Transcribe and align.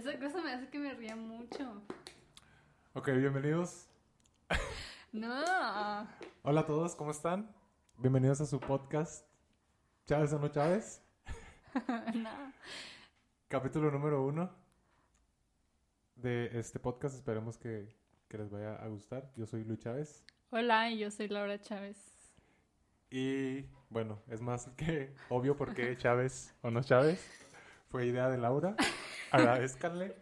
Esa 0.00 0.18
cosa 0.18 0.40
me 0.40 0.50
hace 0.50 0.66
que 0.70 0.78
me 0.78 0.94
ría 0.94 1.14
mucho. 1.14 1.82
Ok, 2.94 3.08
bienvenidos. 3.08 3.86
No. 5.12 5.28
Hola 6.42 6.60
a 6.62 6.66
todos, 6.66 6.96
¿cómo 6.96 7.10
están? 7.10 7.54
Bienvenidos 7.98 8.40
a 8.40 8.46
su 8.46 8.58
podcast 8.58 9.26
Chávez 10.06 10.32
o 10.32 10.38
no 10.38 10.48
Chávez, 10.48 11.02
no. 12.14 12.30
capítulo 13.48 13.90
número 13.90 14.24
uno 14.24 14.50
de 16.16 16.48
este 16.58 16.78
podcast. 16.80 17.16
Esperemos 17.16 17.58
que, 17.58 17.94
que 18.26 18.38
les 18.38 18.48
vaya 18.48 18.76
a 18.76 18.88
gustar. 18.88 19.30
Yo 19.36 19.44
soy 19.44 19.64
Luis 19.64 19.80
Chávez 19.80 20.24
Hola, 20.48 20.88
y 20.88 20.96
yo 20.96 21.10
soy 21.10 21.28
Laura 21.28 21.60
Chávez. 21.60 22.32
y 23.10 23.66
bueno, 23.90 24.18
es 24.28 24.40
más 24.40 24.66
que 24.78 25.14
obvio 25.28 25.58
porque 25.58 25.94
Chávez 25.98 26.54
o 26.62 26.70
no 26.70 26.82
Chávez 26.82 27.49
fue 27.90 28.06
idea 28.06 28.28
de 28.28 28.38
Laura. 28.38 28.76
Agradezcanle. 29.32 30.16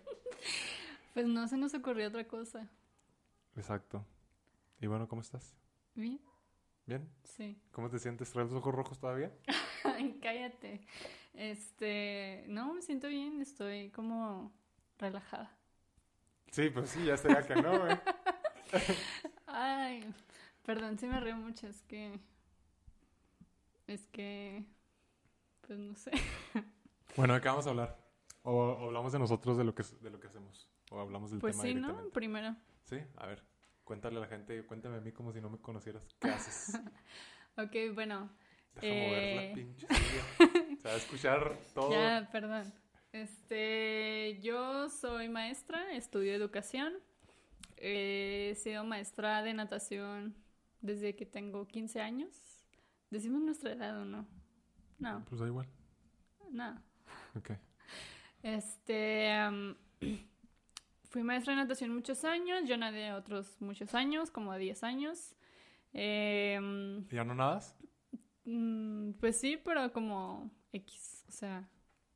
Pues 1.14 1.27
no 1.27 1.47
se 1.48 1.56
nos 1.56 1.75
ocurrió 1.75 2.09
otra 2.09 2.27
cosa. 2.27 2.69
Exacto. 3.56 4.05
Y 4.80 4.87
bueno, 4.87 5.06
¿cómo 5.06 5.20
estás? 5.20 5.55
¿Bien? 5.95 6.20
¿Bien? 6.87 7.09
Sí. 7.25 7.61
¿Cómo 7.73 7.91
te 7.91 7.98
sientes? 7.98 8.33
¿Traes 8.33 8.51
los 8.51 8.59
ojos 8.59 8.75
rojos 8.75 8.98
todavía? 8.98 9.33
Cállate. 10.23 10.80
Este, 11.34 12.45
no, 12.48 12.73
me 12.73 12.83
siento 12.83 13.09
bien, 13.09 13.41
estoy 13.42 13.91
como 13.91 14.53
relajada. 14.98 15.55
Sí, 16.50 16.70
pues 16.70 16.89
sí, 16.89 17.05
ya 17.05 17.16
sería 17.19 17.47
que 17.47 17.56
no, 17.56 17.78
güey. 17.78 17.98
Ay, 19.47 20.14
perdón 20.64 20.98
si 20.98 21.06
me 21.06 21.20
río 21.20 21.37
mucho, 21.37 21.66
es 21.66 21.83
que 21.83 22.19
es 23.87 24.06
que 24.06 24.64
pues 25.66 25.78
no 25.78 25.95
sé. 25.95 26.12
Bueno, 27.18 27.34
¿de 27.34 27.40
qué 27.40 27.48
vamos 27.48 27.66
a 27.66 27.70
hablar? 27.70 27.98
O, 28.45 28.86
hablamos 28.86 29.12
de 29.12 29.18
nosotros, 29.18 29.56
de 29.58 29.64
lo 29.64 29.74
que, 29.74 29.82
de 30.00 30.10
lo 30.10 30.20
que 30.20 30.28
hacemos. 30.28 30.70
O 30.90 31.00
hablamos 31.00 31.30
del 31.30 31.41
Pues 31.41 31.56
tema 31.56 31.62
sí, 31.68 31.74
¿no? 31.74 32.08
Primero. 32.10 32.56
Sí, 32.84 32.96
a 33.16 33.27
ver, 33.27 33.42
cuéntale 33.84 34.16
a 34.16 34.20
la 34.20 34.27
gente, 34.28 34.64
cuéntame 34.64 34.97
a 34.97 35.00
mí 35.00 35.12
como 35.12 35.33
si 35.33 35.41
no 35.41 35.50
me 35.50 35.58
conocieras. 35.58 36.02
¿Qué 36.20 36.28
haces? 36.30 36.80
Ok, 37.58 37.75
bueno, 37.92 38.30
Deja 38.80 38.86
mover 38.86 39.19
Eh. 39.25 39.48
la 39.48 39.55
pinche 39.55 39.86
silla. 39.88 40.22
Se 40.80 40.86
va 40.88 40.94
a 40.94 40.97
escuchar 40.97 41.58
todo. 41.75 41.91
ya, 41.91 42.28
perdón. 42.30 42.72
Este, 43.10 44.38
yo 44.41 44.88
soy 44.88 45.28
maestra, 45.28 45.92
estudio 45.94 46.32
educación. 46.34 46.92
He 47.77 48.55
sido 48.62 48.84
maestra 48.84 49.42
de 49.42 49.55
natación 49.55 50.36
desde 50.82 51.16
que 51.16 51.27
tengo 51.27 51.66
15 51.66 52.00
años. 52.00 52.30
¿Decimos 53.10 53.42
nuestra 53.42 53.72
edad 53.72 53.98
o 54.03 54.05
no? 54.05 54.25
No, 55.00 55.25
Pues 55.28 55.41
da 55.41 55.47
igual. 55.48 55.66
no. 56.53 56.80
Ok. 57.39 57.53
Este, 58.42 59.33
am, 59.33 59.77
fui 61.11 61.22
maestra 61.22 61.55
de 61.55 61.62
natación 61.62 61.94
muchos 61.94 62.25
años, 62.25 62.64
yo 62.67 62.77
nadé 62.77 63.12
otros 63.12 63.61
muchos 63.61 63.94
años, 63.94 64.31
como 64.31 64.55
10 64.55 64.83
años. 64.83 65.34
Em, 65.92 67.06
¿Ya 67.09 67.25
no 67.25 67.34
nadas? 67.34 67.75
mm, 68.44 69.12
pues 69.20 69.41
sí, 69.41 69.56
pero 69.56 69.92
como 69.92 70.50
X, 70.72 71.25
o 71.28 71.33
sea, 71.33 71.69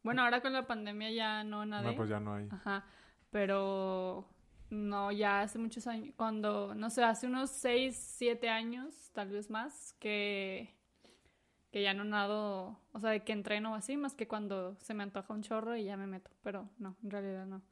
bueno, 0.02 0.22
ahora 0.22 0.40
con 0.40 0.52
la 0.52 0.66
pandemia 0.66 1.10
ya 1.10 1.44
no 1.44 1.64
nadé. 1.64 1.90
No, 1.90 1.96
pues 1.96 2.08
ya 2.08 2.20
no 2.20 2.34
hay. 2.34 2.48
Ajá, 2.50 2.84
pero 3.30 4.28
no, 4.70 5.12
ya 5.12 5.42
hace 5.42 5.58
muchos 5.58 5.86
años, 5.86 6.14
cuando, 6.16 6.74
no 6.74 6.90
sé, 6.90 7.04
hace 7.04 7.26
unos 7.26 7.50
6, 7.50 7.96
7 8.18 8.48
años, 8.48 9.10
tal 9.12 9.30
vez 9.30 9.50
más, 9.50 9.94
que, 9.98 10.74
que 11.72 11.82
ya 11.82 11.94
no 11.94 12.04
nado, 12.04 12.78
o 12.92 13.00
sea, 13.00 13.10
de 13.10 13.24
que 13.24 13.32
entreno 13.32 13.74
así, 13.74 13.96
más 13.96 14.14
que 14.14 14.28
cuando 14.28 14.76
se 14.80 14.94
me 14.94 15.02
antoja 15.02 15.32
un 15.34 15.42
chorro 15.42 15.74
y 15.74 15.84
ya 15.84 15.96
me 15.96 16.06
meto, 16.06 16.30
pero 16.42 16.68
no, 16.78 16.96
en 17.02 17.10
realidad 17.10 17.46
no. 17.46 17.62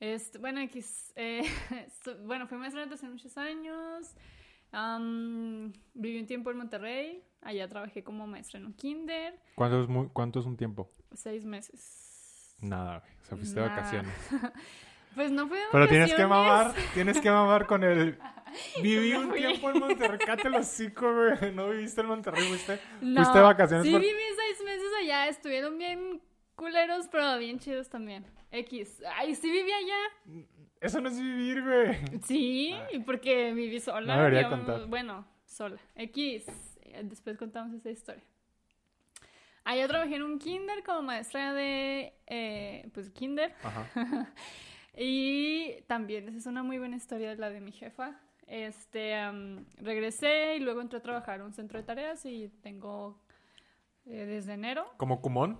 Este, 0.00 0.38
bueno, 0.38 0.60
X, 0.60 1.12
eh, 1.16 1.42
so- 2.04 2.18
bueno, 2.24 2.46
fui 2.48 2.58
maestra 2.58 2.84
natación 2.84 3.12
muchos 3.12 3.38
años, 3.38 4.14
am, 4.72 5.72
viví 5.94 6.18
un 6.18 6.26
tiempo 6.26 6.50
en 6.50 6.56
Monterrey, 6.58 7.24
allá 7.40 7.68
trabajé 7.68 8.02
como 8.02 8.26
maestra 8.26 8.58
en 8.58 8.66
un 8.66 8.74
kinder, 8.74 9.38
¿Cuánto 9.54 9.80
es, 9.80 9.88
muy, 9.88 10.08
¿Cuánto 10.08 10.40
es 10.40 10.46
un 10.46 10.56
tiempo? 10.56 10.90
seis 11.14 11.44
meses. 11.44 12.56
Nada, 12.60 12.98
güey. 13.00 13.12
O 13.20 13.24
sea, 13.24 13.36
fuiste 13.36 13.60
de 13.60 13.66
vacaciones. 13.68 14.12
Pues 15.14 15.30
no 15.30 15.46
fui 15.48 15.58
de 15.58 15.64
Pero 15.72 15.88
tienes 15.88 16.14
que 16.14 16.26
mamar, 16.26 16.72
tienes 16.94 17.20
que 17.20 17.30
mamar 17.30 17.66
con 17.66 17.84
el... 17.84 18.18
Viví 18.82 19.12
No 19.12 19.20
un 19.20 19.28
fui. 19.30 19.38
tiempo 19.38 19.70
en 19.70 19.78
Monterrey, 19.80 20.18
cállate 20.18 20.50
los 20.50 20.66
hocico, 20.66 21.10
güey. 21.14 21.52
No 21.54 21.70
viviste 21.70 22.00
en 22.02 22.06
Monterrey, 22.06 22.44
fuiste... 22.48 22.78
No, 23.00 23.16
Fuiste 23.22 23.38
de 23.38 23.44
vacaciones 23.44 23.86
Sí, 23.86 23.92
por- 23.92 24.00
viví 24.00 24.12
seis 24.36 24.62
meses 24.64 24.88
allá. 25.00 25.28
Estuvieron 25.28 25.78
bien 25.78 26.20
culeros, 26.54 27.08
pero 27.10 27.38
bien 27.38 27.58
chidos 27.58 27.88
también. 27.88 28.26
X. 28.50 29.02
Ay, 29.16 29.34
sí 29.34 29.50
viví 29.50 29.72
allá. 29.72 30.44
Eso 30.80 31.00
no 31.00 31.08
es 31.08 31.18
vivir, 31.18 31.62
güey. 31.62 31.98
Sí, 32.24 32.74
Ay. 32.92 32.98
porque 33.00 33.52
viví 33.54 33.80
sola. 33.80 34.14
No 34.16 34.22
debería 34.22 34.42
Yo- 34.42 34.50
contar. 34.50 34.86
Bueno, 34.86 35.26
sola. 35.46 35.78
X. 35.96 36.44
Después 37.04 37.38
contamos 37.38 37.72
esa 37.74 37.88
historia. 37.90 38.22
Allá 39.64 39.86
trabajé 39.88 40.16
en 40.16 40.22
un 40.24 40.38
kinder 40.38 40.82
como 40.84 41.02
maestra 41.02 41.54
de, 41.54 42.12
eh, 42.26 42.90
pues, 42.92 43.08
kinder. 43.10 43.54
Ajá. 43.62 43.88
Y 44.96 45.82
también, 45.86 46.28
esa 46.28 46.38
es 46.38 46.46
una 46.46 46.62
muy 46.62 46.78
buena 46.78 46.96
historia, 46.96 47.34
la 47.34 47.50
de 47.50 47.60
mi 47.60 47.72
jefa. 47.72 48.20
Este, 48.46 49.16
regresé 49.78 50.56
y 50.56 50.60
luego 50.60 50.80
entré 50.80 50.98
a 50.98 51.02
trabajar 51.02 51.40
en 51.40 51.46
un 51.46 51.52
centro 51.52 51.78
de 51.78 51.84
tareas 51.84 52.26
y 52.26 52.48
tengo 52.60 53.18
eh, 54.04 54.26
desde 54.26 54.54
enero 54.54 54.84
¿Como 54.98 55.22
Cumón? 55.22 55.58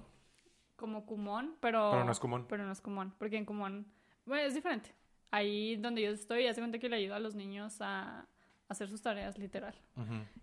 como 0.83 1.07
Kumon, 1.07 1.55
pero... 1.61 1.93
Pero 1.93 2.05
no 2.05 2.11
es 2.11 2.19
Cumón. 2.19 2.45
Pero 2.49 2.65
no 2.67 2.73
es 2.73 2.81
Kumon, 2.81 3.15
porque 3.17 3.37
en 3.37 3.45
Kumon, 3.45 3.87
bueno, 4.27 4.43
es 4.43 4.53
diferente. 4.53 4.93
Ahí 5.31 5.77
donde 5.77 6.03
yo 6.03 6.11
estoy, 6.11 6.49
hace 6.49 6.61
cuenta 6.61 6.81
que 6.81 6.89
le 6.89 6.97
ayudo 6.97 7.15
a 7.15 7.21
los 7.21 7.37
niños 7.37 7.81
a 7.81 8.27
hacer 8.69 8.89
sus 8.89 9.01
tareas, 9.01 9.39
literal. 9.39 9.75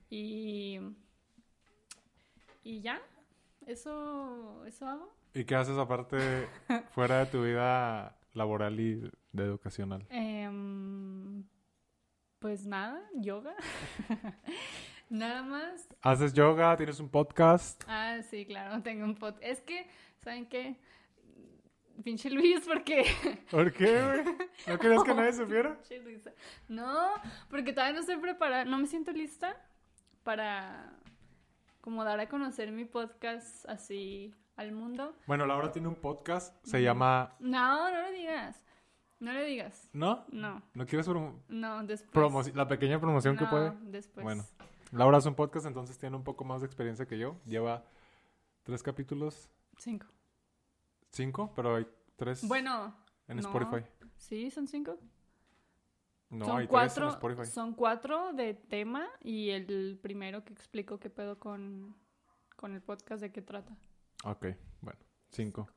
Y... 0.09 0.79
Y 2.63 2.79
ya, 2.79 3.01
eso, 3.65 4.63
eso 4.65 4.87
hago. 4.87 5.13
¿Y 5.33 5.43
qué 5.43 5.55
haces 5.55 5.77
aparte 5.77 6.47
fuera 6.91 7.19
de 7.19 7.25
tu 7.25 7.43
vida 7.43 8.15
laboral 8.39 8.79
y 8.79 8.95
de 9.31 9.43
educacional? 9.43 10.07
Em, 10.09 11.43
pues 12.39 12.65
nada, 12.65 12.99
yoga. 13.13 13.53
nada 15.09 15.43
más. 15.43 15.87
¿Haces 16.01 16.33
yoga? 16.33 16.75
¿Tienes 16.77 16.99
un 16.99 17.09
podcast? 17.09 17.83
Ah, 17.87 18.21
sí, 18.23 18.45
claro, 18.45 18.81
tengo 18.81 19.05
un 19.05 19.15
podcast. 19.15 19.43
Es 19.43 19.61
que, 19.61 19.87
¿saben 20.23 20.47
qué? 20.47 20.77
Pinche 22.03 22.29
Luis, 22.29 22.61
porque... 22.65 23.03
¿Por 23.51 23.73
qué, 23.73 24.01
güey? 24.01 24.35
¿No 24.67 24.79
querías 24.79 25.03
que 25.03 25.13
nadie 25.13 25.33
supiera? 25.43 25.75
Pinche 25.75 25.99
Luisa. 26.01 26.31
No, 26.67 27.09
porque 27.49 27.73
todavía 27.73 27.93
no 27.93 27.99
estoy 27.99 28.17
preparada, 28.17 28.65
no 28.65 28.77
me 28.77 28.87
siento 28.87 29.11
lista 29.11 29.55
para 30.23 30.97
como 31.81 32.03
dar 32.03 32.19
a 32.19 32.29
conocer 32.29 32.71
mi 32.71 32.85
podcast 32.85 33.67
así 33.67 34.33
al 34.59 34.71
mundo. 34.73 35.15
Bueno, 35.25 35.45
Laura 35.45 35.71
tiene 35.71 35.87
un 35.87 35.95
podcast, 35.95 36.53
se 36.65 36.81
llama... 36.81 37.33
No, 37.39 37.89
no 37.91 38.01
lo 38.01 38.11
digas. 38.11 38.61
No 39.19 39.33
lo 39.33 39.41
digas. 39.43 39.89
¿No? 39.93 40.25
No, 40.31 40.61
¿No 40.73 40.85
quieres 40.85 41.07
promo- 41.07 41.41
no, 41.47 41.83
después. 41.85 42.11
promoci- 42.13 42.53
la 42.53 42.67
pequeña 42.67 42.99
promoción 42.99 43.37
que 43.37 43.45
puede? 43.45 43.73
después. 43.83 44.23
Bueno. 44.23 44.45
Laura 44.91 45.17
hace 45.17 45.29
un 45.29 45.35
podcast, 45.35 45.65
entonces 45.65 45.97
tiene 45.97 46.15
un 46.15 46.23
poco 46.23 46.43
más 46.43 46.61
de 46.61 46.67
experiencia 46.67 47.05
que 47.05 47.17
yo. 47.17 47.37
Lleva 47.45 47.83
tres 48.63 48.81
capítulos, 48.83 49.49
Cinco. 49.77 50.07
cinco, 51.11 51.51
pero 51.55 51.75
hay 51.75 51.87
tres 52.17 52.45
Bueno, 52.47 52.95
en 53.27 53.37
no. 53.37 53.41
Spotify. 53.43 53.85
sí, 54.17 54.49
son 54.51 54.67
cinco. 54.67 54.97
No, 56.29 56.45
son 56.45 56.57
hay 56.59 56.67
cuatro, 56.67 56.93
tres 56.95 57.13
en 57.13 57.13
Spotify. 57.15 57.45
son 57.45 57.73
cuatro 57.73 58.33
de 58.33 58.53
tema 58.55 59.07
y 59.21 59.49
el 59.51 59.99
primero 60.01 60.43
que 60.43 60.53
explico 60.53 60.99
qué 60.99 61.09
pedo 61.09 61.39
con, 61.39 61.95
con 62.55 62.73
el 62.73 62.81
podcast 62.81 63.21
de 63.21 63.31
qué 63.31 63.41
trata. 63.41 63.75
Ok, 64.23 64.47
bueno, 64.81 64.99
cinco. 65.29 65.69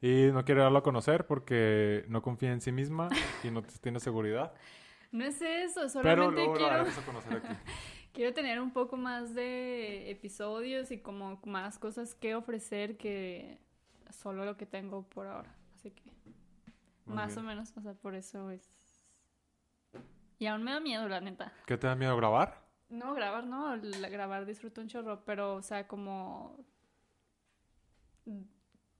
Y 0.00 0.30
no 0.32 0.44
quiere 0.44 0.62
darlo 0.62 0.78
a 0.78 0.82
conocer 0.82 1.26
porque 1.26 2.04
no 2.08 2.22
confía 2.22 2.52
en 2.52 2.60
sí 2.60 2.70
misma 2.70 3.08
y 3.42 3.50
no 3.50 3.62
tiene 3.62 4.00
seguridad. 4.00 4.52
No 5.10 5.24
es 5.24 5.40
eso, 5.40 5.80
Pero 5.80 5.88
solamente 5.88 6.30
luego 6.32 6.52
quiero, 6.52 6.82
a 6.82 7.04
conocer 7.06 7.36
aquí. 7.38 7.48
quiero 8.12 8.34
tener 8.34 8.60
un 8.60 8.70
poco 8.74 8.98
más 8.98 9.34
de 9.34 10.10
episodios 10.10 10.90
y 10.90 10.98
como 10.98 11.40
más 11.46 11.78
cosas 11.78 12.14
que 12.14 12.34
ofrecer 12.34 12.98
que 12.98 13.58
solo 14.10 14.44
lo 14.44 14.58
que 14.58 14.66
tengo 14.66 15.04
por 15.08 15.26
ahora. 15.26 15.54
Así 15.74 15.92
que 15.92 16.02
Muy 17.06 17.16
más 17.16 17.28
bien. 17.28 17.38
o 17.38 17.42
menos, 17.42 17.72
o 17.74 17.80
sea, 17.80 17.94
por 17.94 18.14
eso 18.14 18.50
es... 18.50 18.70
Y 20.38 20.44
aún 20.44 20.62
me 20.62 20.72
da 20.72 20.80
miedo, 20.80 21.08
la 21.08 21.22
neta. 21.22 21.54
¿Qué 21.64 21.78
te 21.78 21.86
da 21.86 21.94
miedo 21.94 22.14
grabar? 22.14 22.60
No, 22.90 23.14
grabar 23.14 23.44
no, 23.46 23.76
la- 23.76 24.10
grabar 24.10 24.44
disfruto 24.44 24.82
un 24.82 24.88
chorro, 24.88 25.24
pero, 25.24 25.54
o 25.54 25.62
sea, 25.62 25.88
como 25.88 26.54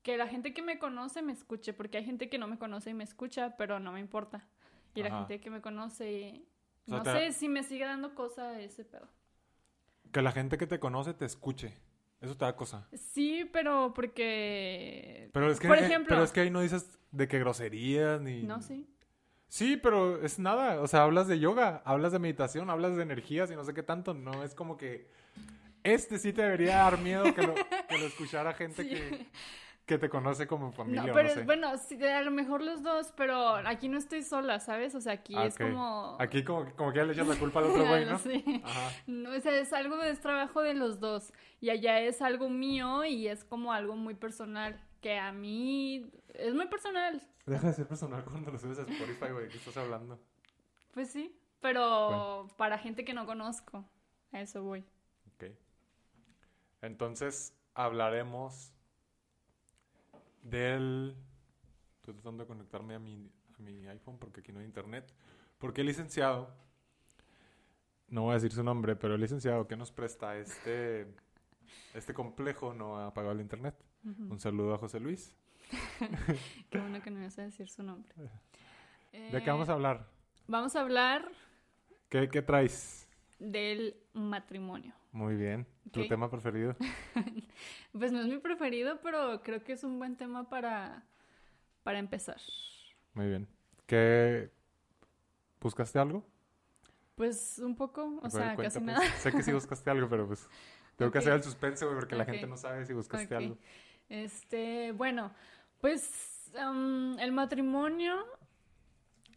que 0.03 0.17
la 0.17 0.27
gente 0.29 0.55
que 0.55 0.63
me 0.63 0.79
conoce 0.79 1.23
me 1.23 1.33
escuche, 1.33 1.73
porque 1.73 1.99
hay 1.99 2.05
gente 2.05 2.29
que 2.29 2.39
no 2.39 2.47
me 2.47 2.59
conoce 2.59 2.91
y 2.91 2.95
me 2.95 3.05
escucha, 3.05 3.57
pero 3.57 3.79
no 3.81 3.93
me 3.93 4.01
importa. 4.01 4.47
Y 4.95 5.03
la 5.03 5.11
gente 5.19 5.41
que 5.41 5.51
me 5.51 5.61
conoce, 5.61 6.43
O 6.87 6.89
sea, 6.91 6.97
no 6.99 7.03
te- 7.05 7.13
sé 7.13 7.33
si 7.33 7.49
me 7.49 7.63
sigue 7.63 7.85
dando 7.85 8.15
cosa 8.15 8.59
ese 8.61 8.85
pedo. 8.85 9.09
Que 10.13 10.23
la 10.23 10.33
gente 10.33 10.57
que 10.59 10.67
te 10.67 10.81
conoce 10.81 11.15
te 11.15 11.25
escuche. 11.25 11.75
Eso 12.21 12.37
te 12.37 12.45
da 12.45 12.57
cosa. 12.57 12.89
Sí, 12.95 13.49
pero 13.53 13.93
porque... 13.95 15.31
Pero 15.33 15.51
es 15.51 15.61
que, 15.61 15.69
Por 15.69 15.79
eh, 15.79 15.87
ejemplo- 15.87 16.09
pero 16.09 16.25
es 16.25 16.33
que 16.33 16.41
ahí 16.41 16.51
no 16.51 16.61
dices 16.63 16.99
de 17.13 17.29
que 17.29 17.39
groserías 17.39 18.21
ni... 18.21 18.43
No, 18.43 18.61
sí. 18.61 18.89
Sí, 19.47 19.77
pero 19.77 20.21
es 20.23 20.39
nada. 20.39 20.81
O 20.81 20.87
sea, 20.89 21.05
hablas 21.05 21.29
de 21.29 21.39
yoga, 21.39 21.81
hablas 21.85 22.13
de 22.13 22.19
meditación, 22.19 22.71
hablas 22.71 22.97
de 22.97 23.03
energías 23.03 23.51
y 23.51 23.57
no 23.57 23.65
sé 23.65 23.73
qué 23.73 23.83
tanto. 23.83 24.15
No 24.15 24.43
es 24.43 24.55
como 24.55 24.77
que. 24.77 25.09
Este 25.85 26.19
sí 26.19 26.33
te 26.33 26.43
debería 26.43 26.77
dar 26.79 26.99
miedo 26.99 27.25
que 27.35 27.43
lo, 27.43 27.55
que 27.55 27.99
lo 27.99 28.07
escuchara 28.07 28.53
gente 28.55 28.83
Sí. 28.83 28.89
que, 28.91 29.27
que 29.87 29.99
te 29.99 30.09
conoce 30.11 30.47
como 30.47 30.71
familia. 30.73 31.05
No, 31.05 31.13
o 31.13 31.15
pero 31.15 31.29
no 31.29 31.35
sé. 31.35 31.43
bueno, 31.45 31.79
sí, 31.79 32.03
a 32.05 32.21
lo 32.23 32.31
mejor 32.31 32.63
los 32.63 32.83
dos, 32.83 33.13
pero 33.17 33.55
aquí 33.57 33.89
no 33.89 33.97
estoy 33.97 34.23
sola, 34.23 34.61
¿sabes? 34.61 34.95
O 34.95 35.01
sea, 35.01 35.15
aquí 35.15 35.35
Ah, 35.37 35.47
es 35.47 35.55
ok. 35.55 35.61
como... 35.63 36.17
Aquí 36.21 36.45
como, 36.45 36.65
que- 36.67 36.73
como 36.73 36.93
que 36.93 36.99
ya 36.99 37.05
le 37.05 37.13
echas 37.15 37.27
la 37.27 37.37
culpa 37.37 37.61
al 37.61 37.67
otro 37.67 37.87
güey, 37.87 38.05
¿no? 38.05 38.19
Sí. 38.19 38.63
Ajá. 38.65 38.91
No, 39.07 39.31
o 39.31 39.41
sea, 39.41 39.57
es 39.59 39.73
algo, 39.73 40.03
es 40.03 40.21
trabajo 40.21 40.61
de 40.63 40.75
los 40.75 41.01
dos. 41.01 41.33
Y 41.61 41.71
allá 41.71 42.01
es 42.01 42.21
algo 42.21 42.51
mío 42.51 43.05
y 43.05 43.29
es 43.29 43.45
como 43.45 43.73
algo 43.73 43.97
muy 43.97 44.15
personal. 44.15 44.79
Que 45.01 45.17
a 45.19 45.33
mí 45.33 46.11
es 46.35 46.55
muy 46.55 46.67
personal. 46.67 47.23
Deja 47.47 47.69
de 47.69 47.73
ser 47.73 47.87
personal 47.87 48.25
cuando 48.25 48.51
lo 48.51 48.59
subes 48.59 48.79
a 48.79 48.83
Spotify, 48.83 49.33
güey. 49.33 49.49
¿Qué 49.49 49.57
estás 49.57 49.77
hablando? 49.79 50.21
Pues 50.93 51.11
sí. 51.11 51.35
Pero 51.61 52.47
para 52.59 52.79
gente 52.79 53.05
que 53.05 53.15
no 53.15 53.25
conozco, 53.25 53.89
a 54.33 54.41
eso 54.41 54.63
voy. 54.63 54.85
Entonces, 56.83 57.55
hablaremos 57.75 58.73
del... 60.43 61.17
Estoy 61.97 62.15
tratando 62.15 62.45
de 62.45 62.49
conectarme 62.49 62.95
a 62.95 62.99
mi, 62.99 63.31
a 63.59 63.63
mi 63.63 63.87
iPhone 63.89 64.19
porque 64.19 64.41
aquí 64.41 64.53
no 64.53 64.61
hay 64.61 64.67
internet. 64.67 65.13
Porque 65.59 65.81
el 65.83 65.89
licenciado, 65.89 66.51
no 68.09 68.23
voy 68.23 68.31
a 68.33 68.35
decir 68.35 68.53
su 68.53 68.63
nombre, 68.63 68.97
pero 68.97 69.15
el 69.15 69.21
licenciado 69.21 69.67
que 69.67 69.77
nos 69.77 69.91
presta 69.91 70.37
este, 70.37 71.07
este 71.95 72.15
complejo 72.15 72.73
no 72.73 72.99
ha 73.01 73.13
pagado 73.13 73.33
el 73.35 73.41
internet. 73.41 73.75
Un 74.31 74.39
saludo 74.41 74.75
a 74.75 74.79
José 74.79 75.01
Luis. 75.01 75.35
Qué 76.71 76.79
bueno 76.81 77.03
que 77.03 77.11
no 77.11 77.21
vas 77.21 77.39
a 77.39 77.43
decir 77.43 77.69
su 77.69 77.83
nombre. 77.83 78.15
¿De 79.13 79.43
qué 79.43 79.51
vamos 79.51 79.69
a 79.69 79.73
Eh, 79.73 79.75
hablar? 79.75 80.07
Vamos 80.47 80.77
a 80.77 80.81
hablar 80.81 81.31
¿Qué, 82.09 82.31
qué 82.31 82.41
traes? 82.41 83.07
del 83.39 83.97
matrimonio. 84.15 84.95
Muy 85.13 85.37
bien. 85.37 85.67
¿Tu 85.93 86.07
tema 86.07 86.31
preferido? 86.31 86.77
Pues 87.93 88.13
no 88.13 88.21
es 88.21 88.27
mi 88.27 88.39
preferido, 88.39 89.01
pero 89.03 89.43
creo 89.43 89.65
que 89.65 89.73
es 89.73 89.83
un 89.83 89.99
buen 89.99 90.17
tema 90.17 90.49
para, 90.49 91.05
para 91.83 91.99
empezar. 91.99 92.37
Muy 93.15 93.27
bien. 93.27 93.49
¿Qué... 93.87 94.51
¿Buscaste 95.61 95.99
algo? 95.99 96.25
Pues 97.17 97.59
un 97.59 97.75
poco, 97.75 98.21
o 98.23 98.31
sea, 98.31 98.55
cuenta, 98.55 98.63
casi 98.63 98.79
pues. 98.79 98.87
nada. 98.87 99.17
Sé 99.17 99.33
que 99.33 99.43
sí 99.43 99.53
buscaste 99.53 99.91
algo, 99.91 100.09
pero 100.09 100.29
pues 100.29 100.49
tengo 100.97 101.11
que 101.11 101.19
hacer 101.19 101.33
el 101.33 101.43
suspense, 101.43 101.85
güey, 101.85 101.97
porque 101.97 102.15
la 102.15 102.25
gente 102.25 102.47
no 102.47 102.57
sabe 102.57 102.85
si 102.87 102.93
buscaste 102.93 103.35
algo. 103.35 103.59
Este, 104.09 104.93
bueno, 104.93 105.33
pues 105.81 106.53
um, 106.55 107.19
el 107.19 107.33
matrimonio 107.33 108.25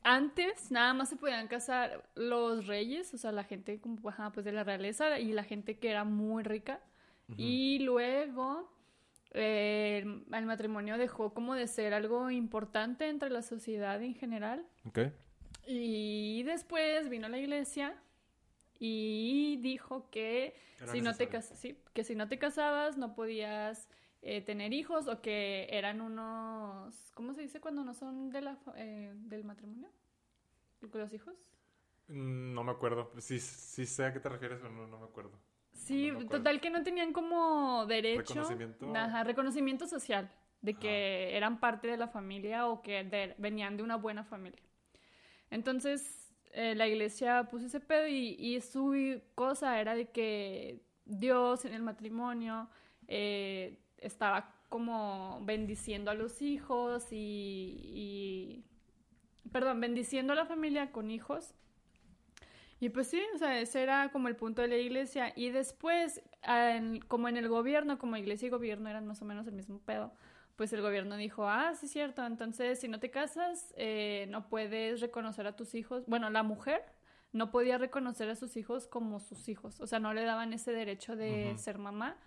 antes 0.04 0.72
nada 0.72 0.94
más 0.94 1.10
se 1.10 1.16
podían 1.16 1.48
casar 1.48 2.04
los 2.16 2.68
reyes, 2.68 3.14
o 3.14 3.18
sea, 3.18 3.32
la 3.32 3.44
gente 3.44 3.80
como 3.80 4.10
ajá, 4.10 4.32
pues 4.32 4.46
de 4.46 4.52
la 4.52 4.64
realeza 4.64 5.20
y 5.20 5.32
la 5.32 5.44
gente 5.44 5.78
que 5.78 5.90
era 5.90 6.04
muy 6.04 6.44
rica. 6.44 6.80
Y 7.38 7.80
luego 7.80 8.70
eh, 9.34 10.04
el, 10.34 10.46
matrimonio 10.46 10.98
dejó 10.98 11.34
como 11.34 11.56
de 11.56 11.68
ser 11.68 11.94
algo 11.94 12.30
importante 12.30 13.08
entre 13.08 13.30
la 13.30 13.42
sociedad 13.42 14.02
en 14.02 14.16
general. 14.16 14.66
Ok. 14.86 15.00
Y 15.66 16.44
después 16.44 17.08
vino 17.10 17.30
la 17.30 17.38
iglesia 17.38 17.96
y 18.80 19.58
dijo 19.62 20.10
que 20.10 20.56
Era 20.82 20.92
si 20.92 21.02
no 21.02 21.16
te 21.16 21.30
sí, 21.42 21.78
que 21.94 22.04
si 22.04 22.16
no 22.16 22.28
te 22.28 22.38
casabas 22.38 22.98
no 22.98 23.16
podías 23.16 23.88
eh, 24.22 24.42
tener 24.42 24.74
hijos 24.74 25.08
o 25.08 25.22
que 25.22 25.68
eran 25.72 26.02
unos 26.02 27.12
¿cómo 27.16 27.34
se 27.34 27.42
dice 27.42 27.60
cuando 27.62 27.84
no 27.84 27.94
son 27.94 28.30
de 28.32 28.42
la 28.42 28.58
eh, 28.76 29.14
del 29.16 29.44
matrimonio? 29.44 29.90
¿Los 30.94 31.14
hijos? 31.14 31.36
Mm, 32.08 32.54
No 32.54 32.64
me 32.64 32.72
acuerdo. 32.72 33.12
Sí, 33.20 33.40
sí 33.40 33.86
sé 33.86 34.06
a 34.06 34.14
qué 34.14 34.20
te 34.20 34.30
refieres, 34.30 34.60
pero 34.62 34.72
no, 34.74 34.88
no 34.88 34.98
me 35.00 35.06
acuerdo. 35.06 35.32
Sí, 35.74 36.08
No 36.08 36.14
me 36.20 36.20
acuerdo. 36.26 36.38
total 36.38 36.62
que 36.62 36.70
no 36.70 36.84
tenían 36.84 37.14
como 37.14 37.86
derecho, 37.88 38.20
Reconocimiento. 38.34 38.96
ajá, 38.96 39.24
reconocimiento 39.24 39.88
social 39.88 40.30
de 40.62 40.72
Ajá. 40.72 40.80
que 40.82 41.36
eran 41.38 41.60
parte 41.60 41.88
de 41.88 41.98
la 41.98 42.08
familia 42.08 42.68
o 42.68 42.82
que 42.82 43.04
de- 43.04 43.36
venían 43.38 43.78
de 43.78 43.84
una 43.84 43.96
buena 43.96 44.24
familia. 44.24 44.62
Entonces, 45.50 46.34
eh, 46.54 46.76
la 46.76 46.88
iglesia 46.88 47.46
puso 47.50 47.66
ese 47.68 47.80
pedo 47.80 48.08
y, 48.08 48.36
y 48.40 48.62
su 48.62 49.22
cosa 49.36 49.80
era 49.80 49.96
de 49.96 50.10
que 50.12 50.82
Dios 51.06 51.66
en 51.66 51.74
el 51.74 51.84
matrimonio 51.84 52.70
eh, 53.08 53.80
estaba 54.02 54.56
como 54.70 55.40
bendiciendo 55.44 56.12
a 56.12 56.14
los 56.16 56.42
hijos 56.42 57.08
y, 57.12 57.82
y- 57.94 58.66
perdón, 59.52 59.82
bendiciendo 59.82 60.34
a 60.34 60.36
la 60.36 60.46
familia 60.46 60.92
con 60.92 61.12
hijos. 61.12 61.54
Y 62.80 62.90
pues 62.90 63.08
sí, 63.08 63.22
o 63.36 63.38
sea, 63.38 63.60
ese 63.60 63.84
era 63.84 64.12
como 64.12 64.28
el 64.28 64.36
punto 64.36 64.62
de 64.62 64.68
la 64.68 64.78
iglesia. 64.78 65.34
Y 65.36 65.52
después, 65.52 66.22
en- 66.44 67.00
como 67.02 67.28
en 67.30 67.38
el 67.38 67.48
gobierno, 67.48 68.00
como 68.00 68.18
iglesia 68.18 68.48
y 68.48 68.50
gobierno 68.50 68.90
eran 68.90 69.06
más 69.06 69.22
o 69.22 69.26
menos 69.26 69.46
el 69.48 69.54
mismo 69.54 69.80
pedo, 69.80 70.12
pues 70.56 70.74
el 70.74 70.82
gobierno 70.82 71.16
dijo, 71.16 71.48
ah, 71.48 71.74
sí 71.76 71.86
es 71.86 71.92
cierto, 71.92 72.26
entonces 72.26 72.80
si 72.80 72.88
no 72.88 73.00
te 73.00 73.12
casas, 73.12 73.74
eh, 73.78 74.26
no 74.30 74.48
puedes 74.50 75.00
reconocer 75.02 75.46
a 75.48 75.56
tus 75.56 75.76
hijos. 75.76 76.06
Bueno, 76.08 76.30
la 76.30 76.44
mujer 76.44 76.84
no 77.34 77.52
podía 77.52 77.78
reconocer 77.78 78.30
a 78.30 78.36
sus 78.36 78.58
hijos 78.58 78.88
como 78.88 79.20
sus 79.20 79.48
hijos, 79.48 79.80
o 79.80 79.88
sea, 79.88 80.00
no 80.00 80.14
le 80.14 80.24
daban 80.24 80.54
ese 80.54 80.72
derecho 80.72 81.16
de 81.16 81.56
ser 81.58 81.78
mamá. 81.78 82.18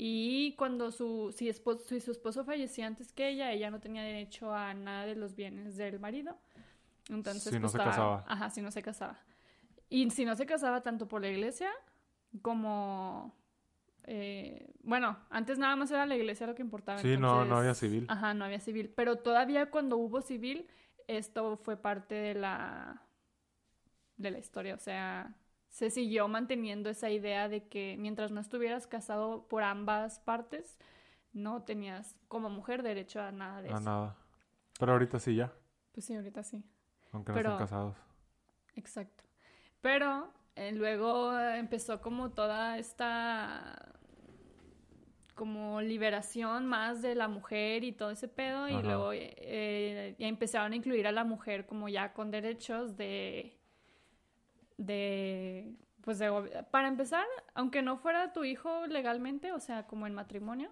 Y 0.00 0.54
cuando 0.54 0.92
su, 0.92 1.34
si, 1.36 1.48
esposo, 1.48 1.84
si 1.88 2.00
su 2.00 2.12
esposo 2.12 2.44
fallecía 2.44 2.86
antes 2.86 3.12
que 3.12 3.28
ella, 3.30 3.50
ella 3.50 3.68
no 3.68 3.80
tenía 3.80 4.02
derecho 4.04 4.54
a 4.54 4.72
nada 4.72 5.04
de 5.06 5.16
los 5.16 5.34
bienes 5.34 5.76
del 5.76 5.98
marido. 5.98 6.38
Entonces, 7.10 7.52
Si 7.52 7.56
no 7.58 7.62
pues, 7.62 7.72
se 7.72 7.78
estaba- 7.78 7.90
casaba. 7.90 8.24
Ajá, 8.28 8.48
si 8.50 8.62
no 8.62 8.70
se 8.70 8.80
casaba. 8.80 9.18
Y 9.90 10.08
si 10.10 10.24
no 10.24 10.36
se 10.36 10.46
casaba 10.46 10.82
tanto 10.82 11.08
por 11.08 11.20
la 11.22 11.28
iglesia 11.28 11.68
como... 12.42 13.34
eh, 14.04 14.70
bueno, 14.84 15.18
antes 15.30 15.58
nada 15.58 15.74
más 15.74 15.90
era 15.90 16.06
la 16.06 16.14
iglesia 16.14 16.46
lo 16.46 16.54
que 16.54 16.62
importaba. 16.62 17.00
Sí, 17.00 17.16
no, 17.16 17.44
no 17.44 17.56
había 17.56 17.74
civil. 17.74 18.06
Ajá, 18.08 18.34
no 18.34 18.44
había 18.44 18.60
civil. 18.60 18.92
Pero 18.94 19.16
todavía 19.16 19.68
cuando 19.68 19.96
hubo 19.96 20.20
civil, 20.22 20.68
esto 21.08 21.56
fue 21.56 21.76
parte 21.76 22.14
de 22.14 22.34
la, 22.34 23.02
de 24.16 24.30
la 24.30 24.38
historia. 24.38 24.76
O 24.76 24.78
sea, 24.78 25.34
se 25.68 25.90
siguió 25.90 26.28
manteniendo 26.28 26.90
esa 26.90 27.10
idea 27.10 27.48
de 27.48 27.68
que 27.68 27.96
mientras 27.98 28.30
no 28.30 28.40
estuvieras 28.40 28.86
casado 28.86 29.46
por 29.48 29.62
ambas 29.62 30.18
partes, 30.20 30.78
no 31.32 31.62
tenías 31.62 32.16
como 32.28 32.48
mujer 32.50 32.82
derecho 32.82 33.20
a 33.20 33.30
nada 33.32 33.62
de 33.62 33.68
A 33.70 33.74
eso. 33.74 33.80
nada. 33.84 34.16
Pero 34.78 34.92
ahorita 34.92 35.18
sí 35.18 35.34
ya, 35.36 35.52
Pues 35.92 36.06
sí, 36.06 36.14
ahorita 36.14 36.42
sí. 36.42 36.64
aunque 37.12 37.32
no 37.32 37.38
están 37.38 37.58
casados. 37.58 37.96
Exacto. 38.74 39.24
Pero 39.80 40.32
eh, 40.56 40.72
luego 40.72 41.36
empezó 41.38 42.00
como 42.00 42.30
toda 42.30 42.78
esta 42.78 43.94
como 45.34 45.80
liberación 45.80 46.66
más 46.66 47.00
de 47.00 47.14
la 47.14 47.28
mujer 47.28 47.84
y 47.84 47.92
todo 47.92 48.10
ese 48.10 48.26
pedo 48.26 48.68
y 48.68 48.82
luego 48.82 49.12
eh, 49.12 50.16
ya 50.18 50.26
empezaron 50.26 50.72
a 50.72 50.76
incluir 50.76 51.06
a 51.06 51.12
la 51.12 51.22
mujer 51.22 51.64
como 51.66 51.88
ya 51.88 52.12
con 52.12 52.32
derechos 52.32 52.96
de 52.96 53.56
de 54.78 55.74
pues 56.02 56.18
de 56.18 56.64
para 56.70 56.88
empezar 56.88 57.26
aunque 57.54 57.82
no 57.82 57.98
fuera 57.98 58.32
tu 58.32 58.44
hijo 58.44 58.86
legalmente 58.86 59.52
o 59.52 59.60
sea 59.60 59.86
como 59.86 60.06
en 60.06 60.14
matrimonio 60.14 60.70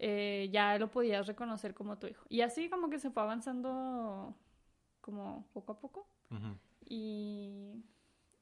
eh, 0.00 0.48
ya 0.52 0.76
lo 0.78 0.90
podías 0.90 1.26
reconocer 1.28 1.72
como 1.74 1.98
tu 1.98 2.06
hijo 2.08 2.24
y 2.28 2.40
así 2.40 2.68
como 2.68 2.90
que 2.90 2.98
se 2.98 3.10
fue 3.10 3.22
avanzando 3.22 4.34
como 5.00 5.46
poco 5.52 5.72
a 5.72 5.78
poco 5.78 6.08
y, 6.86 7.84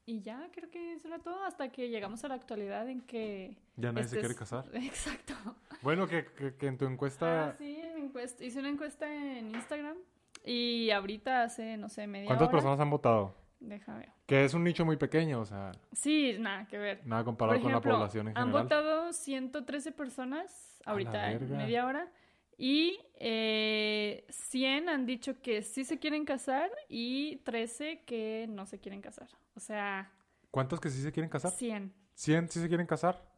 y 0.05 0.21
ya 0.21 0.49
creo 0.51 0.69
que 0.71 0.93
eso 0.93 1.07
era 1.07 1.19
todo 1.19 1.43
hasta 1.43 1.71
que 1.71 1.89
llegamos 1.89 2.23
a 2.23 2.27
la 2.27 2.35
actualidad 2.35 2.89
en 2.89 3.01
que... 3.01 3.55
Ya 3.77 3.91
nadie 3.91 4.07
se 4.07 4.15
este 4.15 4.19
quiere 4.19 4.35
casar. 4.35 4.65
Exacto. 4.73 5.33
Bueno, 5.81 6.07
que, 6.07 6.25
que, 6.25 6.55
que 6.55 6.67
en 6.67 6.77
tu 6.77 6.85
encuesta... 6.85 7.49
Ah, 7.49 7.55
sí, 7.57 7.79
en 7.81 7.95
mi 7.95 8.01
encuesta- 8.01 8.43
hice 8.43 8.59
una 8.59 8.69
encuesta 8.69 9.07
en 9.13 9.53
Instagram 9.53 9.97
y 10.43 10.89
ahorita 10.89 11.43
hace, 11.43 11.77
no 11.77 11.87
sé, 11.87 12.07
media 12.07 12.27
¿Cuántas 12.27 12.47
hora. 12.47 12.51
personas 12.51 12.79
han 12.79 12.89
votado? 12.89 13.35
Déjame. 13.63 14.09
Que 14.25 14.43
es 14.43 14.53
un 14.53 14.63
nicho 14.63 14.83
muy 14.85 14.97
pequeño, 14.97 15.39
o 15.39 15.45
sea, 15.45 15.71
Sí, 15.93 16.35
nada 16.37 16.67
que 16.67 16.77
ver. 16.77 17.01
nada 17.05 17.23
comparado 17.23 17.57
ejemplo, 17.57 17.81
con 17.81 17.91
la 17.91 17.97
población 17.97 18.27
en 18.27 18.37
han 18.37 18.43
general. 18.47 18.63
votado 18.63 19.13
113 19.13 19.91
personas 19.93 20.81
ahorita 20.85 21.31
en 21.31 21.49
media 21.57 21.85
hora 21.85 22.11
y 22.57 22.99
eh, 23.15 24.25
100 24.29 24.89
han 24.89 25.05
dicho 25.05 25.41
que 25.41 25.61
sí 25.61 25.85
se 25.85 25.97
quieren 25.97 26.25
casar 26.25 26.69
y 26.89 27.37
13 27.37 28.03
que 28.05 28.47
no 28.49 28.65
se 28.65 28.79
quieren 28.79 29.01
casar. 29.01 29.29
O 29.55 29.59
sea, 29.59 30.11
¿Cuántos 30.51 30.79
que 30.81 30.89
sí 30.89 31.01
se 31.01 31.11
quieren 31.11 31.29
casar? 31.29 31.51
100 31.51 31.93
¿100 32.15 32.47
sí 32.49 32.59
se 32.59 32.67
quieren 32.67 32.85
casar? 32.85 33.31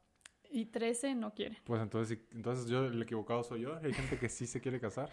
y 0.50 0.66
13 0.66 1.16
no 1.16 1.34
quieren. 1.34 1.58
Pues 1.66 1.82
entonces, 1.82 2.18
entonces 2.32 2.68
yo, 2.68 2.86
el 2.86 3.02
equivocado 3.02 3.44
soy 3.44 3.62
yo. 3.62 3.78
Hay 3.84 3.92
gente 3.94 4.18
que 4.18 4.30
sí 4.30 4.48
se 4.48 4.62
quiere 4.62 4.80
casar. 4.80 5.10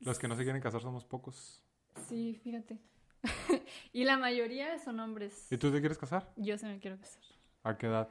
Los 0.00 0.18
que 0.18 0.26
no 0.26 0.34
se 0.36 0.42
quieren 0.42 0.62
casar 0.62 0.80
somos 0.80 1.04
pocos. 1.04 1.62
Sí, 2.08 2.40
fíjate. 2.42 2.78
y 3.92 4.04
la 4.04 4.16
mayoría 4.16 4.78
son 4.78 5.00
hombres. 5.00 5.50
¿Y 5.50 5.58
tú 5.58 5.70
te 5.70 5.80
quieres 5.80 5.98
casar? 5.98 6.32
Yo 6.36 6.56
sí 6.58 6.66
me 6.66 6.78
quiero 6.78 6.98
casar. 6.98 7.22
¿A 7.62 7.76
qué 7.76 7.86
edad? 7.86 8.08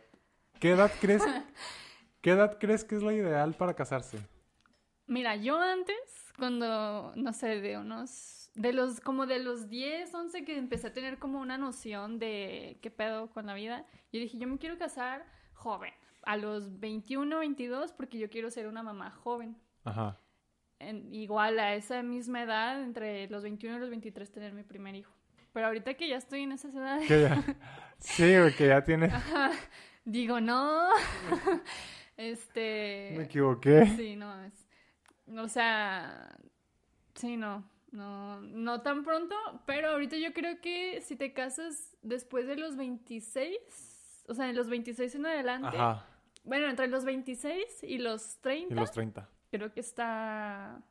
¿Qué 0.60 0.72
edad 0.72 0.92
crees? 1.00 1.24
¿Qué 2.22 2.32
edad 2.32 2.58
crees 2.60 2.84
que 2.84 2.96
es 2.96 3.04
la 3.04 3.14
ideal 3.14 3.54
para 3.54 3.74
casarse? 3.74 4.20
Mira, 5.08 5.36
yo 5.36 5.60
antes, 5.60 5.96
cuando, 6.38 7.14
no 7.16 7.34
sé, 7.34 7.62
de 7.62 7.78
unos, 7.78 8.52
de 8.56 8.74
los, 8.74 9.00
como 9.00 9.26
de 9.26 9.40
los 9.40 9.70
10, 9.70 10.14
11 10.14 10.46
que 10.46 10.58
empecé 10.58 10.88
a 10.88 10.94
tener 10.94 11.18
como 11.18 11.40
una 11.40 11.58
noción 11.58 12.20
de 12.20 12.78
qué 12.82 12.92
pedo 12.92 13.30
con 13.32 13.48
la 13.48 13.54
vida, 13.54 13.86
yo 14.12 14.20
dije, 14.20 14.38
yo 14.38 14.48
me 14.48 14.58
quiero 14.58 14.78
casar 14.78 15.26
joven, 15.54 15.94
a 16.24 16.38
los 16.38 16.80
21, 16.80 17.40
22, 17.40 17.94
porque 17.94 18.20
yo 18.20 18.30
quiero 18.30 18.52
ser 18.52 18.68
una 18.68 18.84
mamá 18.84 19.12
joven. 19.12 19.58
Ajá. 19.84 20.20
En- 20.80 21.14
igual 21.14 21.60
a 21.60 21.76
esa 21.76 22.02
misma 22.04 22.44
edad, 22.44 22.82
entre 22.82 23.28
los 23.30 23.44
21 23.44 23.78
y 23.78 23.80
los 23.80 23.90
23, 23.90 24.32
tener 24.32 24.54
mi 24.54 24.64
primer 24.64 24.96
hijo. 24.96 25.14
Pero 25.54 25.68
ahorita 25.68 25.94
que 25.96 26.08
ya 26.08 26.18
estoy 26.18 26.44
en 26.44 26.52
esas 26.54 26.74
edades, 26.74 27.08
Que 27.08 27.22
ya- 27.22 27.44
Sí, 28.00 28.38
güey, 28.38 28.56
que 28.56 28.68
ya 28.68 28.84
tiene... 28.84 29.12
digo, 30.06 30.40
no. 30.40 30.88
este. 32.18 33.14
Me 33.18 33.24
equivoqué. 33.24 33.86
Sí, 33.96 34.16
no, 34.16 34.44
es. 34.46 34.54
O 35.38 35.48
sea. 35.48 36.38
Sí, 37.16 37.38
no. 37.38 37.68
No, 37.92 38.40
no 38.42 38.82
tan 38.82 39.04
pronto, 39.04 39.36
pero 39.66 39.90
ahorita 39.90 40.16
yo 40.18 40.32
creo 40.32 40.62
que 40.62 41.02
si 41.02 41.16
te 41.16 41.34
casas 41.34 41.98
después 42.04 42.46
de 42.46 42.56
los 42.56 42.78
26, 42.78 44.26
o 44.28 44.34
sea, 44.36 44.48
en 44.48 44.56
los 44.56 44.70
26 44.70 45.16
en 45.16 45.26
adelante, 45.26 45.76
Ajá. 45.76 46.06
bueno, 46.44 46.68
entre 46.70 46.88
los 46.88 47.04
26 47.04 47.66
y 47.82 47.98
los 47.98 48.38
30, 48.42 48.74
Y 48.76 48.78
los 48.78 48.92
30. 48.92 49.28
Creo 49.50 49.72
que 49.74 49.80
está 49.80 50.82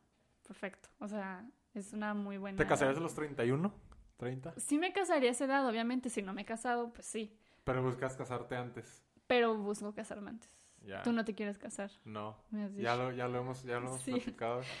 perfecto. 0.45 0.89
O 0.99 1.07
sea, 1.07 1.45
es 1.73 1.93
una 1.93 2.13
muy 2.13 2.37
buena. 2.37 2.57
¿Te 2.57 2.65
casarías 2.67 2.97
a 2.97 3.01
los 3.01 3.13
31? 3.15 3.71
¿30? 4.19 4.53
Sí 4.57 4.77
me 4.77 4.91
casaría 4.91 5.29
a 5.29 5.31
esa 5.31 5.45
edad, 5.45 5.67
obviamente. 5.67 6.09
Si 6.09 6.21
no 6.21 6.33
me 6.33 6.41
he 6.41 6.45
casado, 6.45 6.91
pues 6.93 7.05
sí. 7.07 7.37
Pero 7.63 7.83
buscas 7.83 8.15
casarte 8.15 8.55
antes. 8.55 9.03
Pero 9.27 9.55
busco 9.55 9.93
casarme 9.93 10.31
antes. 10.31 10.49
Ya. 10.81 11.03
Tú 11.03 11.11
no 11.13 11.23
te 11.25 11.35
quieres 11.35 11.57
casar. 11.57 11.91
No. 12.05 12.37
Ya 12.75 12.95
lo, 12.95 13.11
ya 13.11 13.27
lo 13.27 13.39
hemos, 13.39 13.63
ya 13.63 13.79
lo 13.79 13.87
hemos 13.87 14.01
Sí. 14.01 14.11
platicado. 14.11 14.61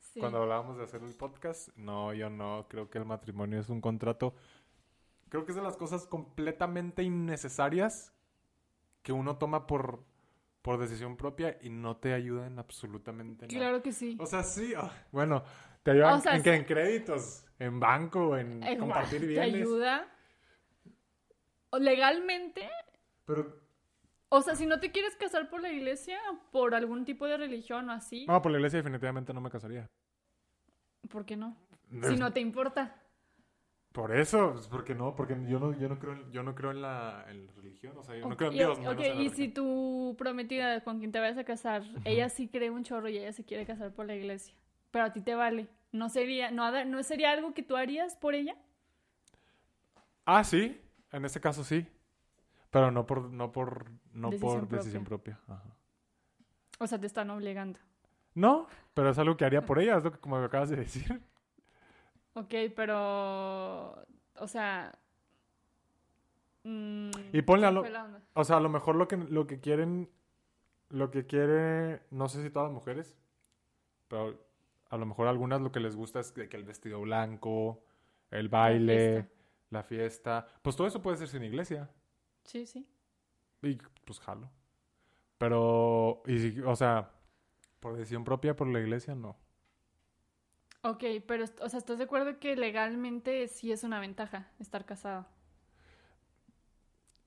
Sí. 0.00 0.20
Cuando 0.20 0.40
hablábamos 0.40 0.78
de 0.78 0.84
hacer 0.84 1.02
el 1.02 1.12
podcast, 1.12 1.68
no, 1.76 2.14
yo 2.14 2.30
no. 2.30 2.66
Creo 2.70 2.88
que 2.88 2.96
el 2.96 3.04
matrimonio 3.04 3.60
es 3.60 3.68
un 3.68 3.82
contrato. 3.82 4.34
Creo 5.28 5.44
que 5.44 5.52
es 5.52 5.56
de 5.56 5.62
las 5.62 5.76
cosas 5.76 6.06
completamente 6.06 7.02
innecesarias 7.02 8.14
que 9.02 9.12
uno 9.12 9.36
toma 9.36 9.66
por, 9.66 10.02
por 10.62 10.78
decisión 10.78 11.16
propia 11.16 11.58
y 11.62 11.70
no 11.70 11.96
te 11.96 12.12
ayuda 12.12 12.46
en 12.46 12.58
absolutamente 12.58 13.46
nada. 13.46 13.58
Claro 13.58 13.82
que 13.82 13.92
sí. 13.92 14.16
O 14.20 14.26
sea, 14.26 14.42
sí. 14.42 14.74
bueno, 15.12 15.42
te 15.82 15.92
ayuda 15.92 16.12
O 16.12 16.16
en- 16.16 16.22
sea, 16.22 16.36
en, 16.36 16.42
que 16.42 16.50
sí. 16.52 16.56
en 16.56 16.64
créditos, 16.64 17.44
en 17.58 17.80
banco, 17.80 18.36
en 18.36 18.60
compartir 18.78 19.20
te 19.20 19.26
bienes. 19.26 19.54
ayuda. 19.54 20.08
O 21.70 21.78
Legalmente, 21.78 22.68
Pero, 23.26 23.60
o 24.30 24.40
sea, 24.40 24.56
si 24.56 24.64
no 24.66 24.80
te 24.80 24.90
quieres 24.90 25.14
casar 25.16 25.50
por 25.50 25.60
la 25.60 25.70
iglesia, 25.70 26.18
por 26.50 26.74
algún 26.74 27.04
tipo 27.04 27.26
de 27.26 27.36
religión 27.36 27.88
o 27.90 27.92
así, 27.92 28.26
no, 28.26 28.40
por 28.40 28.50
la 28.52 28.58
iglesia 28.58 28.78
definitivamente 28.78 29.34
no 29.34 29.40
me 29.40 29.50
casaría. 29.50 29.88
¿por 31.10 31.24
qué 31.24 31.36
no? 31.36 31.56
Si 32.02 32.16
no 32.16 32.32
te 32.32 32.40
importa. 32.40 32.97
Por 33.92 34.14
eso, 34.14 34.52
pues, 34.52 34.68
porque 34.68 34.94
no, 34.94 35.16
porque 35.16 35.36
yo 35.48 35.58
no, 35.58 35.76
yo 35.76 35.88
no 35.88 35.98
creo, 35.98 36.12
en, 36.12 36.30
yo 36.30 36.42
no 36.42 36.54
creo 36.54 36.70
en 36.70 36.82
la, 36.82 37.24
en 37.28 37.46
la 37.46 37.52
religión, 37.52 37.96
o 37.96 38.02
sea, 38.02 38.16
yo 38.16 38.28
no 38.28 38.36
creo 38.36 38.50
en 38.50 38.56
Dios. 38.56 38.78
ok, 38.78 39.00
en 39.00 39.20
y 39.20 39.30
si 39.30 39.48
tu 39.48 40.14
prometida 40.18 40.84
con 40.84 40.98
quien 40.98 41.10
te 41.10 41.18
vayas 41.18 41.38
a 41.38 41.44
casar, 41.44 41.82
ella 42.04 42.28
sí 42.28 42.48
cree 42.48 42.70
un 42.70 42.84
chorro 42.84 43.08
y 43.08 43.18
ella 43.18 43.32
se 43.32 43.44
quiere 43.44 43.66
casar 43.66 43.92
por 43.92 44.06
la 44.06 44.14
iglesia, 44.14 44.54
pero 44.90 45.06
a 45.06 45.12
ti 45.12 45.20
te 45.20 45.34
vale, 45.34 45.68
¿no 45.90 46.08
sería, 46.10 46.50
no, 46.50 46.84
no 46.84 47.02
sería 47.02 47.32
algo 47.32 47.54
que 47.54 47.62
tú 47.62 47.76
harías 47.76 48.14
por 48.14 48.34
ella? 48.34 48.56
Ah, 50.24 50.44
sí, 50.44 50.78
en 51.10 51.24
este 51.24 51.40
caso 51.40 51.64
sí, 51.64 51.86
pero 52.70 52.90
no 52.90 53.06
por, 53.06 53.30
no 53.30 53.50
por, 53.50 53.90
no 54.12 54.30
Decisión 54.30 54.66
por 54.66 54.78
decisión 54.78 55.04
propia. 55.04 55.40
Ajá. 55.48 55.78
O 56.78 56.86
sea, 56.86 57.00
te 57.00 57.06
están 57.06 57.30
obligando. 57.30 57.80
No, 58.34 58.68
pero 58.94 59.10
es 59.10 59.18
algo 59.18 59.36
que 59.36 59.44
haría 59.44 59.64
por 59.64 59.78
ella, 59.80 59.96
es 59.96 60.04
lo 60.04 60.12
que 60.12 60.18
como 60.18 60.38
me 60.38 60.44
acabas 60.44 60.70
de 60.70 60.76
decir. 60.76 61.20
Ok, 62.40 62.54
pero, 62.76 63.92
o 64.36 64.48
sea... 64.48 64.96
mm, 66.64 67.10
Y 67.32 67.42
ponle 67.42 67.66
a 67.66 67.72
¿cuál 67.74 67.92
lo-? 67.92 68.20
O 68.34 68.44
sea, 68.44 68.56
a 68.56 68.60
lo 68.60 68.68
mejor 68.68 68.96
lo 68.96 69.08
que, 69.08 69.16
lo 69.16 69.46
que 69.46 69.60
quieren, 69.60 70.08
lo 70.90 71.10
que 71.10 71.26
quiere, 71.26 72.02
no 72.10 72.28
sé 72.28 72.42
si 72.42 72.50
todas 72.50 72.68
las 72.68 72.74
mujeres, 72.74 73.16
pero 74.08 74.38
a 74.90 74.96
lo 74.96 75.06
mejor 75.06 75.26
algunas 75.28 75.60
lo 75.60 75.72
que 75.72 75.80
les 75.80 75.96
gusta 75.96 76.20
es 76.20 76.32
que, 76.32 76.48
que 76.48 76.56
el 76.56 76.64
vestido 76.64 77.00
blanco, 77.00 77.82
el 78.30 78.48
baile, 78.48 78.96
fiesta. 78.96 79.34
la 79.70 79.82
fiesta. 79.82 80.46
Pues 80.62 80.76
todo 80.76 80.86
eso 80.86 81.02
puede 81.02 81.16
ser 81.16 81.28
sin 81.28 81.42
iglesia. 81.44 81.90
Sí, 82.44 82.66
sí. 82.66 82.86
Y 83.62 83.76
pues 84.04 84.20
jalo. 84.20 84.50
Pero, 85.38 86.22
y, 86.26 86.60
o 86.60 86.74
sea, 86.76 87.10
por 87.80 87.96
decisión 87.96 88.24
propia, 88.24 88.56
por 88.56 88.66
la 88.68 88.80
iglesia, 88.80 89.14
no. 89.14 89.36
Ok, 90.82 91.04
pero, 91.26 91.44
o 91.60 91.68
sea, 91.68 91.78
¿estás 91.78 91.98
de 91.98 92.04
acuerdo 92.04 92.38
que 92.38 92.56
legalmente 92.56 93.46
sí 93.48 93.72
es 93.72 93.82
una 93.84 94.00
ventaja 94.00 94.48
estar 94.60 94.84
casado? 94.84 95.26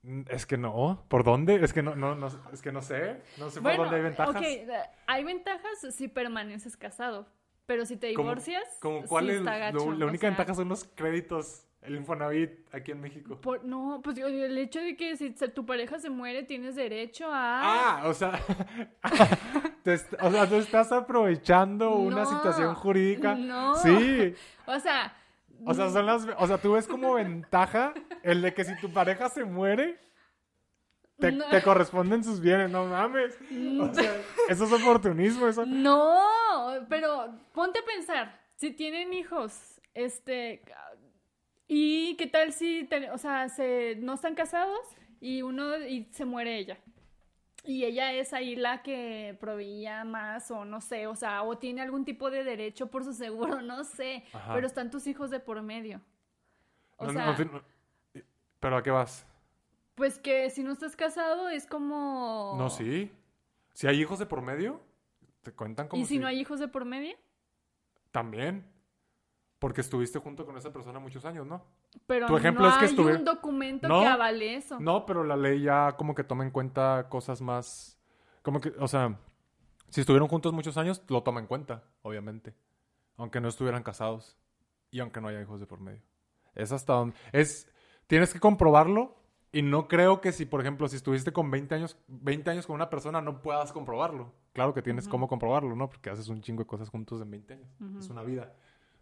Mm, 0.03 0.23
Es 0.29 0.45
que 0.45 0.57
no. 0.57 1.05
¿Por 1.09 1.23
dónde? 1.23 1.63
Es 1.63 1.73
que 1.73 1.83
no, 1.83 1.95
no, 1.95 2.15
no 2.15 2.27
es 2.51 2.61
que 2.61 2.71
no 2.71 2.81
sé. 2.81 3.21
No 3.37 3.49
sé 3.49 3.61
por 3.61 3.75
dónde 3.77 3.95
hay 3.97 4.01
ventajas. 4.01 4.35
ok, 4.35 4.41
eh, 4.41 4.67
hay 5.07 5.23
ventajas 5.23 5.87
si 5.95 6.07
permaneces 6.07 6.75
casado, 6.77 7.27
pero 7.65 7.85
si 7.85 7.97
te 7.97 8.07
divorcias, 8.07 8.63
Como 8.79 9.05
cuál 9.07 9.29
es 9.29 9.37
está 9.37 9.51
lo- 9.51 9.59
gacho, 9.59 9.91
la 9.93 10.05
única 10.07 10.21
sea, 10.21 10.29
ventaja 10.29 10.53
son 10.55 10.69
los 10.69 10.83
créditos, 10.95 11.65
el 11.81 11.95
Infonavit 11.95 12.51
aquí 12.73 12.91
en 12.91 13.01
México. 13.01 13.39
por- 13.41 13.63
no, 13.63 14.01
pues 14.03 14.17
el 14.19 14.57
hecho 14.57 14.79
de 14.79 14.95
que 14.95 15.17
si 15.17 15.31
tu 15.31 15.65
pareja 15.65 15.97
se 15.99 16.09
muere, 16.09 16.43
tienes 16.43 16.75
derecho 16.75 17.27
a... 17.31 17.99
Ah, 18.01 18.07
o 18.07 18.13
sea, 18.13 18.39
est- 19.85 20.13
o 20.21 20.31
sea, 20.31 20.47
tú 20.47 20.55
estás 20.55 20.91
aprovechando 20.91 21.95
una 21.95 22.25
situación 22.25 22.75
jurídica. 22.75 23.35
no. 23.35 23.75
Sí, 23.75 24.33
O 24.65 24.79
sea, 24.79 25.15
o 25.65 25.73
sea, 25.73 25.89
son 25.89 26.05
las, 26.05 26.27
o 26.37 26.47
sea, 26.47 26.57
tú 26.57 26.73
ves 26.73 26.87
como 26.87 27.13
ventaja 27.15 27.93
el 28.23 28.41
de 28.41 28.53
que 28.53 28.63
si 28.63 28.75
tu 28.77 28.91
pareja 28.91 29.29
se 29.29 29.43
muere, 29.43 29.99
te, 31.19 31.31
No. 31.31 31.45
te 31.49 31.61
corresponden 31.61 32.23
sus 32.23 32.41
bienes, 32.41 32.69
no 32.71 32.85
mames. 32.85 33.37
O 33.79 33.93
sea, 33.93 34.11
eso 34.49 34.65
es 34.65 34.71
oportunismo, 34.73 35.47
eso. 35.47 35.65
No, 35.65 36.19
pero 36.89 37.31
ponte 37.53 37.79
a 37.79 37.85
pensar, 37.85 38.39
si 38.55 38.71
tienen 38.71 39.13
hijos, 39.13 39.79
este, 39.93 40.63
y 41.73 42.15
qué 42.17 42.27
tal 42.27 42.51
si, 42.51 42.83
te- 42.83 43.09
o 43.11 43.17
sea, 43.17 43.47
se, 43.47 43.95
no 43.95 44.15
están 44.15 44.35
casados 44.35 44.79
y 45.21 45.41
uno, 45.41 45.77
y 45.79 46.09
se 46.11 46.25
muere 46.25 46.57
ella. 46.57 46.77
Y 47.63 47.85
ella 47.85 48.11
es 48.11 48.33
ahí 48.33 48.55
la 48.57 48.81
que 48.81 49.37
proveía 49.39 50.03
más 50.03 50.51
o 50.51 50.65
no 50.65 50.81
sé, 50.81 51.07
o 51.07 51.15
sea, 51.15 51.43
o 51.43 51.57
tiene 51.57 51.81
algún 51.81 52.03
tipo 52.03 52.29
de 52.29 52.43
derecho 52.43 52.87
por 52.91 53.05
su 53.05 53.13
seguro, 53.13 53.61
no 53.61 53.85
sé, 53.85 54.25
Ajá. 54.33 54.53
pero 54.53 54.67
están 54.67 54.89
tus 54.91 55.07
hijos 55.07 55.29
de 55.29 55.39
por 55.39 55.61
medio. 55.61 56.01
O 56.97 57.05
No, 57.05 57.13
sea, 57.13 57.25
no, 57.27 57.37
no, 57.37 57.51
no. 57.53 58.21
¿Pero 58.59 58.77
a 58.77 58.83
qué 58.83 58.91
vas? 58.91 59.25
pues 59.95 60.17
que 60.19 60.49
si 60.49 60.63
no 60.63 60.71
estás 60.73 60.95
casado 60.95 61.47
es 61.49 61.67
como... 61.67 62.55
No, 62.57 62.69
sí. 62.69 63.11
Si 63.73 63.87
hay 63.87 64.01
hijos 64.01 64.17
de 64.19 64.25
por 64.25 64.41
medio, 64.41 64.81
te 65.43 65.51
cuentan 65.53 65.87
como 65.87 66.01
¿Y 66.01 66.05
si 66.05 66.17
no 66.17 66.25
hay 66.27 66.39
hijos 66.39 66.59
de 66.59 66.67
por 66.67 66.85
medio? 66.85 67.15
También. 68.11 68.65
Porque 69.61 69.81
estuviste 69.81 70.17
junto 70.17 70.43
con 70.43 70.57
esa 70.57 70.73
persona 70.73 70.97
muchos 70.97 71.23
años, 71.23 71.45
¿no? 71.45 71.63
Pero 72.07 72.25
Tu 72.25 72.35
ejemplo 72.35 72.63
no 72.63 72.69
es 72.71 72.77
que 72.79 72.85
hay 72.85 72.89
estuve- 72.89 73.15
un 73.15 73.23
documento 73.23 73.87
No. 73.87 74.01
que 74.01 74.07
avale 74.07 74.55
eso. 74.55 74.79
No, 74.79 75.05
pero 75.05 75.23
la 75.23 75.37
ley 75.37 75.61
ya 75.61 75.91
como 75.97 76.15
que 76.15 76.23
toma 76.23 76.43
en 76.43 76.49
cuenta 76.49 77.05
cosas 77.09 77.41
más... 77.41 77.99
Como 78.41 78.59
que, 78.59 78.73
o 78.79 78.87
sea, 78.87 79.19
si 79.89 80.01
estuvieron 80.01 80.27
juntos 80.29 80.51
muchos 80.51 80.77
años, 80.77 81.03
lo 81.09 81.21
toma 81.21 81.41
en 81.41 81.45
cuenta, 81.45 81.83
obviamente. 82.01 82.55
Aunque 83.17 83.39
no 83.39 83.49
estuvieran 83.49 83.83
casados. 83.83 84.35
Y 84.89 84.99
aunque 84.99 85.21
no 85.21 85.27
haya 85.27 85.39
hijos 85.39 85.59
de 85.59 85.67
por 85.67 85.79
medio. 85.79 86.01
Es 86.55 86.71
hasta 86.71 86.93
donde... 86.93 87.15
Es... 87.31 87.69
Tienes 88.07 88.33
que 88.33 88.39
comprobarlo. 88.39 89.15
Y 89.51 89.61
no 89.61 89.87
creo 89.87 90.21
que 90.21 90.31
si, 90.31 90.45
por 90.45 90.61
ejemplo, 90.61 90.87
si 90.87 90.95
estuviste 90.95 91.31
con 91.33 91.51
20 91.51 91.75
años, 91.75 91.99
20 92.07 92.49
años 92.49 92.65
con 92.65 92.73
una 92.73 92.89
persona, 92.89 93.21
no 93.21 93.43
puedas 93.43 93.71
comprobarlo. 93.73 94.33
Claro 94.53 94.73
que 94.73 94.81
tienes 94.81 95.03
Ujú. 95.05 95.11
cómo 95.11 95.27
comprobarlo, 95.27 95.75
¿no? 95.75 95.87
Porque 95.87 96.09
haces 96.09 96.29
un 96.29 96.41
chingo 96.41 96.63
de 96.63 96.67
cosas 96.67 96.89
juntos 96.89 97.21
en 97.21 97.29
20 97.29 97.53
años. 97.53 97.69
Es 97.99 98.09
una 98.09 98.23
vida. 98.23 98.55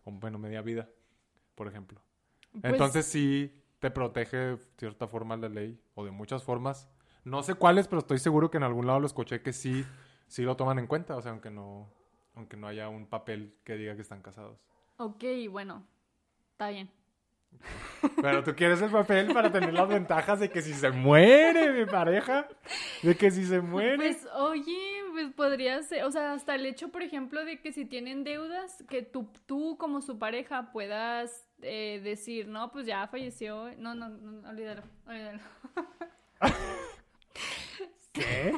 O, 0.04 0.12
bueno, 0.12 0.38
media 0.38 0.62
vida, 0.62 0.90
por 1.56 1.68
ejemplo. 1.68 2.02
Pues, 2.52 2.64
Entonces 2.66 3.06
sí 3.06 3.54
te 3.80 3.92
protege 3.92 4.38
de 4.38 4.58
cierta 4.78 5.08
forma 5.08 5.38
la 5.38 5.50
ley, 5.50 5.80
o 5.96 6.06
de 6.06 6.12
muchas 6.12 6.44
formas. 6.44 6.90
No 7.24 7.44
sé 7.44 7.56
cuáles, 7.56 7.88
pero 7.88 8.00
estoy 8.00 8.20
seguro 8.20 8.50
que 8.50 8.58
en 8.58 8.64
algún 8.64 8.88
lado 8.88 9.00
lo 9.00 9.08
escuché 9.08 9.42
que 9.42 9.54
sí, 9.54 9.86
sí 10.28 10.44
lo 10.44 10.56
toman 10.58 10.80
en 10.80 10.88
cuenta, 10.88 11.16
o 11.16 11.22
sea, 11.22 11.32
aunque 11.32 11.50
no, 11.50 11.90
aunque 12.36 12.58
no 12.58 12.68
haya 12.68 12.90
un 12.90 13.06
papel 13.08 13.56
que 13.64 13.76
diga 13.76 13.96
que 13.96 14.02
están 14.02 14.22
casados. 14.22 14.60
Ok, 14.98 15.24
bueno, 15.50 15.86
está 16.52 16.70
bien. 16.70 16.90
Pero 18.22 18.44
tú 18.44 18.56
quieres 18.56 18.82
el 18.82 18.92
papel 18.92 19.34
para 19.34 19.52
tener 19.52 19.74
las 19.74 19.88
ventajas 19.88 20.40
de 20.40 20.50
que 20.50 20.62
si 20.62 20.74
se 20.74 20.92
muere 20.92 21.72
mi 21.72 21.86
pareja, 21.86 22.48
de 23.02 23.16
que 23.16 23.32
si 23.32 23.46
se 23.46 23.60
muere. 23.62 23.98
Pues, 23.98 24.28
oye, 24.36 24.99
pues 25.20 25.34
podría 25.34 25.82
ser, 25.84 26.04
o 26.04 26.12
sea, 26.12 26.34
hasta 26.34 26.56
el 26.56 26.66
hecho, 26.66 26.90
por 26.90 27.02
ejemplo, 27.02 27.44
de 27.44 27.60
que 27.60 27.74
si 27.74 27.86
tienen 27.86 28.24
deudas, 28.24 28.84
que 28.90 29.02
tú, 29.02 29.30
tú 29.46 29.78
como 29.78 30.02
su 30.02 30.18
pareja 30.18 30.72
puedas 30.72 31.46
eh, 31.62 32.00
decir, 32.04 32.48
no, 32.48 32.72
pues 32.72 32.86
ya 32.86 33.08
falleció. 33.08 33.76
No, 33.78 33.96
no, 33.96 34.10
no, 34.10 34.50
olvídalo, 34.50 34.84
olvídalo. 35.06 35.40
¿Qué? 38.14 38.54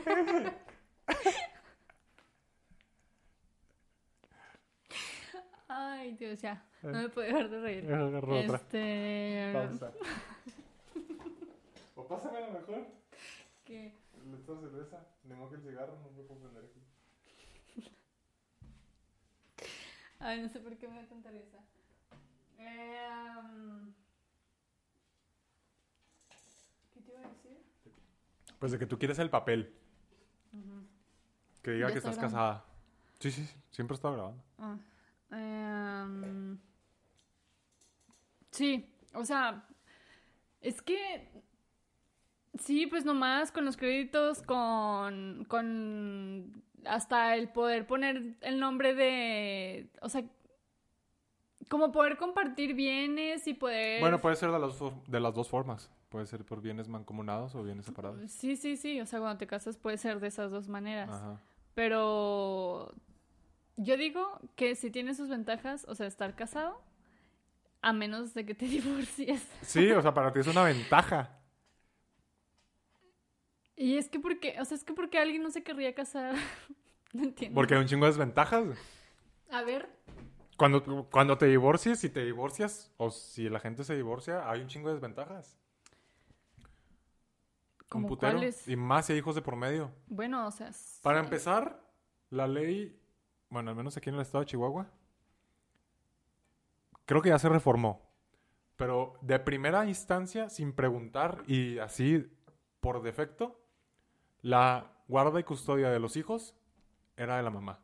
Ay, 5.67 6.11
Dios, 6.13 6.41
ya. 6.41 6.63
No 6.83 6.91
me 6.91 7.09
puedo 7.09 7.27
dejar 7.27 7.49
de 7.49 7.61
reír. 7.61 7.91
Agarro 7.91 8.39
otra. 8.39 8.57
Este. 8.57 9.51
Pausa. 9.53 9.91
o 11.95 12.07
pásame 12.07 12.41
la 12.41 12.47
mejor. 12.49 12.85
¿qué? 13.63 14.00
Esta 14.33 14.59
cerveza. 14.59 15.07
Ni 15.23 15.33
modo 15.35 15.49
que 15.49 15.55
el 15.55 15.61
cigarro 15.61 15.97
no 15.99 16.11
me 16.11 16.23
puedo 16.23 16.39
prender 16.41 16.65
aquí. 16.65 16.81
Ay, 20.19 20.41
no 20.41 20.49
sé 20.49 20.59
por 20.59 20.77
qué 20.77 20.87
me 20.87 21.01
da 21.01 21.07
tanta 21.07 21.31
risa. 21.31 21.57
Eh, 22.59 23.33
um, 23.39 23.91
¿Qué 26.93 27.01
te 27.01 27.11
iba 27.11 27.21
a 27.21 27.27
decir? 27.27 27.57
Pues 28.59 28.71
de 28.71 28.79
que 28.79 28.85
tú 28.85 28.99
quieres 28.99 29.17
el 29.19 29.31
papel. 29.31 29.73
Que 31.63 31.71
diga 31.71 31.91
que 31.91 31.97
está 31.97 32.09
estás 32.11 32.31
grabando. 32.31 32.37
casada. 32.37 32.65
Sí, 33.19 33.31
sí, 33.31 33.45
sí. 33.45 33.55
Siempre 33.71 33.95
estaba 33.95 34.15
grabando. 34.15 34.43
Ah, 34.59 34.77
em, 35.31 36.59
sí, 38.51 38.93
o 39.13 39.25
sea, 39.25 39.67
es 40.59 40.81
que 40.81 41.43
sí, 42.59 42.87
pues 42.87 43.05
nomás 43.05 43.51
con 43.51 43.65
los 43.65 43.77
créditos, 43.77 44.41
con, 44.41 45.45
con 45.47 46.63
hasta 46.85 47.35
el 47.35 47.49
poder 47.49 47.85
poner 47.85 48.35
el 48.41 48.59
nombre 48.59 48.93
de, 48.93 49.89
o 50.01 50.09
sea, 50.09 50.23
como 51.69 51.91
poder 51.91 52.17
compartir 52.17 52.73
bienes 52.73 53.47
y 53.47 53.53
poder... 53.53 54.01
Bueno, 54.01 54.19
puede 54.19 54.35
ser 54.35 54.51
de 54.51 54.59
las, 54.59 54.77
de 55.07 55.19
las 55.19 55.33
dos 55.33 55.47
formas. 55.47 55.89
Puede 56.09 56.25
ser 56.25 56.43
por 56.43 56.61
bienes 56.61 56.89
mancomunados 56.89 57.55
o 57.55 57.63
bienes 57.63 57.85
separados. 57.85 58.29
Sí, 58.29 58.57
sí, 58.57 58.75
sí, 58.75 58.99
o 58.99 59.05
sea, 59.05 59.19
cuando 59.19 59.37
te 59.37 59.47
casas 59.47 59.77
puede 59.77 59.97
ser 59.97 60.19
de 60.19 60.27
esas 60.27 60.51
dos 60.51 60.67
maneras. 60.67 61.09
Ajá. 61.09 61.39
Pero 61.73 62.93
yo 63.77 63.97
digo 63.97 64.39
que 64.55 64.75
si 64.75 64.91
tiene 64.91 65.13
sus 65.15 65.29
ventajas, 65.29 65.85
o 65.87 65.95
sea, 65.95 66.07
estar 66.07 66.35
casado, 66.35 66.81
a 67.81 67.93
menos 67.93 68.33
de 68.33 68.45
que 68.45 68.53
te 68.53 68.65
divorcies. 68.67 69.47
Sí, 69.61 69.91
o 69.91 70.01
sea, 70.01 70.13
para 70.13 70.33
ti 70.33 70.39
es 70.39 70.47
una 70.47 70.63
ventaja. 70.63 71.40
Y 73.81 73.97
es 73.97 74.09
que 74.09 74.19
porque, 74.19 74.55
o 74.59 74.65
sea, 74.65 74.77
es 74.77 74.83
que 74.83 74.93
porque 74.93 75.17
alguien 75.17 75.41
no 75.41 75.49
se 75.49 75.63
querría 75.63 75.93
casar. 75.95 76.35
No 77.13 77.23
entiendo. 77.23 77.55
Porque 77.55 77.73
hay 77.73 77.81
un 77.81 77.87
chingo 77.87 78.05
de 78.05 78.11
desventajas. 78.13 78.63
A 79.49 79.63
ver, 79.63 79.89
Cuando, 80.55 81.09
cuando 81.11 81.37
te 81.37 81.45
divorcies, 81.47 81.99
si 81.99 82.09
te 82.09 82.23
divorcias, 82.23 82.89
o 82.95 83.11
si 83.11 83.49
la 83.49 83.59
gente 83.59 83.83
se 83.83 83.97
divorcia, 83.97 84.49
hay 84.49 84.61
un 84.61 84.67
chingo 84.67 84.87
de 84.87 84.93
desventajas. 84.93 85.59
Un 87.93 88.03
¿Cómo 88.03 88.07
putero. 88.07 88.31
cuáles? 88.31 88.65
Y 88.65 88.77
más 88.77 89.07
si 89.07 89.11
hay 89.11 89.19
hijos 89.19 89.35
de 89.35 89.41
por 89.41 89.57
medio. 89.57 89.91
bueno, 90.07 90.47
o 90.47 90.51
sea, 90.51 90.71
Para 91.01 91.19
empezar, 91.19 91.83
la 92.29 92.47
ley, 92.47 92.97
bueno, 93.49 93.71
al 93.71 93.75
menos 93.75 93.97
aquí 93.97 94.07
en 94.07 94.15
el 94.15 94.21
estado 94.21 94.45
de 94.45 94.51
Chihuahua, 94.51 94.89
creo 97.05 97.21
que 97.21 97.27
ya 97.29 97.39
se 97.39 97.49
reformó. 97.49 98.09
Pero 98.77 99.17
de 99.21 99.37
primera 99.39 99.85
instancia, 99.85 100.49
sin 100.49 100.71
preguntar 100.71 101.43
y 101.45 101.77
así 101.79 102.25
por 102.79 103.01
defecto, 103.01 103.60
la 104.41 104.91
guarda 105.07 105.39
y 105.39 105.43
custodia 105.43 105.89
de 105.89 105.99
los 105.99 106.15
hijos 106.17 106.55
era 107.17 107.37
de 107.37 107.43
la 107.43 107.49
mamá, 107.49 107.79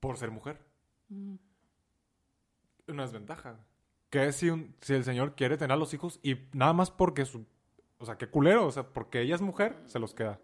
por 0.00 0.16
ser 0.16 0.30
mujer. 0.30 0.60
ujú. 1.10 1.38
Una 2.88 3.02
desventaja. 3.02 3.58
Que 4.10 4.30
si, 4.32 4.48
un- 4.50 4.76
si 4.80 4.94
el 4.94 5.02
señor 5.02 5.34
quiere 5.34 5.56
tener 5.56 5.72
a 5.72 5.76
los 5.76 5.92
hijos 5.92 6.20
y 6.22 6.36
nada 6.52 6.72
más 6.72 6.90
porque 6.92 7.24
su... 7.24 7.44
O 7.98 8.06
sea, 8.06 8.16
qué 8.16 8.28
culero, 8.28 8.64
o 8.66 8.70
sea, 8.70 8.84
porque 8.92 9.20
ella 9.22 9.34
es 9.34 9.40
mujer, 9.40 9.82
se 9.86 9.98
los 9.98 10.14
queda. 10.14 10.38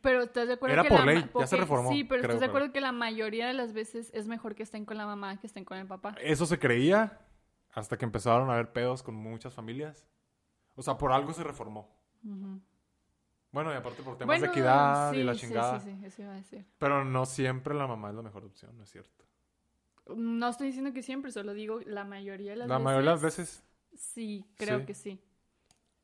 Pero 0.00 0.22
estás 0.22 0.48
de 0.48 0.54
acuerdo 0.54 0.72
Era 0.72 0.82
que 0.84 0.88
por 0.88 1.00
la 1.00 1.04
ley, 1.12 1.30
ya 1.38 1.46
se 1.46 1.56
reformó, 1.58 1.90
Sí, 1.90 2.04
pero 2.04 2.22
creo, 2.22 2.30
estás 2.36 2.40
de 2.40 2.46
pero- 2.46 2.50
acuerdo 2.58 2.72
que 2.72 2.80
la 2.80 2.92
mayoría 2.92 3.46
de 3.46 3.52
las 3.52 3.74
veces 3.74 4.10
es 4.14 4.26
mejor 4.26 4.54
que 4.54 4.62
estén 4.62 4.86
con 4.86 4.96
la 4.96 5.04
mamá 5.04 5.38
que 5.38 5.46
estén 5.46 5.66
con 5.66 5.76
el 5.76 5.86
papá. 5.86 6.16
Eso 6.22 6.46
se 6.46 6.58
creía 6.58 7.20
hasta 7.72 7.98
que 7.98 8.06
empezaron 8.06 8.48
a 8.48 8.54
haber 8.54 8.72
pedos 8.72 9.02
con 9.02 9.14
muchas 9.14 9.52
familias. 9.52 10.06
O 10.74 10.82
sea, 10.82 10.96
por 10.96 11.12
algo 11.12 11.34
se 11.34 11.44
reformó. 11.44 11.94
Ujú. 12.24 12.58
Bueno, 13.52 13.72
y 13.72 13.76
aparte 13.76 14.02
por 14.02 14.16
temas 14.16 14.40
de 14.40 14.46
equidad 14.46 15.12
y 15.12 15.16
sí, 15.18 15.22
la 15.24 15.34
sí, 15.34 15.40
chingada. 15.40 15.80
Sí, 15.80 15.90
sí, 16.00 16.04
eso 16.06 16.22
iba 16.22 16.32
a 16.32 16.36
decir. 16.36 16.64
Pero 16.78 17.04
no 17.04 17.26
siempre 17.26 17.74
la 17.74 17.86
mamá 17.86 18.08
es 18.10 18.14
la 18.16 18.22
mejor 18.22 18.44
opción, 18.44 18.76
¿no 18.76 18.82
es 18.84 18.90
cierto? 18.90 19.24
No 20.16 20.48
estoy 20.48 20.68
diciendo 20.68 20.92
que 20.92 21.02
siempre, 21.02 21.30
solo 21.30 21.54
digo 21.54 21.80
la 21.86 22.04
mayoría 22.04 22.52
de 22.52 22.56
las 22.56 22.68
la 22.68 22.74
veces. 22.78 22.84
mayoría 22.84 23.10
de 23.10 23.14
las 23.14 23.22
veces. 23.22 23.64
Sí, 23.94 24.44
creo 24.56 24.80
Sí. 24.80 24.86
que 24.86 24.94
sí. 24.94 25.20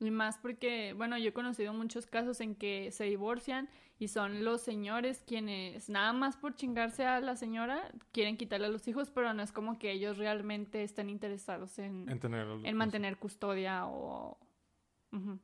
Y 0.00 0.10
más 0.12 0.38
porque, 0.38 0.92
bueno, 0.94 1.18
yo 1.18 1.30
he 1.30 1.32
conocido 1.32 1.72
muchos 1.74 2.06
casos 2.06 2.40
en 2.40 2.54
que 2.54 2.92
se 2.92 3.04
divorcian 3.04 3.68
y 3.98 4.08
son 4.08 4.44
los 4.44 4.60
señores 4.62 5.24
quienes, 5.26 5.88
nada 5.88 6.12
más 6.12 6.36
por 6.36 6.54
chingarse 6.54 7.04
a 7.04 7.20
la 7.20 7.34
señora, 7.34 7.92
quieren 8.12 8.36
quitarle 8.36 8.66
a 8.66 8.70
los 8.70 8.86
hijos, 8.86 9.10
pero 9.10 9.34
no 9.34 9.42
es 9.42 9.50
como 9.50 9.78
que 9.78 9.90
ellos 9.90 10.18
realmente 10.18 10.84
estén 10.84 11.10
interesados 11.10 11.78
en, 11.80 12.08
En 12.08 12.20
tener... 12.20 12.46
en 12.62 12.76
mantener 12.76 13.16
custodia 13.18 13.86
o... 13.86 14.38
Ujú. 15.12 15.40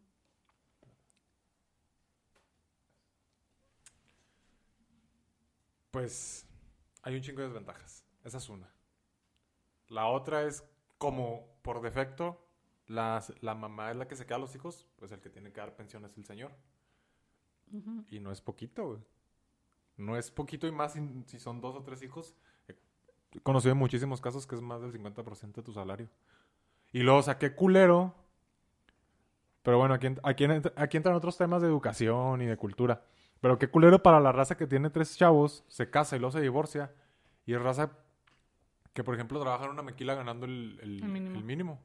Pues 5.95 6.45
hay 7.03 7.15
un 7.15 7.23
chingo 7.23 7.41
de 7.41 7.47
desventajas. 7.47 8.05
Esa 8.25 8.39
es 8.39 8.49
una. 8.49 8.69
La 9.87 10.07
otra 10.09 10.43
es 10.43 10.65
como 10.99 11.47
por 11.63 11.81
defecto 11.83 12.45
la, 12.89 13.23
la 13.43 13.55
mamá 13.55 13.93
es 13.93 13.97
la 13.97 14.09
que 14.09 14.17
se 14.17 14.27
queda 14.27 14.35
a 14.37 14.41
los 14.41 14.57
hijos, 14.57 14.89
pues 14.97 15.13
el 15.13 15.21
que 15.21 15.31
tiene 15.31 15.53
que 15.53 15.61
dar 15.61 15.77
pensión 15.77 16.05
es 16.05 16.19
el 16.19 16.25
señor. 16.25 16.51
Y 18.11 18.19
no 18.19 18.33
es 18.33 18.41
poquito, 18.41 18.89
güey. 18.89 19.01
No 19.97 20.17
es 20.17 20.33
poquito 20.33 20.67
y 20.67 20.73
más 20.73 20.95
si, 20.95 21.23
si 21.27 21.39
son 21.39 21.61
dos 21.61 21.77
o 21.77 21.85
tres 21.85 22.03
hijos. 22.03 22.35
He 23.33 23.39
conocido 23.41 23.77
muchísimos 23.77 24.21
casos 24.21 24.49
que 24.49 24.57
es 24.57 24.61
más 24.63 24.81
del 24.83 24.91
50% 24.93 25.53
de 25.55 25.63
tu 25.63 25.73
salario. 25.73 26.09
Y 26.91 27.05
luego, 27.05 27.21
o 27.21 27.23
sea, 27.23 27.39
qué 27.39 27.55
culero. 27.55 28.17
Pero 29.63 29.79
bueno, 29.79 29.95
aquí, 29.95 30.09
en- 30.09 30.21
aquí, 30.25 30.43
en- 30.43 30.73
aquí 30.75 30.97
entran 30.97 31.15
otros 31.15 31.39
temas 31.39 31.63
de 31.63 31.69
educación 31.69 32.43
y 32.43 32.47
de 32.47 32.57
cultura. 32.57 33.05
Pero 33.45 33.59
qué 33.59 33.69
culero 33.69 34.03
para 34.03 34.21
la 34.21 34.33
raza 34.33 34.57
que 34.57 34.67
tiene 34.67 34.89
tres 34.89 35.19
chavos, 35.19 35.65
se 35.69 35.91
casa 35.91 36.17
y 36.17 36.19
luego 36.19 36.33
se 36.33 36.41
divorcia. 36.41 36.95
Y 37.45 37.53
es 37.53 37.61
raza 37.61 37.91
que, 38.95 39.05
por 39.05 39.15
ejemplo, 39.15 39.39
trabaja 39.39 39.67
en 39.67 39.73
una 39.73 39.83
mequila 39.83 40.15
ganando 40.15 40.47
el, 40.47 40.79
el- 40.83 41.03
El 41.03 41.09
mínimo. 41.11 41.37
el 41.37 41.45
mínimo. 41.45 41.83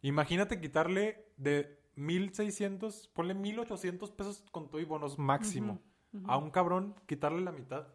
Imagínate 0.00 0.58
quitarle 0.58 1.26
de 1.36 1.78
1600, 1.96 3.08
ponle 3.08 3.34
1800 3.34 4.10
pesos 4.12 4.44
con 4.50 4.70
todo 4.70 4.80
y 4.80 4.86
bonos 4.86 5.18
máximo. 5.18 5.82
A 6.24 6.38
un 6.38 6.50
cabrón, 6.50 6.94
quitarle 7.04 7.42
la 7.42 7.52
mitad. 7.52 7.88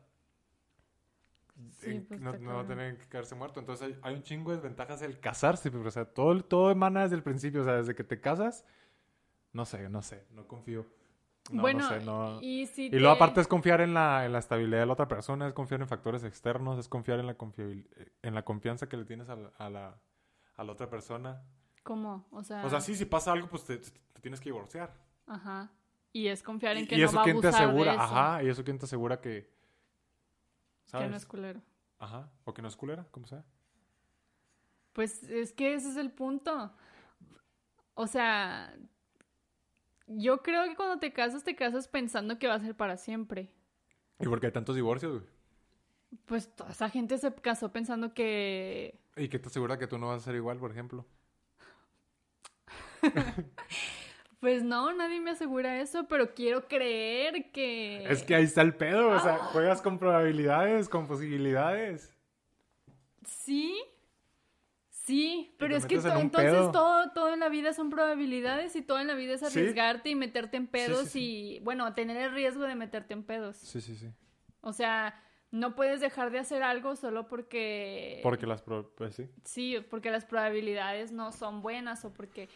Sí, 1.79 1.89
En- 1.89 2.05
pues, 2.05 2.21
no, 2.21 2.53
va 2.53 2.61
a 2.61 2.67
tener 2.67 2.95
que 2.99 3.07
quedarse 3.09 3.33
muerto. 3.33 3.59
Entonces 3.59 3.87
hay, 3.87 3.97
hay 4.03 4.13
un 4.13 4.21
chingo 4.21 4.51
de 4.51 4.57
desventajas 4.57 4.99
del 4.99 5.19
casarse. 5.19 5.71
pero, 5.71 5.87
o 5.87 5.89
sea, 5.89 6.05
todo, 6.05 6.39
todo 6.45 6.69
emana 6.69 7.01
desde 7.01 7.15
el 7.15 7.23
principio. 7.23 7.61
O 7.61 7.63
sea, 7.63 7.77
desde 7.77 7.95
que 7.95 8.03
te 8.03 8.21
casas, 8.21 8.65
no 9.51 9.65
sé, 9.65 9.89
no 9.89 10.03
sé, 10.03 10.27
no 10.29 10.47
confío. 10.47 10.85
No, 11.51 11.57
no 11.57 11.61
bueno, 11.61 11.87
sé, 11.89 11.99
no- 12.05 12.39
y 12.41 12.65
si 12.67 12.85
Y 12.87 12.91
luego 12.99 13.13
te- 13.15 13.17
aparte 13.23 13.41
es 13.41 13.47
confiar 13.47 13.81
en 13.81 13.93
la, 13.93 14.25
en 14.25 14.31
la 14.33 14.39
estabilidad 14.39 14.79
de 14.79 14.85
la 14.85 14.93
otra 14.93 15.07
persona, 15.07 15.47
es 15.47 15.53
confiar 15.53 15.81
en 15.81 15.87
factores 15.87 16.23
externos, 16.23 16.79
es 16.79 16.87
confiar 16.87 17.19
en 17.19 17.27
la, 17.27 17.37
confiabil- 17.37 17.87
en 18.21 18.35
la 18.35 18.43
confianza 18.43 18.87
que 18.87 18.97
le 18.97 19.05
tienes 19.05 19.29
a 19.29 19.35
la, 19.35 19.49
a 19.57 19.69
la, 19.69 19.99
a 20.55 20.63
la 20.63 20.71
otra 20.71 20.89
persona. 20.89 21.43
¿Cómo? 21.83 22.27
O 22.31 22.43
sea... 22.43 22.65
O 22.65 22.69
sea, 22.69 22.79
sí, 22.81 22.95
si 22.95 23.05
pasa 23.05 23.31
algo, 23.31 23.47
pues 23.47 23.63
te, 23.65 23.77
te 23.77 24.21
tienes 24.21 24.39
que 24.39 24.49
divorciar. 24.49 24.93
Ajá. 25.27 25.71
Y 26.13 26.27
es 26.27 26.43
confiar 26.43 26.75
en 26.77 26.83
Y, 26.83 26.87
que 26.87 26.95
y 26.95 26.99
no 26.99 27.05
eso 27.05 27.15
va 27.15 27.21
a 27.21 27.25
quién 27.25 27.41
te 27.41 27.47
abusar 27.47 27.63
asegura, 27.65 27.91
de 27.91 27.97
eso. 27.97 28.03
ajá, 28.05 28.43
y 28.43 28.49
eso 28.49 28.63
quién 28.63 28.77
te 28.79 28.85
asegura 28.85 29.21
que... 29.21 29.43
Que 30.85 30.91
¿Sabes? 30.91 31.09
no 31.09 31.15
es 31.17 31.25
culero. 31.25 31.61
Ajá, 31.99 32.29
o 32.43 32.53
que 32.53 32.61
no 32.61 32.67
es 32.67 32.75
culera, 32.75 33.05
como 33.11 33.27
sea. 33.27 33.43
Pues 34.93 35.23
es 35.23 35.53
que 35.53 35.73
ese 35.73 35.89
es 35.89 35.95
el 35.97 36.11
punto. 36.11 36.73
O 37.93 38.07
sea, 38.07 38.75
yo 40.17 40.41
creo 40.41 40.63
que 40.65 40.75
cuando 40.75 40.99
te 40.99 41.11
casas, 41.13 41.43
te 41.43 41.55
casas 41.55 41.87
pensando 41.87 42.37
que 42.39 42.47
va 42.47 42.55
a 42.55 42.59
ser 42.59 42.75
para 42.75 42.97
siempre. 42.97 43.49
¿Y 44.19 44.25
por 44.25 44.39
qué 44.39 44.47
hay 44.47 44.51
tantos 44.53 44.75
divorcios, 44.75 45.19
güey? 45.19 45.31
Pues 46.25 46.53
toda 46.55 46.71
esa 46.71 46.89
gente 46.89 47.17
se 47.17 47.33
casó 47.33 47.71
pensando 47.71 48.13
que... 48.13 48.99
¿Y 49.15 49.29
qué 49.29 49.39
te 49.39 49.47
asegura 49.47 49.77
que 49.79 49.87
tú 49.87 49.97
no 49.97 50.07
vas 50.07 50.21
a 50.21 50.25
ser 50.25 50.35
igual, 50.35 50.57
por 50.59 50.71
ejemplo? 50.71 51.05
Pues 54.39 54.63
no, 54.63 54.91
nadie 54.91 55.21
me 55.21 55.29
asegura 55.31 55.79
eso, 55.81 56.07
pero 56.07 56.33
quiero 56.33 56.67
creer 56.67 57.51
que... 57.51 58.03
Es 58.11 58.23
que 58.23 58.33
ahí 58.33 58.43
está 58.45 58.63
el 58.63 58.73
pedo, 58.73 59.09
o 59.09 59.13
Ah. 59.13 59.19
sea, 59.19 59.37
juegas 59.37 59.83
con 59.83 59.99
probabilidades, 59.99 60.89
con 60.89 61.05
posibilidades. 61.07 62.11
Sí, 63.23 63.79
sí, 65.11 65.55
pero 65.57 65.75
es 65.75 65.85
que 65.85 65.95
en 65.95 66.17
entonces 66.17 66.71
todo, 66.71 67.11
todo 67.11 67.33
en 67.33 67.39
la 67.41 67.49
vida 67.49 67.73
son 67.73 67.89
probabilidades 67.89 68.75
y 68.75 68.81
todo 68.81 68.99
en 68.99 69.07
la 69.07 69.15
vida 69.15 69.33
es 69.33 69.41
Sí. 69.41 69.45
arriesgarte 69.47 70.09
y 70.09 70.15
meterte 70.15 70.57
en 70.57 70.67
pedos 70.67 71.09
sí. 71.09 71.57
y, 71.57 71.59
bueno, 71.59 71.93
tener 71.93 72.17
el 72.17 72.31
riesgo 72.33 72.63
de 72.63 72.75
meterte 72.75 73.13
en 73.13 73.23
pedos. 73.23 73.57
Sí, 73.57 73.81
sí, 73.81 73.95
sí. 73.95 74.07
O 74.61 74.71
sea, 74.73 75.21
no 75.51 75.75
puedes 75.75 75.99
dejar 75.99 76.31
de 76.31 76.39
hacer 76.39 76.63
algo 76.63 76.95
solo 76.95 77.27
porque... 77.27 78.21
Porque 78.23 78.47
las... 78.47 78.61
Pues 78.61 79.15
sí. 79.15 79.29
Sí, 79.43 79.77
porque 79.89 80.09
las 80.09 80.25
probabilidades 80.25 81.11
no 81.11 81.31
son 81.31 81.61
buenas 81.61 82.05
o 82.05 82.13
porque... 82.13 82.47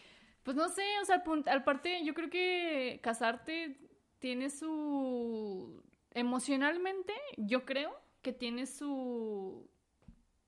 Pues 0.44 0.56
no 0.56 0.70
sé, 0.70 0.84
o 1.02 1.06
sea, 1.06 1.24
al 1.48 1.64
parte 1.64 2.06
yo 2.06 2.14
creo 2.14 2.30
que 2.30 3.00
casarte 3.04 3.78
tiene 4.20 4.50
su... 4.50 5.84
Emocionalmente, 6.12 7.14
yo 7.36 7.66
creo 7.66 7.94
que 8.22 8.32
tiene 8.32 8.66
su 8.66 9.70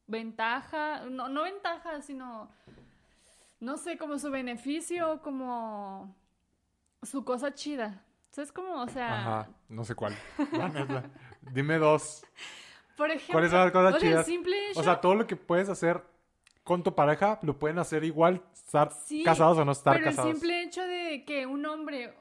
ventaja, 0.08 1.02
no, 1.10 1.28
no 1.30 1.43
ventaja, 1.43 2.02
sino, 2.02 2.50
no 3.60 3.78
sé, 3.78 3.98
como 3.98 4.17
su 4.20 4.32
beneficio, 4.32 5.22
como 5.22 6.15
su 7.04 7.24
cosa 7.24 7.54
chida. 7.54 8.04
¿Sabes 8.32 8.52
cómo? 8.52 8.82
O 8.82 8.88
sea... 8.88 9.20
Ajá, 9.20 9.50
no 9.70 9.84
sé 9.84 9.96
cuál. 9.96 10.15
Dime 11.54 11.78
dos. 11.78 12.26
Por 12.96 13.10
ejemplo, 13.12 13.34
¿Cuáles 13.34 13.52
son 13.52 13.60
las 13.62 13.72
cosas 13.72 13.96
o 13.96 14.00
sea, 14.00 14.24
simple 14.24 14.70
hecho- 14.72 14.80
O 14.80 14.84
sea, 14.84 15.00
todo 15.02 15.15
lo 15.15 15.28
que 15.28 15.36
puedes 15.36 15.70
hacer 15.70 16.04
con 16.63 16.84
tu 16.84 16.93
pareja 16.93 17.39
lo 17.43 17.58
pueden 17.58 17.80
hacer 17.80 18.04
igual, 18.04 18.41
estar 18.54 18.91
Sí, 18.91 19.24
casados 19.24 19.58
o 19.58 19.65
no 19.65 19.72
estar 19.72 19.93
pero 19.96 20.06
casados. 20.08 20.30
el 20.32 20.36
simple 20.36 20.63
hecho 20.63 20.82
de 20.82 21.24
que 21.26 21.46
un 21.46 21.65
hombre, 21.65 22.13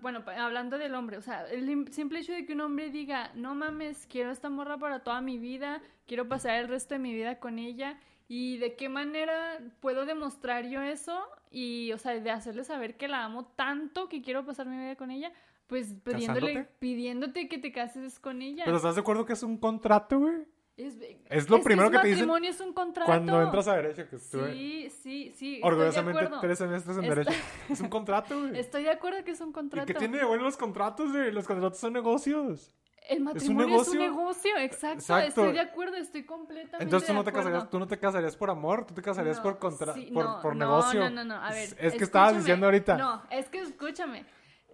bueno, 0.00 0.22
hablando 0.38 0.76
del 0.78 0.94
hombre, 0.94 1.16
o 1.16 1.22
sea, 1.22 1.46
el 1.50 1.68
im- 1.68 1.88
simple 1.90 2.20
hecho 2.20 2.32
de 2.32 2.44
que 2.44 2.52
un 2.52 2.60
hombre 2.60 2.90
diga, 2.90 3.30
no 3.34 3.54
mames, 3.54 4.06
quiero 4.06 4.30
esta 4.30 4.50
morra 4.50 4.76
para 4.78 5.02
toda 5.02 5.20
mi 5.20 5.38
vida, 5.38 5.80
quiero 6.06 6.28
pasar 6.28 6.56
el 6.56 6.68
resto 6.68 6.94
de 6.94 6.98
mi 6.98 7.12
vida 7.14 7.38
con 7.38 7.58
ella, 7.58 7.98
y 8.28 8.58
de 8.58 8.76
qué 8.76 8.88
manera 8.88 9.58
puedo 9.80 10.04
demostrar 10.06 10.66
yo 10.68 10.82
eso, 10.82 11.22
y, 11.50 11.92
o 11.92 11.98
sea, 11.98 12.12
de 12.18 12.30
hacerle 12.30 12.64
saber 12.64 12.96
que 12.96 13.08
la 13.08 13.24
amo 13.24 13.46
tanto 13.56 14.08
que 14.08 14.22
quiero 14.22 14.44
pasar 14.44 14.66
mi 14.66 14.76
vida 14.78 14.96
con 14.96 15.10
ella, 15.10 15.32
pues 15.66 15.94
pidiéndole, 16.04 16.52
¿Casándote? 16.52 16.76
pidiéndote 16.78 17.48
que 17.48 17.58
te 17.58 17.72
cases 17.72 18.18
con 18.18 18.42
ella. 18.42 18.64
Pero 18.64 18.76
¿estás 18.76 18.94
de 18.94 19.00
acuerdo 19.00 19.24
que 19.24 19.32
es 19.34 19.42
un 19.42 19.56
contrato, 19.58 20.18
güey? 20.18 20.44
Es, 20.76 20.96
es 21.28 21.50
lo 21.50 21.60
primero 21.62 21.90
que 21.90 21.98
te 21.98 22.08
dicen 22.08 22.26
matrimonio 22.26 22.50
es 22.50 22.60
un 22.60 22.72
contrato. 22.72 23.06
Cuando 23.06 23.42
entras 23.42 23.68
a 23.68 23.74
Derecho, 23.76 24.08
que 24.08 24.16
estuve 24.16 24.52
Sí, 24.52 24.90
sí, 24.90 25.32
sí. 25.36 25.54
estoy 25.56 25.60
de 25.60 25.60
orgullosamente 25.62 26.28
tres 26.40 26.58
semestres 26.58 26.96
en 26.96 27.04
Está- 27.04 27.14
Derecho. 27.14 27.38
Es 27.70 27.80
un 27.80 27.88
contrato, 27.88 28.38
güey. 28.40 28.58
Estoy 28.58 28.84
de 28.84 28.90
acuerdo 28.90 29.22
que 29.24 29.32
es 29.32 29.40
un 29.40 29.50
¿Y 29.50 29.52
contrato. 29.52 29.86
qué 29.86 29.94
tiene 29.94 30.18
de 30.18 30.24
bueno 30.24 30.44
los 30.44 30.56
contratos, 30.56 31.12
güey? 31.12 31.30
Los 31.32 31.46
contratos 31.46 31.78
son 31.78 31.92
negocios. 31.92 32.74
El 33.08 33.20
matrimonio 33.20 33.80
es 33.82 33.88
un 33.88 33.98
negocio, 33.98 34.00
negocio. 34.00 34.56
exacto, 34.58 34.98
Exacto. 35.00 35.26
Estoy 35.28 35.52
de 35.54 35.60
acuerdo, 35.60 35.96
estoy 35.96 36.24
completamente 36.24 36.84
Entonces 36.84 37.06
tú 37.08 37.12
de 37.12 37.18
no 37.18 37.24
te 37.24 37.30
acuerdo. 37.30 37.48
casarías, 37.50 37.70
tú 37.70 37.78
no 37.80 37.86
te 37.88 37.98
casarías 37.98 38.36
por 38.36 38.48
amor, 38.50 38.86
tú 38.86 38.94
te 38.94 39.02
casarías 39.02 39.38
No, 39.38 39.42
por 39.42 39.58
contra, 39.58 39.92
sí, 39.92 40.10
por, 40.14 40.24
no, 40.24 40.40
por 40.40 40.54
no, 40.54 40.64
negocio. 40.66 41.00
No, 41.00 41.10
no, 41.10 41.24
no, 41.24 41.34
a 41.34 41.50
ver. 41.50 41.64
Es- 41.64 41.76
Es 41.80 41.94
que 41.94 42.04
estabas 42.04 42.36
diciendo 42.36 42.66
ahorita. 42.66 42.96
No, 42.96 43.22
es 43.30 43.48
que 43.48 43.58
escúchame. 43.58 44.24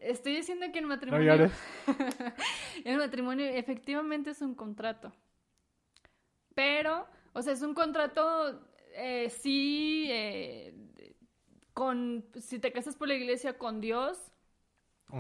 Estoy 0.03 0.37
diciendo 0.37 0.67
que 0.73 0.79
el 0.79 0.85
No 0.85 0.91
matrimonio. 0.91 1.27
llores. 1.27 1.53
el 2.85 2.99
matrimonio 2.99 3.47
efectivamente 3.47 4.31
es 4.31 4.43
un 4.43 4.55
contrato. 4.55 5.13
Pero, 6.59 7.07
o 7.35 7.43
sea, 7.43 7.53
es 7.53 7.63
un 7.63 7.73
contrato, 7.73 8.61
eh, 8.97 9.31
sí, 9.31 10.09
eh, 10.11 10.75
con, 11.73 12.25
si 12.35 12.59
te 12.59 12.73
casas 12.73 12.97
por 12.97 13.07
la 13.07 13.15
iglesia 13.15 13.57
con 13.57 13.81
Dios, 13.81 14.19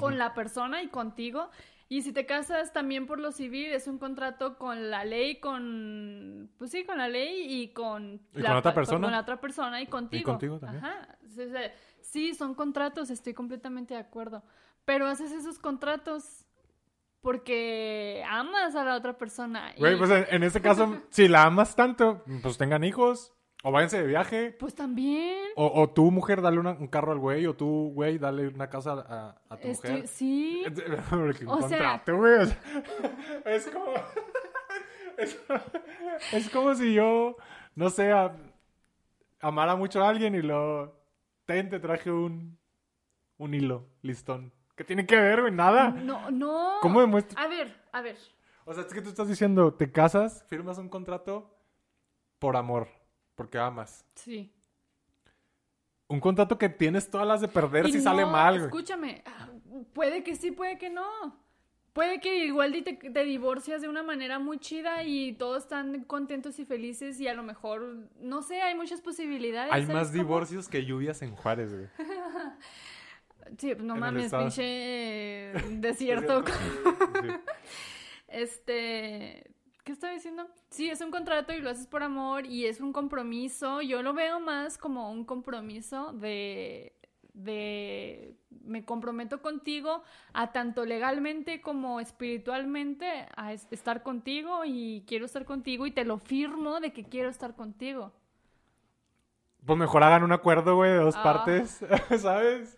con 0.00 0.18
la 0.18 0.34
persona 0.34 0.82
y 0.82 0.88
contigo. 0.88 1.48
Y 1.88 2.02
si 2.02 2.12
te 2.12 2.26
casas 2.26 2.72
también 2.72 3.06
por 3.06 3.20
lo 3.20 3.30
civil, 3.30 3.66
es 3.66 3.86
un 3.86 3.98
contrato 3.98 4.58
con 4.58 4.90
la 4.90 5.04
ley, 5.04 5.38
con, 5.38 6.50
pues 6.58 6.72
sí, 6.72 6.84
con 6.84 6.98
la 6.98 7.06
ley 7.06 7.46
y 7.48 7.68
con, 7.68 8.20
¿Y 8.34 8.40
la, 8.40 8.48
con 8.48 8.58
otra 8.58 8.74
persona? 8.74 9.06
Con 9.06 9.12
la 9.12 9.20
otra 9.20 9.40
persona 9.40 9.80
y 9.80 9.86
contigo. 9.86 10.32
contigo 10.32 10.58
también. 10.58 10.84
Ajá. 10.84 11.18
Sí, 12.00 12.34
son 12.34 12.56
contratos, 12.56 13.10
estoy 13.10 13.32
completamente 13.32 13.94
de 13.94 14.00
acuerdo. 14.00 14.42
Pero 14.84 15.06
haces 15.06 15.30
esos 15.30 15.60
contratos 15.60 16.47
porque 17.20 18.22
amas 18.28 18.74
a 18.74 18.84
la 18.84 18.96
otra 18.96 19.16
persona. 19.18 19.72
y- 19.76 19.78
Güey, 19.80 19.96
pues 19.98 20.10
en, 20.10 20.26
en 20.30 20.42
este 20.42 20.60
caso, 20.60 21.02
si 21.10 21.28
la 21.28 21.44
amas 21.44 21.74
tanto, 21.76 22.22
pues 22.42 22.58
tengan 22.58 22.84
hijos. 22.84 23.32
O 23.64 23.72
váyanse 23.72 23.98
de 24.00 24.06
viaje. 24.06 24.52
pues 24.52 24.72
también. 24.76 25.36
O, 25.56 25.66
o 25.82 25.90
tú, 25.90 26.12
mujer, 26.12 26.40
dale 26.42 26.60
una- 26.60 26.72
un 26.78 26.86
carro 26.86 27.10
al 27.10 27.18
güey. 27.18 27.44
O 27.46 27.54
tú, 27.56 27.90
güey, 27.92 28.16
dale 28.16 28.46
una 28.46 28.70
casa 28.70 28.92
a, 28.92 29.42
a 29.52 29.56
tu 29.56 29.66
Estoy- 29.66 29.90
mujer. 29.90 30.06
sí. 30.08 30.62
O 31.48 31.68
sea- 31.68 32.02
güey. 32.06 32.48
es 33.46 33.66
como. 33.66 33.94
Es, 35.16 35.36
es 36.32 36.50
como 36.50 36.72
si 36.76 36.94
yo, 36.94 37.36
no 37.74 37.90
sé, 37.90 38.12
a- 38.12 38.36
amara 39.40 39.74
mucho 39.74 40.04
a 40.04 40.08
alguien 40.08 40.36
y 40.36 40.42
lo. 40.42 40.96
Ten, 41.44 41.68
te 41.68 41.80
traje 41.80 42.12
un. 42.12 42.56
Un 43.38 43.54
hilo, 43.54 43.86
listón. 44.02 44.52
¿Qué 44.78 44.84
tiene 44.84 45.04
que 45.04 45.16
ver, 45.16 45.40
güey? 45.40 45.52
Nada. 45.52 45.90
No, 45.90 46.30
no. 46.30 46.76
¿Cómo 46.80 47.00
demuestra? 47.00 47.42
A 47.42 47.48
ver, 47.48 47.74
a 47.90 48.00
ver. 48.00 48.16
O 48.64 48.72
sea, 48.72 48.84
es 48.84 48.94
que 48.94 49.02
tú 49.02 49.08
estás 49.08 49.26
diciendo, 49.26 49.74
te 49.74 49.90
casas, 49.90 50.44
firmas 50.46 50.78
un 50.78 50.88
contrato 50.88 51.52
por 52.38 52.56
amor, 52.56 52.86
porque 53.34 53.58
amas. 53.58 54.06
Sí. 54.14 54.54
Un 56.06 56.20
contrato 56.20 56.58
que 56.58 56.68
tienes 56.68 57.10
todas 57.10 57.26
las 57.26 57.40
de 57.40 57.48
perder 57.48 57.88
Y 57.88 57.90
si 57.90 57.98
no, 57.98 58.04
sale 58.04 58.24
mal, 58.24 58.54
güey. 58.54 58.66
Escúchame, 58.66 59.24
ah, 59.26 59.48
puede 59.94 60.22
que 60.22 60.36
sí, 60.36 60.52
puede 60.52 60.78
que 60.78 60.90
no. 60.90 61.04
Puede 61.92 62.20
que 62.20 62.44
igual 62.44 62.80
te, 62.84 62.92
te 62.94 63.24
divorcias 63.24 63.82
de 63.82 63.88
una 63.88 64.04
manera 64.04 64.38
muy 64.38 64.60
chida 64.60 65.02
y 65.02 65.32
todos 65.32 65.64
están 65.64 66.04
contentos 66.04 66.56
y 66.60 66.64
felices 66.64 67.18
y 67.18 67.26
a 67.26 67.34
lo 67.34 67.42
mejor, 67.42 68.08
no 68.20 68.42
sé, 68.42 68.62
hay 68.62 68.76
muchas 68.76 69.00
posibilidades. 69.00 69.72
Hay 69.72 69.82
¿sabes 69.82 69.96
más 69.96 70.08
cómo? 70.12 70.22
divorcios 70.22 70.68
que 70.68 70.84
lluvias 70.84 71.20
en 71.22 71.34
Juárez, 71.34 71.74
güey. 71.74 71.88
Sí, 73.58 73.72
no 73.78 73.96
mames, 73.96 74.32
pinche 74.32 74.62
eh, 74.64 75.52
desierto. 75.72 76.44
Sí. 76.46 76.52
Este, 78.28 79.50
¿qué 79.84 79.92
estaba 79.92 80.12
diciendo? 80.12 80.46
Sí, 80.70 80.90
es 80.90 81.00
un 81.00 81.10
contrato 81.10 81.52
y 81.52 81.60
lo 81.60 81.70
haces 81.70 81.86
por 81.86 82.02
amor 82.02 82.46
y 82.46 82.66
es 82.66 82.80
un 82.80 82.92
compromiso. 82.92 83.80
Yo 83.80 84.02
lo 84.02 84.12
veo 84.12 84.38
más 84.40 84.76
como 84.78 85.10
un 85.10 85.24
compromiso 85.24 86.12
de, 86.12 86.94
de, 87.32 88.34
me 88.64 88.84
comprometo 88.84 89.40
contigo 89.40 90.02
a 90.34 90.52
tanto 90.52 90.84
legalmente 90.84 91.60
como 91.62 92.00
espiritualmente 92.00 93.26
a 93.36 93.52
es- 93.54 93.66
estar 93.70 94.02
contigo 94.02 94.62
y 94.66 95.04
quiero 95.06 95.24
estar 95.24 95.44
contigo 95.46 95.86
y 95.86 95.90
te 95.90 96.04
lo 96.04 96.18
firmo 96.18 96.80
de 96.80 96.92
que 96.92 97.04
quiero 97.04 97.30
estar 97.30 97.54
contigo. 97.56 98.12
Pues 99.64 99.78
mejor 99.78 100.02
hagan 100.02 100.22
un 100.22 100.32
acuerdo, 100.32 100.76
güey, 100.76 100.90
de 100.92 100.98
dos 100.98 101.16
Ah. 101.16 101.22
partes, 101.22 101.80
¿sabes? 102.20 102.77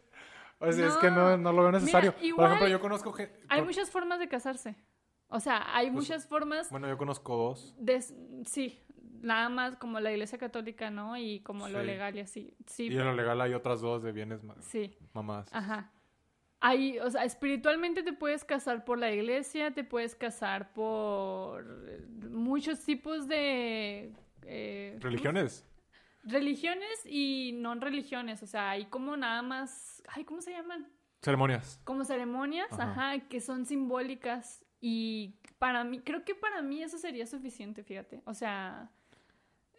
O 0.60 0.70
sea, 0.72 0.86
es 0.88 0.96
que 0.98 1.10
no, 1.10 1.36
No. 1.36 1.52
lo 1.52 1.62
veo 1.62 1.72
necesario. 1.72 2.14
Mira, 2.20 2.36
Por 2.36 2.44
ejemplo, 2.46 2.68
yo 2.68 2.80
conozco 2.80 3.12
gente... 3.12 3.40
Hay 3.48 3.62
muchas 3.62 3.90
formas 3.90 4.18
de 4.20 4.28
casarse. 4.28 4.76
O 5.28 5.40
sea, 5.40 5.74
hay 5.74 5.86
Pues, 5.90 6.04
muchas 6.08 6.26
formas 6.26 6.70
Bueno, 6.70 6.86
yo 6.88 6.96
conozco 6.98 7.36
dos. 7.36 7.74
de... 7.78 8.00
Sí, 8.46 8.78
nada 9.22 9.48
más 9.48 9.76
como 9.76 10.00
la 10.00 10.10
iglesia 10.12 10.38
católica, 10.38 10.90
¿no? 10.90 11.16
Y 11.16 11.40
como 11.40 11.68
lo 11.68 11.82
legal 11.82 12.16
y 12.16 12.20
así. 12.20 12.54
Sí, 12.66 12.88
Y 12.88 12.96
en 12.96 13.04
lo 13.04 13.14
legal 13.14 13.40
hay 13.40 13.54
otras 13.54 13.80
dos 13.80 14.02
de 14.02 14.12
bienes 14.12 14.40
sí. 14.60 14.96
mamás. 15.14 15.48
Ajá. 15.52 15.90
Hay, 16.62 16.98
o 16.98 17.08
sea, 17.10 17.24
espiritualmente 17.24 18.02
te 18.02 18.12
puedes 18.12 18.44
casar 18.44 18.84
por 18.84 18.98
la 18.98 19.10
iglesia, 19.10 19.70
te 19.70 19.82
puedes 19.82 20.14
casar 20.14 20.74
por 20.74 21.64
eh, 21.88 22.06
muchos 22.28 22.84
tipos 22.84 23.26
de... 23.28 24.12
eh, 24.42 24.90
¿cómo 24.90 25.00
se- 25.00 25.08
¿Religiones? 25.08 25.66
Religiones 26.22 26.88
y 27.06 27.52
no 27.54 27.74
religiones, 27.76 28.42
o 28.42 28.46
sea, 28.46 28.70
hay 28.70 28.86
como 28.86 29.16
nada 29.16 29.42
más... 29.42 30.02
Ay, 30.08 30.24
¿cómo 30.24 30.42
se 30.42 30.52
llaman? 30.52 30.86
Ceremonias. 31.22 31.80
Como 31.84 32.04
ceremonias, 32.04 32.70
Ajá. 32.72 32.90
ajá. 33.12 33.18
que 33.28 33.40
son 33.40 33.64
simbólicas 33.66 34.64
y 34.80 35.34
para 35.58 35.84
mí, 35.84 36.00
creo 36.00 36.24
que 36.24 36.34
para 36.34 36.62
mí 36.62 36.82
eso 36.82 36.98
sería 36.98 37.26
suficiente, 37.26 37.82
fíjate. 37.82 38.22
O 38.24 38.34
sea, 38.34 38.90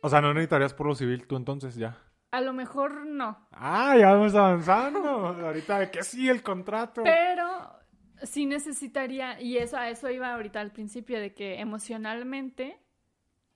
O 0.02 0.10
sea, 0.10 0.22
no 0.22 0.34
necesitarías 0.34 0.74
por 0.74 0.88
lo 0.88 0.96
civil 0.96 1.26
tú 1.28 1.36
entonces 1.38 1.76
ya. 1.76 1.98
a 2.32 2.42
lo 2.42 2.54
mejor 2.54 3.06
no, 3.06 3.38
Ah, 3.52 3.96
ya 3.98 4.14
vamos 4.14 4.34
avanzando. 4.36 5.00
Ahorita 5.28 5.80
de 5.80 5.92
que 5.92 6.04
sí, 6.04 6.30
el 6.30 6.42
contrato. 6.44 7.02
Pero 7.04 7.76
sí 8.24 8.46
necesitaría, 8.46 9.42
y 9.42 9.58
eso 9.58 9.78
a 9.78 9.90
eso 9.90 10.10
iba 10.12 10.32
ahorita 10.34 10.60
al 10.62 10.72
principio, 10.72 11.20
de 11.20 11.34
que 11.34 11.60
emocionalmente 11.60 12.80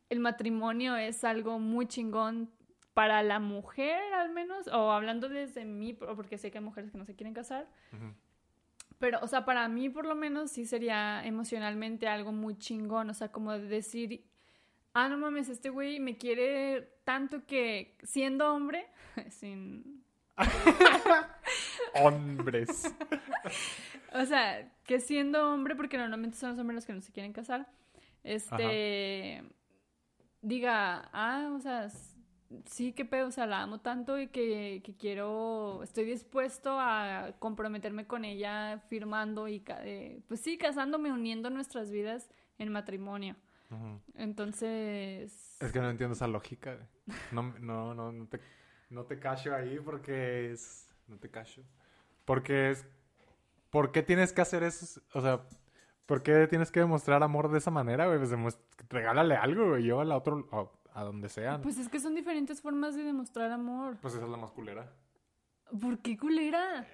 el 0.09 0.19
matrimonio 0.19 0.95
es 0.95 1.23
algo 1.23 1.59
muy 1.59 1.87
chingón 1.87 2.49
para 2.95 3.21
la 3.21 3.37
mujer 3.39 4.01
al 4.15 4.31
menos, 4.31 4.67
o 4.69 4.91
hablando 4.91 5.29
desde 5.29 5.65
mí, 5.65 5.93
por- 5.93 6.15
porque 6.15 6.39
sé 6.39 6.49
que 6.49 6.57
hay 6.57 6.63
mujeres 6.63 6.91
que 6.91 6.97
no 6.97 7.05
se 7.05 7.13
quieren 7.15 7.33
casar, 7.35 7.67
pero, 8.97 9.19
o 9.21 9.27
sea, 9.27 9.45
para 9.45 9.67
mí 9.67 9.89
por 9.89 10.05
lo 10.05 10.15
menos 10.15 10.49
sí 10.49 10.65
sería 10.65 11.23
emocionalmente 11.25 12.07
algo 12.07 12.31
muy 12.31 12.57
chingón, 12.57 13.09
o 13.09 13.13
sea, 13.13 13.31
como 13.31 13.51
de 13.51 13.67
decir, 13.67 14.23
ah, 14.93 15.09
no 15.09 15.17
mames, 15.17 15.49
este 15.49 15.69
güey 15.69 15.99
me 15.99 16.17
quiere 16.17 16.89
tanto 17.03 17.45
que 17.45 17.97
siendo 18.03 18.51
hombre, 18.53 18.87
sin, 19.29 20.03
Hombres. 21.95 22.95
O 24.13 24.25
sea, 24.25 24.71
que 24.85 25.01
siendo 25.01 25.51
hombre, 25.53 25.75
porque 25.75 25.97
normalmente 25.97 26.37
son 26.37 26.51
los 26.51 26.59
hombres 26.59 26.75
los 26.75 26.85
que 26.85 26.93
no 26.93 27.01
se 27.01 27.11
quieren 27.11 27.33
casar, 27.33 27.67
este, 28.23 29.43
diga, 30.41 31.09
ah, 31.11 31.51
o 31.53 31.59
sea, 31.59 31.89
sí, 32.65 32.93
qué 32.93 33.05
pedo, 33.05 33.27
o 33.27 33.31
sea, 33.31 33.45
la 33.45 33.61
amo 33.61 33.79
tanto 33.79 34.19
y 34.19 34.27
que, 34.27 34.81
que 34.83 34.95
quiero, 34.95 35.81
estoy 35.83 36.05
dispuesto 36.05 36.77
a 36.79 37.33
comprometerme 37.39 38.07
con 38.07 38.25
ella 38.25 38.83
firmando 38.89 39.47
y, 39.47 39.63
eh, 39.83 40.21
pues 40.27 40.41
sí, 40.41 40.57
casándome, 40.57 41.11
uniendo 41.11 41.49
nuestras 41.49 41.91
vidas 41.91 42.29
en 42.57 42.71
matrimonio. 42.71 43.35
Entonces, 44.13 45.57
Es 45.59 45.71
que 45.71 45.79
no 45.79 45.89
entiendo 45.89 46.13
esa 46.13 46.27
lógica. 46.27 46.77
No, 47.31 47.53
no, 47.59 47.93
no, 47.93 48.11
no 48.11 48.27
te, 48.27 48.39
no 48.89 49.03
te 49.03 49.19
cacho 49.19 49.53
ahí 49.53 49.79
porque 49.83 50.51
es... 50.51 50.87
No 51.07 51.17
te 51.17 51.29
cacho. 51.29 51.61
Porque 52.23 52.71
es... 52.71 52.87
¿por 53.75 53.91
qué 53.91 54.03
tienes 54.03 54.31
que 54.31 54.39
hacer 54.39 54.63
eso? 54.63 55.01
O 55.13 55.19
sea, 55.19 55.41
¿por 56.05 56.23
qué 56.23 56.47
tienes 56.47 56.71
que 56.71 56.79
demostrar 56.79 57.21
amor 57.23 57.51
de 57.51 57.57
esa 57.57 57.71
manera, 57.71 58.07
güey? 58.07 58.19
Pues 58.19 58.57
regálale 58.89 59.35
algo, 59.35 59.71
güey. 59.71 59.83
Yo 59.83 59.99
a 59.99 60.05
la 60.05 60.15
otro, 60.15 60.47
a 60.95 61.03
donde 61.03 61.29
sea. 61.29 61.61
Pues, 61.61 61.75
Pues 61.75 61.85
es 61.85 61.89
que 61.89 61.99
son 61.99 62.15
diferentes 62.15 62.61
formas 62.61 62.95
de 62.95 63.03
demostrar 63.03 63.51
amor. 63.51 63.97
esa 64.03 64.17
es 64.23 64.29
la 64.29 64.37
más 64.37 64.51
culera. 64.51 64.91
¿Por 65.79 65.99
qué 65.99 66.17
culera? 66.17 66.87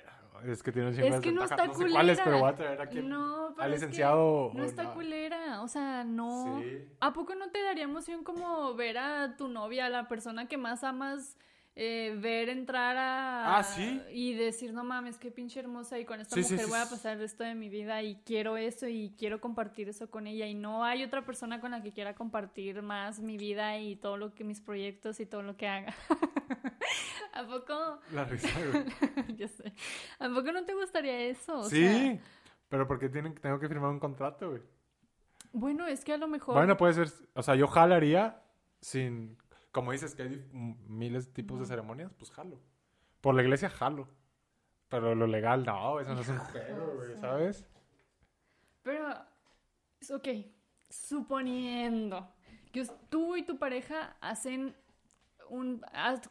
Es 0.45 0.63
que 0.63 0.71
tiene 0.71 0.87
un 0.89 0.95
chingo 0.95 1.07
Es 1.07 1.13
de 1.15 1.21
que 1.21 1.31
no 1.31 1.43
está 1.43 1.67
No 1.67 1.73
sé 1.75 1.87
cuáles, 1.91 2.17
culera. 2.19 2.23
pero 2.23 2.39
voy 2.39 2.49
a 2.49 2.55
traer 2.55 2.81
aquí 2.81 3.01
No, 3.03 3.53
pero 3.55 3.63
al 3.63 3.73
es 3.75 3.85
que. 3.85 3.99
No 4.01 4.63
está 4.63 4.83
no. 4.85 4.93
culera, 4.95 5.61
o 5.61 5.67
sea, 5.67 6.03
no. 6.03 6.59
Sí. 6.63 6.89
¿A 6.99 7.13
poco 7.13 7.35
no 7.35 7.51
te 7.51 7.61
daría 7.61 7.83
emoción 7.83 8.23
como 8.23 8.73
ver 8.73 8.97
a 8.97 9.35
tu 9.37 9.47
novia, 9.49 9.85
a 9.85 9.89
la 9.89 10.07
persona 10.07 10.47
que 10.47 10.57
más 10.57 10.83
amas, 10.83 11.37
eh, 11.83 12.15
ver 12.15 12.49
entrar 12.49 12.95
a... 12.95 13.57
Ah, 13.57 13.63
¿sí? 13.63 13.99
Y 14.11 14.35
decir, 14.35 14.71
no 14.71 14.83
mames, 14.83 15.17
qué 15.17 15.31
pinche 15.31 15.59
hermosa 15.59 15.97
y 15.97 16.05
con 16.05 16.19
esta 16.21 16.35
Sí, 16.35 16.41
mujer 16.43 16.59
sí, 16.59 16.65
voy 16.69 16.79
a 16.79 16.85
pasar 16.87 17.13
el 17.13 17.19
resto 17.21 17.43
de 17.43 17.55
mi 17.55 17.69
vida 17.69 18.03
y 18.03 18.17
quiero 18.23 18.55
eso 18.55 18.87
y 18.87 19.15
quiero 19.17 19.41
compartir 19.41 19.89
eso 19.89 20.11
con 20.11 20.27
ella 20.27 20.45
y 20.45 20.53
no 20.53 20.85
hay 20.85 21.03
otra 21.03 21.25
persona 21.25 21.59
con 21.59 21.71
la 21.71 21.81
que 21.81 21.91
quiera 21.91 22.13
compartir 22.13 22.83
más 22.83 23.19
mi 23.19 23.35
vida 23.37 23.79
y 23.79 23.95
todo 23.95 24.17
lo 24.17 24.35
que 24.35 24.43
mis 24.43 24.61
proyectos 24.61 25.19
y 25.19 25.25
todo 25.25 25.41
lo 25.41 25.57
que 25.57 25.67
haga. 25.67 25.95
¿A 27.33 27.45
poco? 27.47 27.99
La 28.11 28.25
risa, 28.25 28.47
güey. 28.71 29.35
ya 29.35 29.47
sé. 29.47 29.73
¿A 30.19 30.27
poco 30.29 30.51
no 30.51 30.63
te 30.65 30.75
gustaría 30.75 31.19
eso? 31.21 31.61
O 31.61 31.63
sí, 31.69 31.87
sea, 31.87 32.19
pero 32.69 32.87
porque 32.87 33.09
tienen, 33.09 33.33
tengo 33.33 33.59
que 33.59 33.67
firmar 33.67 33.89
un 33.89 33.99
contrato, 33.99 34.51
güey. 34.51 34.61
bueno, 35.51 35.87
es 35.87 36.03
que 36.05 36.13
a 36.13 36.17
lo 36.17 36.27
mejor... 36.27 36.53
Bueno, 36.53 36.77
puede 36.77 36.93
ser. 36.93 37.07
O 37.33 37.41
sea, 37.41 37.55
yo 37.55 37.65
jalaría 37.65 38.43
sin. 38.81 39.35
Como 39.71 39.91
dices 39.91 40.15
que 40.15 40.23
hay 40.23 40.49
miles 40.87 41.27
de 41.27 41.33
tipos 41.33 41.59
de 41.59 41.65
ceremonias, 41.65 42.11
pues 42.17 42.31
jalo. 42.31 42.59
Por 43.21 43.35
la 43.35 43.43
iglesia 43.43 43.69
jalo. 43.69 44.07
Pero 44.89 45.15
lo 45.15 45.25
legal, 45.27 45.63
no, 45.65 45.99
eso 45.99 46.13
no 46.13 46.21
es 46.21 46.27
un 46.29 46.37
juego, 46.51 46.93
güey, 46.95 47.15
¿sabes? 47.21 47.65
Pero, 48.83 49.13
es 50.01 50.11
ok, 50.11 50.27
suponiendo 50.89 52.27
que 52.71 52.85
tú 53.09 53.35
y 53.35 53.43
tu 53.43 53.57
pareja 53.57 54.15
hacen 54.21 54.75
un... 55.49 55.81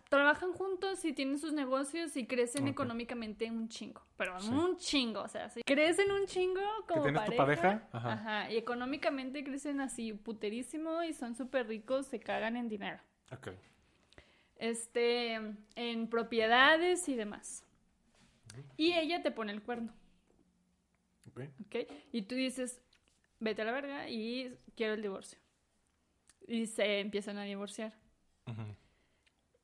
trabajan 0.08 0.52
juntos 0.52 1.04
y 1.04 1.12
tienen 1.12 1.38
sus 1.38 1.52
negocios 1.52 2.16
y 2.16 2.26
crecen 2.26 2.66
económicamente 2.68 3.50
un 3.50 3.68
chingo, 3.68 4.02
pero 4.16 4.38
Sí. 4.40 4.48
un 4.50 4.76
chingo, 4.78 5.20
o 5.22 5.28
sea, 5.28 5.50
sí, 5.50 5.62
crecen 5.64 6.10
un 6.10 6.26
chingo 6.26 6.60
como 6.88 7.02
tienes 7.04 7.24
tu 7.26 7.36
pareja, 7.36 7.88
ajá. 7.92 8.50
y 8.50 8.56
económicamente 8.56 9.44
crecen 9.44 9.80
así 9.80 10.14
puterísimo 10.14 11.02
y 11.02 11.12
son 11.12 11.34
súper 11.34 11.66
ricos, 11.68 12.06
se 12.06 12.18
cagan 12.18 12.56
en 12.56 12.68
dinero, 12.68 13.02
Ok. 13.32 13.48
este, 14.56 15.38
en 15.76 16.08
propiedades 16.08 17.08
y 17.08 17.14
demás. 17.14 17.64
Y 18.76 18.92
ella 18.92 19.22
te 19.22 19.30
pone 19.30 19.52
el 19.52 19.62
cuerno. 19.62 19.92
Ok. 21.30 21.40
¿ok? 21.66 21.76
Y 22.12 22.22
tú 22.22 22.34
dices, 22.34 22.82
vete 23.38 23.62
a 23.62 23.64
la 23.64 23.72
verga 23.72 24.08
y 24.08 24.56
quiero 24.76 24.94
el 24.94 25.02
divorcio. 25.02 25.38
Y 26.46 26.66
se 26.66 27.00
empiezan 27.00 27.38
a 27.38 27.44
divorciar. 27.44 27.94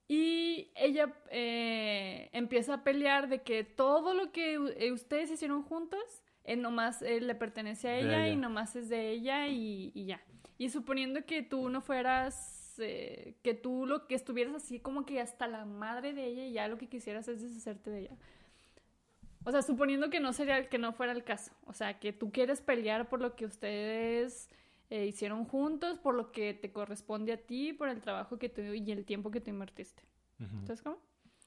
Y 0.09 0.71
ella 0.77 1.13
eh, 1.31 2.31
empieza 2.33 2.75
a 2.75 2.85
pelear 2.85 3.29
de 3.29 3.43
que 3.43 3.65
todo 3.65 4.15
lo 4.15 4.31
que 4.31 4.55
eh, 4.55 4.93
ustedes 4.93 5.31
hicieron 5.33 5.65
juntos, 5.65 6.23
eh, 6.45 6.55
nomás 6.55 7.03
eh, 7.03 7.21
le 7.21 7.35
pertenece 7.35 7.89
a 7.89 7.99
ella, 7.99 8.29
y 8.29 8.37
nomás 8.37 8.77
es 8.77 8.89
de 8.89 9.11
ella 9.11 9.49
y, 9.49 9.91
y 9.95 10.07
ya. 10.07 10.23
Y 10.59 10.71
suponiendo 10.71 11.27
que 11.27 11.43
tú 11.43 11.69
no 11.69 11.81
fueras, 11.81 12.56
eh, 12.79 13.37
que 13.43 13.55
tú 13.55 13.87
lo 13.87 14.07
que 14.07 14.15
estuvieras 14.15 14.55
así 14.55 14.81
como 14.81 15.05
que 15.07 15.21
hasta 15.21 15.47
la 15.49 15.65
madre 15.65 16.13
de 16.13 16.25
ella 16.27 16.45
y 16.45 16.53
ya 16.53 16.69
lo 16.69 16.79
que 16.79 16.89
quisieras 16.89 17.29
es 17.29 17.43
deshacerte 17.43 17.91
de 17.91 18.01
ella. 18.01 18.17
O 19.45 19.53
sea, 19.53 19.63
suponiendo 19.63 20.11
que 20.11 20.19
no 20.19 20.33
sería, 20.33 20.69
que 20.69 20.79
no 20.79 20.93
fuera 20.93 21.13
el 21.13 21.23
caso. 21.23 21.53
O 21.67 21.73
sea, 21.73 22.01
que 22.01 22.13
tú 22.13 22.33
quieres 22.33 22.61
pelear 22.61 23.09
por 23.09 23.21
lo 23.21 23.37
que 23.37 23.45
ustedes 23.45 24.51
eh, 24.91 25.07
hicieron 25.07 25.45
juntos, 25.45 25.99
por 25.99 26.15
lo 26.15 26.33
que 26.33 26.53
te 26.55 26.73
corresponde 26.73 27.33
a 27.33 27.37
ti, 27.37 27.73
por 27.73 27.89
el 27.89 28.01
trabajo 28.01 28.39
que 28.39 28.49
tú 28.49 28.61
y 28.63 28.91
el 28.91 29.05
tiempo 29.05 29.31
que 29.31 29.41
tú 29.41 29.51
invertiste. 29.51 30.03
Ujú. 30.41 30.67
¿Sabes 30.67 30.83
cómo? 30.83 30.99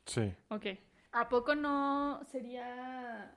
Sí. 0.06 0.34
Ok. 0.48 0.66
¿A 1.12 1.28
poco 1.28 1.56
no 1.56 2.22
sería 2.32 3.36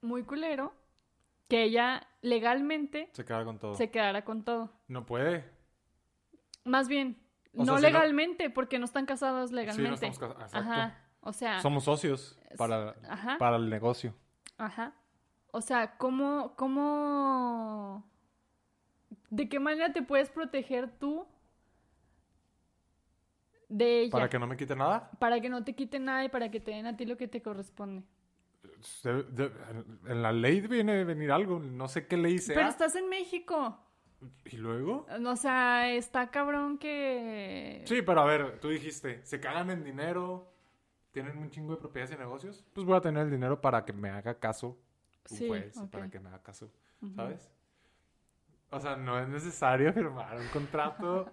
muy 0.00 0.24
culero 0.24 0.72
que 1.48 1.62
ella 1.62 2.06
legalmente 2.22 3.08
Se 3.12 3.24
queda 3.24 3.44
con 3.44 3.58
todo. 3.58 3.74
se 3.74 3.90
quedara 3.90 4.24
con 4.24 4.44
todo? 4.44 4.72
No 4.88 5.06
puede. 5.06 5.44
Más 6.64 6.88
bien, 6.88 7.18
O 7.54 7.58
no 7.58 7.64
sea, 7.64 7.76
si 7.76 7.82
no- 7.82 7.88
legalmente, 7.88 8.50
porque 8.50 8.78
no 8.78 8.84
están 8.86 9.06
casados 9.06 9.50
Sí, 9.50 9.54
no 9.54 9.60
legalmente. 9.60 9.94
estamos 10.06 10.18
casados. 10.18 10.42
Exacto. 10.44 10.70
Ajá. 10.70 10.98
O 11.20 11.32
sea, 11.32 11.60
Somos 11.60 11.84
socios 11.84 12.38
para, 12.58 12.94
ajá. 13.08 13.36
para 13.38 13.56
el 13.56 13.70
negocio. 13.70 14.14
Ajá. 14.58 14.94
O 15.52 15.60
sea, 15.60 15.96
¿cómo, 15.96 16.54
cómo, 16.56 18.04
de 19.30 19.48
qué 19.48 19.58
manera 19.60 19.92
te 19.92 20.02
puedes 20.02 20.28
proteger 20.30 20.90
tú 20.98 21.26
de 23.68 24.00
ella? 24.02 24.10
Para 24.10 24.28
que 24.28 24.38
no 24.38 24.46
me 24.46 24.56
quite 24.56 24.76
nada. 24.76 25.10
Para 25.18 25.40
que 25.40 25.48
no 25.48 25.64
te 25.64 25.74
quiten 25.74 26.04
nada 26.06 26.24
y 26.24 26.28
para 26.28 26.50
que 26.50 26.60
te 26.60 26.72
den 26.72 26.86
a 26.86 26.96
ti 26.96 27.04
lo 27.06 27.16
que 27.16 27.28
te 27.28 27.40
corresponde. 27.42 28.02
De- 29.02 29.52
en 30.06 30.22
la 30.22 30.32
ley 30.32 30.60
viene 30.60 31.04
venir 31.04 31.30
algo. 31.32 31.58
No 31.58 31.88
sé 31.88 32.06
qué 32.06 32.16
ley 32.16 32.38
sea. 32.38 32.54
Pero 32.56 32.68
estás 32.68 32.94
en 32.96 33.08
México. 33.08 33.78
¿Y 34.44 34.56
luego? 34.56 35.06
O 35.26 35.36
sea, 35.36 35.90
está 35.92 36.30
cabrón 36.30 36.78
que... 36.78 37.82
Sí, 37.86 38.02
pero 38.02 38.20
a 38.20 38.24
ver, 38.24 38.58
tú 38.60 38.68
dijiste, 38.68 39.24
se 39.24 39.40
cagan 39.40 39.70
en 39.70 39.84
dinero, 39.84 40.52
tienen 41.12 41.38
un 41.38 41.50
chingo 41.50 41.74
de 41.74 41.80
propiedades 41.80 42.14
y 42.14 42.18
negocios. 42.18 42.64
Pues 42.72 42.86
voy 42.86 42.96
a 42.96 43.00
tener 43.00 43.24
el 43.24 43.30
dinero 43.30 43.60
para 43.60 43.84
que 43.84 43.92
me 43.92 44.10
haga 44.10 44.38
caso 44.38 44.78
un 45.30 45.36
Sí, 45.36 45.48
juez, 45.48 45.76
ok. 45.76 45.90
para 45.90 46.10
que 46.10 46.20
me 46.20 46.28
haga 46.28 46.42
caso. 46.42 46.70
¿sabes? 47.14 47.50
O 48.70 48.80
sea, 48.80 48.96
no 48.96 49.18
es 49.18 49.28
necesario 49.28 49.92
firmar 49.94 50.36
un 50.38 50.48
contrato 50.48 51.30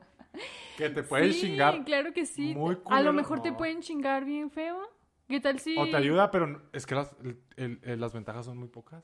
que 0.77 0.89
te 0.89 1.03
puedes 1.03 1.35
sí, 1.35 1.47
chingar. 1.47 1.83
claro 1.83 2.13
que 2.13 2.25
sí. 2.25 2.53
muy 2.55 2.77
a 2.85 3.01
lo 3.01 3.13
mejor 3.13 3.41
te 3.41 3.51
pueden 3.53 3.81
chingar 3.81 4.25
bien 4.25 4.49
feo. 4.51 4.79
¿Qué 5.27 5.39
tal 5.39 5.59
si...? 5.59 5.77
O 5.77 5.85
te 5.89 5.95
ayuda, 5.95 6.29
pero 6.29 6.61
es 6.73 6.85
que 6.85 6.93
las, 6.95 7.15
el- 7.55 7.79
el- 7.83 7.99
las 8.01 8.13
ventajas 8.13 8.45
son 8.45 8.57
muy 8.57 8.67
pocas. 8.67 9.03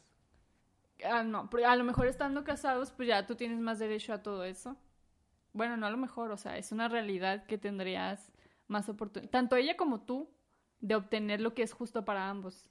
Ah, 1.06 1.24
no, 1.24 1.50
a 1.66 1.76
lo 1.76 1.84
mejor 1.84 2.08
estando 2.08 2.44
casados, 2.44 2.92
pues 2.92 3.08
ya 3.08 3.26
tú 3.26 3.36
tienes 3.36 3.60
más 3.60 3.80
derecho 3.80 4.14
a 4.14 4.24
todo 4.24 4.44
eso. 4.44 4.78
Bueno, 5.54 5.78
no 5.78 5.86
a 5.86 5.92
lo 5.92 5.98
mejor, 5.98 6.32
o 6.32 6.38
sea, 6.38 6.58
es 6.58 6.72
una 6.72 6.88
realidad 6.88 7.46
que 7.46 7.58
tendrías 7.58 8.32
más 8.68 8.90
oportunidad, 8.90 9.32
tanto 9.32 9.56
ella 9.56 9.78
como 9.78 10.02
tú, 10.02 10.30
de 10.80 10.96
obtener 10.96 11.42
lo 11.42 11.54
que 11.54 11.64
es 11.64 11.74
justo 11.74 12.06
para 12.06 12.30
ambos. 12.30 12.70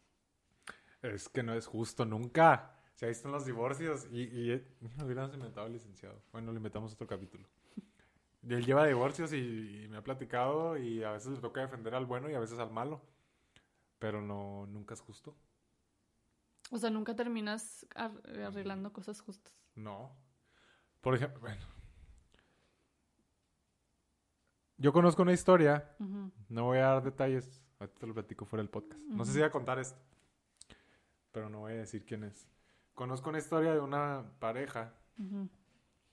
Es 1.02 1.28
que 1.28 1.42
no 1.42 1.54
es 1.54 1.66
justo 1.66 2.04
nunca. 2.04 2.72
Si 2.94 3.04
ahí 3.04 3.10
están 3.10 3.32
los 3.32 3.44
divorcios 3.44 4.06
y, 4.10 4.22
y 4.22 4.66
no 4.80 5.04
hubiéramos 5.04 5.34
inventado 5.34 5.66
al 5.66 5.72
licenciado. 5.72 6.22
Bueno, 6.32 6.50
lo 6.50 6.56
inventamos 6.56 6.92
otro 6.94 7.06
capítulo. 7.06 7.46
Él 8.48 8.64
lleva 8.64 8.86
divorcios 8.86 9.32
y, 9.32 9.84
y 9.84 9.88
me 9.88 9.98
ha 9.98 10.04
platicado 10.04 10.76
y 10.78 11.02
a 11.02 11.10
veces 11.12 11.32
le 11.32 11.40
toca 11.40 11.60
defender 11.60 11.94
al 11.94 12.06
bueno 12.06 12.30
y 12.30 12.34
a 12.34 12.38
veces 12.38 12.58
al 12.58 12.70
malo. 12.70 13.02
Pero 13.98 14.22
no, 14.22 14.66
nunca 14.66 14.94
es 14.94 15.00
justo. 15.00 15.36
O 16.70 16.78
sea, 16.78 16.90
nunca 16.90 17.14
terminas 17.14 17.86
ar- 17.94 18.22
arreglando 18.44 18.92
cosas 18.92 19.20
justas. 19.20 19.54
No. 19.74 20.16
Por 21.00 21.14
ejemplo, 21.14 21.40
bueno. 21.40 21.64
Yo 24.78 24.92
conozco 24.92 25.22
una 25.22 25.32
historia, 25.32 25.94
no 26.48 26.64
voy 26.64 26.78
a 26.78 26.82
dar 26.88 27.02
detalles, 27.02 27.62
ahorita 27.78 27.98
te 27.98 28.06
lo 28.06 28.12
platico 28.14 28.44
fuera 28.44 28.62
del 28.62 28.68
podcast. 28.68 29.00
No 29.04 29.24
sé 29.24 29.32
si 29.32 29.38
voy 29.38 29.46
a 29.46 29.50
contar 29.50 29.78
esto, 29.78 29.98
pero 31.32 31.48
no 31.48 31.60
voy 31.60 31.72
a 31.72 31.76
decir 31.76 32.04
quién 32.04 32.24
es. 32.24 32.46
Conozco 32.94 33.30
una 33.30 33.38
historia 33.38 33.72
de 33.72 33.80
una 33.80 34.30
pareja. 34.38 34.92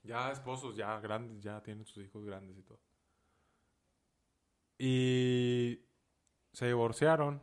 Ya 0.03 0.31
esposos, 0.31 0.75
ya 0.77 0.97
grandes, 1.01 1.41
ya 1.43 1.61
tienen 1.61 1.85
sus 1.85 2.03
hijos 2.05 2.23
grandes 2.23 2.57
y 2.57 2.61
todo. 2.63 2.79
Y 4.77 5.85
se 6.53 6.67
divorciaron. 6.67 7.41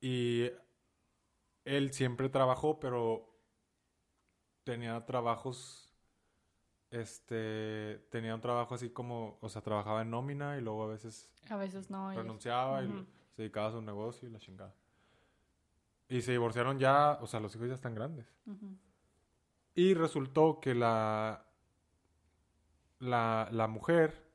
Y 0.00 0.50
él 1.64 1.92
siempre 1.92 2.28
trabajó, 2.28 2.78
pero 2.80 3.28
tenía 4.64 5.04
trabajos, 5.06 5.92
este, 6.90 7.98
tenía 8.10 8.34
un 8.34 8.40
trabajo 8.40 8.74
así 8.74 8.90
como, 8.90 9.38
o 9.40 9.48
sea, 9.48 9.62
trabajaba 9.62 10.02
en 10.02 10.10
nómina 10.10 10.56
y 10.56 10.60
luego 10.60 10.84
a 10.84 10.88
veces 10.88 11.28
A 11.50 11.56
veces 11.56 11.90
no. 11.90 12.12
y- 12.12 12.16
renunciaba 12.16 12.82
y 12.82 12.88
se 13.34 13.42
dedicaba 13.42 13.68
a 13.68 13.72
su 13.72 13.82
negocio 13.82 14.28
y 14.28 14.32
la 14.32 14.38
chingada. 14.38 14.74
Y 16.08 16.22
se 16.22 16.32
divorciaron 16.32 16.78
ya, 16.78 17.18
o 17.20 17.26
sea, 17.26 17.40
los 17.40 17.54
hijos 17.54 17.68
ya 17.68 17.74
están 17.74 17.94
grandes. 17.94 18.26
Y 19.74 19.94
resultó 19.94 20.58
que 20.60 20.74
la, 20.74 21.44
la, 23.00 23.48
la 23.52 23.66
mujer 23.68 24.27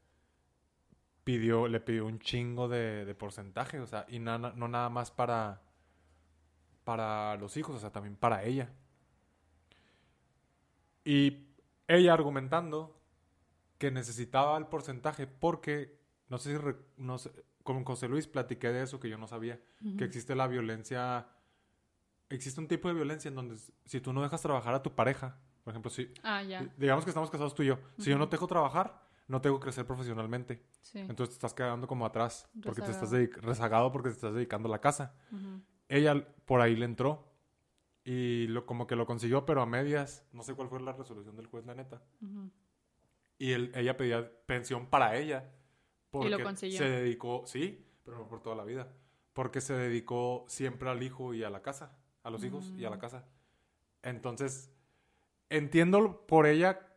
pidió, 1.23 1.67
le 1.67 1.79
pidió 1.79 2.05
un 2.05 2.19
chingo 2.19 2.67
de, 2.67 3.05
de 3.05 3.15
porcentaje, 3.15 3.79
o 3.79 3.87
sea, 3.87 4.05
y 4.09 4.19
na- 4.19 4.37
no 4.37 4.67
nada 4.67 4.89
más 4.89 5.11
para, 5.11 5.61
para 6.83 7.35
los 7.37 7.55
hijos, 7.57 7.75
o 7.75 7.79
sea, 7.79 7.91
también 7.91 8.15
para 8.15 8.43
ella. 8.43 8.69
Y 11.05 11.47
ella 11.87 12.13
argumentando 12.13 12.99
que 13.77 13.91
necesitaba 13.91 14.57
el 14.57 14.67
porcentaje 14.67 15.27
porque, 15.27 15.99
no 16.29 16.37
sé 16.37 16.51
si, 16.51 16.57
re- 16.57 16.77
no 16.97 17.17
sé, 17.17 17.31
con 17.63 17.83
José 17.83 18.07
Luis 18.07 18.27
platiqué 18.27 18.69
de 18.69 18.83
eso 18.83 18.99
que 18.99 19.09
yo 19.09 19.17
no 19.17 19.27
sabía, 19.27 19.59
que 19.81 19.87
Ujú. 19.89 20.03
existe 20.03 20.35
la 20.35 20.47
violencia 20.47 21.27
existe 22.29 22.59
un 22.59 22.67
tipo 22.67 22.87
de 22.87 22.95
violencia 22.95 23.29
en 23.29 23.35
donde 23.35 23.57
si 23.85 24.01
tú 24.01 24.11
no 24.11 24.23
dejas 24.23 24.41
trabajar 24.41 24.73
a 24.73 24.81
tu 24.81 24.95
pareja, 24.95 25.37
por 25.63 25.71
ejemplo, 25.71 25.91
si 25.91 26.11
Ah, 26.23 26.41
digamos 26.77 27.03
que 27.03 27.11
estamos 27.11 27.29
casados 27.29 27.53
tú 27.53 27.61
y 27.63 27.67
yo, 27.67 27.77
si 27.99 28.09
yo 28.09 28.17
no 28.17 28.27
te 28.27 28.37
dejo 28.37 28.47
trabajar, 28.47 29.02
no 29.27 29.41
te 29.41 29.49
dejo 29.49 29.59
crecer 29.59 29.85
profesionalmente. 29.85 30.63
Sí. 30.81 30.99
Entonces 30.99 31.29
te 31.29 31.33
estás 31.35 31.53
quedando 31.53 31.87
como 31.87 32.05
atrás, 32.05 32.47
porque 32.63 32.81
te 32.81 32.91
estás 32.91 33.11
Rezagado. 33.41 33.91
porque 33.91 34.09
te 34.09 34.15
estás 34.15 34.33
dedicando 34.33 34.67
a 34.67 34.71
la 34.71 34.81
casa. 34.81 35.15
Ella 35.89 36.25
por 36.45 36.61
ahí 36.61 36.75
le 36.75 36.85
entró 36.85 37.27
y 38.03 38.47
lo, 38.47 38.65
como 38.65 38.85
que 38.87 38.95
lo 38.95 39.05
consiguió, 39.05 39.45
pero 39.45 39.61
a 39.61 39.65
medias. 39.65 40.25
No 40.33 40.43
sé 40.43 40.53
cuál 40.55 40.67
fue 40.69 40.81
la 40.81 40.91
resolución 40.93 41.35
del 41.35 41.47
juez, 41.47 41.65
la 41.65 41.73
neta. 41.75 42.01
Y 43.37 43.51
él, 43.51 43.71
ella 43.75 43.95
pedía 43.97 44.29
pensión 44.45 44.87
para 44.87 45.17
ella. 45.17 45.49
Porque 46.11 46.29
lo 46.29 46.41
consiguió. 46.43 46.77
se 46.77 46.89
dedicó, 46.89 47.43
sí, 47.45 47.85
pero 48.03 48.17
no 48.17 48.27
por 48.27 48.41
toda 48.41 48.55
la 48.55 48.63
vida. 48.63 48.87
Porque 49.33 49.61
se 49.61 49.73
dedicó 49.73 50.45
siempre 50.47 50.89
al 50.89 51.01
hijo 51.01 51.33
y 51.33 51.43
a 51.43 51.49
la 51.49 51.61
casa, 51.63 51.97
a 52.21 52.29
los 52.29 52.43
hijos 52.43 52.71
y 52.77 52.85
a 52.85 52.89
la 52.91 52.97
Mm. 52.97 52.99
casa. 52.99 53.25
Entonces, 54.03 54.69
entiendo 55.49 56.25
por 56.27 56.45
ella 56.45 56.87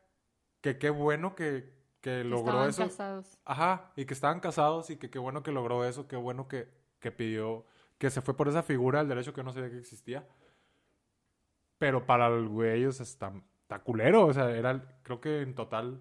que 0.61 0.77
qué 0.79 0.91
bueno 0.91 1.35
que, 1.35 1.73
que 2.07 2.19
Que 2.19 2.25
logró 2.25 2.51
estaban 2.51 2.69
eso. 2.71 2.83
casados. 2.85 3.39
Ajá, 3.45 3.91
y 3.97 4.05
que 4.05 4.15
estaban 4.15 4.39
casados 4.39 4.91
y 4.91 4.97
que 4.97 5.11
qué 5.11 5.19
bueno 5.19 5.43
que 5.43 5.51
logró 5.51 5.85
eso, 5.85 6.07
qué 6.07 6.15
bueno 6.15 6.47
que, 6.47 6.69
que 7.01 7.11
pidió, 7.11 7.67
que 7.99 8.11
se 8.11 8.23
fue 8.23 8.37
por 8.37 8.47
esa 8.47 8.63
figura 8.63 9.01
del 9.01 9.09
derecho 9.09 9.33
que 9.35 9.43
no 9.43 9.53
sabía 9.53 9.71
que 9.71 9.79
existía. 9.79 10.25
Pero 11.79 12.07
para 12.07 12.29
el 12.29 12.47
güey, 12.47 12.87
o 12.87 12.93
sea, 12.93 13.03
está, 13.03 13.33
está 13.63 13.81
culero, 13.81 14.25
o 14.27 14.33
sea, 14.33 14.51
era, 14.51 15.01
creo 15.03 15.21
que 15.21 15.43
en 15.43 15.57
total, 15.57 16.01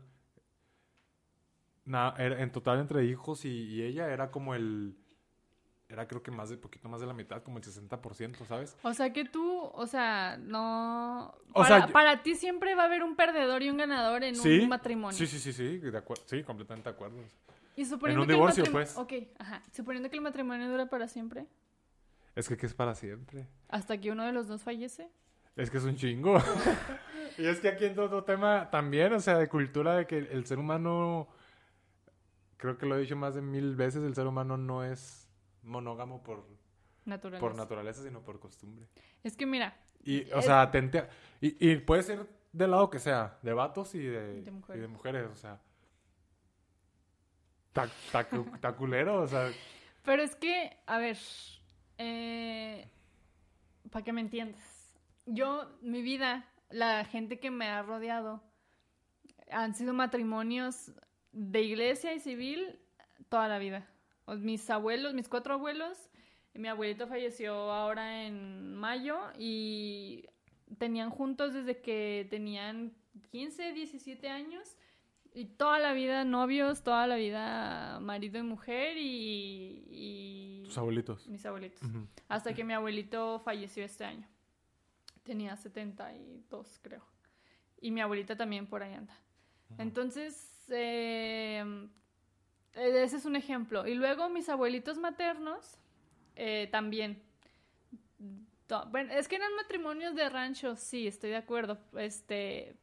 na- 1.86 2.13
era- 2.20 2.39
en 2.41 2.52
total 2.52 2.80
entre 2.82 3.04
hijos 3.06 3.44
y, 3.46 3.50
y 3.50 3.82
ella 3.82 4.12
era 4.13 4.30
como 4.30 4.54
el, 4.54 4.96
era 5.88 6.08
creo 6.08 6.24
que 6.24 6.32
más 6.32 6.50
de, 6.50 6.58
poquito 6.58 6.89
más 6.89 7.00
de 7.02 7.08
la 7.08 7.13
mitad, 7.13 7.43
como 7.43 7.58
el 7.60 7.63
60%, 7.63 8.45
¿sabes? 8.48 8.76
O 8.82 8.93
sea 8.93 9.13
que 9.13 9.24
tú, 9.26 9.62
o 9.74 9.86
sea, 9.88 10.38
no... 10.38 11.28
O 11.54 11.62
para, 11.62 11.67
sea, 11.67 11.88
yo- 11.88 11.93
para 11.93 12.24
ti 12.24 12.36
siempre 12.36 12.74
va 12.76 12.84
a 12.84 12.86
haber 12.86 13.04
un 13.04 13.15
perdedor 13.15 13.62
y 13.62 13.69
un 13.69 13.78
ganador 13.78 14.24
en 14.24 14.36
Sí, 14.36 14.60
un 14.60 14.69
matrimonio. 14.69 15.17
Sí, 15.17 15.28
sí, 15.28 15.39
sí, 15.39 15.54
sí, 15.54 15.78
de 15.78 15.98
acuerdo, 15.98 16.24
sí, 16.26 16.43
completamente 16.43 16.89
de 16.89 16.95
acuerdo. 16.95 17.17
Y 17.76 17.86
suponiendo 17.86 18.21
un 18.24 18.28
que 18.28 18.34
el 18.34 18.38
divorcio, 18.39 18.63
matrimo- 18.63 18.71
pues. 18.74 18.98
Ok, 18.98 19.13
ajá. 19.38 19.62
Suponiendo 19.74 20.10
que 20.10 20.15
el 20.15 20.21
matrimonio 20.21 20.69
dura 20.69 20.88
para 20.88 21.08
siempre, 21.08 21.45
Es 22.36 22.48
que, 22.50 22.58
que 22.58 22.65
es 22.65 22.74
para 22.74 22.95
siempre. 22.95 23.48
hasta 23.69 23.98
que 24.00 24.12
uno 24.12 24.24
de 24.26 24.32
los 24.32 24.48
dos 24.48 24.63
fallece. 24.63 25.10
Es 25.56 25.69
que 25.69 25.78
es 25.78 25.84
un 25.84 25.95
chingo. 25.95 26.38
y 27.38 27.45
es 27.45 27.60
que 27.60 27.67
aquí 27.69 27.86
entra 27.86 28.06
otro 28.06 28.24
tema 28.24 28.69
también, 28.71 29.13
o 29.13 29.19
sea, 29.19 29.38
de 29.38 29.48
cultura, 29.48 29.95
de 29.98 30.08
que 30.08 30.17
el 30.17 30.45
ser 30.48 30.58
humano, 30.58 31.28
creo 32.58 32.78
que 32.78 32.86
lo 32.86 32.95
he 32.98 33.02
dicho 33.02 33.15
más 33.15 33.36
de 33.36 33.41
mil 33.41 33.76
veces, 33.76 34.04
el 34.04 34.15
ser 34.15 34.26
humano 34.28 34.58
no 34.58 34.84
es 34.84 35.25
monógamo 35.65 36.23
por, 36.23 36.45
Naturaleza. 37.06 37.39
por 37.41 37.56
naturaleza, 37.56 38.04
sino 38.04 38.21
por 38.23 38.39
costumbre. 38.39 38.88
Es 39.23 39.36
que 39.36 39.45
mira, 39.45 39.78
Y, 40.04 40.32
o 40.32 40.39
Es- 40.39 40.45
sea, 40.45 40.71
y, 41.41 41.71
y 41.71 41.78
puede 41.78 42.04
ser 42.04 42.28
del 42.54 42.71
lado 42.71 42.89
que 42.89 42.99
sea, 42.99 43.38
de 43.41 43.54
vatos 43.54 43.95
y 43.95 43.99
de, 43.99 44.41
De 44.41 44.49
y 44.49 44.51
mujeres. 44.54 44.82
de 44.82 44.88
mujeres, 44.88 45.28
o 45.32 45.36
sea. 45.36 45.60
Está, 47.67 47.84
está 47.86 48.30
cu- 48.30 48.49
está 48.56 48.73
culero, 48.75 49.21
o 49.23 49.28
sea. 49.28 49.51
pero 50.04 50.21
es 50.23 50.36
que, 50.36 50.78
a 50.86 50.97
ver, 50.99 51.17
eh, 51.97 52.88
para 53.91 54.06
que 54.06 54.13
me 54.13 54.21
entiendas, 54.21 54.95
yo, 55.25 55.69
mi 55.82 56.01
vida, 56.01 56.47
la 56.69 57.04
gente 57.06 57.39
que 57.39 57.51
me 57.51 57.67
ha 57.67 57.82
rodeado, 57.82 58.41
han 59.51 59.75
sido 59.75 59.93
matrimonios 59.93 60.91
de 61.34 61.62
iglesia 61.63 62.13
y 62.13 62.19
civil 62.19 62.80
toda 63.30 63.47
la 63.47 63.58
vida. 63.60 63.86
Mis 64.28 64.70
abuelos, 64.70 65.14
mis 65.14 65.28
cuatro 65.30 65.54
abuelos, 65.54 66.10
mi 66.54 66.68
abuelito 66.68 67.08
falleció 67.08 67.54
ahora 67.54 68.26
en 68.26 68.76
mayo 68.76 69.20
y 69.38 70.26
tenían 70.78 71.10
juntos 71.10 71.54
desde 71.54 71.82
que 71.82 72.28
tenían 72.30 72.94
15, 73.32 73.74
17 73.74 74.30
años 74.30 74.78
y 75.34 75.46
toda 75.46 75.80
la 75.80 75.94
vida 75.94 76.24
novios, 76.24 76.82
toda 76.82 77.08
la 77.08 77.18
vida 77.18 78.00
marido 78.02 78.40
y 78.40 78.44
mujer 78.44 78.98
y, 78.98 79.84
y 79.90 80.64
Tus 80.66 80.78
abuelitos. 80.78 81.28
mis 81.28 81.46
abuelitos. 81.46 81.82
Hasta 82.30 82.54
que 82.54 82.64
mi 82.64 82.74
abuelito 82.74 83.40
falleció 83.40 83.84
este 83.84 84.06
año. 84.06 84.28
Tenía 85.24 85.56
72, 85.58 86.80
creo. 86.82 87.04
Y 87.82 87.92
mi 87.92 88.00
abuelita 88.02 88.36
también 88.38 88.66
por 88.66 88.82
ahí 88.82 88.94
anda. 88.94 89.16
Entonces, 89.78 90.64
eh, 90.70 91.64
ese 92.76 93.18
es 93.18 93.26
un 93.26 93.36
ejemplo. 93.36 93.88
Y 93.88 93.96
luego 93.96 94.30
mis 94.30 94.50
abuelitos 94.50 94.98
maternos 94.98 95.78
eh, 96.36 96.68
también. 96.72 97.22
Bueno, 98.92 99.14
es 99.14 99.28
que 99.28 99.36
eran 99.36 99.54
matrimonios 99.56 100.16
de 100.16 100.28
rancho, 100.28 100.76
sí, 100.76 101.08
estoy 101.08 101.30
de 101.30 101.38
acuerdo. 101.38 101.78
Este, 101.98 102.76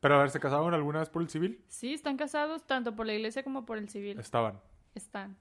Pero 0.00 0.14
a 0.14 0.18
ver, 0.18 0.30
¿se 0.30 0.40
casaron 0.40 0.72
alguna 0.72 1.00
vez 1.00 1.10
por 1.10 1.20
el 1.22 1.28
civil? 1.28 1.62
sí, 1.68 1.92
están 1.92 2.16
casados 2.16 2.66
tanto 2.66 2.96
por 2.96 3.06
la 3.06 3.12
iglesia 3.12 3.42
como 3.42 3.66
por 3.66 3.76
el 3.76 3.88
civil. 3.88 4.18
Estaban. 4.18 4.58
Están. 4.94 5.36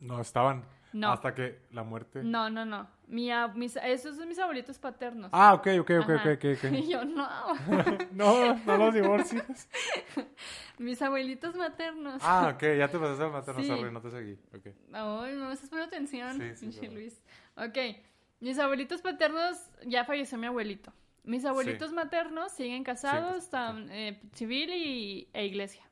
No, 0.00 0.20
estaban. 0.20 0.64
No, 0.96 1.12
Hasta 1.12 1.34
que 1.34 1.60
la 1.72 1.82
muerte. 1.82 2.22
no, 2.22 2.48
no, 2.48 2.64
no. 2.64 2.88
Mi, 3.06 3.28
mis, 3.54 3.76
esos 3.76 4.16
son 4.16 4.28
mis 4.28 4.38
abuelitos 4.38 4.78
paternos. 4.78 5.28
Ah, 5.32 5.52
ok, 5.54 5.66
ok, 5.80 5.90
ok, 6.02 6.10
Ajá. 6.10 6.32
ok, 6.32 6.44
ok. 6.56 6.64
Y 6.72 6.88
yo, 6.88 7.04
no. 7.04 7.28
no, 8.12 8.54
no 8.64 8.76
los 8.78 8.94
divorcios. 8.94 9.44
Mis 10.78 11.00
abuelitos 11.02 11.54
maternos. 11.54 12.22
Ah, 12.24 12.52
ok, 12.54 12.62
ya 12.78 12.88
te 12.88 12.98
pasaste 12.98 13.24
al 13.24 13.30
materno, 13.32 13.60
Sí. 13.62 13.66
sorry, 13.68 13.92
no 13.92 14.00
te 14.00 14.10
seguí. 14.10 14.38
Ok. 14.54 14.66
Ay, 14.92 15.34
no 15.36 15.48
me 15.48 15.52
estás 15.52 15.68
poniendo 15.70 15.94
atención, 15.94 16.40
Sí, 16.56 16.72
sí. 16.72 16.86
Luis. 16.88 17.22
Ok, 17.56 17.76
mis 18.40 18.58
abuelitos 18.58 19.02
paternos, 19.02 19.58
ya 19.86 20.04
falleció 20.04 20.36
mi 20.38 20.46
abuelito. 20.46 20.92
Mis 21.24 21.44
abuelitos 21.44 21.92
maternos 21.92 22.52
siguen 22.52 22.84
casados, 22.84 23.50
tam- 23.50 23.88
eh, 23.90 24.20
civil 24.32 24.70
y, 24.72 25.28
e 25.34 25.44
iglesia. 25.44 25.82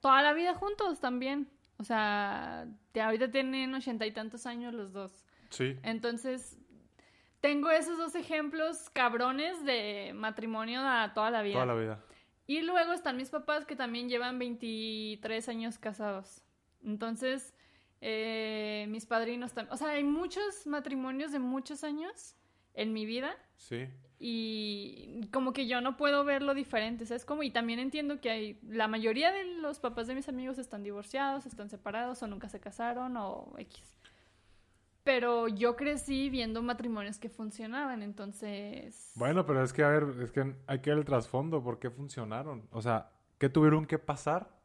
Toda 0.00 0.20
la 0.22 0.32
vida 0.32 0.54
juntos 0.54 1.00
también. 1.00 1.48
O 1.78 1.84
sea, 1.84 2.66
ahorita 2.94 3.30
tienen 3.30 3.74
ochenta 3.74 4.06
y 4.06 4.12
tantos 4.12 4.46
años 4.46 4.72
los 4.74 4.92
dos. 4.92 5.24
Sí. 5.50 5.76
Entonces, 5.82 6.58
tengo 7.40 7.70
esos 7.70 7.98
dos 7.98 8.14
ejemplos 8.14 8.88
cabrones 8.90 9.64
de 9.64 10.12
matrimonio 10.14 10.80
a 10.80 11.12
toda 11.14 11.30
la 11.30 11.42
vida. 11.42 11.54
Toda 11.54 11.66
la 11.66 11.74
vida. 11.74 12.04
Y 12.46 12.62
luego 12.62 12.92
están 12.92 13.16
mis 13.16 13.30
papás 13.30 13.64
que 13.64 13.76
también 13.76 14.08
llevan 14.08 14.38
23 14.38 15.48
años 15.48 15.78
casados. 15.78 16.42
Entonces, 16.84 17.54
eh, 18.00 18.86
mis 18.88 19.06
padrinos 19.06 19.52
también. 19.52 19.72
O 19.72 19.76
sea, 19.76 19.90
hay 19.90 20.04
muchos 20.04 20.66
matrimonios 20.66 21.32
de 21.32 21.38
muchos 21.38 21.84
años 21.84 22.36
en 22.74 22.92
mi 22.92 23.06
vida 23.06 23.36
Sí. 23.56 23.86
Y 24.24 25.26
como 25.32 25.52
que 25.52 25.66
yo 25.66 25.80
no 25.80 25.96
puedo 25.96 26.22
verlo 26.22 26.54
diferente, 26.54 27.06
¿sabes? 27.06 27.24
Como, 27.24 27.42
y 27.42 27.50
también 27.50 27.80
entiendo 27.80 28.20
que 28.20 28.30
hay, 28.30 28.60
la 28.62 28.86
mayoría 28.86 29.32
de 29.32 29.42
los 29.56 29.80
papás 29.80 30.06
de 30.06 30.14
mis 30.14 30.28
amigos 30.28 30.58
están 30.58 30.84
divorciados, 30.84 31.44
están 31.44 31.68
separados 31.68 32.22
o 32.22 32.28
nunca 32.28 32.48
se 32.48 32.60
casaron 32.60 33.16
o 33.16 33.52
X. 33.58 33.82
Pero 35.02 35.48
yo 35.48 35.74
crecí 35.74 36.30
viendo 36.30 36.62
matrimonios 36.62 37.18
que 37.18 37.28
funcionaban, 37.28 38.00
entonces... 38.04 39.10
Bueno, 39.16 39.44
pero 39.44 39.64
es 39.64 39.72
que, 39.72 39.82
a 39.82 39.88
ver, 39.88 40.06
es 40.22 40.30
que 40.30 40.54
hay 40.68 40.78
que 40.78 40.90
ver 40.90 41.00
el 41.00 41.04
trasfondo, 41.04 41.60
¿por 41.60 41.80
qué 41.80 41.90
funcionaron? 41.90 42.68
O 42.70 42.80
sea, 42.80 43.10
¿qué 43.38 43.48
tuvieron 43.48 43.86
que 43.86 43.98
pasar 43.98 44.56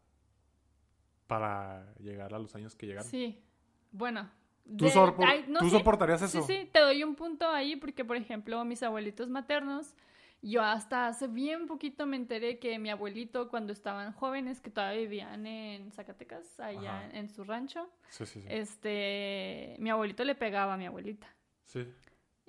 para 1.26 1.96
llegar 1.96 2.36
a 2.36 2.38
los 2.38 2.54
años 2.54 2.76
que 2.76 2.86
llegaron? 2.86 3.10
Sí, 3.10 3.44
bueno. 3.92 4.30
¿Tú, 4.78 4.86
de- 4.86 4.92
sopor- 4.92 5.26
ay, 5.26 5.46
no 5.48 5.60
¿tú 5.60 5.70
sé. 5.70 5.78
soportarías 5.78 6.20
Sí, 6.20 6.26
eso? 6.38 6.48
sí, 6.48 6.70
te 6.72 6.80
doy 6.80 7.04
un 7.04 7.16
punto 7.16 7.48
ahí 7.50 7.76
porque, 7.76 8.04
por 8.04 8.18
ejemplo, 8.18 8.64
mis 8.66 8.84
abuelitos 8.84 9.30
maternos, 9.30 9.96
yo 10.42 10.62
hasta 10.62 11.08
hace 11.08 11.28
bien 11.28 11.68
poquito 11.68 12.06
me 12.06 12.16
enteré 12.18 12.60
que 12.60 12.78
mi 12.78 12.90
abuelito, 12.90 13.50
cuando 13.50 13.74
estaban 13.74 14.12
jóvenes, 14.14 14.62
que 14.62 14.70
todavía 14.70 15.02
vivían 15.02 15.48
en 15.48 15.92
Zacatecas, 15.92 16.60
allá 16.60 17.06
en, 17.10 17.16
en 17.16 17.30
su 17.30 17.44
rancho, 17.44 17.90
Sí, 18.10 18.26
sí, 18.26 18.42
sí. 18.42 18.48
este, 18.50 19.76
mi 19.80 19.90
abuelito 19.90 20.24
le 20.24 20.36
pegaba 20.36 20.74
a 20.76 20.78
mi 20.78 20.86
abuelita. 20.86 21.28
Sí. 21.64 21.88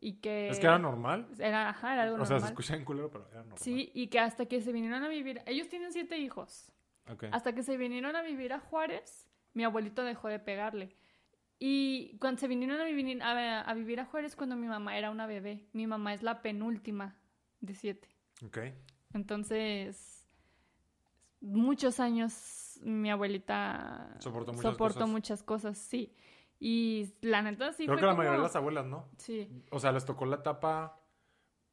Y 0.01 0.15
que... 0.21 0.49
Es 0.49 0.61
que 0.61 0.67
era 0.67 0.79
normal. 0.79 1.27
Era, 1.39 1.71
ajá, 1.71 1.95
era 1.95 2.03
algo 2.05 2.17
O 2.17 2.19
sea, 2.19 2.27
se 2.27 2.33
normal. 2.35 2.51
escucha 2.51 2.77
en 2.77 2.85
culero, 2.85 3.11
pero 3.11 3.27
era 3.31 3.41
normal. 3.41 3.59
Sí, 3.59 3.91
y 3.95 4.09
que 4.09 4.21
hasta 4.21 4.47
que 4.47 4.61
se 4.61 4.71
vinieron 4.73 5.03
a 5.03 5.09
vivir, 5.09 5.41
ellos 5.47 5.69
tienen 5.69 5.93
siete 5.93 6.19
hijos. 6.19 6.71
Ok. 7.11 7.25
Hasta 7.33 7.55
que 7.55 7.63
se 7.63 7.77
vinieron 7.77 8.15
a 8.17 8.23
vivir 8.23 8.53
a 8.53 8.61
Juárez, 8.61 9.27
mi 9.55 9.65
abuelito 9.65 10.05
dejó 10.05 10.29
de 10.29 10.39
pegarle. 10.39 10.95
Y 11.59 12.17
cuando 12.21 12.41
se 12.41 12.47
vinieron 12.49 12.81
a 12.81 12.85
vivir 12.85 13.21
a, 13.23 13.61
a 13.63 13.75
vivir 13.75 13.99
a 14.01 14.05
Juárez, 14.05 14.37
cuando 14.37 14.55
mi 14.57 14.67
mamá 14.69 14.97
era 14.97 15.11
una 15.11 15.27
bebé. 15.27 15.67
Mi 15.73 15.87
mamá 15.87 16.15
es 16.15 16.23
la 16.23 16.41
penúltima 16.43 17.17
de 17.61 17.75
siete. 17.75 18.09
Ok. 18.45 18.59
Entonces, 19.13 20.29
muchos 21.41 22.01
años 22.01 22.79
mi 22.83 23.11
abuelita 23.11 24.17
Soportó 24.21 24.53
muchas 24.53 24.73
soportó 24.73 24.95
cosas. 25.01 25.09
muchas 25.11 25.43
cosas, 25.43 25.79
sí. 25.79 26.15
Y 26.61 27.15
la 27.23 27.43
neta 27.43 27.73
sí 27.73 27.85
Creo 27.87 27.95
fue 27.97 28.01
que 28.01 28.07
la 28.07 28.13
como- 28.13 28.19
mayoría 28.19 28.39
de 28.39 28.43
las 28.45 28.57
abuelas, 28.57 28.87
¿no? 28.87 29.09
Sí. 29.19 29.49
O 29.71 29.79
sea, 29.81 29.93
les 29.93 30.05
tocó 30.05 30.27
la 30.27 30.37
etapa 30.37 31.01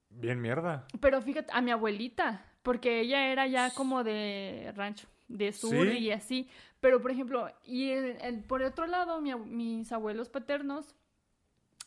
bien 0.09 0.41
mierda. 0.41 0.87
Pero 0.99 1.21
fíjate, 1.21 1.51
a 1.53 1.61
mi 1.61 1.71
abuelita, 1.71 2.45
porque 2.63 3.01
ella 3.01 3.27
era 3.31 3.45
ya 3.47 3.71
como 3.73 4.03
de 4.03 4.71
rancho, 4.75 5.07
de 5.27 5.51
sur 5.53 5.87
Sí. 5.89 5.97
y 5.99 6.11
así. 6.11 6.49
Pero, 6.79 7.01
por 7.01 7.11
ejemplo, 7.11 7.49
y 7.63 7.89
el- 7.91 8.17
el- 8.21 8.43
por 8.43 8.61
otro 8.61 8.85
lado, 8.87 9.21
mi 9.21 9.33
mis 9.35 9.91
abuelos 9.91 10.29
paternos, 10.29 10.95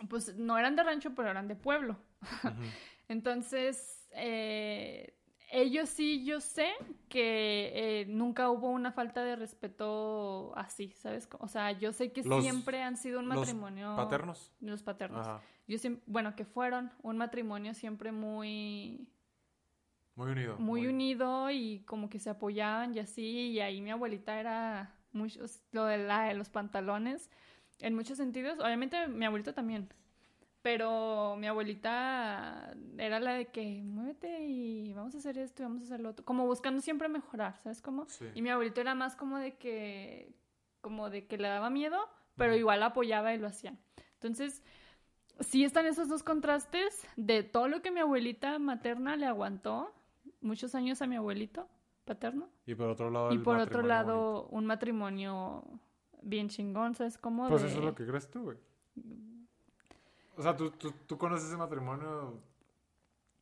pues 0.08 0.36
no 0.36 0.56
eran 0.58 0.76
de 0.76 0.82
rancho, 0.84 1.14
pero 1.14 1.30
eran 1.30 1.48
de 1.48 1.56
pueblo. 1.56 1.96
Entonces, 3.08 4.08
eh, 4.12 5.14
ellos 5.50 5.88
sí, 5.88 6.24
yo 6.24 6.40
sé 6.40 6.68
que 7.08 7.72
eh, 8.02 8.06
nunca 8.06 8.50
hubo 8.50 8.68
una 8.68 8.92
falta 8.92 9.24
de 9.24 9.34
respeto 9.36 10.52
así, 10.56 10.90
¿sabes? 10.92 11.28
O 11.40 11.48
sea, 11.48 11.72
yo 11.72 11.92
sé 11.92 12.12
que 12.12 12.22
Los- 12.22 12.42
siempre 12.42 12.82
han 12.82 12.96
sido 12.96 13.20
un 13.20 13.28
los 13.28 13.38
matrimonio... 13.38 13.94
¿Paternos? 13.96 14.52
Los 14.60 14.82
paternos. 14.82 15.26
Ajá. 15.26 15.40
Yo 15.66 15.76
siem- 15.78 16.00
bueno, 16.06 16.34
que 16.36 16.44
fueron 16.44 16.92
un 17.02 17.16
matrimonio 17.18 17.72
siempre 17.74 18.12
muy, 18.12 19.08
Muy 20.18 20.32
unido. 20.32 20.58
muy 20.58 20.86
unido 20.88 21.48
y 21.48 21.84
como 21.86 22.10
que 22.10 22.18
se 22.18 22.28
apoyaban 22.28 22.92
y 22.92 22.98
así. 22.98 23.50
Y 23.50 23.60
ahí 23.60 23.80
mi 23.80 23.92
abuelita 23.92 24.40
era 24.40 24.92
muchos, 25.12 25.62
lo 25.70 25.84
de 25.84 25.98
la, 25.98 26.24
de 26.24 26.34
los 26.34 26.48
pantalones, 26.50 27.30
en 27.78 27.94
muchos 27.94 28.16
sentidos. 28.16 28.58
Obviamente 28.58 29.06
mi 29.06 29.24
abuelito 29.24 29.54
también. 29.54 29.88
Pero 30.60 31.36
mi 31.36 31.46
abuelita 31.46 32.74
era 32.96 33.20
la 33.20 33.34
de 33.34 33.46
que 33.46 33.80
muévete 33.84 34.44
y 34.44 34.92
vamos 34.92 35.14
a 35.14 35.18
hacer 35.18 35.38
esto 35.38 35.62
y 35.62 35.66
vamos 35.66 35.82
a 35.82 35.84
hacer 35.84 36.00
lo 36.00 36.10
otro. 36.10 36.24
Como 36.24 36.46
buscando 36.46 36.80
siempre 36.80 37.08
mejorar, 37.08 37.56
¿sabes 37.62 37.80
cómo? 37.80 38.06
Sí. 38.08 38.26
Y 38.34 38.42
mi 38.42 38.50
abuelito 38.50 38.80
era 38.80 38.96
más 38.96 39.14
como 39.14 39.38
de 39.38 39.56
que, 39.56 40.34
como 40.80 41.10
de 41.10 41.28
que 41.28 41.38
le 41.38 41.46
daba 41.46 41.70
miedo, 41.70 41.96
pero 42.34 42.56
igual 42.56 42.82
apoyaba 42.82 43.32
y 43.34 43.38
lo 43.38 43.46
hacían. 43.46 43.78
Entonces, 44.14 44.64
sí 45.38 45.62
están 45.62 45.86
esos 45.86 46.08
dos 46.08 46.24
contrastes 46.24 47.06
de 47.14 47.44
todo 47.44 47.68
lo 47.68 47.82
que 47.82 47.92
mi 47.92 48.00
abuelita 48.00 48.58
materna 48.58 49.14
le 49.14 49.26
aguantó 49.26 49.94
muchos 50.40 50.74
años 50.74 51.00
a 51.02 51.06
mi 51.06 51.16
abuelito 51.16 51.68
paterno 52.04 52.48
Y 52.66 52.74
por 52.74 52.88
otro 52.88 53.10
lado. 53.10 53.32
y 53.32 53.38
por 53.38 53.58
otro 53.58 53.82
lado 53.82 54.46
un 54.48 54.64
matrimonio 54.66 55.64
bien 56.22 56.48
chingón, 56.48 56.94
¿sabes 56.94 57.18
cómo? 57.18 57.48
Pues 57.48 57.62
De- 57.62 57.68
eso 57.68 57.78
es 57.78 57.84
lo 57.84 57.94
que 57.94 58.06
crees 58.06 58.30
tú, 58.30 58.42
güey. 58.44 58.58
O 60.36 60.42
sea, 60.42 60.56
tú, 60.56 60.70
tú, 60.70 60.92
tú 61.06 61.18
conoces 61.18 61.48
ese 61.48 61.56
matrimonio. 61.56 62.40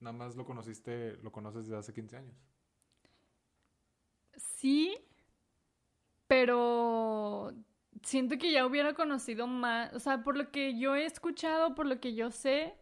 Nada 0.01 0.17
más 0.17 0.35
lo 0.37 0.45
conociste, 0.45 1.17
lo 1.23 1.31
conoces 1.33 1.67
desde 1.67 1.79
hace 1.79 1.93
15 1.93 2.17
años. 2.19 2.35
Sí, 4.37 4.99
pero 6.27 7.53
siento 8.03 8.37
que 8.39 8.53
ya 8.53 8.67
hubiera 8.67 8.95
conocido 8.95 9.47
más, 9.47 9.93
o 9.95 10.01
sea, 10.01 10.23
por 10.23 10.37
lo 10.37 10.51
que 10.51 10.79
yo 10.79 10.95
he 10.95 11.05
escuchado, 11.07 11.75
por 11.75 11.87
lo 11.87 12.01
que 12.01 12.15
yo 12.15 12.31
sé, 12.31 12.75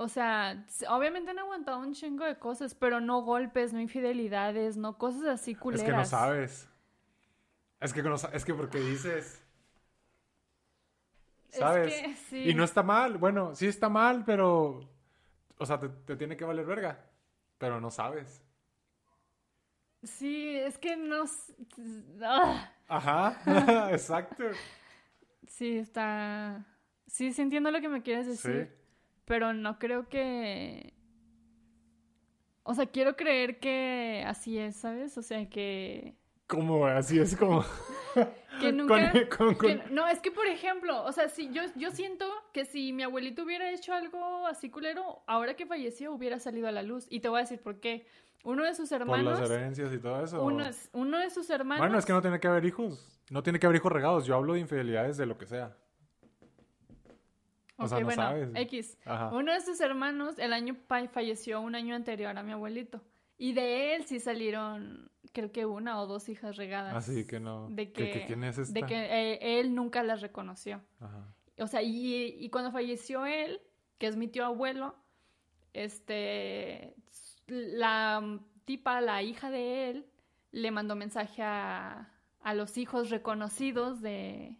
o 0.00 0.08
sea, 0.08 0.64
obviamente 0.88 1.32
han 1.32 1.40
aguantado 1.40 1.80
un 1.80 1.92
chingo 1.92 2.24
de 2.24 2.38
cosas, 2.38 2.72
pero 2.72 3.00
no 3.00 3.22
golpes, 3.22 3.72
no 3.72 3.80
infidelidades, 3.80 4.76
no 4.76 4.96
cosas 4.96 5.24
así 5.24 5.56
culeras. 5.56 5.82
Es 5.82 5.90
que 5.90 5.96
no 5.96 6.04
sabes. 6.04 6.68
Es 7.80 7.92
que, 7.92 8.02
no 8.04 8.14
es 8.14 8.44
que 8.44 8.54
porque 8.54 8.78
dices. 8.78 9.44
Es 11.50 11.58
¿Sabes? 11.58 11.92
que 11.92 12.14
sí. 12.14 12.50
Y 12.50 12.54
no 12.54 12.62
está 12.62 12.84
mal. 12.84 13.18
Bueno, 13.18 13.56
sí 13.56 13.66
está 13.66 13.88
mal, 13.88 14.22
pero. 14.24 14.88
O 15.58 15.66
sea, 15.66 15.80
te, 15.80 15.88
te 15.88 16.14
tiene 16.14 16.36
que 16.36 16.44
valer 16.44 16.64
verga. 16.64 17.04
Pero 17.58 17.80
no 17.80 17.90
sabes. 17.90 18.40
Sí, 20.04 20.56
es 20.56 20.78
que 20.78 20.96
no... 20.96 21.24
ah, 22.22 22.72
Ajá, 22.86 23.90
exacto. 23.90 24.44
sí, 25.48 25.78
está... 25.78 26.64
Sí, 27.08 27.32
sí 27.32 27.42
entiendo 27.42 27.72
lo 27.72 27.80
que 27.80 27.88
me 27.88 28.02
quieres 28.02 28.28
decir. 28.28 28.70
Sí. 28.70 28.77
Pero 29.28 29.52
no 29.52 29.78
creo 29.78 30.08
que... 30.08 30.94
O 32.64 32.74
sea, 32.74 32.86
quiero 32.86 33.16
creer 33.16 33.60
que 33.60 34.24
así 34.26 34.58
es, 34.58 34.76
¿sabes? 34.76 35.16
O 35.16 35.22
sea, 35.22 35.48
que... 35.48 36.16
¿Cómo? 36.46 36.86
Así 36.86 37.18
es 37.18 37.36
como. 37.36 37.64
Que 38.60 38.72
nunca... 38.72 39.12
Con- 39.12 39.28
con- 39.54 39.58
que- 39.58 39.78
con- 39.78 39.94
no, 39.94 40.08
es 40.08 40.18
que, 40.20 40.30
por 40.32 40.46
ejemplo, 40.46 41.04
o 41.04 41.12
sea, 41.12 41.28
si 41.28 41.50
yo, 41.52 41.62
yo 41.76 41.90
siento 41.92 42.24
que 42.52 42.64
si 42.64 42.92
mi 42.92 43.04
abuelito 43.04 43.44
hubiera 43.44 43.70
hecho 43.70 43.92
algo 43.92 44.46
así 44.46 44.70
culero, 44.70 45.22
ahora 45.26 45.54
que 45.54 45.66
falleció 45.66 46.12
hubiera 46.12 46.38
salido 46.40 46.66
a 46.66 46.72
la 46.72 46.82
luz. 46.82 47.06
Y 47.10 47.20
te 47.20 47.28
voy 47.28 47.38
a 47.38 47.42
decir 47.42 47.60
por 47.60 47.78
qué. 47.80 48.06
Uno 48.44 48.64
de 48.64 48.74
sus 48.74 48.88
Por 48.88 49.00
hermanos... 49.02 49.38
las 49.40 49.50
herencias 49.50 49.92
y 49.92 49.98
todo 49.98 50.22
eso. 50.24 50.42
Uno, 50.42 50.64
es- 50.66 50.90
uno 50.92 51.18
de 51.18 51.30
sus 51.30 51.48
hermanos... 51.50 51.80
Bueno, 51.82 51.98
es 51.98 52.04
que 52.06 52.12
no 52.12 52.20
tiene 52.22 52.40
que 52.40 52.48
haber 52.48 52.64
hijos. 52.64 53.20
No 53.30 53.42
tiene 53.42 53.58
que 53.60 53.66
haber 53.66 53.76
hijos 53.76 53.92
regados. 53.92 54.26
Yo 54.26 54.34
hablo 54.34 54.54
de 54.54 54.60
infidelidades 54.60 55.16
de 55.16 55.26
lo 55.26 55.38
que 55.38 55.46
sea. 55.46 55.76
O 57.84 57.88
sea, 57.88 57.98
no 58.00 58.04
bueno, 58.06 58.22
sabes. 58.22 58.50
X. 58.54 58.98
Ajá. 59.04 59.30
Uno 59.34 59.52
de 59.52 59.60
sus 59.60 59.80
hermanos 59.80 60.38
el 60.38 60.52
año 60.52 60.76
falleció 61.12 61.60
un 61.60 61.74
año 61.74 61.94
anterior 61.94 62.36
a 62.36 62.42
mi 62.42 62.52
abuelito. 62.52 63.02
Y 63.36 63.52
de 63.52 63.94
él 63.94 64.04
sí 64.04 64.18
salieron, 64.20 65.10
creo 65.32 65.52
que 65.52 65.64
una 65.64 66.00
o 66.00 66.06
dos 66.06 66.28
hijas 66.28 66.56
regadas. 66.56 66.94
Así 66.94 67.26
que 67.26 67.38
no. 67.40 67.68
De 67.70 67.92
¿Que- 67.92 68.24
¿Quién 68.26 68.42
es 68.44 68.58
esta? 68.58 68.72
de 68.74 68.82
que 68.86 68.96
eh, 68.96 69.60
él 69.60 69.74
nunca 69.74 70.02
las 70.02 70.20
reconoció. 70.20 70.80
Ajá. 71.00 71.32
O 71.60 71.66
sea, 71.66 71.82
y, 71.82 72.36
y 72.38 72.50
cuando 72.50 72.70
falleció 72.72 73.26
él, 73.26 73.60
que 73.98 74.06
es 74.08 74.16
mi 74.16 74.28
tío 74.28 74.44
abuelo, 74.44 74.94
este, 75.72 76.94
la 77.46 78.40
tipa, 78.64 79.00
la 79.00 79.22
hija 79.22 79.50
de 79.50 79.90
él, 79.90 80.06
le 80.50 80.70
mandó 80.70 80.96
mensaje 80.96 81.42
a, 81.42 82.12
a 82.42 82.54
los 82.54 82.76
hijos 82.78 83.10
reconocidos 83.10 84.00
de, 84.00 84.56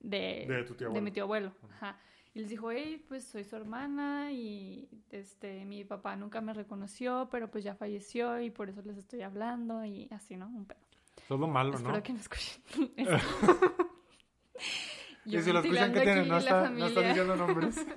de, 0.00 0.46
De 0.48 0.64
tu 0.64 0.74
tío 0.74 0.90
de 0.90 1.00
mi 1.00 1.10
tío 1.10 1.24
abuelo. 1.24 1.52
Ajá. 1.74 1.98
Y 2.32 2.40
les 2.40 2.48
dijo, 2.48 2.70
hey, 2.70 3.04
pues 3.08 3.24
soy 3.24 3.42
su 3.44 3.56
hermana 3.56 4.30
y 4.32 4.88
este, 5.10 5.64
mi 5.64 5.84
papá 5.84 6.14
nunca 6.14 6.40
me 6.40 6.54
reconoció, 6.54 7.28
pero 7.30 7.50
pues 7.50 7.64
ya 7.64 7.74
falleció 7.74 8.40
y 8.40 8.50
por 8.50 8.68
eso 8.68 8.82
les 8.82 8.96
estoy 8.96 9.22
hablando 9.22 9.84
y 9.84 10.08
así, 10.12 10.36
¿no? 10.36 10.46
Un 10.46 10.66
pedo. 10.66 10.78
Lo 11.28 11.38
malo, 11.46 11.74
Espero 11.74 11.94
¿no? 11.94 12.02
que 12.02 12.12
no 12.12 12.20
escuchen 12.20 12.92
esto. 12.96 13.16
Y 15.26 15.38
si 15.42 15.52
lo 15.52 15.60
escuchan, 15.60 15.92
¿qué 15.92 16.00
tienen? 16.00 16.28
No, 16.28 16.38
está, 16.38 16.70
no 16.70 16.86
están 16.86 17.04
diciendo 17.04 17.36
nombres. 17.36 17.86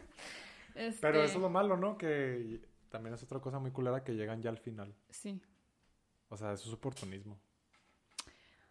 Este, 0.75 1.01
Pero 1.01 1.21
eso 1.21 1.35
es 1.35 1.41
lo 1.41 1.51
malo, 1.51 1.77
¿no? 1.77 1.99
Que 1.99 2.59
también 2.89 3.13
es 3.13 3.21
otra 3.21 3.39
cosa 3.39 3.59
muy 3.59 3.69
culera 3.69 4.03
que 4.03 4.13
llegan 4.13 4.41
ya 4.41 4.49
al 4.49 4.57
final. 4.57 4.95
Sí. 5.07 5.39
O 6.29 6.35
sea, 6.35 6.53
eso 6.53 6.67
es 6.67 6.73
oportunismo. 6.73 7.39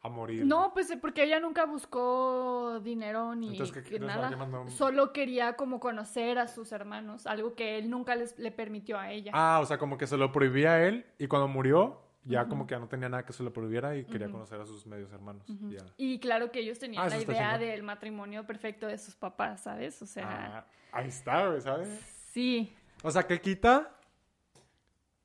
A 0.04 0.08
morir. 0.08 0.44
No, 0.44 0.72
pues 0.74 0.90
eh, 0.90 0.96
porque 0.96 1.22
ella 1.22 1.38
nunca 1.38 1.64
buscó 1.64 2.80
dinero 2.80 3.36
ni 3.36 3.50
Entonces, 3.52 3.84
¿qué- 3.84 4.00
nada. 4.00 4.36
Solo 4.68 5.12
quería 5.12 5.54
como 5.54 5.78
conocer 5.78 6.38
a 6.38 6.48
sus 6.48 6.72
hermanos, 6.72 7.26
algo 7.26 7.54
que 7.54 7.78
él 7.78 7.88
nunca 7.88 8.16
les, 8.16 8.36
le 8.38 8.50
permitió 8.50 8.98
a 8.98 9.12
ella. 9.12 9.30
Ah, 9.32 9.60
o 9.62 9.66
sea, 9.66 9.78
como 9.78 9.96
que 9.96 10.08
se 10.08 10.16
lo 10.16 10.32
prohibía 10.32 10.72
a 10.72 10.86
él 10.88 11.06
y 11.18 11.28
cuando 11.28 11.46
murió, 11.46 12.00
ya 12.24 12.48
como 12.48 12.66
que 12.66 12.72
ya 12.74 12.80
no 12.80 12.88
tenía 12.88 13.08
nada 13.08 13.24
que 13.24 13.32
se 13.32 13.44
lo 13.44 13.52
prohibiera 13.52 13.96
y 13.96 14.04
quería 14.04 14.28
conocer 14.28 14.60
a 14.60 14.66
sus 14.66 14.86
medios 14.86 15.12
hermanos. 15.12 15.44
Ya. 15.70 15.84
Y 15.96 16.18
claro 16.18 16.50
que 16.50 16.58
ellos 16.60 16.80
tenían 16.80 17.04
Ah, 17.04 17.08
la 17.08 17.20
idea 17.20 17.56
del 17.58 17.84
matrimonio 17.84 18.44
perfecto 18.44 18.88
de 18.88 18.98
sus 18.98 19.14
papás, 19.14 19.62
¿sabes? 19.62 20.02
O 20.02 20.06
sea, 20.06 20.58
Ah, 20.58 20.66
ahí 20.90 21.08
está, 21.08 21.60
¿sabes? 21.60 21.88
sí, 22.32 22.74
O 23.04 23.10
sea, 23.10 23.22
que 23.24 23.40
quita 23.40 23.96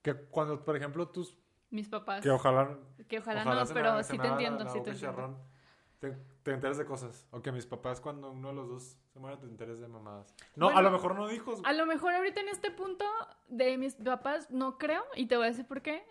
que 0.04 0.14
cuando, 0.14 0.64
por 0.64 0.76
ejemplo, 0.78 1.08
tus... 1.08 1.36
mis 1.70 1.90
papás. 1.90 2.24
Que 2.24 2.30
ojalá... 2.30 2.78
Que 3.08 3.20
ojalá, 3.20 3.42
ojalá 3.42 3.64
no, 3.64 3.74
pero 3.74 4.04
sí 4.04 4.18
te 4.18 4.28
entiendo, 4.28 4.64
la 4.64 4.70
sí 4.70 4.82
te 4.82 4.92
entiendo. 4.92 5.38
Te, 6.00 6.12
te 6.44 6.52
enteres 6.52 6.78
de 6.78 6.86
cosas. 6.86 7.28
O 7.32 7.42
que 7.42 7.52
mis 7.52 7.66
papás, 7.66 8.00
cuando 8.00 8.32
uno 8.32 8.50
de 8.50 8.54
los 8.54 8.70
dos 8.70 8.98
se 9.08 9.20
muere, 9.20 9.38
te 9.38 9.46
enteres 9.46 9.80
de 9.80 9.88
mamadas. 9.88 10.36
No, 10.56 10.70
a 10.70 10.82
lo 10.82 10.92
mejor 10.92 11.16
no 11.16 11.28
de 11.28 11.36
hijos. 11.36 11.62
A 11.64 11.74
lo 11.74 11.86
mejor 11.86 12.14
ahorita 12.14 12.42
en 12.42 12.50
este 12.50 12.72
punto 12.72 13.06
de 13.48 13.78
mis 13.78 13.96
papás 13.96 14.52
no 14.52 14.78
creo, 14.78 15.04
y 15.16 15.26
te 15.26 15.38
voy 15.38 15.46
a 15.46 15.50
decir 15.50 15.66
por 15.66 15.82
qué. 15.82 16.06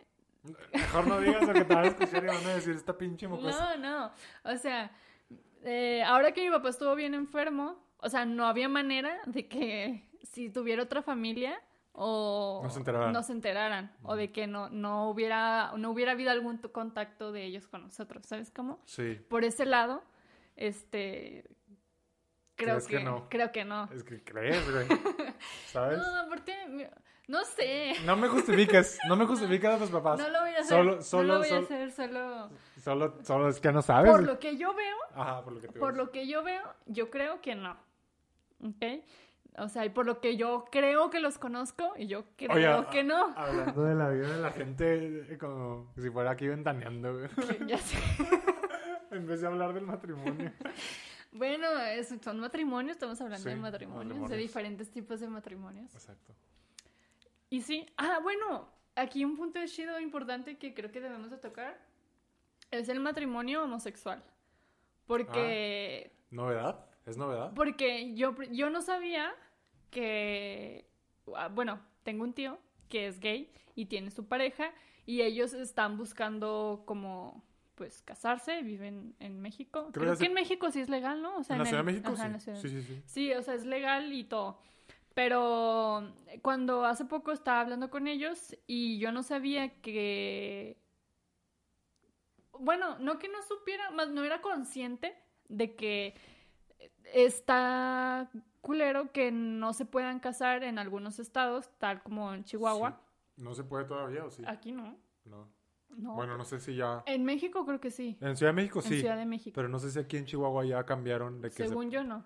Mejor 0.72 1.06
no 1.06 1.20
digas 1.20 1.46
lo 1.46 1.52
que 1.54 1.64
te 1.64 1.74
van 1.74 1.84
a 1.84 1.88
escuchar 1.88 2.24
y 2.24 2.26
van 2.26 2.46
a 2.46 2.54
decir 2.54 2.74
esta 2.74 2.96
pinche 2.96 3.28
mocosa. 3.28 3.76
No, 3.76 4.08
no. 4.08 4.12
O 4.44 4.56
sea, 4.56 4.90
eh, 5.62 6.02
ahora 6.04 6.32
que 6.32 6.44
mi 6.44 6.50
papá 6.50 6.68
estuvo 6.68 6.94
bien 6.94 7.14
enfermo, 7.14 7.76
o 7.98 8.08
sea, 8.08 8.24
no 8.24 8.46
había 8.46 8.68
manera 8.68 9.20
de 9.26 9.48
que 9.48 10.08
si 10.22 10.50
tuviera 10.50 10.82
otra 10.82 11.02
familia 11.02 11.60
o 11.98 12.60
No 12.62 12.70
se 12.70 12.78
enteraran. 12.78 13.12
no 13.12 13.22
se 13.22 13.32
enteraran, 13.32 13.92
o 14.02 14.14
de 14.16 14.30
que 14.30 14.46
no, 14.46 14.68
no 14.68 15.08
hubiera 15.08 15.72
no 15.76 15.90
hubiera 15.90 16.12
habido 16.12 16.30
algún 16.30 16.58
contacto 16.58 17.32
de 17.32 17.44
ellos 17.44 17.66
con 17.66 17.82
nosotros, 17.82 18.26
¿sabes 18.26 18.50
cómo? 18.50 18.80
Sí, 18.84 19.14
Por 19.28 19.44
ese 19.44 19.64
lado, 19.66 20.02
este 20.56 21.44
creo 22.56 22.76
¿Crees 22.76 22.86
que, 22.86 22.98
que 22.98 23.04
no? 23.04 23.28
creo 23.28 23.52
que 23.52 23.64
no. 23.64 23.88
es 23.92 24.02
que 24.04 24.22
crees, 24.22 24.70
güey. 24.70 24.86
¿Sabes? 25.66 25.98
No, 25.98 26.26
mi- 26.68 26.86
no 27.28 27.44
sé. 27.44 27.94
No 28.04 28.14
me 28.16 28.28
justifiques. 28.28 28.98
No 29.08 29.16
me 29.16 29.26
justifiques 29.26 29.68
a 29.68 29.78
tus 29.78 29.90
papás. 29.90 30.18
No 30.18 30.28
lo 30.28 30.40
voy 30.42 30.50
a 30.50 30.60
hacer. 30.60 30.64
Solo- 30.68 30.96
no 30.96 31.02
solo- 31.02 31.32
lo 31.34 31.38
voy 31.38 31.46
a 31.48 31.50
solo- 31.50 31.62
hacer, 31.64 31.90
solo 31.92 32.50
Solo, 32.82 33.14
solo 33.24 33.48
es 33.48 33.58
que 33.60 33.72
no 33.72 33.82
sabes. 33.82 34.10
por 34.12 34.22
lo 34.24 34.38
que 34.38 34.56
yo 34.56 34.72
veo, 34.74 34.96
Ajá, 35.14 35.42
por 35.42 35.52
lo 35.54 35.60
que 35.60 35.68
te 35.68 35.78
Por 35.78 35.96
lo 35.96 36.10
que 36.12 36.26
yo 36.28 36.42
veo, 36.44 36.62
yo 36.86 37.10
creo 37.10 37.40
que 37.40 37.54
no. 37.56 37.76
¿Ok? 38.64 39.02
O 39.58 39.68
sea, 39.68 39.84
y 39.86 39.88
por 39.90 40.04
lo 40.06 40.20
que 40.20 40.36
yo 40.36 40.66
creo 40.70 41.08
que 41.10 41.18
los 41.20 41.38
conozco, 41.38 41.94
y 41.96 42.06
yo 42.06 42.24
creo 42.36 42.52
Oye, 42.80 42.86
que 42.90 43.02
no. 43.04 43.32
Hablando 43.36 43.82
de 43.84 43.94
la 43.94 44.08
vida 44.10 44.28
de 44.36 44.42
la 44.42 44.50
gente, 44.52 45.32
eh, 45.32 45.38
como 45.38 45.92
si 45.96 46.10
fuera 46.10 46.32
aquí 46.32 46.46
ventaneando, 46.46 47.26
ya 47.66 47.78
sé. 47.78 47.98
En 49.10 49.26
vez 49.26 49.40
de 49.40 49.46
hablar 49.46 49.72
del 49.74 49.84
matrimonio. 49.86 50.52
Bueno, 51.32 51.66
es- 51.80 52.14
son 52.22 52.40
matrimonios, 52.40 52.92
estamos 52.96 53.20
hablando 53.20 53.42
Sí, 53.44 53.50
de 53.50 53.56
matrimonios, 53.60 54.30
de 54.30 54.36
diferentes 54.38 54.90
tipos 54.90 55.20
de 55.20 55.28
matrimonios. 55.28 55.92
Exacto. 55.94 56.32
Y 57.50 57.60
sí, 57.60 57.86
ah, 57.98 58.20
bueno, 58.22 58.70
aquí 58.94 59.22
un 59.22 59.36
punto 59.36 59.58
de 59.58 59.66
chido 59.66 60.00
importante 60.00 60.56
que 60.56 60.72
creo 60.72 60.90
que 60.90 60.98
debemos 61.00 61.30
de 61.30 61.36
tocar 61.36 61.78
es 62.70 62.88
el 62.88 63.00
matrimonio 63.00 63.64
homosexual. 63.64 64.22
Porque, 65.06 66.10
¿Novedad? 66.30 66.86
¿Es 67.04 67.18
novedad? 67.18 67.52
Porque 67.54 68.14
yo, 68.14 68.34
yo 68.50 68.70
no 68.70 68.80
sabía 68.80 69.34
que, 69.96 70.90
ah, 71.34 71.48
bueno, 71.48 71.80
tengo 72.02 72.22
un 72.22 72.34
tío 72.34 72.58
que 72.90 73.06
es 73.06 73.18
gay 73.18 73.50
y 73.74 73.86
tiene 73.86 74.10
su 74.10 74.28
pareja 74.28 74.74
y 75.06 75.22
ellos 75.22 75.54
están 75.54 75.96
buscando 75.96 76.82
como 76.84 77.42
pues 77.76 78.02
casarse, 78.02 78.60
viven 78.60 79.14
en 79.20 79.40
México. 79.40 79.88
Creo 79.92 80.04
Creo, 80.04 80.18
que 80.18 80.26
en 80.26 80.34
México 80.34 80.70
sí 80.70 80.80
es 80.80 80.90
legal, 80.90 81.22
¿no? 81.22 81.38
O 81.38 81.44
sea, 81.44 81.56
¿En 81.56 81.60
la 81.60 81.66
Ciudad 81.66 81.82
de 81.82 81.92
México? 81.92 82.14
sí, 82.14 82.68
sí, 82.68 82.82
sí. 82.82 83.02
Sí, 83.06 83.32
o 83.32 83.42
sea, 83.42 83.54
es 83.54 83.64
legal 83.64 84.12
y 84.12 84.24
todo. 84.24 84.58
Pero 85.14 86.12
cuando 86.42 86.84
hace 86.84 87.06
poco 87.06 87.32
estaba 87.32 87.62
hablando 87.62 87.88
con 87.88 88.06
ellos 88.06 88.54
y 88.66 88.98
yo 88.98 89.12
no 89.12 89.22
sabía 89.22 89.80
que... 89.80 90.76
Bueno, 92.58 92.98
no 92.98 93.18
que 93.18 93.28
no 93.28 93.42
supiera, 93.42 93.90
más 93.92 94.10
no 94.10 94.24
era 94.24 94.42
consciente 94.42 95.16
de 95.48 95.74
que 95.74 96.14
está 97.24 98.30
culero 98.60 99.10
que 99.12 99.30
no 99.32 99.72
se 99.72 99.84
puedan 99.86 100.20
casar 100.20 100.62
en 100.64 100.78
algunos 100.78 101.18
estados, 101.18 101.70
tal 101.78 102.02
como 102.02 102.32
en 102.34 102.44
Chihuahua. 102.44 103.00
¿No 103.36 103.54
se 103.54 103.64
puede 103.64 103.84
todavía 103.84 104.24
o 104.24 104.30
sí? 104.30 104.42
Aquí 104.46 104.72
no. 104.72 104.96
No. 105.24 105.48
No. 105.96 106.14
Bueno, 106.14 106.36
no 106.36 106.44
sé 106.44 106.58
si 106.60 106.74
ya... 106.74 107.02
En 107.06 107.24
México 107.24 107.64
creo 107.64 107.80
que 107.80 107.90
sí. 107.90 108.18
En 108.20 108.36
Ciudad 108.36 108.50
de 108.52 108.56
México 108.56 108.80
En 108.80 108.84
sí. 108.86 109.00
Ciudad 109.00 109.16
de 109.16 109.24
México. 109.24 109.54
Pero 109.54 109.68
no 109.68 109.78
sé 109.78 109.90
si 109.90 109.98
aquí 109.98 110.16
en 110.18 110.26
Chihuahua 110.26 110.64
ya 110.66 110.84
cambiaron 110.84 111.40
de 111.40 111.48
que 111.48 111.56
se- 111.56 111.68
Según 111.68 111.90
yo 111.90 112.04
no. 112.04 112.24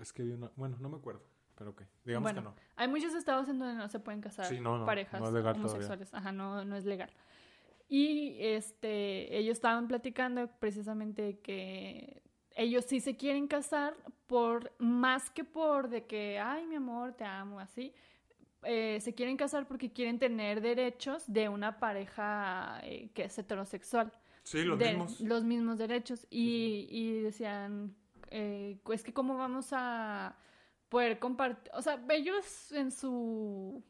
Es 0.00 0.12
que 0.12 0.22
vi 0.24 0.32
una... 0.32 0.50
Bueno, 0.56 0.76
no 0.80 0.88
me 0.88 0.96
acuerdo. 0.96 1.22
Pero 1.54 1.70
ok. 1.70 1.82
Digamos 2.04 2.32
Bueno, 2.32 2.54
que 2.54 2.60
no. 2.60 2.66
Hay 2.76 2.88
muchos 2.88 3.14
estados 3.14 3.48
en 3.48 3.58
donde 3.60 3.74
no 3.76 3.88
se 3.88 4.00
pueden 4.00 4.20
casar 4.20 4.46
Sí, 4.46 4.58
no, 4.58 4.78
no, 4.78 4.86
parejas 4.86 5.20
no 5.20 5.28
es 5.28 5.32
legal 5.34 5.54
todavía. 5.54 5.70
homosexuales. 5.74 6.12
Ajá, 6.14 6.32
no, 6.32 6.64
no 6.64 6.74
es 6.76 6.84
legal. 6.86 7.10
Y 7.88 8.36
este, 8.40 9.36
ellos 9.36 9.52
estaban 9.52 9.86
platicando 9.86 10.48
precisamente 10.58 11.38
que 11.40 12.21
ellos 12.56 12.84
sí 12.86 13.00
se 13.00 13.16
quieren 13.16 13.46
casar 13.46 13.94
por 14.26 14.72
más 14.78 15.30
que 15.30 15.44
por 15.44 15.88
de 15.88 16.04
que, 16.06 16.38
ay, 16.38 16.66
mi 16.66 16.76
amor, 16.76 17.12
te 17.14 17.24
amo, 17.24 17.60
así. 17.60 17.92
eh, 18.64 18.98
se 19.00 19.12
quieren 19.12 19.36
casar 19.36 19.66
porque 19.66 19.92
quieren 19.92 20.18
tener 20.20 20.60
derechos 20.60 21.24
de 21.26 21.48
una 21.48 21.80
pareja 21.80 22.78
eh, 22.84 23.10
que 23.12 23.24
es 23.24 23.36
heterosexual 23.36 24.12
Sí, 24.44 24.62
los 24.64 24.78
de- 24.78 24.90
mismos. 24.90 25.20
los 25.20 25.42
mismos 25.44 25.78
derechos. 25.78 26.26
Y, 26.30 26.86
y 26.90 27.20
decían, 27.22 27.94
eh, 28.30 28.78
es 28.92 29.02
que 29.02 29.12
cómo 29.12 29.36
vamos 29.36 29.70
a 29.72 30.36
poder 30.88 31.18
compartir, 31.18 31.72
o 31.74 31.82
sea, 31.82 32.00
ellos 32.10 32.70
en 32.72 32.90
su 32.92 33.82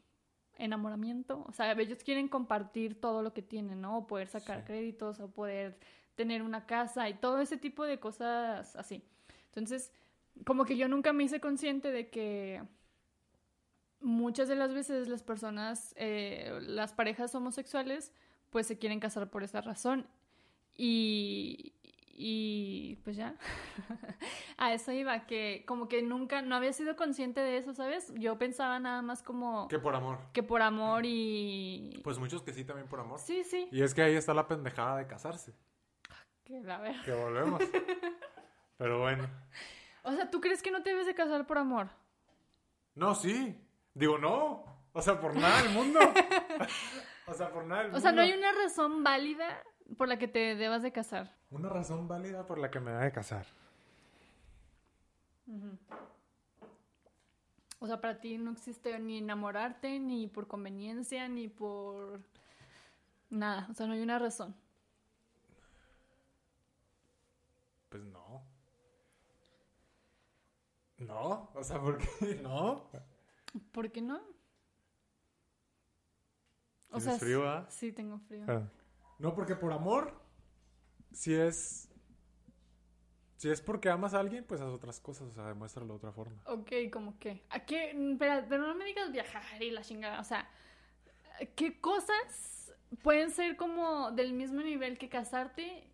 enamoramiento, 0.56 1.44
o 1.48 1.52
sea, 1.52 1.72
ellos 1.72 2.02
quieren 2.04 2.28
compartir 2.28 3.00
todo 3.00 3.22
lo 3.22 3.32
que 3.32 3.42
tienen, 3.42 3.80
¿no? 3.80 3.98
O 3.98 4.06
poder 4.06 4.28
sacar 4.28 4.60
Sí. 4.60 4.66
créditos, 4.66 5.20
o 5.20 5.30
poder 5.30 5.78
tener 6.14 6.42
una 6.42 6.66
casa 6.66 7.08
y 7.08 7.14
todo 7.14 7.40
ese 7.40 7.56
tipo 7.56 7.84
de 7.84 7.98
cosas 8.00 8.76
así. 8.76 9.02
Entonces, 9.46 9.92
como 10.46 10.64
que 10.64 10.76
yo 10.76 10.88
nunca 10.88 11.12
me 11.12 11.24
hice 11.24 11.40
consciente 11.40 11.90
de 11.90 12.08
que 12.10 12.62
muchas 14.00 14.48
de 14.48 14.56
las 14.56 14.72
veces 14.74 15.08
las 15.08 15.22
personas, 15.22 15.94
eh, 15.96 16.58
las 16.62 16.92
parejas 16.92 17.34
homosexuales, 17.34 18.12
pues 18.50 18.66
se 18.66 18.78
quieren 18.78 19.00
casar 19.00 19.30
por 19.30 19.42
esa 19.42 19.60
razón. 19.60 20.06
Y, 20.76 21.74
y 22.14 22.96
pues 23.04 23.16
ya, 23.16 23.36
a 24.56 24.72
eso 24.72 24.92
iba, 24.92 25.26
que 25.26 25.64
como 25.66 25.88
que 25.88 26.02
nunca, 26.02 26.42
no 26.42 26.56
había 26.56 26.72
sido 26.72 26.96
consciente 26.96 27.40
de 27.40 27.58
eso, 27.58 27.74
¿sabes? 27.74 28.12
Yo 28.16 28.38
pensaba 28.38 28.78
nada 28.80 29.02
más 29.02 29.22
como 29.22 29.68
Que 29.68 29.78
por 29.78 29.94
amor. 29.94 30.18
que 30.32 30.42
por 30.42 30.62
amor 30.62 31.04
y... 31.04 32.00
Pues 32.02 32.18
muchos 32.18 32.42
que 32.42 32.52
sí 32.52 32.64
también 32.64 32.88
por 32.88 33.00
amor. 33.00 33.18
Sí, 33.18 33.44
sí, 33.44 33.68
Y 33.70 33.82
es 33.82 33.94
que 33.94 34.02
ahí 34.02 34.14
está 34.14 34.34
la 34.34 34.48
pendejada 34.48 34.96
de 34.96 35.06
casarse. 35.06 35.52
Que 36.52 36.66
la 36.66 36.78
verdad. 36.78 37.04
Que 37.04 37.12
volvemos. 37.12 37.62
Pero 38.78 39.00
bueno. 39.00 39.28
O 40.02 40.12
sea, 40.12 40.30
¿tú 40.30 40.40
crees 40.40 40.62
que 40.62 40.70
no 40.70 40.82
te 40.82 40.90
debes 40.90 41.06
de 41.06 41.14
casar 41.14 41.46
por 41.46 41.56
amor? 41.58 41.88
No, 42.94 43.14
sí. 43.14 43.58
Digo, 43.94 44.18
no. 44.18 44.64
O 44.92 45.00
sea, 45.00 45.18
por 45.20 45.34
nada 45.34 45.62
del 45.62 45.72
mundo. 45.72 45.98
o 47.26 47.34
sea, 47.34 47.50
por 47.50 47.64
nada 47.64 47.82
del 47.82 47.90
O 47.90 47.92
mundo. 47.94 48.00
sea, 48.00 48.12
no 48.12 48.20
hay 48.20 48.32
una 48.32 48.52
razón 48.52 49.02
válida 49.02 49.62
por 49.96 50.08
la 50.08 50.18
que 50.18 50.28
te 50.28 50.54
debas 50.56 50.82
de 50.82 50.92
casar. 50.92 51.34
Una 51.50 51.68
razón 51.68 52.08
válida 52.08 52.46
por 52.46 52.58
la 52.58 52.70
que 52.70 52.80
me 52.80 52.92
da 52.92 53.00
de 53.00 53.12
casar. 53.12 53.46
O 57.78 57.86
sea, 57.86 58.00
para 58.00 58.20
ti 58.20 58.36
no 58.38 58.52
existe 58.52 58.98
ni 58.98 59.18
enamorarte, 59.18 59.98
ni 59.98 60.26
por 60.26 60.46
conveniencia, 60.46 61.28
ni 61.28 61.48
por 61.48 62.20
nada. 63.30 63.66
O 63.70 63.74
sea, 63.74 63.86
no 63.86 63.94
hay 63.94 64.02
una 64.02 64.18
razón. 64.18 64.54
Pues 67.92 68.04
no. 68.04 68.42
No. 70.96 71.50
O 71.54 71.62
sea, 71.62 71.78
¿por 71.78 71.98
qué 71.98 72.36
no? 72.42 72.90
¿Por 73.70 73.92
qué 73.92 74.00
no? 74.00 74.16
O 76.88 76.96
¿Tienes 76.96 77.04
sea, 77.04 77.18
frío, 77.18 77.46
ah? 77.46 77.66
sí, 77.68 77.92
tengo 77.92 78.18
frío. 78.18 78.46
No, 79.18 79.34
porque 79.34 79.56
por 79.56 79.72
amor, 79.72 80.18
si 81.12 81.34
es. 81.34 81.90
Si 83.36 83.50
es 83.50 83.60
porque 83.60 83.90
amas 83.90 84.14
a 84.14 84.20
alguien, 84.20 84.44
pues 84.44 84.62
haz 84.62 84.68
otras 84.68 85.00
cosas, 85.00 85.28
o 85.28 85.32
sea, 85.32 85.46
demuéstralo 85.48 85.88
de 85.88 85.96
otra 85.96 86.12
forma. 86.12 86.40
Ok, 86.46 86.70
como 86.90 87.18
que. 87.18 87.44
¿A 87.50 87.60
qué? 87.66 87.94
Pero, 88.18 88.46
pero 88.48 88.66
no 88.66 88.74
me 88.74 88.86
digas 88.86 89.12
viajar 89.12 89.62
y 89.62 89.70
la 89.70 89.82
chingada. 89.82 90.18
O 90.18 90.24
sea, 90.24 90.48
¿qué 91.56 91.78
cosas 91.78 92.74
pueden 93.02 93.30
ser 93.30 93.56
como 93.56 94.12
del 94.12 94.32
mismo 94.32 94.62
nivel 94.62 94.96
que 94.96 95.10
casarte? 95.10 95.91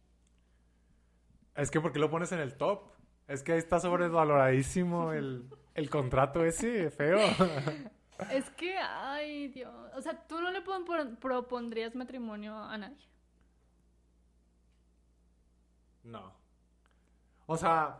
Es 1.59 1.71
que 1.71 1.81
porque 1.81 1.99
lo 1.99 2.09
pones 2.11 2.33
en 2.33 2.39
el 2.41 2.55
top. 2.57 2.85
Es 3.27 3.43
que 3.43 3.53
ahí 3.53 3.59
está 3.59 3.79
sobrevaloradísimo 3.79 5.13
el, 5.13 5.45
el 5.75 5.91
contrato 5.91 6.45
ese 6.45 6.91
feo. 6.91 7.19
Es 8.33 8.51
que, 8.51 8.77
ay, 8.77 9.47
Dios. 9.47 9.73
O 9.95 10.03
sea, 10.03 10.27
tú 10.27 10.41
no 10.41 10.51
le 10.51 10.61
pon- 10.61 10.85
pro- 10.85 11.15
propondrías 11.21 11.95
matrimonio 11.95 12.53
a 12.59 12.77
nadie. 12.77 12.97
No. 16.03 16.33
O 17.47 17.57
sea, 17.57 17.99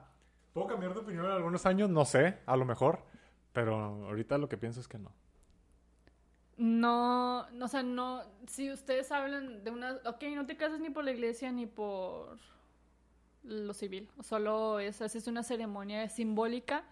¿puedo 0.53 0.67
cambiar 0.67 0.93
de 0.95 1.01
opinión 1.01 1.27
en 1.27 1.31
algunos 1.33 1.67
años? 1.67 1.89
No 1.89 2.05
sé, 2.05 2.39
a 2.47 2.57
lo 2.57 2.65
mejor. 2.65 3.01
Pero 3.53 3.77
ahorita 4.07 4.39
lo 4.39 4.49
que 4.49 4.57
pienso 4.57 4.81
es 4.81 4.89
que 4.89 4.99
no. 4.99 5.13
No, 6.57 7.49
no, 7.51 7.65
o 7.67 7.69
sea, 7.69 7.83
no. 7.85 8.23
Si 8.49 8.71
ustedes 8.73 9.13
hablan 9.13 9.63
de 9.63 9.71
una. 9.71 9.99
Ok, 10.05 10.25
no 10.35 10.47
te 10.47 10.57
casas 10.57 10.81
ni 10.81 10.91
por 10.91 11.05
la 11.05 11.13
iglesia 11.13 11.53
ni 11.53 11.67
por 11.67 12.39
lo 13.49 13.75
civil. 13.75 14.09
Solo 14.23 14.79
es, 14.81 15.01
es 15.01 15.27
una 15.27 15.43
ceremonia 15.43 16.09
simbólica 16.09 16.85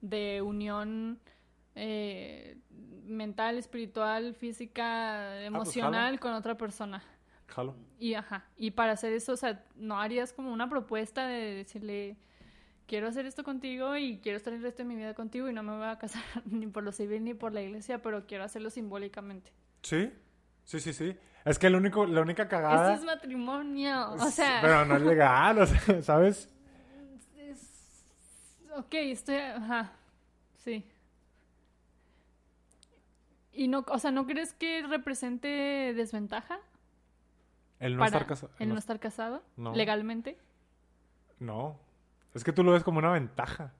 de 0.00 0.42
unión 0.42 1.18
eh, 1.74 2.58
mental, 3.04 3.58
espiritual, 3.58 4.34
física, 4.34 5.42
emocional 5.44 6.20
con 6.20 6.32
otra 6.34 6.56
persona. 6.56 7.02
Jalo. 7.46 7.74
Y 7.98 8.14
ajá, 8.14 8.46
y 8.56 8.72
para 8.72 8.92
hacer 8.92 9.12
eso, 9.12 9.32
o 9.32 9.36
sea, 9.36 9.64
no 9.76 10.00
harías 10.00 10.32
como 10.32 10.52
una 10.52 10.68
propuesta 10.68 11.26
de 11.26 11.54
decirle, 11.54 12.16
quiero 12.86 13.08
hacer 13.08 13.26
esto 13.26 13.44
contigo 13.44 13.96
y 13.96 14.18
quiero 14.18 14.36
estar 14.36 14.52
el 14.52 14.62
resto 14.62 14.82
de 14.82 14.88
mi 14.88 14.96
vida 14.96 15.14
contigo 15.14 15.48
y 15.48 15.52
no 15.52 15.62
me 15.62 15.76
voy 15.76 15.86
a 15.86 15.98
casar 15.98 16.22
ni 16.46 16.66
por 16.66 16.82
lo 16.82 16.92
civil 16.92 17.24
ni 17.24 17.34
por 17.34 17.52
la 17.52 17.62
iglesia, 17.62 18.00
pero 18.02 18.26
quiero 18.26 18.44
hacerlo 18.44 18.70
simbólicamente. 18.70 19.52
¿Sí? 19.82 20.10
Sí, 20.64 20.80
sí, 20.80 20.92
sí. 20.92 21.16
Es 21.44 21.58
que 21.58 21.66
el 21.66 21.74
único, 21.74 22.06
la 22.06 22.20
única 22.20 22.48
cagada... 22.48 22.92
Esto 22.94 23.00
es 23.00 23.06
matrimonio, 23.06 24.12
o 24.12 24.30
sea, 24.30 24.58
Pero 24.62 24.84
no 24.84 24.96
es 24.96 25.02
legal, 25.02 25.58
o 25.58 25.66
sea, 25.66 26.02
¿sabes? 26.02 26.48
es- 27.36 28.04
ok, 28.76 28.94
estoy, 28.94 29.36
ajá, 29.36 29.92
sí. 30.64 30.84
Y 33.52 33.68
no, 33.68 33.84
o 33.88 33.98
sea, 33.98 34.10
¿no 34.10 34.26
crees 34.26 34.54
que 34.54 34.82
represente 34.86 35.48
desventaja 35.94 36.58
El 37.80 37.94
no 37.94 37.98
para 37.98 38.06
estar 38.08 38.26
casado. 38.26 38.52
el 38.58 38.68
no 38.70 38.78
estar 38.78 38.98
casado 39.00 39.42
No. 39.56 39.74
legalmente? 39.74 40.38
No. 41.38 41.76
Es 42.34 42.44
que 42.44 42.52
tú 42.52 42.62
lo 42.64 42.72
ves 42.72 42.82
como 42.84 42.98
una 42.98 43.10
ventaja. 43.12 43.72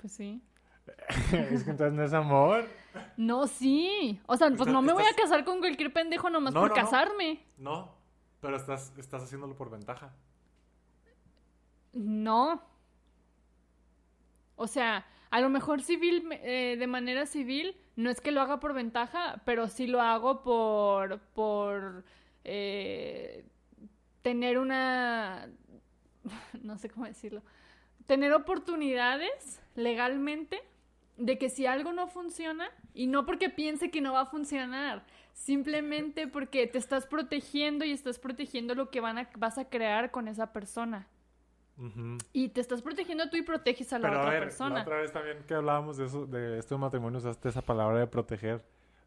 Pues 0.00 0.12
sí. 0.12 0.42
es 1.32 1.64
que 1.64 1.70
entonces 1.70 1.92
no 1.94 2.02
es 2.04 2.12
amor. 2.12 2.66
No, 3.16 3.46
sí. 3.46 4.20
O 4.26 4.36
sea, 4.36 4.48
pues 4.48 4.60
Estás- 4.60 4.72
no 4.72 4.82
me 4.82 4.92
voy 4.92 5.04
a 5.04 5.14
casar 5.14 5.44
con 5.44 5.60
cualquier 5.60 5.92
pendejo 5.92 6.30
nomás 6.30 6.54
No, 6.54 6.60
por 6.60 6.70
no, 6.70 6.76
no. 6.76 6.82
casarme. 6.82 7.44
No. 7.58 7.94
Pero 8.40 8.56
estás, 8.56 8.92
estás 8.98 9.22
haciéndolo 9.22 9.54
por 9.56 9.70
ventaja. 9.70 10.12
No. 11.92 12.62
O 14.56 14.66
sea, 14.66 15.06
a 15.30 15.40
lo 15.40 15.48
mejor 15.48 15.82
civil, 15.82 16.26
eh, 16.32 16.76
de 16.78 16.86
manera 16.86 17.26
civil, 17.26 17.76
no 17.96 18.10
es 18.10 18.20
que 18.20 18.30
lo 18.32 18.40
haga 18.40 18.60
por 18.60 18.74
ventaja, 18.74 19.42
pero 19.44 19.68
sí 19.68 19.86
lo 19.86 20.00
hago 20.00 20.42
por, 20.42 21.18
por 21.34 22.04
eh, 22.44 23.44
tener 24.22 24.58
una, 24.58 25.48
no 26.62 26.78
sé 26.78 26.90
cómo 26.90 27.06
decirlo, 27.06 27.42
tener 28.06 28.32
oportunidades 28.32 29.60
legalmente 29.74 30.62
de 31.20 31.38
que 31.38 31.50
si 31.50 31.66
algo 31.66 31.92
no 31.92 32.08
funciona, 32.08 32.70
y 32.94 33.06
no 33.06 33.26
porque 33.26 33.50
piense 33.50 33.90
que 33.90 34.00
no 34.00 34.14
va 34.14 34.22
a 34.22 34.26
funcionar, 34.26 35.04
simplemente 35.32 36.26
porque 36.26 36.66
te 36.66 36.78
estás 36.78 37.06
protegiendo 37.06 37.84
y 37.84 37.92
estás 37.92 38.18
protegiendo 38.18 38.74
lo 38.74 38.90
que 38.90 39.00
van 39.00 39.18
a, 39.18 39.30
vas 39.36 39.58
a 39.58 39.68
crear 39.68 40.10
con 40.10 40.28
esa 40.28 40.52
persona. 40.52 41.06
Y 42.34 42.50
te 42.50 42.60
estás 42.60 42.82
protegiendo 42.82 43.30
tú 43.30 43.38
y 43.38 43.42
proteges 43.42 43.90
a 43.94 43.98
la 43.98 44.08
Pero 44.08 44.18
a 44.18 44.22
otra 44.22 44.32
ver, 44.34 44.42
persona. 44.42 44.74
la 44.74 44.82
otra 44.82 45.00
vez 45.00 45.12
también 45.12 45.38
que 45.46 45.54
hablábamos 45.54 45.96
de 45.96 46.04
eso, 46.04 46.26
de 46.26 46.58
estos 46.58 46.78
matrimonios, 46.78 47.24
usaste 47.24 47.48
esa 47.48 47.62
palabra 47.62 47.98
de 48.00 48.06
proteger. 48.06 48.62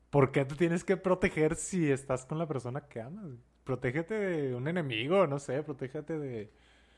¿Por 0.09 0.31
qué 0.31 0.43
te 0.43 0.55
tienes 0.55 0.83
que 0.83 0.97
proteger 0.97 1.55
si 1.55 1.91
estás 1.91 2.25
con 2.25 2.39
la 2.39 2.47
persona 2.47 2.81
que 2.81 2.99
amas? 3.01 3.25
Protégete 3.63 4.15
de 4.15 4.55
un 4.55 4.67
enemigo, 4.67 5.27
no 5.27 5.37
sé, 5.37 5.61
protégete 5.61 6.17
de... 6.17 6.51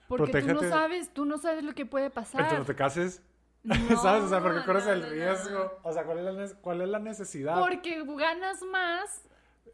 Porque 0.08 0.42
tú 0.42 0.48
no 0.54 0.62
sabes, 0.62 1.10
tú 1.14 1.26
no 1.26 1.38
sabes 1.38 1.64
lo 1.64 1.74
que 1.74 1.86
puede 1.86 2.10
pasar. 2.10 2.42
Entonces 2.42 2.60
no 2.60 2.66
te 2.66 2.76
cases, 2.76 3.22
No, 3.66 3.76
¿sabes? 4.02 4.24
O 4.24 4.30
sea, 4.30 4.42
porque 4.42 4.64
corres 4.64 4.86
el 4.88 5.10
riesgo. 5.10 5.80
O 5.84 5.92
sea, 5.92 6.04
¿cuál 6.04 6.20
es 6.20 6.36
la, 6.52 6.58
cuál 6.62 6.82
es 6.82 6.88
la 6.90 7.00
necesidad? 7.00 7.60
Porque 7.60 8.04
ganas 8.06 8.62
más 8.64 9.24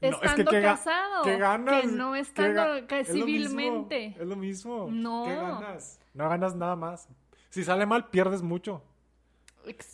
No, 0.02 0.08
es 0.10 0.18
que 0.18 0.26
estando 0.28 0.52
¿qué 0.52 0.60
ga- 0.62 0.64
casado 0.64 1.24
¿Qué 1.24 1.38
ganas? 1.38 1.82
que 1.82 1.88
no 1.88 2.14
¿Qué 2.14 2.20
estando 2.20 2.62
ga- 2.62 2.88
ca- 2.88 3.00
es 3.00 3.10
lo 3.10 3.26
mismo, 3.26 3.26
civilmente. 3.60 4.06
Es 4.20 4.28
lo 4.28 4.36
mismo. 4.36 4.88
No. 4.90 5.24
¿Qué 5.28 5.36
ganas? 5.36 6.00
No 6.14 6.30
ganas 6.30 6.56
nada 6.56 6.76
más. 6.76 7.08
Si 7.50 7.64
sale 7.64 7.86
mal, 7.86 8.10
pierdes 8.10 8.42
mucho. 8.42 8.82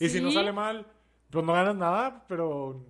Y 0.00 0.08
si 0.08 0.20
no 0.20 0.28
Sí, 0.28 0.34
sale 0.36 0.52
mal, 0.52 0.86
pues 1.30 1.44
no 1.44 1.52
ganas 1.52 1.74
nada, 1.76 2.24
pero 2.28 2.84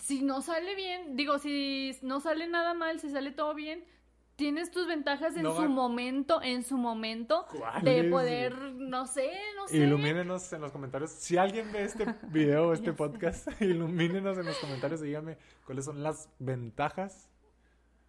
si 0.00 0.22
no 0.22 0.40
sale 0.42 0.74
bien, 0.74 1.14
digo, 1.16 1.38
si 1.38 1.96
no 2.02 2.20
sale 2.20 2.46
nada 2.48 2.72
mal, 2.74 3.00
si 3.00 3.10
sale 3.10 3.30
todo 3.32 3.54
bien, 3.54 3.84
tienes 4.36 4.70
tus 4.70 4.86
ventajas 4.86 5.36
en 5.36 5.42
No 5.42 5.54
su 5.54 5.68
momento, 5.68 6.42
en 6.42 6.62
su 6.62 6.76
momento, 6.76 7.46
de 7.82 8.04
poder, 8.04 8.54
no 8.74 9.06
sé, 9.06 9.30
no 9.56 9.68
sé. 9.68 9.76
ilumínenos 9.78 10.52
en 10.52 10.60
los 10.60 10.72
comentarios. 10.72 11.10
Si 11.10 11.36
alguien 11.36 11.70
ve 11.72 11.84
este 11.84 12.06
video, 12.28 12.72
este 12.72 12.92
podcast, 12.94 13.48
ilumínenos 13.60 14.38
en 14.38 14.46
los 14.46 14.58
comentarios 14.58 15.02
y 15.02 15.06
dígame 15.06 15.38
cuáles 15.64 15.84
son 15.84 16.02
las 16.02 16.28
ventajas 16.38 17.28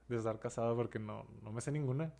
de 0.07 0.17
estar 0.17 0.39
casado, 0.39 0.75
porque 0.75 0.99
no, 0.99 1.25
no 1.41 1.51
me 1.51 1.61
sé 1.61 1.71
ninguna. 1.71 2.13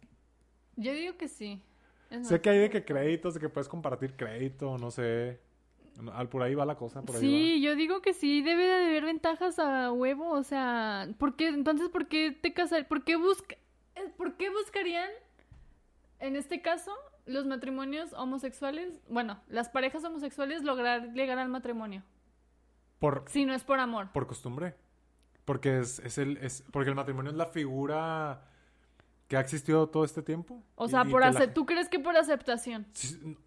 Yo 0.75 0.93
digo 0.93 1.17
que 1.17 1.27
sí. 1.27 1.61
Es 2.09 2.19
más, 2.19 2.27
Sé 2.27 2.41
que 2.41 2.49
hay 2.49 2.59
de 2.59 2.69
que 2.69 2.85
créditos, 2.85 3.33
de 3.33 3.39
que 3.39 3.49
puedes 3.49 3.67
compartir 3.67 4.15
crédito, 4.15 4.77
no 4.77 4.91
sé. 4.91 5.39
Al 6.11 6.27
por 6.27 6.43
ahí 6.43 6.53
va 6.55 6.65
la 6.65 6.75
cosa, 6.75 7.01
por 7.03 7.15
ahí 7.15 7.21
Sí, 7.21 7.61
yo 7.61 7.75
digo 7.75 8.01
que 8.01 8.13
sí, 8.13 8.41
debe 8.41 8.65
de 8.65 8.73
haber 8.73 9.05
ventajas 9.05 9.59
a 9.59 9.93
huevo, 9.93 10.29
o 10.31 10.43
sea, 10.43 11.07
¿por 11.17 11.37
qué, 11.37 11.47
entonces, 11.47 11.87
¿por 11.87 12.07
qué 12.07 12.31
te 12.33 12.53
casar, 12.53 12.85
por 12.89 13.05
qué 13.05 13.15
busca, 13.15 13.55
eh, 13.55 13.64
por 14.13 14.37
qué 14.37 14.49
buscarían, 14.49 15.09
en 16.19 16.35
este 16.35 16.61
caso, 16.61 16.91
los 17.25 17.45
matrimonios 17.45 18.13
homosexuales, 18.13 18.99
bueno, 19.09 19.39
las 19.47 19.69
parejas 19.69 20.03
homosexuales 20.03 20.63
lograr 20.63 21.13
llegar 21.13 21.37
al 21.39 21.49
matrimonio. 21.49 22.03
Por, 22.99 23.25
si 23.27 23.45
no 23.45 23.53
es 23.53 23.63
por 23.63 23.79
amor? 23.79 24.11
por 24.13 24.25
costumbre. 24.27 24.75
Porque 25.43 25.79
es, 25.79 25.99
es 25.99 26.17
el, 26.17 26.37
es, 26.37 26.63
porque 26.71 26.89
el 26.89 26.95
matrimonio 26.95 27.29
es 27.31 27.37
la 27.37 27.45
figura 27.45 28.47
que 29.27 29.37
ha 29.37 29.39
existido 29.41 29.87
todo 29.89 30.03
este 30.03 30.23
tiempo. 30.23 30.63
O 30.75 30.85
Y- 30.85 30.89
sea, 30.89 31.03
y 31.05 31.11
por 31.11 31.21
la 31.21 31.31
acep- 31.31 31.53
¿tú 31.53 31.65
crees 31.65 31.87
que 31.89 31.99
por 31.99 32.15
aceptación? 32.17 32.87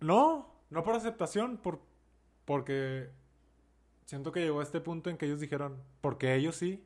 No, 0.00 0.54
no 0.70 0.82
por 0.84 0.94
aceptación, 0.94 1.56
por, 1.56 1.80
porque 2.44 3.10
siento 4.04 4.30
que 4.30 4.40
llegó 4.40 4.60
a 4.60 4.62
este 4.62 4.80
punto 4.80 5.10
en 5.10 5.16
que 5.16 5.26
ellos 5.26 5.40
dijeron, 5.40 5.82
porque 6.00 6.34
ellos 6.36 6.54
sí 6.56 6.84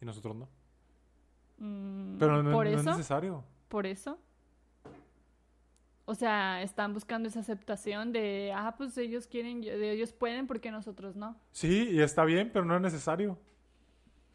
y 0.00 0.04
nosotros 0.06 0.34
no. 0.36 0.48
Mm, 1.58 2.18
Pero 2.18 2.42
no, 2.42 2.52
¿Por 2.52 2.66
no 2.66 2.78
es 2.78 2.84
necesario. 2.84 3.44
¿Por 3.68 3.86
eso? 3.86 4.18
O 6.06 6.14
sea, 6.14 6.62
están 6.62 6.92
buscando 6.92 7.28
esa 7.28 7.40
aceptación 7.40 8.12
de, 8.12 8.52
ah, 8.54 8.74
pues 8.76 8.96
ellos 8.98 9.26
quieren, 9.26 9.62
de 9.62 9.90
ellos 9.90 10.12
pueden 10.12 10.46
porque 10.46 10.70
nosotros 10.70 11.16
no. 11.16 11.34
Sí, 11.52 11.88
y 11.90 12.00
está 12.02 12.24
bien, 12.24 12.50
pero 12.52 12.64
no 12.66 12.76
es 12.76 12.82
necesario. 12.82 13.38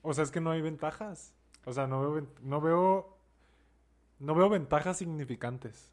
O 0.02 0.14
sea, 0.14 0.24
es 0.24 0.32
que 0.32 0.42
no 0.42 0.50
hay 0.50 0.62
ventajas. 0.62 1.34
O 1.66 1.74
sea, 1.74 1.86
no 1.86 2.02
veo, 2.12 2.28
no 2.42 2.62
veo, 2.62 3.18
no 4.18 4.34
veo 4.34 4.50
ventajas 4.50 4.98
significantes. 4.98 5.92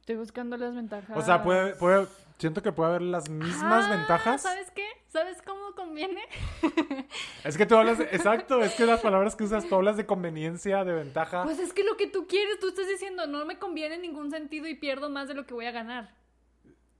Estoy 0.00 0.16
buscando 0.16 0.56
las 0.58 0.74
ventajas. 0.74 1.16
O 1.16 1.22
sea, 1.22 1.42
puede, 1.42 1.74
puede, 1.76 2.06
siento 2.36 2.60
que 2.62 2.72
puede 2.72 2.90
haber 2.90 3.02
las 3.02 3.30
mismas 3.30 3.86
Ah, 3.86 3.96
ventajas. 3.96 4.42
¿Sabes 4.42 4.70
qué? 4.72 4.81
¿Sabes 5.12 5.42
cómo 5.42 5.74
conviene? 5.74 6.22
Es 7.44 7.58
que 7.58 7.66
tú 7.66 7.76
hablas, 7.76 7.98
de- 7.98 8.04
exacto, 8.04 8.62
es 8.62 8.72
que 8.74 8.86
las 8.86 9.00
palabras 9.00 9.36
que 9.36 9.44
usas, 9.44 9.68
tú 9.68 9.74
hablas 9.74 9.96
de 9.96 10.06
conveniencia, 10.06 10.84
de 10.84 10.92
ventaja. 10.94 11.42
Pues 11.44 11.58
es 11.58 11.72
que 11.72 11.84
lo 11.84 11.96
que 11.96 12.06
tú 12.06 12.26
quieres, 12.26 12.58
tú 12.60 12.68
estás 12.68 12.88
diciendo, 12.88 13.26
no 13.26 13.44
me 13.44 13.58
conviene 13.58 13.96
en 13.96 14.02
ningún 14.02 14.30
sentido 14.30 14.66
y 14.68 14.74
pierdo 14.74 15.10
más 15.10 15.28
de 15.28 15.34
lo 15.34 15.44
que 15.44 15.52
voy 15.54 15.66
a 15.66 15.70
ganar. 15.72 16.14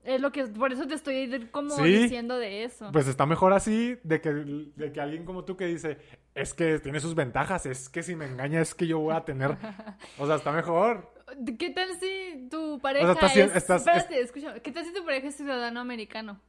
Es 0.03 0.19
lo 0.21 0.31
que, 0.33 0.43
por 0.45 0.73
eso 0.73 0.85
te 0.85 0.95
estoy 0.95 1.47
como 1.49 1.75
Sí. 1.77 1.83
diciendo 1.83 2.37
de 2.37 2.65
eso. 2.65 2.89
Pues 2.91 3.07
está 3.07 3.25
mejor 3.25 3.53
así 3.53 3.97
de 4.03 4.19
que, 4.21 4.29
de 4.31 4.91
que 4.91 4.99
alguien 5.01 5.23
como 5.25 5.45
tú 5.45 5.55
que 5.55 5.65
dice, 5.65 5.97
es 6.35 6.53
que 6.53 6.77
tiene 6.79 6.99
sus 6.99 7.15
ventajas, 7.15 7.65
es 7.65 7.87
que 7.89 8.03
si 8.03 8.13
me 8.15 8.25
engaña 8.25 8.59
es 8.61 8.75
que 8.75 8.85
yo 8.85 8.99
voy 8.99 9.15
a 9.15 9.23
tener... 9.25 9.55
O 10.19 10.27
sea, 10.27 10.35
está 10.35 10.51
mejor. 10.51 11.09
¿Qué 11.57 11.69
tal 11.71 11.89
si 11.99 12.47
tu 12.51 12.79
pareja 12.81 13.13
estás 13.13 13.31
haci- 13.35 13.39
es... 13.45 13.55
estás- 13.55 13.87
Espérate, 13.87 14.19
escúchame. 14.19 14.61
¿Qué 14.61 14.71
tal 14.71 14.83
si 14.85 14.93
tu 14.93 15.03
pareja 15.05 15.27
es 15.29 15.35
ciudadano 15.35 15.79
americano? 15.79 16.39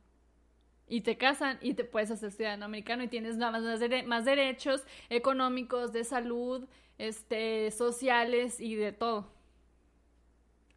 Y 0.86 1.00
te 1.00 1.16
casan 1.16 1.58
y 1.62 1.74
te 1.74 1.84
puedes 1.84 2.10
hacer 2.10 2.30
ciudadano 2.30 2.66
americano 2.66 3.02
y 3.02 3.08
tienes 3.08 3.36
nada 3.36 3.52
más, 3.52 3.62
más 3.62 4.06
más 4.06 4.24
derechos 4.24 4.84
económicos, 5.08 5.92
de 5.92 6.04
salud, 6.04 6.68
este, 6.98 7.70
sociales 7.70 8.60
y 8.60 8.74
de 8.74 8.92
todo. 8.92 9.32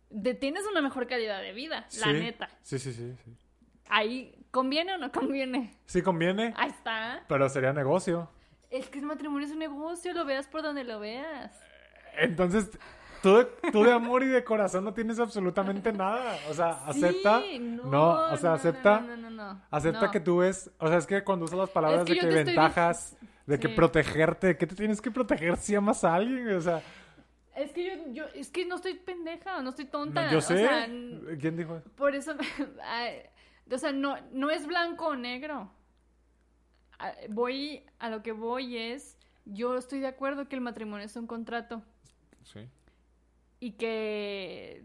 De, 0.10 0.34
tienes 0.34 0.66
una 0.72 0.82
mejor 0.82 1.08
calidad 1.08 1.42
de 1.42 1.52
vida, 1.52 1.88
la 2.00 2.14
neta. 2.14 2.50
Sí, 2.62 2.80
sí, 2.80 2.94
sí, 2.94 3.14
sí. 3.26 3.32
Ahí, 3.90 4.34
¿conviene 4.52 4.94
o 4.94 4.98
no 4.98 5.12
conviene? 5.12 5.74
Sí 5.86 6.02
conviene, 6.02 6.54
Ahí 6.58 6.70
está. 6.70 7.24
pero 7.28 7.50
sería 7.50 7.74
negocio. 7.74 8.30
Es 8.70 8.90
que 8.90 9.00
el 9.00 9.06
matrimonio 9.06 9.46
es 9.46 9.54
un 9.54 9.60
negocio, 9.60 10.14
lo 10.14 10.26
veas 10.26 10.48
por 10.48 10.62
donde 10.62 10.84
lo 10.84 11.00
veas. 11.00 11.58
Entonces, 12.18 12.70
tú 13.22 13.36
de, 13.38 13.46
tú 13.72 13.84
de 13.84 13.92
amor 13.92 14.24
y 14.24 14.28
de 14.28 14.44
corazón 14.44 14.84
no 14.84 14.94
tienes 14.94 15.20
absolutamente 15.20 15.92
nada. 15.94 16.38
O 16.50 16.54
sea, 16.54 16.86
acepta... 16.86 17.42
Sí, 17.42 17.60
no, 17.60 18.12
o 18.32 18.38
sea, 18.38 18.50
no, 18.52 18.56
acepta... 18.56 19.00
No, 19.02 19.08
no, 19.18 19.30
no, 19.30 19.30
no, 19.54 19.62
Acepta 19.72 20.06
no. 20.08 20.12
que 20.12 20.20
tú 20.20 20.38
ves, 20.38 20.72
o 20.80 20.88
sea, 20.88 20.98
es 20.98 21.06
que 21.08 21.24
cuando 21.24 21.46
usas 21.46 21.60
las 21.60 21.70
palabras 21.70 22.02
Es 22.02 22.06
que 22.08 22.14
de 22.14 22.20
que 22.20 22.26
estoy 22.28 22.44
ventajas, 22.46 23.18
de 23.46 23.60
que 23.60 23.68
Sí. 23.70 23.74
protegerte, 23.76 24.58
¿qué 24.58 24.68
te 24.68 24.76
tienes 24.76 25.02
que 25.02 25.12
proteger 25.12 25.58
si 25.58 25.76
amas 25.76 26.04
a 26.04 26.16
alguien? 26.16 26.48
O 26.56 26.62
sea, 26.62 26.82
Es 27.56 27.72
que 27.72 27.86
yo, 27.86 28.14
yo, 28.14 28.26
es 28.36 28.50
que 28.52 28.66
no 28.66 28.76
estoy 28.76 28.96
pendeja, 28.96 29.62
no 29.62 29.70
estoy 29.72 29.86
no, 29.86 29.92
tonta. 29.92 30.30
yo 30.32 30.38
o 30.40 30.42
sé. 30.42 30.58
sea, 30.60 30.86
¿Quién 31.40 31.58
dijo 31.58 31.78
eso? 31.78 31.90
por 31.96 32.14
eso, 32.16 32.34
o 33.72 33.78
sea, 33.78 33.92
no, 33.92 34.16
no 34.32 34.50
es 34.52 34.66
blanco 34.68 35.08
o 35.08 35.16
negro. 35.16 35.72
Voy, 37.30 37.84
a 38.00 38.10
lo 38.10 38.24
que 38.24 38.32
voy 38.32 38.78
es, 38.78 39.18
yo 39.46 39.76
estoy 39.78 40.00
de 40.00 40.08
acuerdo 40.08 40.48
que 40.48 40.56
el 40.56 40.62
matrimonio 40.62 41.06
es 41.06 41.16
un 41.16 41.28
contrato 41.28 41.84
Sí. 42.44 42.68
Y 43.60 43.72
que 43.72 44.84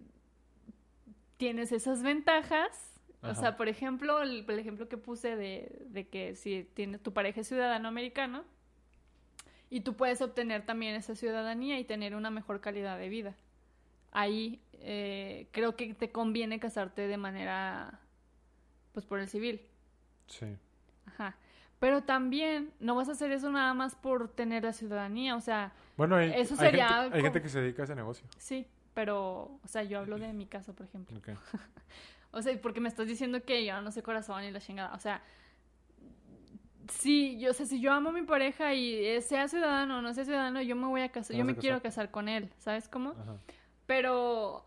tienes 1.36 1.72
esas 1.72 2.02
ventajas. 2.02 2.88
O 3.22 3.34
sea, 3.36 3.56
por 3.56 3.68
ejemplo, 3.68 4.20
el, 4.20 4.44
el 4.48 4.58
ejemplo 4.58 4.88
que 4.88 4.96
puse 4.96 5.36
de, 5.36 5.84
de 5.90 6.08
que 6.08 6.34
si 6.34 6.64
tienes 6.74 7.00
tu 7.00 7.12
pareja 7.12 7.42
es 7.42 7.46
ciudadano 7.46 7.86
americano 7.86 8.44
y 9.70 9.80
tú 9.80 9.94
puedes 9.94 10.20
obtener 10.20 10.66
también 10.66 10.96
esa 10.96 11.14
ciudadanía 11.14 11.78
y 11.78 11.84
tener 11.84 12.16
una 12.16 12.30
mejor 12.30 12.60
calidad 12.60 12.98
de 12.98 13.08
vida. 13.08 13.36
Ahí 14.10 14.60
eh, 14.74 15.46
creo 15.52 15.76
que 15.76 15.94
te 15.94 16.10
conviene 16.10 16.58
casarte 16.60 17.06
de 17.06 17.16
manera, 17.16 18.00
pues 18.92 19.06
por 19.06 19.20
el 19.20 19.28
civil. 19.28 19.62
Sí. 20.26 20.46
Ajá. 21.06 21.36
Pero 21.82 22.04
también 22.04 22.72
no 22.78 22.94
vas 22.94 23.08
a 23.08 23.12
hacer 23.12 23.32
eso 23.32 23.50
nada 23.50 23.74
más 23.74 23.96
por 23.96 24.28
tener 24.28 24.62
la 24.62 24.72
ciudadanía. 24.72 25.34
O 25.34 25.40
sea, 25.40 25.72
Bueno, 25.96 26.14
hay, 26.14 26.30
Eso 26.30 26.54
hay 26.54 26.60
sería 26.60 26.88
gente, 27.02 27.16
hay 27.16 27.22
gente 27.22 27.42
que 27.42 27.48
se 27.48 27.60
dedica 27.60 27.82
a 27.82 27.86
ese 27.86 27.96
negocio. 27.96 28.24
sí, 28.38 28.68
pero, 28.94 29.58
o 29.64 29.66
sea, 29.66 29.82
yo 29.82 29.98
hablo 29.98 30.16
de 30.16 30.32
mi 30.32 30.46
caso, 30.46 30.74
por 30.74 30.86
ejemplo. 30.86 31.18
Ok. 31.18 31.30
O 32.30 32.40
sea, 32.40 32.56
porque 32.62 32.80
me 32.80 32.88
estás 32.88 33.08
diciendo 33.08 33.42
que 33.42 33.64
yo 33.64 33.78
no 33.82 33.90
sé 33.90 34.02
corazón 34.02 34.44
y 34.44 34.52
la 34.52 34.60
chingada. 34.60 34.94
O 34.94 34.98
sea, 35.00 35.22
sí, 36.88 37.36
yo, 37.40 37.50
o 37.50 37.52
sea, 37.52 37.66
si 37.66 37.80
yo 37.80 37.92
amo 37.92 38.10
a 38.10 38.12
mi 38.12 38.22
pareja 38.22 38.72
y 38.74 39.20
sea 39.20 39.48
ciudadano 39.48 39.98
o 39.98 40.02
no 40.02 40.14
sea 40.14 40.24
ciudadano, 40.24 40.62
yo 40.62 40.76
me 40.76 40.86
voy 40.86 41.00
a 41.00 41.10
casar, 41.10 41.36
yo 41.36 41.44
me 41.44 41.56
quiero 41.56 41.78
casar. 41.82 42.06
casar 42.06 42.10
con 42.12 42.28
él, 42.28 42.48
¿sabes 42.58 42.88
cómo? 42.88 43.10
Ajá. 43.10 43.36
Pero 43.86 44.64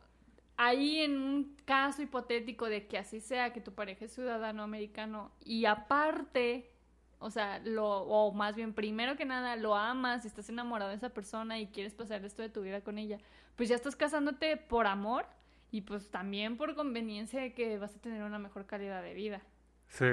ahí 0.58 1.00
en 1.00 1.18
un 1.18 1.56
caso 1.66 2.02
hipotético 2.02 2.68
de 2.68 2.88
que 2.88 2.98
así 2.98 3.20
sea, 3.22 3.54
que 3.54 3.62
tu 3.62 3.74
pareja 3.74 4.06
es 4.06 4.14
ciudadano 4.14 4.64
americano 4.64 5.32
y 5.44 5.66
aparte, 5.66 6.75
o 7.20 7.30
sea, 7.30 7.60
lo, 7.60 7.88
o 7.88 8.32
más 8.34 8.56
bien 8.56 8.74
primero 8.74 9.16
que 9.16 9.26
nada, 9.26 9.56
lo 9.56 9.76
amas 9.76 10.26
y 10.26 10.28
estás 10.28 10.50
enamorado 10.50 10.90
de 10.92 10.98
esa 10.98 11.10
persona 11.10 11.60
y 11.60 11.68
quieres 11.68 11.94
pasar 11.94 12.18
el 12.18 12.24
resto 12.24 12.42
de 12.42 12.50
tu 12.50 12.62
vida 12.62 12.82
con 12.82 12.98
ella, 12.98 13.20
pues 13.56 13.70
ya 13.70 13.76
estás 13.76 13.96
casándote 13.96 14.58
por 14.58 14.88
amor 14.88 15.26
y 15.72 15.82
pues 15.82 16.10
también 16.12 16.58
por 16.58 16.76
conveniencia 16.76 17.42
de 17.42 17.54
que 17.54 17.78
vas 17.78 17.96
a 17.96 18.00
tener 18.00 18.24
una 18.24 18.40
mejor 18.40 18.66
calidad 18.66 19.02
de 19.02 19.14
vida. 19.14 19.42
Sí. 19.88 20.06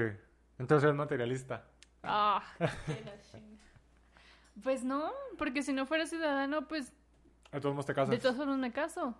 Entonces 0.59 0.91
es 0.91 0.95
materialista. 0.97 1.65
Ah, 2.03 2.43
chinga. 3.31 3.59
Pues 4.63 4.85
no, 4.85 5.11
porque 5.39 5.63
si 5.63 5.73
no 5.73 5.87
fuera 5.87 6.07
ciudadano, 6.07 6.69
pues 6.69 6.93
De 7.53 7.61
todos 7.61 7.75
modos 7.75 7.87
te 7.87 7.95
casas. 7.95 8.11
de 8.11 8.19
todas 8.19 8.37
formas 8.37 8.59
me 8.59 8.73
caso. 8.73 9.15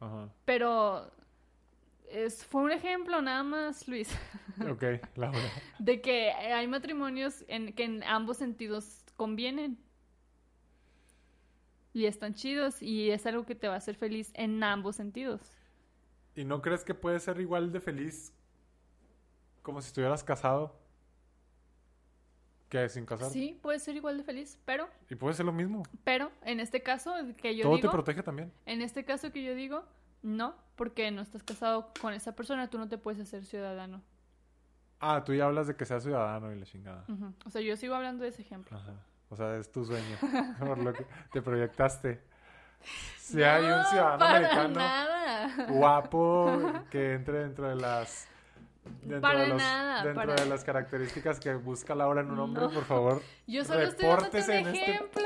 Ajá. 0.00 0.28
Pero 0.44 1.10
es, 2.10 2.44
fue 2.44 2.62
un 2.62 2.70
ejemplo 2.70 3.20
nada 3.22 3.42
más, 3.42 3.88
Luis, 3.88 4.08
Ok, 4.70 4.82
Laura. 5.16 5.38
de 5.78 6.00
que 6.00 6.30
hay 6.32 6.66
matrimonios 6.68 7.44
en 7.48 7.72
que 7.74 7.84
en 7.84 8.02
ambos 8.04 8.36
sentidos 8.38 9.02
convienen. 9.16 9.78
y 11.92 12.06
están 12.06 12.34
chidos 12.34 12.82
y 12.82 13.10
es 13.10 13.24
algo 13.26 13.46
que 13.46 13.54
te 13.54 13.68
va 13.68 13.74
a 13.74 13.76
hacer 13.78 13.94
feliz 13.94 14.32
en 14.34 14.62
ambos 14.64 14.96
sentidos. 14.96 15.40
¿Y 16.34 16.44
no 16.44 16.60
crees 16.60 16.82
que 16.82 16.92
puedes 16.94 17.22
ser 17.22 17.40
igual 17.40 17.70
de 17.72 17.80
feliz 17.80 18.32
como 19.62 19.80
si 19.80 19.86
estuvieras 19.88 20.24
casado 20.24 20.76
que 22.68 22.88
sin 22.88 23.06
casar? 23.06 23.30
Sí, 23.30 23.58
puedes 23.62 23.84
ser 23.84 23.94
igual 23.94 24.18
de 24.18 24.24
feliz, 24.24 24.58
pero, 24.64 24.88
Y 25.08 25.14
puede 25.14 25.34
ser 25.34 25.46
lo 25.46 25.52
mismo. 25.52 25.84
pero 26.02 26.32
en 26.42 26.58
este 26.58 26.82
caso 26.82 27.14
que 27.36 27.54
yo 27.54 27.62
Todo 27.62 27.76
digo, 27.76 27.88
te 27.88 27.92
protege 27.92 28.22
también. 28.24 28.52
en 28.66 28.82
este 28.82 29.04
caso 29.04 29.30
que 29.30 29.44
yo 29.44 29.54
digo, 29.54 29.84
no, 30.24 30.56
porque 30.74 31.10
no 31.12 31.22
estás 31.22 31.42
casado 31.44 31.92
con 32.00 32.12
esa 32.14 32.34
persona, 32.34 32.68
tú 32.68 32.78
no 32.78 32.88
te 32.88 32.98
puedes 32.98 33.20
hacer 33.20 33.44
ciudadano. 33.44 34.02
Ah, 34.98 35.22
tú 35.24 35.34
ya 35.34 35.44
hablas 35.44 35.66
de 35.66 35.76
que 35.76 35.84
seas 35.84 36.02
ciudadano 36.02 36.50
y 36.52 36.58
la 36.58 36.64
chingada. 36.64 37.04
O 37.44 37.50
sea, 37.50 37.60
yo 37.60 37.76
sigo 37.76 37.94
hablando 37.94 38.24
de 38.24 38.30
ese 38.30 38.42
ejemplo. 38.42 38.76
Ajá. 38.76 38.94
O 39.28 39.36
sea, 39.36 39.56
es 39.56 39.70
tu 39.70 39.84
sueño. 39.84 40.16
por 40.58 40.78
lo 40.78 40.92
que 40.92 41.06
te 41.30 41.42
proyectaste. 41.42 42.22
Si 43.18 43.42
hay 43.42 43.64
un 43.64 43.70
No, 43.70 43.84
ciudadano 43.84 44.18
para 44.18 44.36
americano 44.36 44.68
nada. 44.74 45.66
guapo 45.68 46.72
que 46.90 47.12
entre 47.14 47.38
dentro 47.40 47.68
de 47.68 47.76
las 47.76 48.28
dentro 49.02 49.20
Para 49.20 49.40
de 49.42 49.48
los- 49.48 49.58
nada, 49.58 50.04
dentro 50.04 50.14
para- 50.26 50.34
de 50.34 50.46
las 50.48 50.64
características 50.64 51.40
que 51.40 51.54
busca 51.54 51.94
Laura 51.94 52.20
en 52.20 52.30
un 52.30 52.38
hombre, 52.38 52.64
No. 52.64 52.70
por 52.70 52.84
favor. 52.84 53.22
Yo 53.46 53.64
solo 53.64 53.82
estoy 53.82 54.06
dándote 54.08 54.38
un 54.38 54.50
este- 54.68 54.82
ejemplo. 54.90 55.22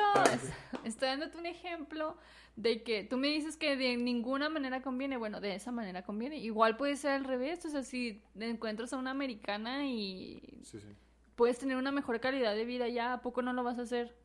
Estoy 0.84 1.08
dándote 1.08 1.38
un 1.38 1.46
ejemplo 1.46 2.16
de 2.56 2.82
que 2.82 3.04
tú 3.04 3.16
me 3.18 3.28
dices 3.28 3.56
que 3.56 3.76
de 3.76 3.96
ninguna 3.96 4.48
manera 4.48 4.82
conviene. 4.82 5.16
Bueno, 5.16 5.40
de 5.40 5.54
esa 5.54 5.70
manera 5.72 6.02
conviene. 6.02 6.36
Igual 6.38 6.76
puede 6.76 6.96
ser 6.96 7.12
al 7.12 7.24
revés. 7.24 7.64
O 7.64 7.68
sea, 7.70 7.82
si 7.82 8.22
encuentras 8.38 8.92
a 8.92 8.96
una 8.96 9.10
americana 9.12 9.86
y 9.86 10.42
Sí, 10.64 10.80
sí. 10.80 10.88
puedes 11.36 11.58
tener 11.58 11.76
una 11.76 11.92
mejor 11.92 12.18
calidad 12.20 12.54
de 12.54 12.64
vida 12.64 12.88
ya, 12.88 13.12
¿a 13.12 13.20
poco 13.22 13.42
no 13.42 13.52
lo 13.52 13.62
vas 13.62 13.78
a 13.78 13.82
hacer? 13.82 14.16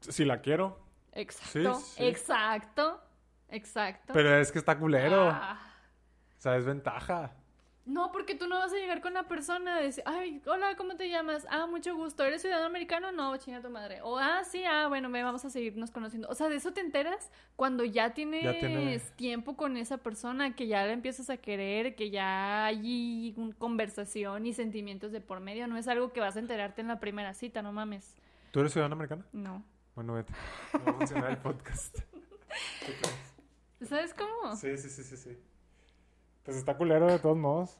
Si 0.00 0.24
la 0.24 0.40
quiero, 0.40 0.78
Exacto. 1.12 1.74
Sí. 1.80 2.04
Exacto. 2.04 3.00
Exacto. 3.50 4.12
pero 4.12 4.36
es 4.36 4.52
que 4.52 4.58
está 4.58 4.78
culero. 4.78 5.30
Ah. 5.32 5.58
O 6.36 6.40
sea, 6.40 6.56
es 6.56 6.64
ventaja. 6.66 7.32
No, 7.88 8.12
porque 8.12 8.34
tú 8.34 8.46
no 8.48 8.58
vas 8.58 8.70
a 8.70 8.76
llegar 8.76 9.00
con 9.00 9.14
la 9.14 9.26
persona 9.28 9.76
a 9.76 9.80
decir, 9.80 10.02
ay, 10.06 10.42
hola, 10.46 10.76
¿cómo 10.76 10.94
te 10.96 11.08
llamas? 11.08 11.46
Ah, 11.48 11.66
mucho 11.66 11.96
gusto. 11.96 12.22
¿Eres 12.22 12.42
ciudadano 12.42 12.66
americano? 12.66 13.12
No, 13.12 13.34
chinga 13.38 13.62
tu 13.62 13.70
madre. 13.70 14.02
O, 14.02 14.18
ah, 14.18 14.44
sí, 14.44 14.62
ah, 14.64 14.88
bueno, 14.88 15.10
ve, 15.10 15.22
vamos 15.22 15.42
a 15.46 15.50
seguirnos 15.50 15.90
conociendo. 15.90 16.28
O 16.28 16.34
sea, 16.34 16.50
de 16.50 16.56
eso 16.56 16.74
te 16.74 16.82
enteras 16.82 17.30
cuando 17.56 17.84
ya 17.84 18.12
tienes 18.12 18.44
Ya 18.44 18.58
tiene- 18.58 18.98
tiempo 19.16 19.56
con 19.56 19.78
esa 19.78 19.96
persona, 19.98 20.54
que 20.54 20.66
ya 20.66 20.84
la 20.84 20.92
empiezas 20.92 21.30
a 21.30 21.38
querer, 21.38 21.94
que 21.96 22.10
ya 22.10 22.66
hay 22.66 23.34
conversación 23.56 24.44
y 24.44 24.52
sentimientos 24.52 25.10
de 25.10 25.22
por 25.22 25.40
medio. 25.40 25.66
No 25.66 25.78
es 25.78 25.88
algo 25.88 26.12
que 26.12 26.20
vas 26.20 26.36
a 26.36 26.40
enterarte 26.40 26.82
en 26.82 26.88
la 26.88 27.00
primera 27.00 27.32
cita, 27.32 27.62
no 27.62 27.72
mames. 27.72 28.14
¿Tú 28.50 28.60
eres 28.60 28.72
ciudadana 28.72 28.96
americana? 28.96 29.24
No. 29.32 29.64
Bueno, 29.94 30.12
vete. 30.12 30.34
No 30.74 30.84
va 30.84 30.90
a 30.90 30.94
funcionar 30.94 31.30
el 31.30 31.38
podcast. 31.38 31.96
¿Sabes 33.82 34.12
cómo? 34.12 34.56
Sí, 34.56 34.76
sí, 34.76 34.90
sí, 34.90 35.02
sí, 35.04 35.16
sí. 35.16 35.38
Pues 36.48 36.56
está 36.56 36.78
culero 36.78 37.06
de 37.06 37.18
todos 37.18 37.36
modos. 37.36 37.76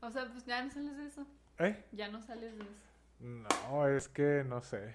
O 0.00 0.08
sea, 0.12 0.30
pues 0.30 0.46
ya 0.46 0.62
no 0.62 0.70
sales 0.70 0.96
de 0.96 1.06
eso. 1.08 1.26
¿Eh? 1.58 1.84
Ya 1.90 2.06
no 2.06 2.22
sales 2.22 2.56
de 2.56 2.62
eso. 2.62 2.86
No, 3.18 3.88
es 3.88 4.08
que 4.08 4.44
no 4.46 4.62
sé. 4.62 4.94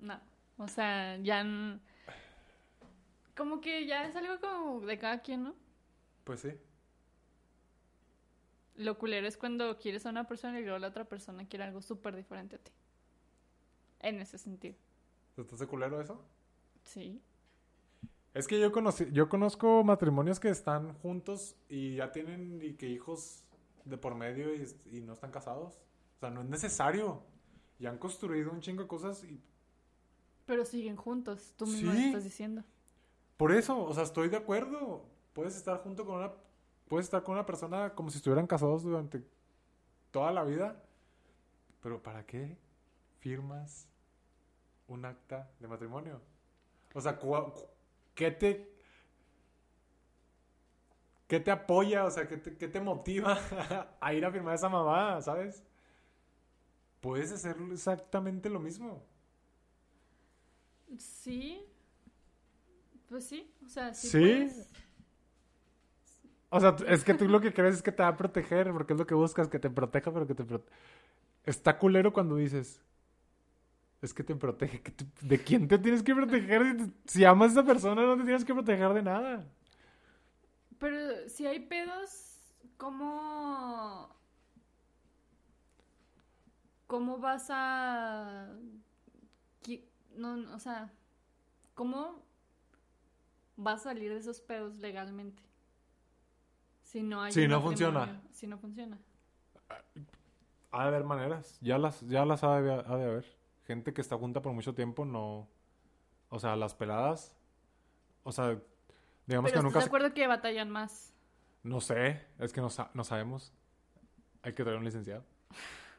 No. 0.00 0.18
O 0.56 0.66
sea, 0.68 1.18
ya. 1.18 1.44
Como 3.36 3.60
que 3.60 3.86
ya 3.86 4.06
es 4.06 4.16
algo 4.16 4.40
como 4.40 4.80
de 4.86 4.98
cada 4.98 5.20
quien, 5.20 5.44
¿no? 5.44 5.54
Pues 6.24 6.40
sí. 6.40 6.52
Lo 8.76 8.96
culero 8.96 9.28
es 9.28 9.36
cuando 9.36 9.78
quieres 9.78 10.06
a 10.06 10.08
una 10.08 10.26
persona 10.26 10.58
y 10.60 10.62
luego 10.62 10.78
la 10.78 10.88
otra 10.88 11.04
persona 11.04 11.46
quiere 11.46 11.66
algo 11.66 11.82
súper 11.82 12.16
diferente 12.16 12.56
a 12.56 12.58
ti. 12.58 12.72
En 14.00 14.22
ese 14.22 14.38
sentido. 14.38 14.76
¿Estás 15.36 15.58
de 15.58 15.66
culero 15.66 16.00
eso? 16.00 16.24
Sí. 16.84 17.20
Es 18.34 18.48
que 18.48 18.58
yo 18.58 18.72
conocí, 18.72 19.06
yo 19.12 19.28
conozco 19.28 19.84
matrimonios 19.84 20.40
que 20.40 20.48
están 20.48 20.94
juntos 20.94 21.56
y 21.68 21.96
ya 21.96 22.10
tienen 22.10 22.60
y 22.62 22.74
que 22.74 22.88
hijos 22.88 23.44
de 23.84 23.96
por 23.96 24.14
medio 24.16 24.52
y, 24.54 24.66
y 24.90 25.00
no 25.00 25.12
están 25.12 25.30
casados. 25.30 25.74
O 26.16 26.20
sea, 26.20 26.30
no 26.30 26.40
es 26.42 26.48
necesario. 26.48 27.22
Y 27.78 27.86
han 27.86 27.98
construido 27.98 28.50
un 28.50 28.60
chingo 28.60 28.82
de 28.82 28.88
cosas 28.88 29.22
y 29.24 29.40
Pero 30.46 30.64
siguen 30.64 30.96
juntos, 30.96 31.54
tú 31.56 31.66
mismo 31.66 31.92
lo 31.92 31.98
Sí. 31.98 32.06
estás 32.06 32.24
diciendo. 32.24 32.62
por 33.36 33.50
eso, 33.52 33.82
o 33.84 33.92
sea, 33.94 34.02
estoy 34.04 34.28
de 34.28 34.36
acuerdo. 34.36 35.04
Puedes 35.32 35.56
estar 35.56 35.78
junto 35.82 36.04
con 36.04 36.16
una 36.16 36.32
puedes 36.88 37.06
estar 37.06 37.22
con 37.22 37.34
una 37.34 37.46
persona 37.46 37.94
como 37.94 38.10
si 38.10 38.18
estuvieran 38.18 38.46
casados 38.46 38.82
durante 38.82 39.22
toda 40.10 40.32
la 40.32 40.44
vida. 40.44 40.82
Pero 41.80 42.02
¿para 42.02 42.24
qué 42.26 42.56
firmas 43.20 43.88
un 44.88 45.04
acta 45.04 45.50
de 45.60 45.66
matrimonio? 45.68 46.20
O 46.94 47.00
sea, 47.00 47.16
cu- 47.18 47.52
¿qué 48.14 48.30
te 48.30 48.74
qué 51.26 51.40
te 51.40 51.50
apoya? 51.50 52.04
O 52.04 52.10
sea, 52.10 52.28
¿qué 52.28 52.36
te, 52.36 52.56
qué 52.56 52.68
te 52.68 52.80
motiva 52.80 53.38
a 54.00 54.14
ir 54.14 54.24
a 54.24 54.30
firmar 54.30 54.54
esa 54.54 54.68
mamada, 54.68 55.20
sabes? 55.22 55.62
Puedes 57.00 57.32
hacer 57.32 57.56
exactamente 57.72 58.48
lo 58.48 58.60
mismo. 58.60 59.04
Sí. 60.98 61.60
Pues 63.08 63.26
sí, 63.26 63.52
o 63.64 63.68
sea, 63.68 63.92
sí. 63.94 64.08
¿Sí? 64.08 64.18
puedes. 64.20 64.70
O 66.50 66.60
sea, 66.60 66.76
es 66.86 67.02
que 67.02 67.14
tú 67.14 67.26
lo 67.26 67.40
que 67.40 67.52
crees 67.52 67.76
es 67.76 67.82
que 67.82 67.90
te 67.90 68.02
va 68.02 68.10
a 68.10 68.16
proteger, 68.16 68.70
porque 68.72 68.92
es 68.92 68.98
lo 68.98 69.06
que 69.06 69.14
buscas, 69.14 69.48
que 69.48 69.58
te 69.58 69.70
proteja, 69.70 70.12
pero 70.12 70.26
que 70.26 70.34
te 70.36 70.44
proteja. 70.44 70.76
Está 71.44 71.78
culero 71.78 72.12
cuando 72.12 72.36
dices, 72.36 72.80
es 74.04 74.14
que 74.14 74.22
te 74.22 74.34
protege. 74.34 74.82
¿De 75.22 75.42
quién 75.42 75.66
te 75.66 75.78
tienes 75.78 76.02
que 76.02 76.14
proteger? 76.14 76.90
Si, 77.06 77.24
amas 77.24 77.50
a 77.50 77.52
esa 77.52 77.64
persona, 77.64 78.02
no 78.02 78.16
te 78.16 78.24
tienes 78.24 78.44
que 78.44 78.54
proteger 78.54 78.92
de 78.92 79.02
nada. 79.02 79.46
Pero 80.78 81.28
si 81.28 81.46
hay 81.46 81.60
pedos, 81.60 82.38
¿cómo. 82.76 84.14
¿Cómo 86.86 87.18
vas 87.18 87.46
a. 87.50 88.54
No, 90.16 90.36
no, 90.36 90.54
o 90.54 90.60
sea, 90.60 90.92
¿cómo 91.74 92.22
vas 93.56 93.80
a 93.80 93.84
salir 93.90 94.12
de 94.12 94.20
esos 94.20 94.40
pedos 94.40 94.76
legalmente? 94.76 95.42
Si 96.82 97.02
no 97.02 97.22
hay. 97.22 97.32
Si 97.32 97.48
no 97.48 97.60
funciona. 97.60 98.22
Si 98.30 98.46
no 98.46 98.58
funciona. 98.58 98.98
Ha 100.70 100.82
de 100.82 100.88
haber 100.88 101.04
maneras. 101.04 101.58
Ya 101.60 101.78
las, 101.78 102.00
ya 102.02 102.24
las 102.24 102.44
ha 102.44 102.60
de, 102.60 102.72
ha 102.72 102.96
de 102.96 103.04
haber. 103.04 103.43
Gente 103.66 103.92
que 103.94 104.00
está 104.00 104.16
junta 104.18 104.42
por 104.42 104.52
mucho 104.52 104.74
tiempo, 104.74 105.04
no. 105.04 105.48
O 106.30 106.38
sea, 106.38 106.56
las 106.56 106.74
peladas. 106.74 107.32
O 108.22 108.32
sea, 108.32 108.48
digamos 108.48 108.60
Pero 109.26 109.42
que 109.42 109.48
¿estás 109.48 109.62
nunca. 109.64 109.78
de 109.78 109.82
se- 109.82 109.88
acuerdo 109.88 110.14
que 110.14 110.26
batallan 110.26 110.70
más? 110.70 111.12
No 111.62 111.80
sé, 111.80 112.20
es 112.38 112.52
que 112.52 112.60
no, 112.60 112.68
sa- 112.70 112.90
no 112.94 113.04
sabemos. 113.04 113.52
Hay 114.42 114.52
que 114.52 114.62
traer 114.64 114.78
un 114.78 114.84
licenciado. 114.84 115.24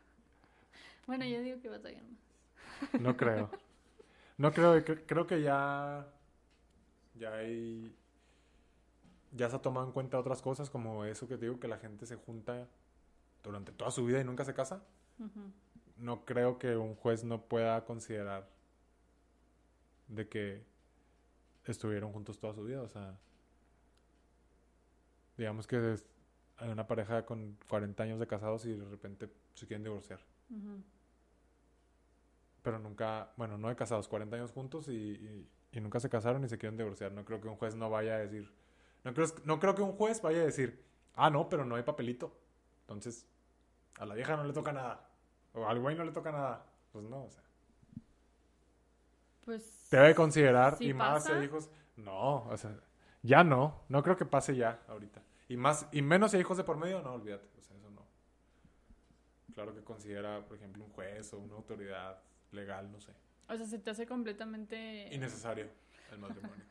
Bueno, 1.07 1.23
yo 1.25 1.39
digo 1.41 1.61
que 1.61 1.69
batallan 1.69 2.03
más. 2.11 3.01
No 3.01 3.15
creo. 3.15 3.49
No 4.37 4.51
creo, 4.51 4.75
cre- 4.83 5.03
creo 5.05 5.27
que 5.27 5.41
ya. 5.41 6.07
Ya 7.13 7.33
hay. 7.35 7.95
Ya 9.31 9.49
se 9.49 9.55
ha 9.55 9.59
tomado 9.61 9.85
en 9.85 9.91
cuenta 9.91 10.17
otras 10.19 10.41
cosas, 10.41 10.69
como 10.71 11.05
eso 11.05 11.27
que 11.27 11.37
te 11.37 11.45
digo, 11.45 11.59
que 11.59 11.67
la 11.67 11.77
gente 11.77 12.05
se 12.07 12.15
junta 12.15 12.67
durante 13.43 13.71
toda 13.71 13.91
su 13.91 14.03
vida 14.05 14.19
y 14.19 14.23
nunca 14.23 14.45
se 14.45 14.53
casa. 14.55 14.83
Ujú. 15.19 15.51
No 15.97 16.25
creo 16.25 16.57
que 16.59 16.75
un 16.75 16.95
juez 16.95 17.23
no 17.23 17.41
pueda 17.43 17.85
considerar 17.85 18.47
de 20.07 20.27
que 20.27 20.63
estuvieron 21.65 22.11
juntos 22.11 22.39
toda 22.39 22.53
su 22.53 22.63
vida. 22.63 22.81
O 22.81 22.87
sea, 22.89 23.17
digamos 25.37 25.67
que 25.67 25.93
es- 25.93 26.05
hay 26.57 26.69
una 26.69 26.87
pareja 26.87 27.25
con 27.25 27.57
40 27.67 28.03
años 28.03 28.19
de 28.19 28.27
casados 28.27 28.65
y 28.65 28.73
de 28.73 28.85
repente 28.85 29.29
se 29.55 29.67
quieren 29.67 29.83
divorciar. 29.83 30.19
Pero 32.61 32.79
nunca, 32.79 33.31
bueno, 33.37 33.57
no 33.57 33.69
de 33.69 33.75
casados, 33.75 34.07
40 34.07 34.35
años 34.37 34.51
juntos 34.51 34.87
y, 34.87 34.91
y- 34.93 35.49
y 35.71 35.81
nunca 35.81 35.99
se 35.99 36.09
casaron 36.09 36.43
y 36.43 36.49
se 36.49 36.57
quieren 36.57 36.77
divorciar. 36.77 37.11
No 37.11 37.25
creo 37.25 37.41
que 37.41 37.47
un 37.47 37.57
juez 37.57 37.75
no 37.75 37.89
vaya 37.89 38.15
a 38.15 38.19
decir, 38.19 38.51
no 39.03 39.13
creo, 39.13 39.27
no 39.43 39.59
creo 39.59 39.75
que 39.75 39.81
un 39.81 39.91
juez 39.93 40.21
vaya 40.21 40.39
a 40.41 40.45
decir, 40.45 40.83
ah, 41.15 41.29
no, 41.29 41.47
pero 41.49 41.65
no 41.65 41.75
hay 41.75 41.83
papelito. 41.83 42.35
Entonces, 42.81 43.27
a 43.99 44.05
la 44.05 44.15
vieja 44.15 44.35
no 44.37 44.43
le 44.45 44.53
toca 44.53 44.71
nada. 44.71 45.09
O 45.55 45.67
al 45.67 45.79
güey 45.79 45.95
no 45.95 46.03
le 46.03 46.11
toca 46.11 46.31
nada. 46.31 46.65
Pues 46.91 47.05
no, 47.05 47.23
o 47.25 47.29
sea. 47.29 47.41
Pues. 49.43 49.87
Debe 49.91 50.15
considerar, 50.15 50.77
¿Sí 50.77 50.89
y 50.89 50.93
más 50.93 51.25
si 51.25 51.31
hay 51.31 51.45
hijos, 51.45 51.69
no, 51.97 52.45
o 52.47 52.57
sea, 52.57 52.75
ya 53.21 53.43
no. 53.43 53.83
No 53.89 54.03
creo 54.03 54.17
que 54.17 54.25
pase 54.25 54.55
ya 54.55 54.81
ahorita. 54.87 55.21
Y 55.47 55.57
más, 55.57 55.87
y 55.91 56.01
menos 56.01 56.31
si 56.31 56.37
hay 56.37 56.41
hijos 56.41 56.57
de 56.57 56.63
por 56.63 56.77
medio, 56.77 57.01
no, 57.01 57.13
olvídate. 57.13 57.47
O 57.57 57.61
sea, 57.61 57.77
eso 57.77 57.89
no. 57.91 58.01
Claro 59.53 59.73
que 59.75 59.83
considera, 59.83 60.43
por 60.45 60.57
ejemplo, 60.57 60.83
un 60.83 60.91
juez 60.91 61.31
o 61.33 61.37
una 61.37 61.55
autoridad 61.55 62.19
legal, 62.51 62.91
no 62.91 62.99
sé. 62.99 63.13
O 63.47 63.55
sea, 63.55 63.65
se 63.65 63.77
te 63.77 63.91
hace 63.91 64.07
completamente. 64.07 65.13
Innecesario 65.13 65.69
el 66.11 66.17
matrimonio. 66.17 66.65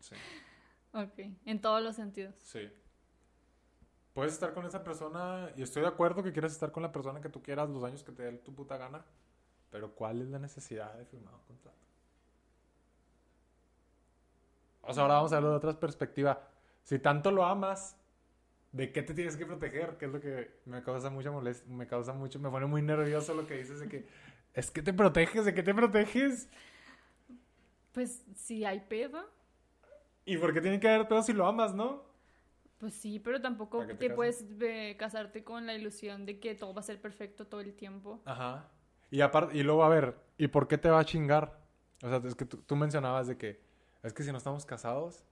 Sí, 0.00 0.14
Ok, 0.92 1.18
en 1.44 1.60
todos 1.60 1.82
los 1.82 1.96
sentidos. 1.96 2.34
sí. 2.42 2.70
Puedes 4.16 4.32
estar 4.32 4.54
con 4.54 4.64
esa 4.64 4.82
persona 4.82 5.50
y 5.58 5.62
estoy 5.62 5.82
de 5.82 5.88
acuerdo 5.88 6.22
que 6.22 6.32
quieras 6.32 6.52
estar 6.52 6.72
con 6.72 6.82
la 6.82 6.90
persona 6.90 7.20
que 7.20 7.28
tú 7.28 7.42
quieras 7.42 7.68
los 7.68 7.84
años 7.84 8.02
que 8.02 8.12
te 8.12 8.22
dé 8.22 8.32
tu 8.38 8.54
puta 8.54 8.78
gana. 8.78 9.04
Pero 9.70 9.94
¿cuál 9.94 10.22
es 10.22 10.28
la 10.28 10.38
necesidad 10.38 10.94
de 10.94 11.04
firmar 11.04 11.34
un 11.34 11.42
contrato? 11.42 11.76
O 14.80 14.94
sea, 14.94 15.02
ahora 15.02 15.16
vamos 15.16 15.32
a 15.32 15.34
verlo 15.34 15.50
de 15.50 15.56
otra 15.56 15.78
perspectiva. 15.78 16.48
Si 16.82 16.98
tanto 16.98 17.30
lo 17.30 17.44
amas, 17.44 17.94
¿de 18.72 18.90
qué 18.90 19.02
te 19.02 19.12
tienes 19.12 19.36
que 19.36 19.44
proteger? 19.44 19.98
Que 19.98 20.06
es 20.06 20.10
lo 20.10 20.18
que 20.18 20.60
me 20.64 20.82
causa 20.82 21.10
mucha 21.10 21.30
molestia, 21.30 21.70
me 21.70 21.86
causa 21.86 22.14
mucho, 22.14 22.40
me 22.40 22.48
pone 22.48 22.64
muy 22.64 22.80
nervioso 22.80 23.34
lo 23.34 23.46
que 23.46 23.58
dices 23.58 23.80
de 23.80 23.88
que 23.90 24.08
es 24.54 24.70
que 24.70 24.80
te 24.80 24.94
proteges, 24.94 25.44
¿de 25.44 25.52
qué 25.52 25.62
te 25.62 25.74
proteges? 25.74 26.48
Pues 27.92 28.24
si 28.34 28.64
hay 28.64 28.80
pedo. 28.80 29.28
¿Y 30.24 30.38
por 30.38 30.54
qué 30.54 30.62
tiene 30.62 30.80
que 30.80 30.88
haber 30.88 31.06
pedo 31.06 31.22
si 31.22 31.34
lo 31.34 31.46
amas, 31.46 31.74
no? 31.74 32.05
Pues 32.78 32.94
sí, 32.94 33.18
pero 33.18 33.40
tampoco 33.40 33.78
¿Para 33.78 33.88
qué 33.92 33.94
te, 33.94 34.08
te 34.10 34.14
puedes 34.14 34.44
eh, 34.60 34.96
casarte 34.98 35.42
con 35.44 35.66
la 35.66 35.74
ilusión 35.74 36.26
de 36.26 36.38
que 36.38 36.54
todo 36.54 36.74
va 36.74 36.80
a 36.80 36.84
ser 36.84 37.00
perfecto 37.00 37.46
todo 37.46 37.60
el 37.62 37.74
tiempo. 37.74 38.20
Ajá. 38.26 38.70
Y 39.10 39.20
aparte, 39.22 39.56
y 39.56 39.62
luego, 39.62 39.82
a 39.84 39.88
ver, 39.88 40.16
¿y 40.36 40.48
por 40.48 40.68
qué 40.68 40.76
te 40.78 40.90
va 40.90 40.98
a 41.00 41.04
chingar? 41.04 41.58
O 42.02 42.08
sea, 42.08 42.20
es 42.28 42.34
que 42.34 42.44
tú, 42.44 42.58
tú 42.62 42.76
mencionabas 42.76 43.28
de 43.28 43.38
que, 43.38 43.60
es 44.02 44.12
que 44.12 44.22
si 44.22 44.30
no 44.30 44.38
estamos 44.38 44.66
casados, 44.66 45.24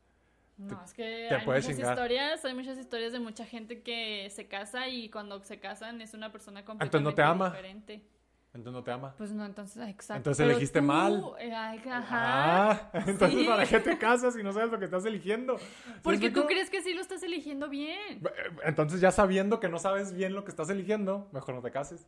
No, 0.57 0.83
es 0.85 0.95
que 0.95 1.27
te 1.29 1.35
hay 1.35 1.47
muchas 1.47 1.67
chingar. 1.67 1.93
historias, 1.95 2.45
hay 2.45 2.55
muchas 2.55 2.79
historias 2.79 3.13
de 3.13 3.19
mucha 3.21 3.45
gente 3.45 3.83
que 3.83 4.29
se 4.31 4.47
casa 4.49 4.89
y 4.89 5.11
cuando 5.11 5.43
se 5.43 5.59
casan 5.61 6.01
es 6.01 6.15
una 6.15 6.31
persona 6.33 6.61
Entonces 6.61 7.01
completamente 7.01 7.03
no 7.03 7.15
te 7.15 7.23
ama. 7.23 7.51
diferente. 7.51 8.07
Entonces 8.55 8.73
no 8.73 8.85
te 8.85 8.93
ama. 8.93 9.15
Pues 9.19 9.33
no, 9.33 9.45
entonces, 9.45 9.77
ah, 9.79 9.91
exacto. 9.91 10.19
Entonces 10.19 10.39
Pero 10.45 10.51
elegiste 10.53 10.81
tú, 10.81 10.87
mal. 10.87 11.25
eh, 11.41 11.53
ay, 11.53 11.79
ajá. 11.91 12.71
Ah, 12.71 12.91
entonces 13.07 13.41
Sí. 13.41 13.45
¿para 13.47 13.67
qué 13.67 13.81
te 13.81 13.99
casas 13.99 14.35
si 14.35 14.43
no 14.45 14.53
sabes 14.53 14.71
lo 14.71 14.79
que 14.79 14.85
estás 14.85 15.05
eligiendo? 15.05 15.59
¿Sí 15.59 15.65
Porque 16.03 16.31
tú 16.31 16.47
crees 16.47 16.71
que 16.71 16.81
sí 16.81 16.95
lo 16.95 17.01
estás 17.01 17.23
eligiendo 17.25 17.69
bien. 17.69 18.23
Entonces 18.65 19.01
ya 19.01 19.11
sabiendo 19.11 19.59
que 19.59 19.69
no 19.69 19.79
sabes 19.79 20.15
bien 20.15 20.35
lo 20.35 20.45
que 20.45 20.51
estás 20.51 20.71
eligiendo, 20.71 21.29
mejor 21.33 21.55
no 21.57 21.63
te 21.63 21.71
cases. 21.73 22.07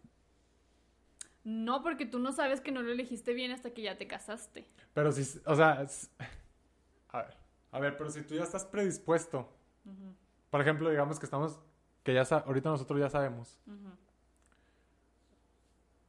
No, 1.45 1.83
porque 1.83 2.07
tú 2.07 2.19
no 2.19 2.33
sabes 2.33 2.61
que 2.61 2.73
no 2.73 2.83
lo 2.83 2.91
elegiste 2.93 3.33
bien 3.33 3.53
hasta 3.53 3.71
que 3.71 3.83
ya 3.83 3.97
te 3.99 4.07
casaste. 4.07 4.67
Pero 4.95 5.13
si, 5.13 5.41
o 5.47 5.55
sea, 5.55 5.85
a 7.11 7.19
ver, 7.23 7.37
a 7.73 7.81
ver, 7.81 7.97
pero 7.97 8.11
si 8.11 8.23
tú 8.23 8.35
ya 8.35 8.43
estás 8.45 8.65
predispuesto, 8.65 9.49
Ujú, 9.85 10.15
por 10.51 10.61
ejemplo, 10.61 10.91
digamos 10.91 11.19
que 11.21 11.27
estamos, 11.27 11.61
que 12.03 12.15
ya 12.15 12.23
ahorita 12.23 12.71
nosotros 12.71 12.99
ya 12.99 13.09
sabemos 13.11 13.59
ujú. 13.67 13.91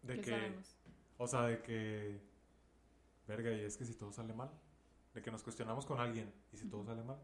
De 0.08 0.16
¿Qué 0.16 0.22
que, 0.22 0.32
sabemos? 0.32 0.78
o 1.18 1.28
sea, 1.28 1.42
de 1.44 1.62
que, 1.62 2.22
verga, 3.28 3.52
y 3.52 3.62
es 3.62 3.78
que 3.78 3.86
si 3.86 3.94
todo 3.94 4.12
sale 4.12 4.34
mal, 4.34 4.50
de 5.14 5.22
que 5.22 5.32
nos 5.32 5.44
cuestionamos 5.44 5.86
con 5.86 6.00
alguien 6.00 6.32
y 6.52 6.58
si 6.58 6.68
todo 6.68 6.84
sale 6.86 7.04
mal, 7.04 7.18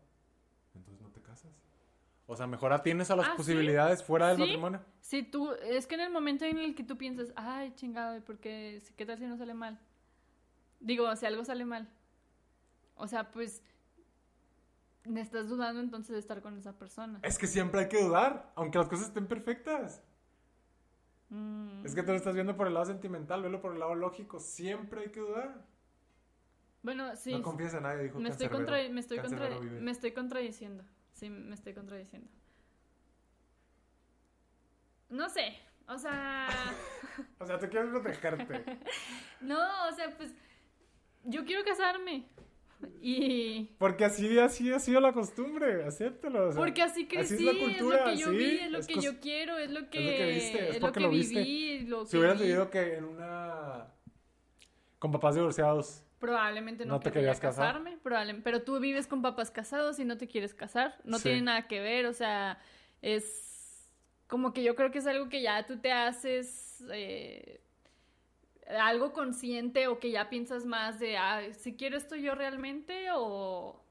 entonces 0.75 1.01
no 1.01 1.09
te 1.09 1.21
casas. 1.21 1.51
O 2.25 2.36
sea, 2.36 2.47
mejor 2.47 2.71
atienes 2.71 3.11
a 3.11 3.15
las 3.17 3.27
Ah, 3.27 3.31
¿sí? 3.31 3.38
posibilidades 3.38 4.01
fuera 4.03 4.29
del 4.29 4.38
¿Sí? 4.38 4.41
matrimonio. 4.43 4.81
Si 5.01 5.23
tú, 5.23 5.51
es 5.61 5.88
que 5.88 5.95
en 5.95 6.01
el 6.01 6.09
momento 6.11 6.45
en 6.45 6.57
el 6.57 6.73
que 6.73 6.84
tú 6.84 6.97
piensas, 6.97 7.34
ay, 7.36 7.73
chingado, 7.75 8.23
porque 8.23 8.81
qué 8.95 9.05
tal 9.05 9.17
si 9.19 9.25
no 9.25 9.38
sale 9.38 9.53
mal? 9.53 9.77
Digo, 10.79 11.13
si 11.15 11.25
algo 11.25 11.43
sale 11.43 11.65
mal. 11.65 11.89
O 12.95 13.07
sea, 13.07 13.29
pues, 13.31 13.61
me 15.05 15.19
estás 15.19 15.49
dudando 15.49 15.81
entonces 15.81 16.13
de 16.13 16.19
estar 16.19 16.41
con 16.41 16.57
esa 16.57 16.77
persona. 16.77 17.19
Es 17.23 17.38
que 17.38 17.45
siempre 17.47 17.81
hay 17.81 17.89
que 17.89 18.01
dudar, 18.01 18.51
aunque 18.55 18.77
las 18.77 18.88
cosas 18.88 19.07
estén 19.07 19.27
perfectas. 19.27 20.01
Mm. 21.34 21.84
Es 21.84 21.95
que 21.95 22.03
tú 22.03 22.11
lo 22.11 22.17
estás 22.17 22.36
viendo 22.36 22.55
por 22.55 22.67
el 22.67 22.75
lado 22.75 22.86
sentimental, 22.86 23.41
velo 23.41 23.59
por 23.59 23.73
el 23.73 23.79
lado 23.79 23.95
lógico. 23.95 24.39
Siempre 24.39 25.01
hay 25.01 25.09
que 25.11 25.19
dudar. 25.19 25.65
Bueno, 26.84 27.15
sí. 27.15 27.31
no 27.31 27.41
confíes 27.41 27.73
en 27.73 27.84
nadie, 27.84 28.03
dijo 28.03 28.19
me 28.19 28.29
estoy, 28.29 28.49
contra- 28.49 28.77
me, 28.89 28.99
estoy 28.99 29.17
contra- 29.17 29.59
me 29.59 29.91
estoy 29.91 30.11
contradiciendo. 30.11 30.84
Sí, 31.13 31.29
me 31.31 31.55
estoy 31.55 31.73
contradiciendo. 31.73 32.29
No 35.09 35.27
sé. 35.29 35.57
O 35.88 35.97
sea. 35.97 36.47
O 37.38 37.45
sea, 37.45 37.59
tú 37.59 37.67
quieres 37.69 37.89
protegerte. 37.91 38.79
no, 39.41 39.88
o 39.88 39.91
sea, 39.91 40.09
pues. 40.17 40.34
Yo 41.23 41.45
quiero 41.45 41.63
casarme. 41.63 42.27
Y. 43.01 43.75
Porque 43.77 44.05
así, 44.05 44.38
así 44.39 44.71
ha 44.71 44.79
sido 44.79 45.01
la 45.01 45.13
costumbre, 45.13 45.84
acéptalo. 45.86 46.47
o 46.47 46.51
sea, 46.51 46.61
Porque 46.61 46.81
así 46.81 47.07
crecí, 47.07 47.34
es 47.36 47.39
es, 47.39 47.41
la 47.41 47.53
lo 47.53 47.59
cultura, 47.59 48.03
que 48.05 48.17
yo 48.17 48.29
sí, 48.29 48.38
vi, 48.38 48.59
es 48.59 48.71
lo 48.71 48.77
es 48.79 48.88
que 48.88 48.99
yo 48.99 49.19
quiero, 49.19 49.57
es 49.57 49.71
lo 49.71 49.89
que, 49.89 50.15
que 50.15 50.25
viste, 50.25 50.69
es 50.69 50.75
es 50.75 50.79
porque 50.79 50.99
lo 51.01 51.09
que 51.09 51.09
lo 51.09 51.09
viste. 51.09 51.39
viví, 51.43 51.86
lo 51.88 52.05
Si 52.05 52.17
hubieras 52.17 52.38
vi. 52.39 52.45
vivido 52.45 52.69
que 52.69 52.95
en 52.97 53.05
una... 53.05 53.88
Con 54.99 55.11
papás 55.11 55.36
divorciados. 55.36 56.03
Probablemente 56.19 56.86
no, 56.86 56.93
No 56.93 56.99
te 57.01 57.11
querías 57.11 57.39
casar. 57.41 57.73
casarme, 57.73 57.97
probablemente, 58.01 58.43
pero 58.43 58.61
tú 58.63 58.79
vives 58.79 59.07
con 59.07 59.21
papás 59.21 59.51
casados 59.51 59.99
y 59.99 60.05
no 60.05 60.17
te 60.17 60.27
quieres 60.29 60.53
casar, 60.53 60.95
no 61.03 61.17
Sí. 61.17 61.23
tiene 61.23 61.41
nada 61.41 61.67
que 61.67 61.81
ver, 61.81 62.05
o 62.05 62.13
sea, 62.13 62.59
es 63.01 63.89
como 64.27 64.53
que 64.53 64.63
yo 64.63 64.75
creo 64.75 64.89
que 64.91 64.99
es 64.99 65.07
algo 65.07 65.27
que 65.29 65.41
ya 65.41 65.65
tú 65.67 65.79
te 65.81 65.91
haces 65.91 66.81
eh, 66.93 67.59
algo 68.80 69.14
consciente 69.14 69.88
o 69.88 69.99
que 69.99 70.11
ya 70.11 70.30
piensas 70.30 70.66
más 70.66 70.99
de, 70.99 71.18
ah, 71.18 71.41
si 71.53 71.76
quiero 71.76 71.97
esto 71.97 72.16
yo 72.16 72.36
realmente 72.36 73.07
o, 73.14 73.82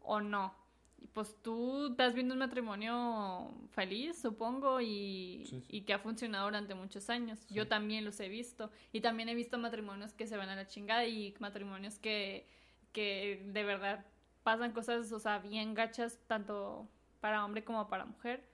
o 0.00 0.20
no. 0.20 0.54
Y 0.98 1.08
pues 1.08 1.36
tú 1.42 1.88
estás 1.90 2.14
viendo 2.14 2.32
un 2.34 2.38
matrimonio 2.40 3.50
feliz, 3.70 4.18
supongo, 4.20 4.80
y, 4.80 5.44
Sí, 5.46 5.60
sí. 5.60 5.66
y 5.68 5.80
que 5.82 5.92
ha 5.92 5.98
funcionado 5.98 6.46
durante 6.46 6.74
muchos 6.74 7.10
años. 7.10 7.38
Sí. 7.40 7.54
Yo 7.54 7.68
también 7.68 8.04
los 8.04 8.18
he 8.20 8.28
visto. 8.28 8.70
Y 8.92 9.00
también 9.02 9.28
he 9.28 9.34
visto 9.34 9.58
matrimonios 9.58 10.14
que 10.14 10.26
se 10.26 10.36
van 10.36 10.48
a 10.48 10.56
la 10.56 10.66
chingada 10.66 11.04
y 11.06 11.34
matrimonios 11.38 11.98
que, 11.98 12.48
que 12.92 13.42
de 13.52 13.62
verdad 13.64 14.04
pasan 14.42 14.72
cosas, 14.72 15.12
o 15.12 15.18
sea, 15.18 15.38
bien 15.38 15.74
gachas, 15.74 16.18
tanto 16.26 16.88
para 17.20 17.44
hombre 17.44 17.62
como 17.64 17.88
para 17.88 18.04
mujer. 18.06 18.48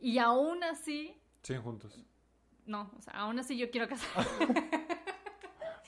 Y 0.00 0.18
aún 0.18 0.62
así, 0.64 1.14
Sí, 1.42 1.56
juntos. 1.56 2.04
no, 2.66 2.90
o 2.96 3.00
sea, 3.00 3.14
aún 3.14 3.38
así 3.38 3.56
yo 3.56 3.70
quiero 3.70 3.88
casarme. 3.88 4.24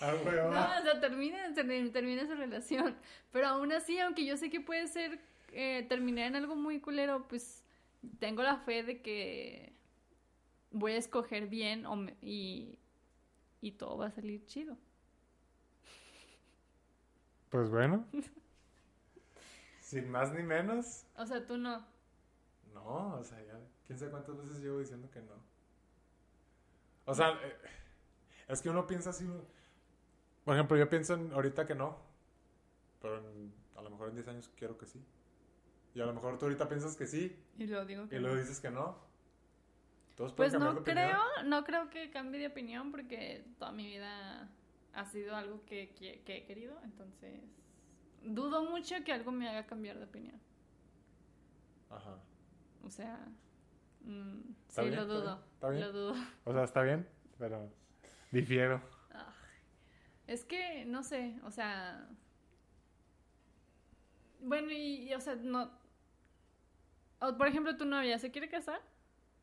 Ah. 0.01 0.13
No, 0.25 0.81
o 0.81 0.83
sea, 0.83 1.01
termina, 1.01 1.53
termina, 1.55 2.27
su 2.27 2.35
relación. 2.35 2.97
Pero 3.33 3.49
aún 3.49 3.73
así, 3.73 3.99
aunque 3.99 4.25
yo 4.25 4.37
sé 4.37 4.51
que 4.51 4.61
puede 4.61 4.87
ser 4.89 5.21
eh, 5.53 5.85
terminar 5.89 6.27
en 6.27 6.37
algo 6.37 6.57
muy 6.57 6.81
culero, 6.81 7.27
pues 7.29 7.65
tengo 8.19 8.43
la 8.43 8.57
fe 8.57 8.83
de 8.83 9.03
que 9.03 9.73
voy 10.71 10.93
a 10.93 10.97
escoger 10.97 11.49
bien 11.49 11.85
o 11.87 11.97
me- 11.97 12.17
y, 12.23 12.79
y 13.61 13.73
todo 13.73 13.99
va 13.99 14.07
a 14.07 14.11
salir 14.11 14.47
chido. 14.47 14.77
Pues 17.51 17.69
bueno. 17.69 18.07
Sin 19.81 20.09
más 20.11 20.33
ni 20.33 20.43
menos. 20.43 21.05
O 21.17 21.27
sea, 21.27 21.45
tú 21.47 21.57
no. 21.59 21.85
No, 22.73 23.17
o 23.19 23.25
sea, 23.25 23.43
ya. 23.45 23.59
¿Quién 23.87 23.99
sabe 23.99 24.13
cuántas 24.13 24.37
veces 24.39 24.61
llevo 24.63 24.79
diciendo 24.79 25.11
que 25.11 25.21
no? 25.21 25.35
O 27.07 27.15
sea, 27.15 27.31
eh, 27.43 27.57
es 28.49 28.63
que 28.63 28.71
uno 28.71 28.87
piensa 28.87 29.11
así. 29.11 29.27
Por 30.45 30.55
ejemplo, 30.55 30.77
yo 30.77 30.89
pienso 30.89 31.15
en 31.15 31.33
ahorita 31.33 31.67
que 31.67 31.75
no. 31.75 31.99
Pero 33.01 33.19
en- 33.19 33.53
a 33.77 33.83
lo 33.83 33.91
mejor 33.91 34.09
en 34.09 34.15
10 34.15 34.29
años 34.29 34.51
quiero 34.57 34.77
que 34.77 34.87
sí. 34.87 35.03
Y 35.95 36.01
a 36.01 36.07
lo 36.07 36.13
mejor 36.15 36.39
tú 36.39 36.45
ahorita 36.47 36.69
piensas 36.69 36.97
que 36.97 37.07
sí. 37.07 37.37
Y 37.59 37.67
lo 37.67 37.85
digo 37.85 38.09
que 38.09 38.17
Y 38.17 38.19
luego 38.21 38.37
dices 38.37 38.61
que 38.61 38.71
no. 38.71 38.97
Todos 40.17 40.33
Pues 40.35 40.53
no 40.53 40.83
creo, 40.85 41.19
no 41.45 41.65
creo 41.65 41.89
que 41.89 42.11
cambie 42.11 42.41
de 42.41 42.49
opinión 42.49 42.91
porque 42.91 43.45
toda 43.59 43.73
mi 43.73 43.87
vida 43.87 44.51
ha 44.93 45.05
sido 45.07 45.35
algo 45.35 45.65
que, 45.65 45.95
que- 45.95 46.21
que 46.25 46.39
he 46.39 46.45
querido, 46.45 46.79
entonces 46.85 47.41
dudo 48.23 48.65
mucho 48.65 48.97
que 49.05 49.13
algo 49.13 49.33
me 49.33 49.49
haga 49.49 49.67
cambiar 49.67 49.99
de 49.99 50.05
opinión. 50.05 50.39
Ajá. 51.89 52.19
O 52.85 52.91
sea, 52.91 53.19
mm, 54.03 54.41
¿Está 54.69 54.83
sí, 54.83 54.89
bien? 54.91 54.97
lo 54.97 55.03
¿Está 55.03 55.15
dudo? 55.15 55.45
¿Está 55.55 55.69
bien? 55.71 55.81
lo 55.83 55.93
dudo. 55.93 56.15
O 56.45 56.53
sea, 56.53 56.65
está 56.65 56.83
bien, 56.83 57.09
pero 57.39 57.71
difiero. 58.31 58.81
Es 60.31 60.45
que, 60.45 60.85
no 60.87 61.03
sé, 61.03 61.35
o 61.45 61.51
sea... 61.51 62.09
Bueno, 64.41 64.71
y, 64.71 65.09
y, 65.09 65.15
o 65.15 65.21
sea, 65.21 65.35
no... 65.37 65.71
o, 67.21 67.37
por 67.37 67.47
ejemplo, 67.49 67.77
tu 67.77 67.85
novia 67.85 68.19
se 68.19 68.31
quiere 68.31 68.49
casar 68.49 68.81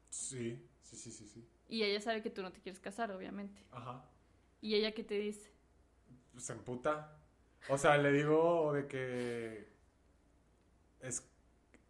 Sí, 0.10 0.66
sí, 0.82 0.96
sí, 0.96 1.12
sí, 1.12 1.28
sí. 1.28 1.46
y 1.68 1.84
ella 1.84 2.00
sabe 2.00 2.22
que 2.24 2.30
tú 2.30 2.42
no 2.42 2.52
te 2.52 2.62
quieres 2.62 2.80
casar, 2.80 3.12
obviamente. 3.12 3.62
Ajá. 3.72 4.06
¿Y 4.62 4.76
ella 4.76 4.94
qué 4.94 5.04
te 5.04 5.16
dice? 5.20 5.52
Se 6.38 6.54
emputa. 6.54 7.20
O 7.70 7.78
sea, 7.78 7.98
le 7.98 8.12
digo 8.14 8.72
de 8.74 8.88
que. 8.88 9.68
Es. 11.02 11.30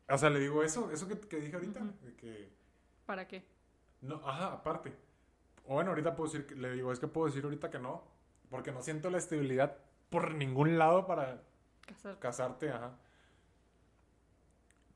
O 0.09 0.17
sea, 0.17 0.29
le 0.31 0.39
digo 0.39 0.63
eso, 0.63 0.89
eso 0.91 1.07
que, 1.07 1.19
que 1.19 1.37
dije 1.39 1.55
ahorita. 1.55 1.79
De 2.01 2.15
que. 2.15 2.49
¿Para 3.05 3.27
qué? 3.27 3.45
No, 4.01 4.15
ajá, 4.27 4.53
aparte. 4.53 4.93
O 5.65 5.75
bueno, 5.75 5.91
ahorita 5.91 6.15
puedo 6.15 6.31
decir, 6.31 6.47
que- 6.47 6.55
le 6.55 6.71
digo, 6.73 6.91
es 6.91 6.99
que 6.99 7.07
puedo 7.07 7.27
decir 7.27 7.43
ahorita 7.43 7.69
que 7.69 7.79
no. 7.79 8.03
Porque 8.49 8.71
no 8.71 8.81
siento 8.81 9.09
la 9.09 9.17
estabilidad 9.17 9.77
por 10.09 10.33
ningún 10.33 10.77
lado 10.77 11.05
para 11.05 11.43
Casar. 11.85 12.19
casarte, 12.19 12.69
ajá. 12.69 12.97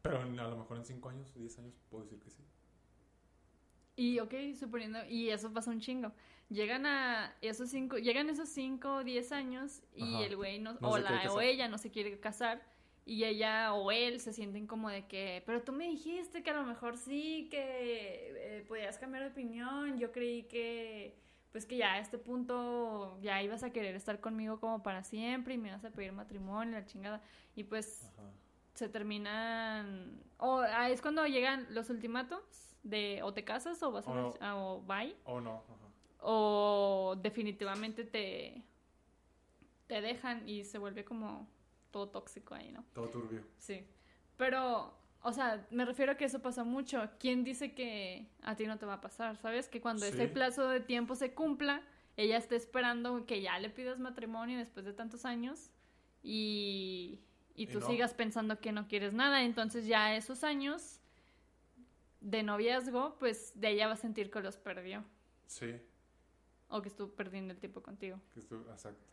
Pero 0.02 0.20
a 0.20 0.26
lo 0.26 0.58
mejor 0.58 0.78
en 0.78 0.86
5 0.86 1.10
años, 1.10 1.34
10 1.36 1.60
años 1.60 1.74
puedo 1.90 2.04
decir 2.04 2.20
que 2.20 2.30
sí. 2.30 2.44
Y 3.96 4.20
ok, 4.20 4.34
suponiendo, 4.58 5.00
y 5.08 5.30
eso 5.30 5.52
pasa 5.54 5.70
un 5.70 5.80
chingo. 5.80 6.12
Llegan 6.50 6.86
a 6.86 7.36
esos 7.42 7.70
cinco, 7.70 7.98
llegan 7.98 8.30
esos 8.30 8.50
cinco 8.50 8.96
o 8.96 9.04
diez 9.04 9.32
años 9.32 9.84
y 9.96 10.16
Ajá. 10.16 10.26
el 10.26 10.36
güey 10.36 10.60
no, 10.60 10.74
No 10.74 10.90
o, 10.90 10.98
la, 10.98 11.32
o 11.32 11.40
ella 11.40 11.68
no 11.68 11.78
se 11.78 11.92
quiere 11.92 12.20
casar 12.20 12.62
y 13.06 13.24
ella 13.24 13.74
o 13.74 13.92
él 13.92 14.20
se 14.20 14.34
sienten 14.34 14.68
como 14.68 14.90
de 14.90 15.06
que, 15.08 15.44
pero 15.46 15.62
tú 15.62 15.72
me 15.72 15.86
dijiste 15.86 16.44
que 16.44 16.50
a 16.50 16.54
lo 16.54 16.64
mejor 16.64 16.98
sí, 16.98 17.48
que 17.50 17.60
eh, 18.60 18.66
podías 18.68 18.98
cambiar 18.98 19.24
de 19.24 19.30
opinión, 19.30 19.98
yo 19.98 20.12
creí 20.12 20.44
que 20.44 21.16
pues 21.52 21.66
que 21.66 21.78
ya 21.78 21.94
a 21.94 22.00
este 22.00 22.18
punto 22.18 23.20
ya 23.22 23.42
ibas 23.44 23.64
a 23.64 23.72
querer 23.72 23.96
estar 23.96 24.20
conmigo 24.20 24.60
como 24.60 24.82
para 24.84 25.04
siempre 25.04 25.54
y 25.56 25.58
me 25.58 25.70
ibas 25.70 25.84
a 25.84 25.90
pedir 25.92 26.12
matrimonio, 26.14 26.80
la 26.80 26.86
chingada. 26.86 27.22
Y 27.56 27.64
pues 27.66 28.04
Ajá. 28.14 28.30
se 28.76 28.88
terminan, 28.90 30.22
o 30.38 30.60
ah, 30.60 30.90
es 30.90 31.02
cuando 31.02 31.26
llegan 31.28 31.68
los 31.72 31.90
ultimátumos 31.90 32.44
de 32.84 33.22
o 33.24 33.34
te 33.34 33.44
casas 33.44 33.82
o 33.84 33.92
vas 33.92 34.08
a, 34.08 34.56
O- 34.56 34.82
bye, 34.82 35.16
O 35.26 35.40
no. 35.42 35.56
Ajá. 35.56 35.88
o 36.22 37.16
definitivamente 37.22 38.04
te, 38.06 38.64
te 39.88 40.02
dejan 40.02 40.48
y 40.48 40.64
se 40.64 40.78
vuelve 40.78 41.04
como 41.04 41.48
todo 41.92 42.08
tóxico 42.10 42.56
ahí, 42.56 42.72
¿no? 42.72 42.86
Todo 42.94 43.10
turbio. 43.10 43.44
Sí. 43.58 43.86
Pero, 44.38 44.94
o 45.24 45.34
sea, 45.34 45.66
me 45.72 45.86
refiero 45.86 46.14
a 46.14 46.16
que 46.18 46.26
eso 46.26 46.42
pasa 46.42 46.64
mucho. 46.64 47.10
¿Quién 47.20 47.44
dice 47.44 47.74
que 47.74 48.28
a 48.42 48.56
ti 48.56 48.66
no 48.66 48.78
te 48.78 48.86
va 48.86 48.96
a 48.96 49.02
pasar? 49.02 49.38
¿Sabes? 49.38 49.68
Que 49.70 49.80
cuando 49.82 50.06
ese 50.06 50.28
plazo 50.28 50.68
de 50.68 50.80
tiempo 50.80 51.16
se 51.16 51.34
cumpla, 51.34 51.82
ella 52.18 52.38
está 52.38 52.56
esperando 52.56 53.26
que 53.26 53.42
ya 53.42 53.58
le 53.60 53.70
pidas 53.70 54.00
matrimonio 54.00 54.58
después 54.58 54.86
de 54.86 54.94
tantos 54.94 55.26
años 55.26 55.70
y, 56.24 57.20
y 57.56 57.64
Y 57.64 57.68
tú 57.68 57.80
no. 57.80 57.88
sigas 57.88 58.14
pensando 58.14 58.60
que 58.60 58.72
no 58.72 58.88
quieres 58.88 59.14
nada. 59.14 59.44
Entonces 59.44 59.86
ya 59.88 60.16
esos 60.16 60.44
años 60.44 61.00
de 62.20 62.44
noviazgo, 62.44 63.16
pues 63.20 63.54
de 63.56 63.70
ella 63.70 63.88
va 63.88 63.94
a 63.94 63.98
sentir 63.98 64.30
que 64.30 64.42
los 64.42 64.58
perdió 64.58 65.04
Sí. 65.48 65.76
o 66.70 66.82
que 66.82 66.88
estuvo 66.90 67.10
perdiendo 67.10 67.54
el 67.54 67.60
tiempo 67.60 67.82
contigo. 67.82 68.20
Que 68.34 68.40
estu- 68.42 68.70
exacto. 68.72 69.06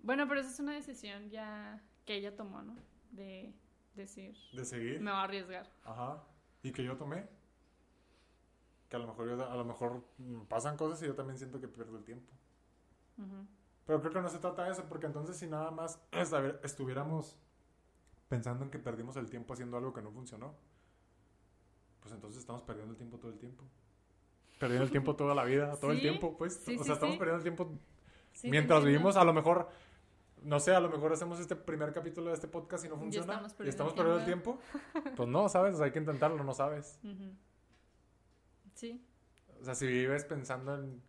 Bueno, 0.00 0.28
pero 0.28 0.40
esa 0.40 0.50
es 0.50 0.60
una 0.60 0.72
decisión 0.74 1.30
ya 1.30 1.80
que 2.04 2.14
ella 2.14 2.34
tomó, 2.36 2.62
¿no? 2.62 2.76
De 3.10 3.52
decir, 3.96 4.36
De 4.52 4.64
seguir. 4.64 5.00
me 5.00 5.10
voy 5.10 5.20
a 5.20 5.22
arriesgar. 5.24 5.70
Ajá. 5.84 6.22
Y 6.62 6.72
que 6.72 6.84
yo 6.84 6.96
tomé. 6.96 7.28
Que 8.88 8.96
a 8.96 8.98
lo 9.00 9.06
mejor 9.08 9.28
yo- 9.28 9.50
a 9.50 9.56
lo 9.56 9.64
mejor 9.64 10.04
pasan 10.48 10.76
cosas 10.76 11.02
y 11.02 11.06
yo 11.06 11.14
también 11.14 11.38
siento 11.38 11.60
que 11.60 11.68
pierdo 11.68 11.96
el 11.98 12.04
tiempo. 12.04 12.32
Ujú. 13.18 13.46
Pero 13.86 14.00
creo 14.00 14.12
que 14.12 14.20
no 14.20 14.28
se 14.28 14.38
trata 14.38 14.64
de 14.64 14.72
eso, 14.72 14.84
porque 14.88 15.06
entonces 15.06 15.36
si 15.36 15.46
nada 15.46 15.70
más 15.70 16.00
estuviéramos 16.62 17.36
pensando 18.28 18.64
en 18.64 18.70
que 18.70 18.78
perdimos 18.78 19.16
el 19.16 19.30
tiempo 19.30 19.54
haciendo 19.54 19.76
algo 19.76 19.92
que 19.92 20.02
no 20.02 20.10
funcionó, 20.10 20.54
pues 22.00 22.12
entonces 22.12 22.40
estamos 22.40 22.62
perdiendo 22.62 22.92
el 22.92 22.96
tiempo 22.96 23.18
todo 23.18 23.30
el 23.32 23.38
tiempo. 23.38 23.64
Perdiendo 24.58 24.84
el 24.84 24.90
tiempo 24.90 25.14
toda 25.16 25.34
la 25.34 25.44
vida, 25.44 25.76
todo 25.78 25.90
el 25.92 26.00
tiempo, 26.00 26.36
pues. 26.36 26.54
sí, 26.54 26.76
o 26.76 26.78
sí, 26.78 26.84
sea, 26.84 26.94
estamos 26.94 27.16
perdiendo 27.16 27.38
el 27.38 27.42
tiempo 27.42 27.70
mientras 28.44 28.84
vivimos. 28.84 29.16
A 29.16 29.24
lo 29.24 29.32
mejor, 29.32 29.68
no 30.42 30.60
sé, 30.60 30.74
a 30.74 30.80
lo 30.80 30.88
mejor 30.88 31.12
hacemos 31.12 31.40
este 31.40 31.56
primer 31.56 31.92
capítulo 31.92 32.28
de 32.28 32.34
este 32.34 32.48
podcast 32.48 32.84
y 32.84 32.88
no 32.88 32.94
Ya 32.96 33.00
funciona. 33.00 33.32
estamos 33.32 33.54
y 33.64 33.68
estamos 33.68 33.92
perdiendo 33.94 34.20
el 34.20 34.26
tiempo. 34.26 34.58
Pues 35.16 35.28
no, 35.28 35.48
¿sabes? 35.48 35.74
O 35.74 35.76
sea, 35.78 35.86
hay 35.86 35.92
que 35.92 35.98
intentarlo, 35.98 36.42
no 36.44 36.54
sabes. 36.54 36.98
Sí, 38.74 39.02
O 39.60 39.64
sea, 39.64 39.74
si 39.74 39.86
vives 39.86 40.24
pensando 40.24 40.74
en 40.74 41.02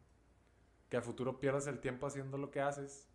que 0.89 0.97
a 0.97 1.01
futuro 1.01 1.39
pierdas 1.39 1.67
el 1.67 1.79
tiempo 1.79 2.07
haciendo 2.07 2.37
lo 2.37 2.49
que 2.49 2.61
haces, 2.61 3.07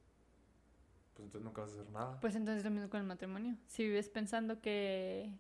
pues 1.15 1.25
entonces 1.27 1.45
nunca 1.45 1.63
vas 1.63 1.71
a 1.71 1.75
hacer 1.75 1.91
nada. 1.91 2.21
pues 2.21 2.35
entonces 2.35 2.63
lo 2.65 2.71
mismo 2.71 2.91
con 2.91 3.01
el 3.01 3.07
matrimonio. 3.07 3.57
Si 3.67 3.85
vives 3.85 4.09
pensando 4.09 4.61
que 4.61 5.33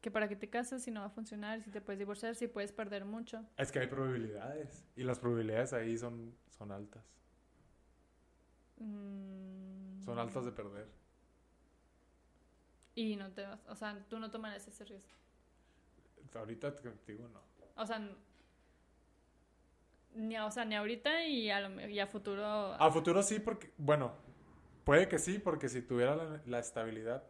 que 0.00 0.10
para 0.10 0.26
que 0.28 0.34
te 0.34 0.50
cases 0.50 0.82
si 0.82 0.90
no 0.90 0.98
va 1.00 1.06
a 1.06 1.10
funcionar, 1.10 1.62
si 1.62 1.70
te 1.70 1.80
puedes 1.80 1.98
divorciar, 2.00 2.34
si 2.34 2.48
puedes 2.48 2.72
perder 2.72 3.04
mucho. 3.04 3.44
Es 3.56 3.70
que 3.70 3.78
hay 3.78 3.86
probabilidades. 3.86 4.84
Y 4.96 5.04
las 5.04 5.20
probabilidades 5.20 5.72
ahí 5.74 5.96
son, 5.96 6.34
son 6.50 6.72
altas. 6.72 7.04
Mm, 8.82 10.02
Son 10.04 10.18
altas 10.18 10.44
de 10.44 10.52
perder. 10.52 10.86
Y 12.94 13.16
no 13.16 13.30
te 13.32 13.42
vas, 13.46 13.60
o 13.68 13.74
sea, 13.74 14.04
tú 14.08 14.18
no 14.18 14.30
tomarás 14.30 14.66
ese 14.68 14.84
riesgo. 14.84 15.14
Ahorita 16.34 16.74
digo 17.06 17.28
no. 17.28 17.40
O 17.76 17.86
sea, 17.86 18.00
ni, 20.14 20.36
o 20.38 20.50
sea, 20.50 20.64
ni 20.64 20.74
ahorita 20.74 21.24
y 21.24 21.50
a, 21.50 21.60
lo 21.60 21.70
me- 21.70 21.90
y 21.90 21.98
a 22.00 22.06
futuro. 22.06 22.44
A 22.74 22.90
futuro 22.90 23.22
sí, 23.22 23.38
porque, 23.40 23.72
bueno, 23.78 24.12
puede 24.84 25.08
que 25.08 25.18
sí, 25.18 25.38
porque 25.38 25.68
si 25.68 25.82
tuviera 25.82 26.16
la, 26.16 26.42
la 26.46 26.58
estabilidad 26.58 27.24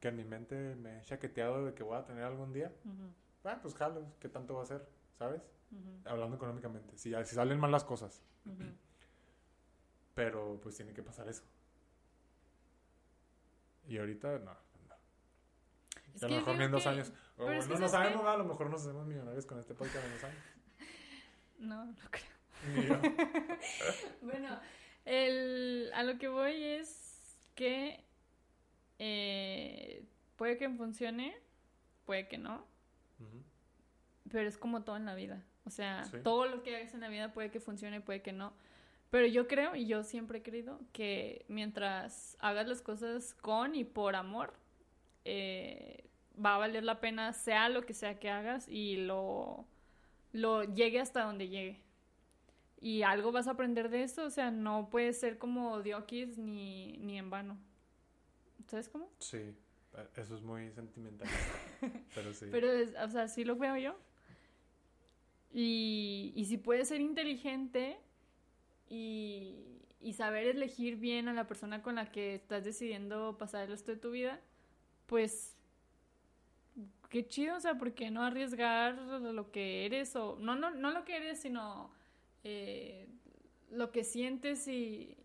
que 0.00 0.08
en 0.08 0.16
mi 0.16 0.24
mente 0.24 0.74
me 0.76 0.98
he 0.98 1.02
chaqueteado 1.02 1.66
de 1.66 1.74
que 1.74 1.82
voy 1.82 1.96
a 1.96 2.04
tener 2.04 2.24
algún 2.24 2.52
día, 2.52 2.72
Ujú, 2.84 3.12
ah, 3.44 3.58
pues 3.62 3.74
jalo, 3.74 4.06
¿qué 4.20 4.28
tanto 4.28 4.54
va 4.54 4.62
a 4.62 4.66
ser? 4.66 4.86
¿Sabes? 5.18 5.42
Hablando 6.04 6.36
económicamente. 6.36 6.96
Si, 6.96 7.12
si 7.24 7.34
salen 7.34 7.60
mal 7.60 7.70
las 7.70 7.84
cosas. 7.84 8.24
Pero 10.14 10.58
pues 10.62 10.76
tiene 10.76 10.92
que 10.92 11.02
pasar 11.02 11.28
eso. 11.28 11.42
Y 13.88 13.98
ahorita 13.98 14.38
no. 14.38 14.52
no. 14.52 16.26
A 16.26 16.28
lo 16.28 16.36
mejor 16.36 16.56
ni 16.58 16.64
en 16.64 16.70
dos 16.72 16.82
que- 16.82 16.88
años. 16.88 17.12
O 17.36 17.46
que 17.46 17.56
no, 17.56 17.88
sabemos, 17.88 18.26
a 18.26 18.36
lo 18.36 18.44
mejor 18.44 18.68
nos 18.70 18.82
hacemos 18.82 19.06
millonarios 19.06 19.46
con 19.46 19.58
este 19.58 19.74
podcast 19.74 20.04
en 20.04 20.12
dos 20.12 20.24
años. 20.24 20.42
No, 21.58 21.84
no 21.84 21.94
creo. 22.10 23.00
Bueno, 24.22 24.58
el, 25.04 25.90
a 25.94 26.02
lo 26.02 26.18
que 26.18 26.28
voy 26.28 26.62
es 26.62 27.36
que 27.54 28.02
eh, 28.98 30.04
puede 30.36 30.56
que 30.56 30.70
funcione, 30.70 31.36
puede 32.06 32.28
que 32.28 32.38
no, 32.38 32.66
pero 34.30 34.48
es 34.48 34.56
como 34.56 34.84
todo 34.84 34.96
en 34.96 35.04
la 35.04 35.14
vida. 35.14 35.42
O 35.66 35.70
sea, 35.70 36.04
Sí. 36.04 36.18
todo 36.22 36.46
lo 36.46 36.62
que 36.62 36.76
hagas 36.76 36.94
en 36.94 37.00
la 37.00 37.08
vida 37.08 37.32
puede 37.32 37.50
que 37.50 37.60
funcione, 37.60 38.00
puede 38.00 38.22
que 38.22 38.32
no. 38.32 38.54
Pero 39.10 39.26
yo 39.26 39.48
creo, 39.48 39.74
y 39.74 39.86
yo 39.86 40.04
siempre 40.04 40.38
he 40.38 40.42
creído, 40.42 40.80
que 40.92 41.44
mientras 41.48 42.36
hagas 42.40 42.68
las 42.68 42.80
cosas 42.80 43.34
con 43.34 43.74
y 43.74 43.84
por 43.84 44.14
amor, 44.14 44.54
eh, 45.24 46.04
va 46.44 46.54
a 46.54 46.58
valer 46.58 46.84
la 46.84 47.00
pena, 47.00 47.32
sea 47.32 47.68
lo 47.68 47.82
que 47.82 47.92
sea 47.92 48.18
que 48.20 48.30
hagas, 48.30 48.68
y 48.68 48.96
lo, 48.98 49.66
lo 50.32 50.62
llegue 50.62 51.00
hasta 51.00 51.24
donde 51.24 51.48
llegue. 51.48 51.80
Y 52.80 53.02
algo 53.02 53.32
vas 53.32 53.48
a 53.48 53.52
aprender 53.52 53.90
de 53.90 54.04
eso, 54.04 54.24
o 54.24 54.30
sea, 54.30 54.50
no 54.52 54.88
puede 54.90 55.12
ser 55.12 55.38
como 55.38 55.82
diokis 55.82 56.38
ni, 56.38 56.96
ni 56.98 57.18
en 57.18 57.30
vano. 57.30 57.58
¿Sabes 58.68 58.88
cómo? 58.88 59.10
Sí, 59.18 59.38
eh, 59.38 59.54
eso 60.16 60.36
es 60.36 60.42
muy 60.42 60.70
sentimental. 60.70 61.28
pero 62.14 62.32
sí. 62.32 62.46
Pero, 62.50 62.70
es- 62.70 62.94
o 62.94 63.08
sea, 63.08 63.26
sí 63.26 63.44
lo 63.44 63.56
veo 63.56 63.76
yo. 63.76 63.96
Y, 65.52 66.32
y 66.36 66.44
si 66.44 66.56
puedes 66.58 66.88
ser 66.88 67.00
inteligente 67.00 67.98
y, 68.90 69.80
y 70.00 70.12
saber 70.12 70.46
elegir 70.46 70.96
bien 70.96 71.28
a 71.28 71.32
la 71.32 71.46
persona 71.46 71.82
con 71.82 71.94
la 71.94 72.12
que 72.12 72.34
estás 72.34 72.64
decidiendo 72.64 73.38
pasar 73.38 73.62
el 73.62 73.70
resto 73.70 73.92
de 73.92 73.96
tu 73.96 74.10
vida, 74.10 74.38
pues 75.06 75.56
qué 77.08 77.26
chido, 77.26 77.56
o 77.56 77.60
sea, 77.60 77.78
¿por 77.78 77.94
qué 77.94 78.10
no 78.10 78.22
arriesgar 78.22 78.96
lo 78.96 79.50
que 79.50 79.86
eres? 79.86 80.14
O 80.16 80.36
no, 80.40 80.54
no, 80.54 80.70
no 80.70 80.90
lo 80.90 81.04
que 81.04 81.16
eres, 81.16 81.40
sino 81.40 81.90
eh, 82.44 83.08
lo 83.70 83.90
que 83.90 84.04
sientes 84.04 84.68
y, 84.68 85.16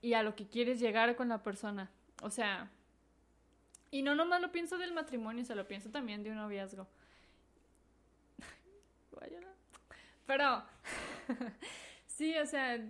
y 0.00 0.14
a 0.14 0.22
lo 0.22 0.34
que 0.34 0.46
quieres 0.46 0.80
llegar 0.80 1.16
con 1.16 1.28
la 1.28 1.42
persona. 1.42 1.90
O 2.22 2.30
sea, 2.30 2.70
y 3.90 4.02
no 4.02 4.14
nomás 4.14 4.40
lo 4.40 4.52
pienso 4.52 4.78
del 4.78 4.92
matrimonio, 4.92 5.44
se 5.44 5.54
lo 5.54 5.66
pienso 5.66 5.90
también 5.90 6.22
de 6.22 6.30
un 6.30 6.36
noviazgo. 6.36 6.86
Pero, 10.26 10.62
sí, 12.18 12.36
o 12.36 12.46
sea, 12.46 12.84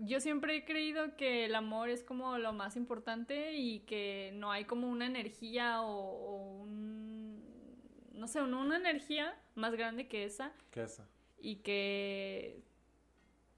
yo 0.00 0.20
siempre 0.20 0.56
he 0.56 0.64
creído 0.64 1.14
que 1.16 1.44
el 1.44 1.54
amor 1.54 1.90
es 1.90 2.02
como 2.02 2.38
lo 2.38 2.52
más 2.52 2.76
importante 2.76 3.52
y 3.54 3.80
que 3.80 4.32
no 4.34 4.50
hay 4.50 4.64
como 4.64 4.88
una 4.88 5.06
energía 5.06 5.82
o, 5.82 5.86
o 5.90 6.62
un, 6.62 7.42
no 8.14 8.26
sé, 8.26 8.40
una 8.42 8.76
energía 8.76 9.34
más 9.54 9.72
grande 9.74 10.08
que 10.08 10.24
esa 10.24 10.52
¿Qué 10.70 10.82
es 10.84 10.92
eso? 10.94 11.04
y 11.38 11.56
que 11.56 12.62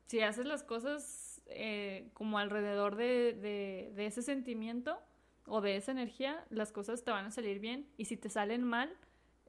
si 0.08 0.20
haces 0.20 0.44
las 0.46 0.62
cosas 0.62 1.40
eh, 1.46 2.10
como 2.14 2.38
alrededor 2.38 2.96
de, 2.96 3.32
de- 3.34 3.92
de 3.94 4.06
ese 4.06 4.22
sentimiento 4.22 4.98
o 5.46 5.60
de 5.60 5.76
esa 5.76 5.92
energía, 5.92 6.44
las 6.50 6.70
cosas 6.72 7.04
te 7.04 7.10
van 7.10 7.26
a 7.26 7.30
salir 7.30 7.58
bien 7.60 7.86
y 7.96 8.04
si 8.06 8.16
te 8.16 8.28
salen 8.28 8.62
mal, 8.64 8.92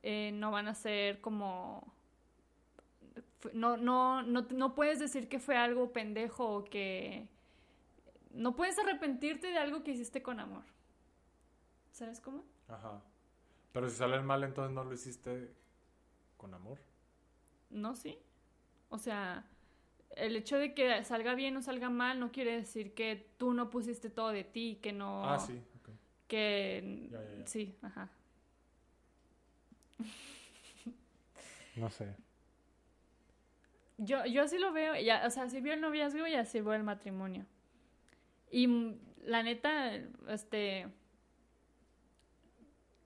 eh, 0.03 0.31
no 0.33 0.51
van 0.51 0.67
a 0.67 0.73
ser 0.75 1.19
como... 1.21 1.93
No, 3.53 3.77
no, 3.77 4.23
no, 4.23 4.41
no 4.49 4.75
puedes 4.75 4.99
decir 4.99 5.27
que 5.27 5.39
fue 5.39 5.57
algo 5.57 5.91
pendejo 5.91 6.47
o 6.47 6.63
que... 6.63 7.27
No 8.31 8.55
puedes 8.55 8.79
arrepentirte 8.79 9.47
de 9.47 9.57
algo 9.57 9.83
que 9.83 9.91
hiciste 9.91 10.23
con 10.23 10.39
amor. 10.39 10.63
¿Sabes 11.91 12.19
cómo? 12.19 12.43
Ajá. 12.67 13.01
Pero 13.71 13.89
si 13.89 13.97
sale 13.97 14.21
mal, 14.21 14.43
entonces 14.43 14.73
no 14.73 14.83
lo 14.83 14.93
hiciste 14.93 15.51
con 16.37 16.53
amor. 16.53 16.79
No, 17.69 17.95
sí. 17.95 18.17
O 18.89 18.97
sea, 18.97 19.45
el 20.15 20.35
hecho 20.35 20.57
de 20.57 20.73
que 20.73 21.03
salga 21.03 21.35
bien 21.35 21.57
o 21.57 21.61
salga 21.61 21.89
mal 21.89 22.19
no 22.19 22.31
quiere 22.31 22.55
decir 22.55 22.93
que 22.93 23.27
tú 23.37 23.53
no 23.53 23.69
pusiste 23.69 24.09
todo 24.09 24.29
de 24.29 24.43
ti, 24.43 24.79
que 24.81 24.93
no... 24.93 25.29
Ah, 25.29 25.39
sí. 25.39 25.61
ok. 25.79 25.89
Que... 26.27 27.07
Ya, 27.11 27.23
ya, 27.23 27.35
ya. 27.39 27.47
Sí, 27.47 27.77
ajá. 27.81 28.09
No 31.75 31.89
sé. 31.89 32.15
Yo, 33.97 34.25
yo 34.25 34.43
así 34.43 34.57
lo 34.57 34.71
veo, 34.71 34.95
ya, 34.95 35.23
o 35.25 35.29
sea, 35.29 35.43
así 35.43 35.61
veo 35.61 35.73
el 35.73 35.81
noviazgo 35.81 36.25
y 36.27 36.33
así 36.35 36.61
veo 36.61 36.73
el 36.73 36.83
matrimonio. 36.83 37.45
Y 38.51 38.67
mm, 38.67 38.99
la 39.25 39.43
neta, 39.43 39.95
este... 40.27 40.87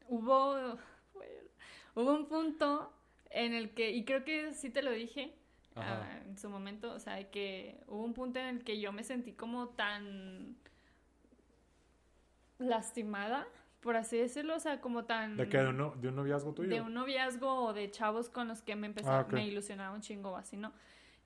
Hubo... 0.08 0.78
Hubo 1.96 2.14
un 2.14 2.28
punto 2.28 2.94
en 3.32 3.54
el 3.54 3.74
que, 3.74 3.92
y 3.92 4.06
creo 4.06 4.24
que 4.24 4.54
sí 4.54 4.70
te 4.70 4.84
lo 4.84 4.92
dije, 4.92 5.34
ah, 5.76 6.20
en 6.26 6.38
su 6.38 6.48
momento, 6.48 6.94
o 6.94 7.00
sea, 7.00 7.30
que 7.32 7.84
hubo 7.88 8.04
un 8.04 8.14
punto 8.14 8.40
en 8.40 8.46
el 8.46 8.64
que 8.64 8.80
yo 8.80 8.92
me 8.92 9.04
sentí 9.04 9.34
como 9.34 9.70
tan 9.70 10.56
lastimada, 12.60 13.48
por 13.82 13.96
así 13.96 14.18
decirlo, 14.18 14.56
o 14.56 14.60
sea, 14.60 14.82
como 14.82 15.06
tan... 15.06 15.38
¿De 15.38 15.48
qué? 15.48 15.60
¿De 15.60 15.68
un, 15.70 15.78
no- 15.78 15.96
de 15.96 16.10
un 16.10 16.16
noviazgo 16.16 16.54
tuyo? 16.54 16.70
de 16.70 16.82
un 16.82 16.94
noviazgo 16.94 17.66
o 17.66 17.74
de 17.74 17.90
chavos 17.92 18.30
con 18.30 18.48
los 18.48 18.62
que 18.62 18.76
me 18.76 18.88
empezaba, 18.88 19.20
Ah, 19.20 19.28
me 19.32 19.46
ilusionaba 19.48 19.94
un 19.96 20.02
chingo 20.02 20.36
así, 20.36 20.58
¿no? 20.58 20.74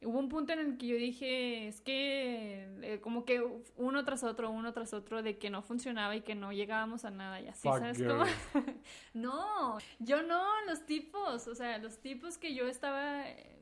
Hubo 0.03 0.17
un 0.17 0.29
punto 0.29 0.51
en 0.53 0.59
el 0.59 0.77
que 0.79 0.87
yo 0.87 0.95
dije, 0.95 1.67
es 1.67 1.79
que 1.81 2.67
eh, 2.81 2.99
como 3.01 3.23
que 3.23 3.39
uno 3.77 4.03
tras 4.03 4.23
otro, 4.23 4.49
uno 4.49 4.73
tras 4.73 4.93
otro, 4.95 5.21
de 5.21 5.37
que 5.37 5.51
no 5.51 5.61
funcionaba 5.61 6.15
y 6.15 6.21
que 6.21 6.33
no 6.33 6.51
llegábamos 6.51 7.05
a 7.05 7.11
nada 7.11 7.39
y 7.39 7.47
así, 7.47 7.67
Fuck 7.67 7.77
¿sabes 7.79 8.01
cómo? 8.01 8.23
no, 9.13 9.77
yo 9.99 10.23
no, 10.23 10.43
los 10.67 10.87
tipos, 10.87 11.47
o 11.47 11.53
sea, 11.53 11.77
los 11.77 11.99
tipos 11.99 12.39
que 12.39 12.55
yo 12.55 12.67
estaba, 12.67 13.29
eh, 13.29 13.59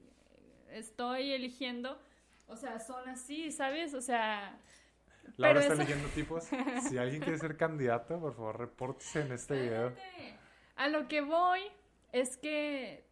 estoy 0.72 1.32
eligiendo, 1.32 2.00
o 2.48 2.56
sea, 2.56 2.80
son 2.80 3.08
así, 3.10 3.52
¿sabes? 3.52 3.94
O 3.94 4.02
sea, 4.02 4.58
Laura 5.42 5.60
está 5.62 5.74
eso- 5.74 5.82
eligiendo 5.82 6.10
tipos. 6.10 6.48
Si 6.94 6.98
alguien 6.98 7.22
quiere 7.22 7.38
ser 7.40 7.58
candidato, 7.58 8.20
por 8.20 8.34
favor, 8.36 8.60
repórtese 8.60 9.22
en 9.22 9.32
este 9.32 9.60
video. 9.62 9.94
A 10.76 10.88
lo 10.88 11.08
que 11.08 11.22
voy 11.22 11.62
es 12.12 12.38
que 12.38 13.04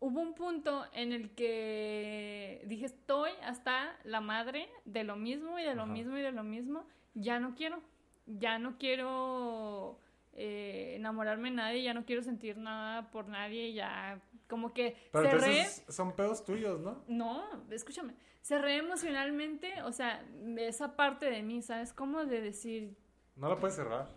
hubo 0.00 0.20
un 0.20 0.34
punto 0.34 0.84
en 0.92 1.12
el 1.12 1.30
que 1.34 2.62
dije, 2.66 2.86
estoy 2.86 3.30
hasta 3.42 3.96
la 4.04 4.20
madre 4.20 4.68
de 4.84 5.04
lo 5.04 5.16
mismo 5.16 5.58
y 5.58 5.64
de 5.64 5.74
lo 5.74 5.82
Ajá. 5.84 5.92
mismo 5.92 6.16
y 6.18 6.22
de 6.22 6.32
lo 6.32 6.42
mismo. 6.44 6.86
Ya 7.14 7.38
no 7.40 7.54
quiero. 7.54 7.80
Ya 8.26 8.58
no 8.58 8.76
quiero 8.78 10.00
eh, 10.32 10.94
enamorarme 10.96 11.50
de 11.50 11.56
nadie, 11.56 11.82
ya 11.82 11.94
no 11.94 12.04
quiero 12.04 12.22
sentir 12.22 12.56
nada 12.58 13.10
por 13.10 13.28
nadie, 13.28 13.72
ya 13.72 14.20
como 14.48 14.72
que 14.74 14.96
Pero 15.12 15.30
cerré. 15.30 15.60
entonces 15.60 15.84
son 15.94 16.14
pedos 16.14 16.44
tuyos, 16.44 16.80
¿no? 16.80 17.02
No, 17.08 17.44
escúchame. 17.70 18.14
Cerré 18.46 18.76
emocionalmente, 18.76 19.82
o 19.82 19.90
sea, 19.90 20.24
esa 20.58 20.94
parte 20.94 21.26
de 21.28 21.42
mí, 21.42 21.62
¿sabes? 21.62 21.92
Como 21.92 22.24
de 22.24 22.40
decir, 22.40 22.96
No 23.34 23.48
lo 23.48 23.58
puedes 23.58 23.74
cerrar. 23.74 24.08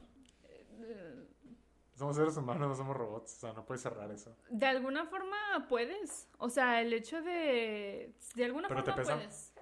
eh, 0.43 1.25
Somos 1.95 2.15
seres 2.15 2.38
humanos, 2.38 2.69
no 2.69 2.75
somos 2.75 2.95
robots. 2.95 3.38
O 3.38 3.39
sea, 3.39 3.53
no 3.53 3.65
puedes 3.65 3.82
cerrar 3.82 4.11
eso. 4.11 4.36
De 4.51 4.67
alguna 4.67 5.05
forma 5.07 5.65
puedes. 5.67 6.30
O 6.38 6.47
sea, 6.49 6.80
el 6.80 6.93
hecho 6.93 7.23
de. 7.23 8.13
De 8.36 8.45
alguna 8.45 8.67
Pero 8.67 8.84
te 8.84 8.91
forma 8.91 9.03
pesa. 9.03 9.15
puedes. 9.15 9.53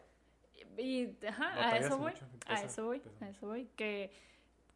Y, 0.77 1.15
ajá, 1.25 1.69
a 1.69 1.77
eso 1.77 1.97
voy. 1.97 2.11
mucho, 2.11 2.25
te 2.27 2.51
A 2.53 2.55
pesa, 2.55 2.65
eso 2.65 2.85
voy. 2.85 2.99
pesa 2.99 3.25
A 3.25 3.29
eso 3.29 3.47
voy. 3.47 3.69
Que 3.77 4.11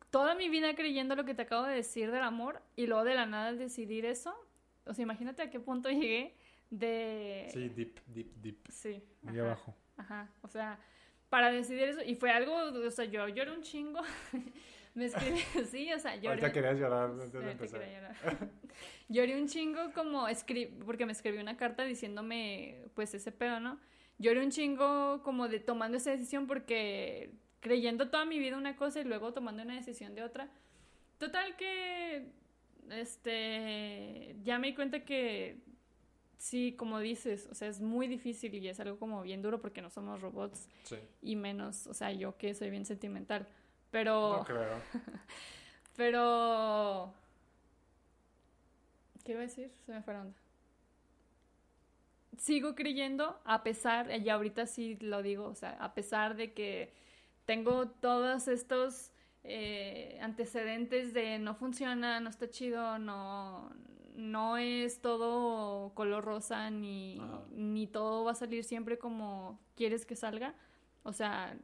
toda 0.10 0.36
mi 0.36 0.48
vida 0.48 0.74
creyendo 0.74 1.18
lo 1.18 1.26
que 1.26 1.36
te 1.36 1.42
acabo 1.42 1.64
de 1.66 1.76
decir 1.76 2.12
del 2.12 2.24
amor 2.24 2.62
y 2.78 2.88
luego 2.88 3.04
de 3.04 3.14
la 3.16 3.26
nada 3.26 3.52
decidir 3.52 4.06
eso. 4.06 4.34
O 4.86 4.94
sea, 4.94 5.04
imagínate 5.04 5.42
a 5.42 5.50
qué 5.50 5.60
punto 5.60 5.90
llegué 5.90 6.34
de. 6.72 7.48
Sí, 7.54 7.70
deep, 7.70 8.00
deep, 8.08 8.34
deep. 8.42 8.58
Sí. 8.70 9.04
Muy 9.22 9.38
ajá, 9.38 9.46
abajo. 9.46 9.76
Ajá. 9.98 10.30
O 10.42 10.48
sea, 10.48 10.80
para 11.30 11.52
decidir 11.52 11.84
eso. 11.84 12.02
Y 12.04 12.16
fue 12.16 12.32
algo. 12.32 12.56
O 12.56 12.92
sea, 12.92 13.06
yo 13.06 13.28
lloré 13.28 13.52
un 13.52 13.62
chingo. 13.62 14.02
Me 14.96 15.06
escribí. 15.06 15.40
Sí, 15.70 15.92
o 15.94 16.00
sea, 16.00 16.16
lloré. 16.16 16.30
Ahorita 16.30 16.52
querías 16.52 16.80
llorar 16.80 17.12
antes 17.12 17.32
de 17.32 17.52
empezar. 17.52 17.82
llorar. 17.82 18.50
Lloré 19.10 19.40
un 19.40 19.48
chingo 19.48 19.92
como 19.94 20.28
escri 20.28 20.68
porque 20.86 21.06
me 21.06 21.12
escribió 21.12 21.42
una 21.42 21.58
carta 21.58 21.84
diciéndome 21.84 22.86
pues 22.94 23.14
ese 23.14 23.32
pedo, 23.32 23.60
¿no? 23.60 23.78
Lloré 24.20 24.42
un 24.42 24.52
chingo 24.52 25.22
como 25.24 25.50
de 25.50 25.60
tomando 25.60 25.98
esa 25.98 26.12
decisión 26.12 26.48
porque 26.48 27.32
creyendo 27.60 28.10
toda 28.10 28.26
mi 28.26 28.40
vida 28.40 28.58
una 28.58 28.76
cosa 28.76 29.02
y 29.02 29.04
luego 29.04 29.34
tomando 29.34 29.64
una 29.64 29.76
decisión 29.76 30.16
de 30.16 30.24
otra. 30.24 30.50
Total 31.18 31.56
que 31.58 32.32
este 32.90 34.36
ya 34.44 34.60
me 34.60 34.68
di 34.68 34.76
cuenta 34.76 35.04
que 35.04 35.58
sí, 36.42 36.74
como 36.76 37.00
dices, 37.00 37.48
o 37.52 37.56
sea, 37.56 37.68
es 37.68 37.80
muy 37.82 38.08
difícil 38.08 38.54
y 38.56 38.68
es 38.68 38.80
algo 38.80 38.98
como 38.98 39.22
bien 39.22 39.42
duro 39.44 39.62
porque 39.62 39.82
no 39.82 39.90
somos 39.92 40.22
robots 40.22 40.68
Sí. 40.84 40.98
y 41.22 41.36
menos, 41.36 41.86
o 41.88 41.94
sea, 41.94 42.12
yo 42.12 42.36
que 42.38 42.54
soy 42.56 42.70
bien 42.72 42.86
sentimental. 42.86 43.48
Pero 43.92 44.38
No 44.40 44.44
creo. 44.46 44.82
pero. 45.96 47.14
¿Qué 49.24 49.34
iba 49.34 49.42
a 49.42 49.44
decir? 49.44 49.72
Se 49.86 49.92
me 49.92 50.02
fue 50.02 50.14
la 50.14 50.22
onda. 50.22 50.38
Sigo 52.38 52.74
creyendo, 52.74 53.40
a 53.46 53.62
pesar, 53.62 54.10
y 54.20 54.30
ahorita 54.30 54.66
sí 54.66 54.98
lo 55.00 55.22
digo, 55.22 55.46
o 55.46 55.54
sea, 55.56 55.72
a 55.80 55.94
pesar 55.94 56.36
de 56.36 56.54
que 56.54 56.92
tengo 57.46 57.88
todos 57.90 58.48
estos 58.48 59.12
eh, 59.44 60.18
antecedentes 60.22 61.14
de 61.14 61.38
no 61.38 61.54
funciona, 61.54 62.20
no 62.20 62.30
está 62.30 62.50
chido, 62.50 62.98
no, 62.98 63.72
no 64.16 64.58
es 64.58 65.02
todo 65.02 65.94
color 65.94 66.24
rosa, 66.24 66.70
ni, 66.70 67.22
ni 67.52 67.88
todo 67.88 68.24
va 68.24 68.32
a 68.32 68.36
salir 68.36 68.64
siempre 68.64 68.98
como 68.98 69.60
quieres 69.76 70.06
que 70.06 70.16
salga. 70.16 70.56
O 71.04 71.14
sea, 71.14 71.58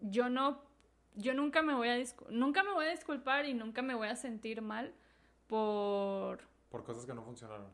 yo 0.00 0.28
no 0.28 0.66
yo 1.14 1.34
nunca 1.34 1.62
me 1.62 1.74
voy 1.74 1.88
a 1.88 1.96
nunca 2.30 2.62
me 2.62 2.72
voy 2.72 2.86
a 2.86 2.90
disculpar 2.90 3.44
y 3.46 3.54
nunca 3.54 3.82
me 3.82 3.94
voy 3.94 4.08
a 4.08 4.14
sentir 4.16 4.62
mal 4.62 4.94
por 5.48 6.40
Por 6.70 6.84
cosas 6.84 7.04
que 7.06 7.14
no 7.14 7.22
funcionaron. 7.22 7.66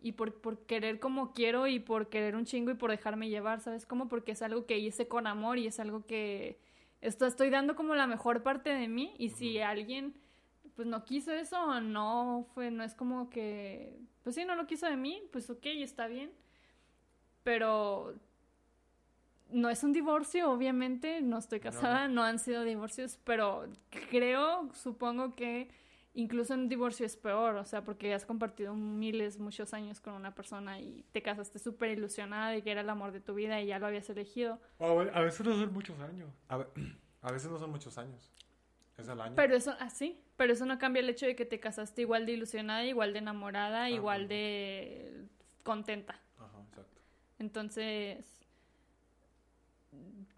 y 0.00 0.12
por, 0.12 0.40
por 0.40 0.60
querer 0.64 0.98
como 0.98 1.32
quiero 1.32 1.66
y 1.66 1.80
por 1.80 2.08
querer 2.08 2.34
un 2.34 2.44
chingo 2.44 2.70
y 2.70 2.74
por 2.74 2.90
dejarme 2.90 3.28
llevar, 3.28 3.60
¿sabes 3.60 3.84
cómo? 3.84 4.08
Porque 4.08 4.32
es 4.32 4.42
algo 4.42 4.64
que 4.64 4.78
hice 4.78 5.06
con 5.06 5.26
amor 5.26 5.58
y 5.58 5.66
es 5.66 5.78
algo 5.80 6.06
que 6.06 6.58
esto 7.00 7.26
estoy 7.26 7.50
dando 7.50 7.76
como 7.76 7.94
la 7.94 8.06
mejor 8.06 8.42
parte 8.42 8.70
de 8.70 8.88
mí 8.88 9.14
y 9.18 9.30
si 9.30 9.60
alguien 9.60 10.14
pues 10.78 10.86
no 10.86 11.04
quiso 11.04 11.32
eso, 11.32 11.80
no 11.80 12.46
fue 12.54 12.70
no 12.70 12.84
es 12.84 12.94
como 12.94 13.28
que 13.30 13.98
pues 14.22 14.36
sí, 14.36 14.44
no 14.44 14.54
lo 14.54 14.64
quiso 14.68 14.86
de 14.86 14.96
mí, 14.96 15.20
pues 15.32 15.50
ok, 15.50 15.66
está 15.66 16.06
bien. 16.06 16.30
Pero 17.42 18.14
no 19.50 19.70
es 19.70 19.82
un 19.82 19.92
divorcio, 19.92 20.52
obviamente, 20.52 21.20
no 21.20 21.38
estoy 21.38 21.58
casada, 21.58 22.06
no, 22.06 22.22
han 22.22 22.38
sido 22.38 22.62
divorcios, 22.62 23.18
pero 23.24 23.66
creo, 24.10 24.72
supongo 24.72 25.34
que 25.34 25.68
incluso 26.14 26.54
un 26.54 26.68
divorcio 26.68 27.06
es 27.06 27.16
peor, 27.16 27.56
o 27.56 27.64
sea, 27.64 27.82
porque 27.82 28.14
has 28.14 28.24
compartido 28.24 28.72
miles, 28.74 29.40
muchos 29.40 29.74
años 29.74 30.00
con 30.00 30.12
una 30.14 30.32
persona 30.32 30.78
y 30.80 31.04
te 31.10 31.22
casaste 31.22 31.58
súper 31.58 31.90
ilusionada 31.90 32.50
de 32.50 32.62
que 32.62 32.70
era 32.70 32.82
el 32.82 32.90
amor 32.90 33.10
de 33.10 33.20
tu 33.20 33.34
vida 33.34 33.60
y 33.60 33.66
ya 33.66 33.80
lo 33.80 33.86
habías 33.86 34.08
elegido. 34.10 34.60
A 34.78 34.92
ve- 34.92 35.10
a 35.12 35.22
veces 35.22 35.44
no 35.44 35.54
son 35.54 35.72
muchos 35.72 35.98
años. 35.98 36.30
A, 36.48 36.64
a 37.22 37.32
veces 37.32 37.50
no 37.50 37.58
son 37.58 37.70
muchos 37.72 37.98
años. 37.98 38.30
Es 38.96 39.08
al 39.08 39.20
año. 39.20 39.34
Pero 39.34 39.56
eso, 39.56 39.74
así, 39.80 40.20
pero 40.38 40.52
eso 40.52 40.64
no 40.64 40.78
cambia 40.78 41.00
el 41.00 41.08
hecho 41.10 41.26
de 41.26 41.34
que 41.34 41.44
te 41.44 41.58
casaste 41.58 42.02
igual 42.02 42.24
de 42.24 42.32
ilusionada, 42.32 42.84
igual 42.84 43.12
de 43.12 43.18
enamorada, 43.18 43.90
igual 43.90 44.22
ok. 44.22 44.28
de 44.28 45.24
contenta. 45.64 46.14
Ajá, 46.38 46.62
exacto. 46.68 47.00
Entonces, 47.40 48.46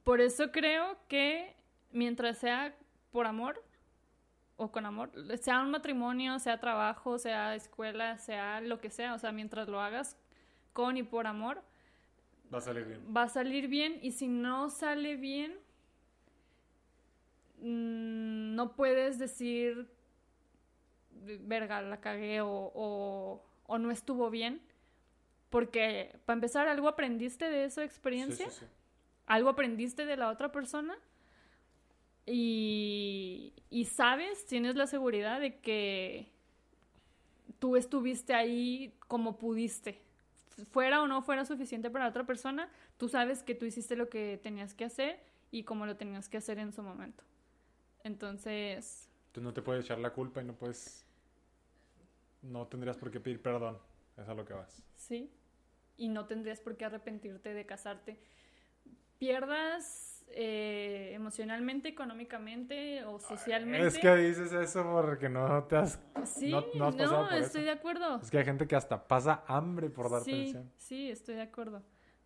por 0.02 0.22
eso 0.22 0.50
creo 0.52 0.96
que 1.06 1.54
mientras 1.92 2.38
sea 2.38 2.74
por 3.12 3.26
amor 3.26 3.62
o 4.56 4.72
con 4.72 4.86
amor, 4.86 5.10
sea 5.38 5.60
un 5.60 5.70
matrimonio, 5.70 6.38
sea 6.38 6.58
trabajo, 6.58 7.18
sea 7.18 7.54
escuela, 7.54 8.16
sea 8.16 8.62
lo 8.62 8.80
que 8.80 8.88
sea, 8.90 9.12
o 9.14 9.18
sea, 9.18 9.32
mientras 9.32 9.68
lo 9.68 9.80
hagas 9.80 10.16
con 10.72 10.96
y 10.96 11.02
por 11.02 11.26
amor, 11.26 11.62
Va 12.52 12.58
a 12.58 12.62
salir 12.62 12.84
bien. 12.86 13.00
va 13.14 13.22
a 13.24 13.28
salir 13.28 13.68
bien 13.68 13.98
y 14.02 14.12
si 14.12 14.28
no 14.28 14.70
sale 14.70 15.16
bien, 15.16 15.56
mm, 17.60 18.54
no 18.54 18.74
puedes 18.76 19.18
decir, 19.18 19.88
verga, 21.40 21.82
la 21.82 22.00
cagué 22.00 22.40
o, 22.40 22.48
o, 22.74 23.44
o 23.66 23.78
no 23.78 23.90
estuvo 23.90 24.30
bien, 24.30 24.60
porque 25.50 26.16
para 26.24 26.34
empezar, 26.36 26.68
algo 26.68 26.88
aprendiste 26.88 27.48
de 27.50 27.64
esa 27.64 27.84
experiencia, 27.84 28.48
Sí, 28.48 28.52
sí, 28.60 28.66
sí. 28.66 28.72
algo 29.26 29.48
aprendiste 29.50 30.06
de 30.06 30.16
la 30.16 30.28
otra 30.30 30.52
persona 30.52 30.96
y, 32.26 33.52
y 33.70 33.84
sabes, 33.86 34.46
tienes 34.46 34.76
la 34.76 34.86
seguridad 34.86 35.40
de 35.40 35.58
que 35.60 36.28
tú 37.58 37.76
estuviste 37.76 38.34
ahí 38.34 38.94
como 39.08 39.36
pudiste. 39.38 40.00
Fuera 40.70 41.02
o 41.02 41.06
no 41.08 41.22
fuera 41.22 41.44
suficiente 41.44 41.90
para 41.90 42.04
la 42.04 42.10
otra 42.10 42.24
persona, 42.24 42.68
tú 42.98 43.08
sabes 43.08 43.42
que 43.42 43.54
tú 43.54 43.64
hiciste 43.64 43.96
lo 43.96 44.08
que 44.08 44.38
tenías 44.42 44.74
que 44.74 44.84
hacer 44.84 45.18
y 45.50 45.64
como 45.64 45.86
lo 45.86 45.96
tenías 45.96 46.28
que 46.28 46.36
hacer 46.36 46.58
en 46.58 46.72
su 46.72 46.82
momento. 46.82 47.24
Entonces, 48.04 49.08
Tú 49.32 49.40
no 49.40 49.52
te 49.52 49.62
puedes 49.62 49.84
echar 49.84 49.98
la 49.98 50.10
culpa 50.12 50.40
y 50.42 50.44
no 50.44 50.54
puedes. 50.54 51.04
No 52.42 52.66
tendrías 52.66 52.96
por 52.96 53.10
qué 53.10 53.20
pedir 53.20 53.40
perdón. 53.42 53.78
Es 54.16 54.28
a 54.28 54.34
lo 54.34 54.44
que 54.44 54.54
vas. 54.54 54.82
sí. 54.96 55.30
Y 55.96 56.08
no 56.08 56.26
tendrías 56.26 56.60
por 56.60 56.76
qué 56.78 56.86
arrepentirte 56.86 57.52
de 57.52 57.66
casarte. 57.66 58.18
Pierdas 59.18 60.24
eh, 60.28 61.10
emocionalmente, 61.14 61.88
económicamente 61.90 63.04
o 63.04 63.18
socialmente. 63.20 63.86
Es 63.88 63.98
que 63.98 64.14
dices 64.16 64.50
eso 64.52 64.82
porque 64.90 65.28
no 65.28 65.64
te 65.64 65.76
has. 65.76 66.00
Sí, 66.24 66.50
no- 66.50 66.64
no 66.74 66.86
has 66.86 66.96
pasado 66.96 67.24
por 67.28 67.34
estoy 67.34 67.60
eso. 67.62 67.66
de 67.66 67.70
acuerdo. 67.70 68.20
Es 68.22 68.30
que 68.30 68.38
hay 68.38 68.44
gente 68.46 68.66
que 68.66 68.76
hasta 68.76 69.06
pasa 69.06 69.44
hambre 69.46 69.90
por 69.90 70.10
dar 70.10 70.22
sí, 70.22 70.30
atención. 70.32 70.72
sí, 70.78 71.10
estoy 71.10 71.34
de 71.34 71.42
acuerdo. 71.42 71.82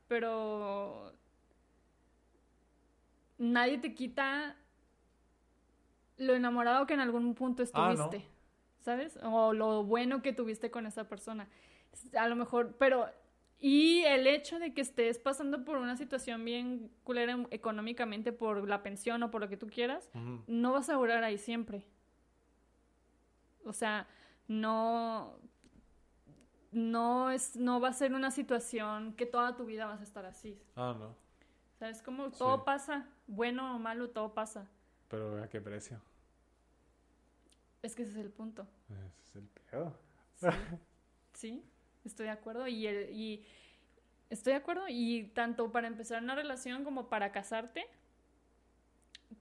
Pero 0.07 1.13
nadie 3.39 3.79
te 3.79 3.95
quita 3.95 4.57
lo 6.16 6.35
enamorado 6.35 6.86
que 6.86 6.95
en 6.95 7.01
algún 7.01 7.35
punto 7.35 7.65
Ah, 7.73 7.89
no. 7.89 7.93
estuviste, 7.93 8.28
¿sabes? 8.81 9.19
O 9.23 9.53
lo 9.53 9.85
bueno 9.85 10.23
que 10.23 10.32
tuviste 10.32 10.70
con 10.70 10.86
esa 10.86 11.09
persona. 11.09 11.49
A 12.19 12.28
lo 12.28 12.36
mejor, 12.36 12.77
pero 12.78 13.09
Y 13.61 14.03
el 14.05 14.27
hecho 14.27 14.59
de 14.59 14.74
que 14.74 14.82
estés 14.82 15.19
pasando 15.19 15.65
por 15.65 15.77
una 15.78 15.97
situación 15.97 16.45
bien 16.45 16.91
culera 17.03 17.39
económicamente 17.51 18.31
por 18.32 18.69
la 18.69 18.82
pensión 18.82 19.23
o 19.23 19.31
por 19.31 19.41
lo 19.41 19.49
que 19.49 19.57
tú 19.57 19.69
quieras, 19.69 20.11
no 20.47 20.73
vas 20.73 20.91
a 20.91 20.95
durar 20.95 21.24
ahí 21.24 21.39
siempre. 21.39 21.86
O 23.65 23.73
sea, 23.73 24.07
no 24.49 25.39
no 26.73 27.31
es 27.31 27.57
no 27.57 27.81
va 27.81 27.89
a 27.89 27.93
ser 27.93 28.12
una 28.12 28.31
situación 28.31 29.15
que 29.15 29.24
toda 29.27 29.57
tu 29.57 29.65
vida 29.65 29.86
vas 29.86 30.01
a 30.01 30.05
estar 30.05 30.27
así. 30.27 30.61
Ah, 30.77 30.95
no. 30.99 31.15
¿Sabes 31.78 32.03
cómo 32.03 32.31
todo 32.32 32.57
Sí. 32.59 32.62
pasa? 32.66 33.07
Bueno 33.27 33.77
o 33.77 33.78
malo, 33.78 34.11
todo 34.11 34.35
pasa. 34.35 34.69
Pero 35.09 35.43
¿a 35.43 35.49
qué 35.49 35.61
precio? 35.61 36.01
Es 37.83 37.95
que 37.95 38.03
ese 38.03 38.13
es 38.13 38.19
el 38.19 38.31
punto. 38.31 38.67
Ese 38.89 39.21
es 39.31 39.37
el 39.37 39.49
pedo. 39.71 39.99
Sí, 40.37 40.47
sí, 41.35 41.63
estoy 42.05 42.27
de 42.27 42.33
acuerdo. 42.33 42.67
Y, 42.67 42.87
el- 42.87 43.11
y 43.11 43.45
estoy 44.31 44.53
de 44.53 44.59
acuerdo. 44.59 44.85
Y 44.89 45.25
tanto 45.35 45.71
para 45.73 45.87
empezar 45.89 46.23
una 46.23 46.35
relación 46.35 46.85
como 46.85 47.09
para 47.09 47.33
casarte, 47.33 47.87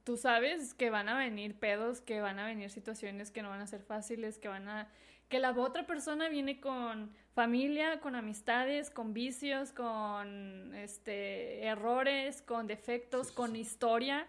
tú 0.04 0.18
sabes 0.18 0.74
que 0.74 0.90
van 0.90 1.10
a 1.10 1.18
venir 1.18 1.56
pedos, 1.60 2.02
que 2.02 2.22
van 2.22 2.40
a 2.40 2.46
venir 2.46 2.70
situaciones 2.70 3.32
que 3.32 3.42
no 3.42 3.50
van 3.50 3.62
a 3.62 3.68
ser 3.68 3.82
fáciles, 3.82 4.38
que 4.38 4.48
van 4.48 4.68
a... 4.68 4.90
que 5.30 5.40
la 5.40 5.52
otra 5.52 5.86
persona 5.86 6.30
viene 6.30 6.60
con 6.60 7.12
familia, 7.34 8.00
con 8.02 8.16
amistades, 8.16 8.90
con 8.90 9.14
vicios, 9.14 9.72
con 9.72 10.74
este 10.76 11.64
errores, 11.66 12.42
con 12.42 12.68
defectos, 12.68 13.28
Sí, 13.28 13.34
sí, 13.34 13.36
con 13.36 13.56
historia, 13.56 14.28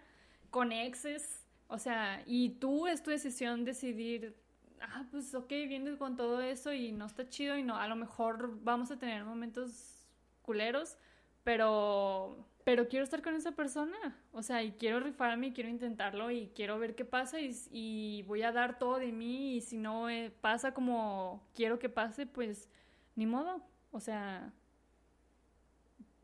con 0.54 0.70
exes. 0.70 1.44
O 1.66 1.78
sea, 1.78 2.22
y 2.26 2.50
tú 2.60 2.86
es 2.86 3.02
tu 3.02 3.10
decisión 3.10 3.64
decidir 3.64 4.36
ah, 4.80 5.04
pues 5.10 5.34
ok, 5.34 5.48
vienes 5.48 5.96
con 5.96 6.16
todo 6.16 6.40
eso 6.40 6.72
y 6.72 6.92
no 6.92 7.06
está 7.06 7.28
chido 7.28 7.56
y 7.56 7.64
no, 7.64 7.76
a 7.76 7.88
lo 7.88 7.96
mejor 7.96 8.62
vamos 8.62 8.92
a 8.92 8.96
tener 8.96 9.24
momentos 9.24 10.06
culeros, 10.42 10.96
pero, 11.42 12.46
pero 12.62 12.86
quiero 12.86 13.02
estar 13.02 13.20
con 13.20 13.34
esa 13.34 13.50
persona, 13.52 14.16
o 14.30 14.42
sea, 14.42 14.62
y 14.62 14.72
quiero 14.72 15.00
rifarme 15.00 15.48
y 15.48 15.52
quiero 15.52 15.70
intentarlo 15.70 16.30
y 16.30 16.52
quiero 16.54 16.78
ver 16.78 16.94
qué 16.94 17.04
pasa 17.04 17.38
y, 17.40 18.22
voy 18.28 18.42
a 18.42 18.52
dar 18.52 18.78
todo 18.78 19.00
de 19.00 19.10
mí 19.10 19.56
y 19.56 19.60
si 19.60 19.76
no 19.76 20.08
eh, 20.08 20.30
pasa 20.40 20.72
como 20.72 21.42
quiero 21.54 21.80
que 21.80 21.88
pase, 21.88 22.26
pues 22.26 22.68
ni 23.16 23.26
modo, 23.26 23.60
o 23.90 23.98
sea, 23.98 24.52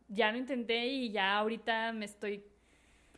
ya 0.07 0.31
lo 0.31 0.39
intenté 0.39 0.87
y 0.87 1.11
ya 1.11 1.37
ahorita 1.37 1.93
me 1.93 2.05
estoy 2.05 2.45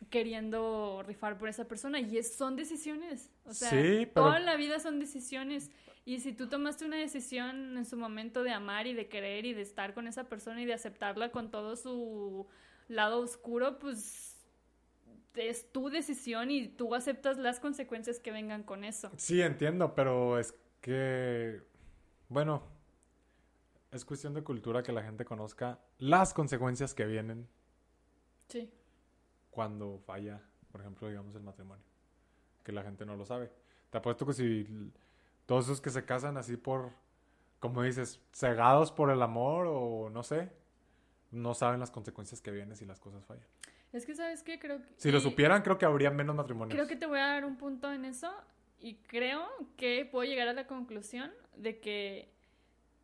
queriendo 0.09 1.03
rifar 1.05 1.37
por 1.37 1.49
esa 1.49 1.67
persona 1.67 1.99
y 1.99 2.17
es, 2.17 2.35
son 2.35 2.55
decisiones, 2.55 3.29
o 3.45 3.53
sea, 3.53 3.69
Sí, 3.69 4.05
pero- 4.13 4.25
toda 4.27 4.39
la 4.39 4.55
vida 4.55 4.79
son 4.79 4.99
decisiones 4.99 5.71
y 6.05 6.19
si 6.19 6.33
tú 6.33 6.47
tomaste 6.47 6.85
una 6.85 6.97
decisión 6.97 7.77
en 7.77 7.85
su 7.85 7.95
momento 7.97 8.43
de 8.43 8.51
amar 8.51 8.87
y 8.87 8.93
de 8.93 9.07
querer 9.07 9.45
y 9.45 9.53
de 9.53 9.61
estar 9.61 9.93
con 9.93 10.07
esa 10.07 10.25
persona 10.25 10.61
y 10.61 10.65
de 10.65 10.73
aceptarla 10.73 11.31
con 11.31 11.49
todo 11.51 11.75
su 11.75 12.47
lado 12.87 13.19
oscuro, 13.19 13.79
pues 13.79 14.29
es 15.35 15.71
tu 15.71 15.89
decisión 15.89 16.51
y 16.51 16.67
tú 16.67 16.93
aceptas 16.93 17.37
las 17.37 17.59
consecuencias 17.59 18.19
que 18.19 18.31
vengan 18.31 18.63
con 18.63 18.83
eso. 18.83 19.11
Sí, 19.17 19.41
entiendo, 19.41 19.95
pero 19.95 20.37
es 20.37 20.53
que, 20.81 21.61
bueno, 22.29 22.63
es 23.91 24.05
cuestión 24.05 24.33
de 24.33 24.43
cultura 24.43 24.83
que 24.83 24.91
la 24.91 25.03
gente 25.03 25.23
conozca 25.25 25.79
las 25.99 26.33
consecuencias 26.33 26.93
que 26.93 27.05
vienen 27.05 27.47
Sí. 28.49 28.69
Cuando 29.53 29.99
falla, 30.05 30.41
por 30.71 30.81
ejemplo, 30.81 31.07
digamos, 31.07 31.35
el 31.35 31.43
matrimonio. 31.43 31.83
Que 32.63 32.71
la 32.71 32.83
gente 32.83 33.05
no 33.05 33.15
lo 33.15 33.25
sabe. 33.25 33.51
Te 33.89 33.97
apuesto 33.99 34.25
que 34.25 34.33
si 34.33 34.91
todos 35.45 35.65
esos 35.65 35.79
que 35.81 35.89
se 35.89 36.03
casan 36.05 36.37
así 36.37 36.57
por, 36.57 36.91
como 37.59 37.83
dices, 37.83 38.19
cegados 38.33 38.91
por 38.91 39.09
el 39.11 39.21
amor 39.21 39.67
o 39.69 40.09
no 40.09 40.23
sé, 40.23 40.51
no 41.31 41.53
saben 41.53 41.79
las 41.79 41.91
consecuencias 41.91 42.41
que 42.41 42.51
vienen 42.51 42.75
si 42.75 42.85
las 42.85 42.99
cosas 42.99 43.25
fallan. 43.25 43.45
Es 43.91 44.05
que, 44.05 44.15
¿sabes 44.15 44.41
qué? 44.41 44.57
Creo 44.59 44.81
que... 44.81 44.89
Si 44.97 45.11
lo 45.11 45.19
supieran, 45.19 45.61
creo 45.61 45.77
que 45.77 45.85
habría 45.85 46.09
menos 46.09 46.35
matrimonios. 46.35 46.73
Creo 46.75 46.87
que 46.87 46.95
te 46.95 47.05
voy 47.05 47.19
a 47.19 47.27
dar 47.27 47.45
un 47.45 47.57
punto 47.57 47.91
en 47.93 48.05
eso 48.05 48.31
y 48.79 48.95
creo 48.95 49.47
que 49.77 50.05
puedo 50.05 50.25
llegar 50.27 50.47
a 50.47 50.53
la 50.53 50.65
conclusión 50.65 51.31
de 51.55 51.79
que 51.79 52.33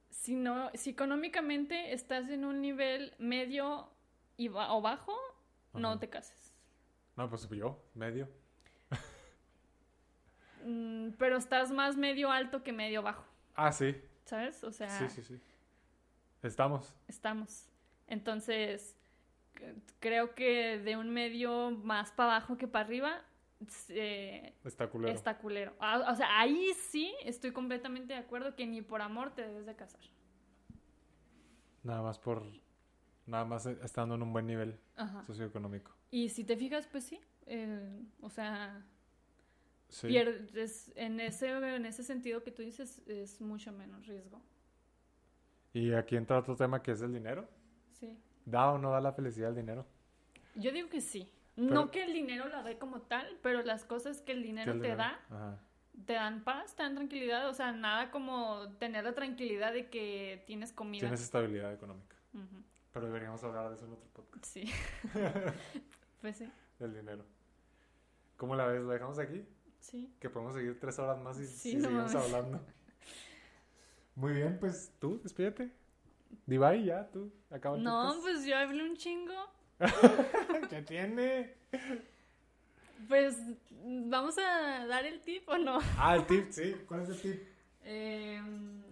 si 0.10 0.36
no, 0.36 0.72
si 0.74 0.90
económicamente 0.90 1.94
estás 1.94 2.30
en 2.30 2.44
un 2.44 2.62
nivel 2.62 3.14
medio 3.20 3.90
y 4.38 4.48
ba- 4.48 4.74
o 4.74 4.82
bajo, 4.82 5.16
no 5.74 6.00
te 6.00 6.10
cases. 6.10 6.54
No, 7.16 7.30
pues 7.30 7.48
yo, 7.50 7.82
medio. 7.96 8.28
Mm, 10.66 11.12
pero 11.18 11.38
estás 11.38 11.72
más 11.72 11.96
medio 11.96 12.32
alto 12.32 12.64
que 12.64 12.74
medio 12.74 13.02
bajo, 13.02 13.24
Ah, 13.56 13.72
sí. 13.72 13.96
¿sabes? 14.26 14.64
O 14.64 14.72
sea, 14.72 14.90
Sí, 14.90 15.08
sí, 15.10 15.24
sí. 15.24 15.40
Estamos. 16.44 16.94
estamos. 17.08 17.68
Entonces, 18.08 18.96
creo 20.00 20.36
que 20.36 20.80
de 20.80 20.98
un 20.98 21.10
medio 21.12 21.72
más 21.72 22.12
para 22.12 22.32
abajo 22.38 22.58
que 22.58 22.68
para 22.68 22.86
arriba, 22.86 23.22
eh, 23.90 24.54
Está 24.64 24.90
culero. 24.90 25.14
está 25.14 25.38
culero. 25.38 25.74
Ah, 25.80 26.10
O 26.12 26.16
sea, 26.16 26.40
ahí 26.40 26.74
sí 26.74 27.14
estoy 27.24 27.52
completamente 27.52 28.14
de 28.14 28.20
acuerdo 28.20 28.56
que 28.56 28.66
ni 28.66 28.82
por 28.82 29.02
amor 29.02 29.32
te 29.36 29.46
debes 29.46 29.66
de 29.66 29.76
casar. 29.76 30.02
Nada 31.84 32.02
más 32.02 32.20
por. 32.20 32.44
Nada 33.30 33.46
más 33.46 33.66
eh, 33.68 33.78
estando 33.84 34.16
en 34.16 34.24
un 34.24 34.34
buen 34.34 34.48
nivel 34.48 34.80
Ajá. 34.96 35.24
socioeconómico. 35.28 35.92
Y 36.10 36.30
si 36.30 36.44
te 36.44 36.58
fijas, 36.58 36.88
pues 36.88 37.04
sí. 37.06 37.20
eh, 37.46 38.02
o 38.22 38.30
sea, 38.30 38.84
Sí. 39.88 40.08
pierdes 40.08 40.92
en 40.96 41.20
ese, 41.20 41.50
en 41.50 41.86
ese 41.86 42.04
sentido 42.04 42.44
que 42.44 42.52
tú 42.52 42.62
dices, 42.62 43.00
es 43.08 43.42
mucho 43.42 43.72
menos 43.72 44.06
riesgo. 44.06 44.40
Y 45.74 45.94
aquí 45.94 46.16
entra 46.16 46.38
otro 46.40 46.56
tema 46.56 46.82
que 46.82 46.92
es 46.92 47.02
el 47.02 47.12
dinero. 47.14 47.48
Sí. 47.92 48.18
¿Da 48.46 48.72
o 48.72 48.78
no 48.78 48.92
da 48.92 49.02
la 49.02 49.14
felicidad 49.14 49.50
el 49.50 49.56
dinero? 49.56 49.86
Yo 50.56 50.72
digo 50.72 50.90
que 50.90 51.02
sí. 51.02 51.32
Pero- 51.56 51.70
no 51.70 51.92
que 51.92 52.04
el 52.04 52.14
dinero 52.14 52.48
la 52.50 52.62
dé 52.64 52.78
como 52.78 53.02
tal, 53.02 53.28
pero 53.42 53.62
las 53.64 53.84
cosas 53.84 54.22
que 54.22 54.32
el 54.32 54.42
¿Qué 54.42 54.48
dinero 54.48 54.74
el 54.74 54.82
te 54.82 54.96
da, 54.96 55.20
Ajá. 55.30 55.60
te 56.06 56.14
dan 56.14 56.44
paz, 56.44 56.76
te 56.76 56.84
dan 56.84 56.96
tranquilidad. 56.96 57.50
O 57.50 57.54
sea, 57.54 57.72
nada 57.72 58.12
como 58.12 58.70
tener 58.80 59.04
la 59.04 59.14
tranquilidad 59.14 59.74
de 59.74 59.90
que 59.90 60.44
tienes 60.48 60.72
comida. 60.72 61.02
Tienes 61.02 61.22
estabilidad 61.22 61.74
económica. 61.74 62.16
Ujú, 62.34 62.64
Pero 62.94 63.06
deberíamos 63.06 63.44
hablar 63.44 63.70
de 63.70 63.76
eso 63.76 63.86
en 63.86 63.94
otro 63.94 64.10
podcast. 64.12 64.46
Sí. 64.46 64.70
pues 66.22 66.38
sí, 66.38 66.52
Del 66.80 66.94
dinero. 66.96 67.24
¿Cómo 68.38 68.56
la 68.56 68.66
ves? 68.68 68.82
¿Lo 68.82 68.90
dejamos 68.90 69.20
aquí? 69.20 69.46
sí. 69.80 70.14
Que 70.20 70.30
podemos 70.30 70.54
seguir 70.56 70.80
tres 70.80 71.00
horas 71.00 71.20
más 71.22 71.40
y, 71.40 71.46
Sí, 71.48 71.72
y 71.72 71.76
no 71.76 71.82
seguimos 71.84 72.14
mames. 72.14 72.34
hablando. 72.34 72.60
Muy 74.16 74.34
bien, 74.34 74.58
pues 74.60 74.92
tú, 75.00 75.20
despídete. 75.24 75.72
Divay, 76.46 76.86
ya, 76.86 77.10
tú, 77.10 77.32
acaba 77.50 77.78
el 77.78 77.84
No, 77.84 78.04
podcast. 78.08 78.22
pues 78.22 78.46
yo 78.46 78.58
hablé 78.58 78.84
un 78.84 78.96
chingo. 78.98 79.34
¿Qué 80.70 80.82
tiene? 80.84 81.56
Pues, 83.08 83.38
¿vamos 83.72 84.38
a 84.38 84.86
dar 84.88 85.06
el 85.06 85.22
tip 85.22 85.48
o 85.48 85.58
no? 85.58 85.80
Ah, 85.98 86.16
el 86.18 86.26
tip, 86.28 86.52
sí. 86.52 86.76
¿Cuál 86.88 87.02
es 87.04 87.10
el 87.10 87.22
tip? 87.22 87.42
Em, 87.84 88.84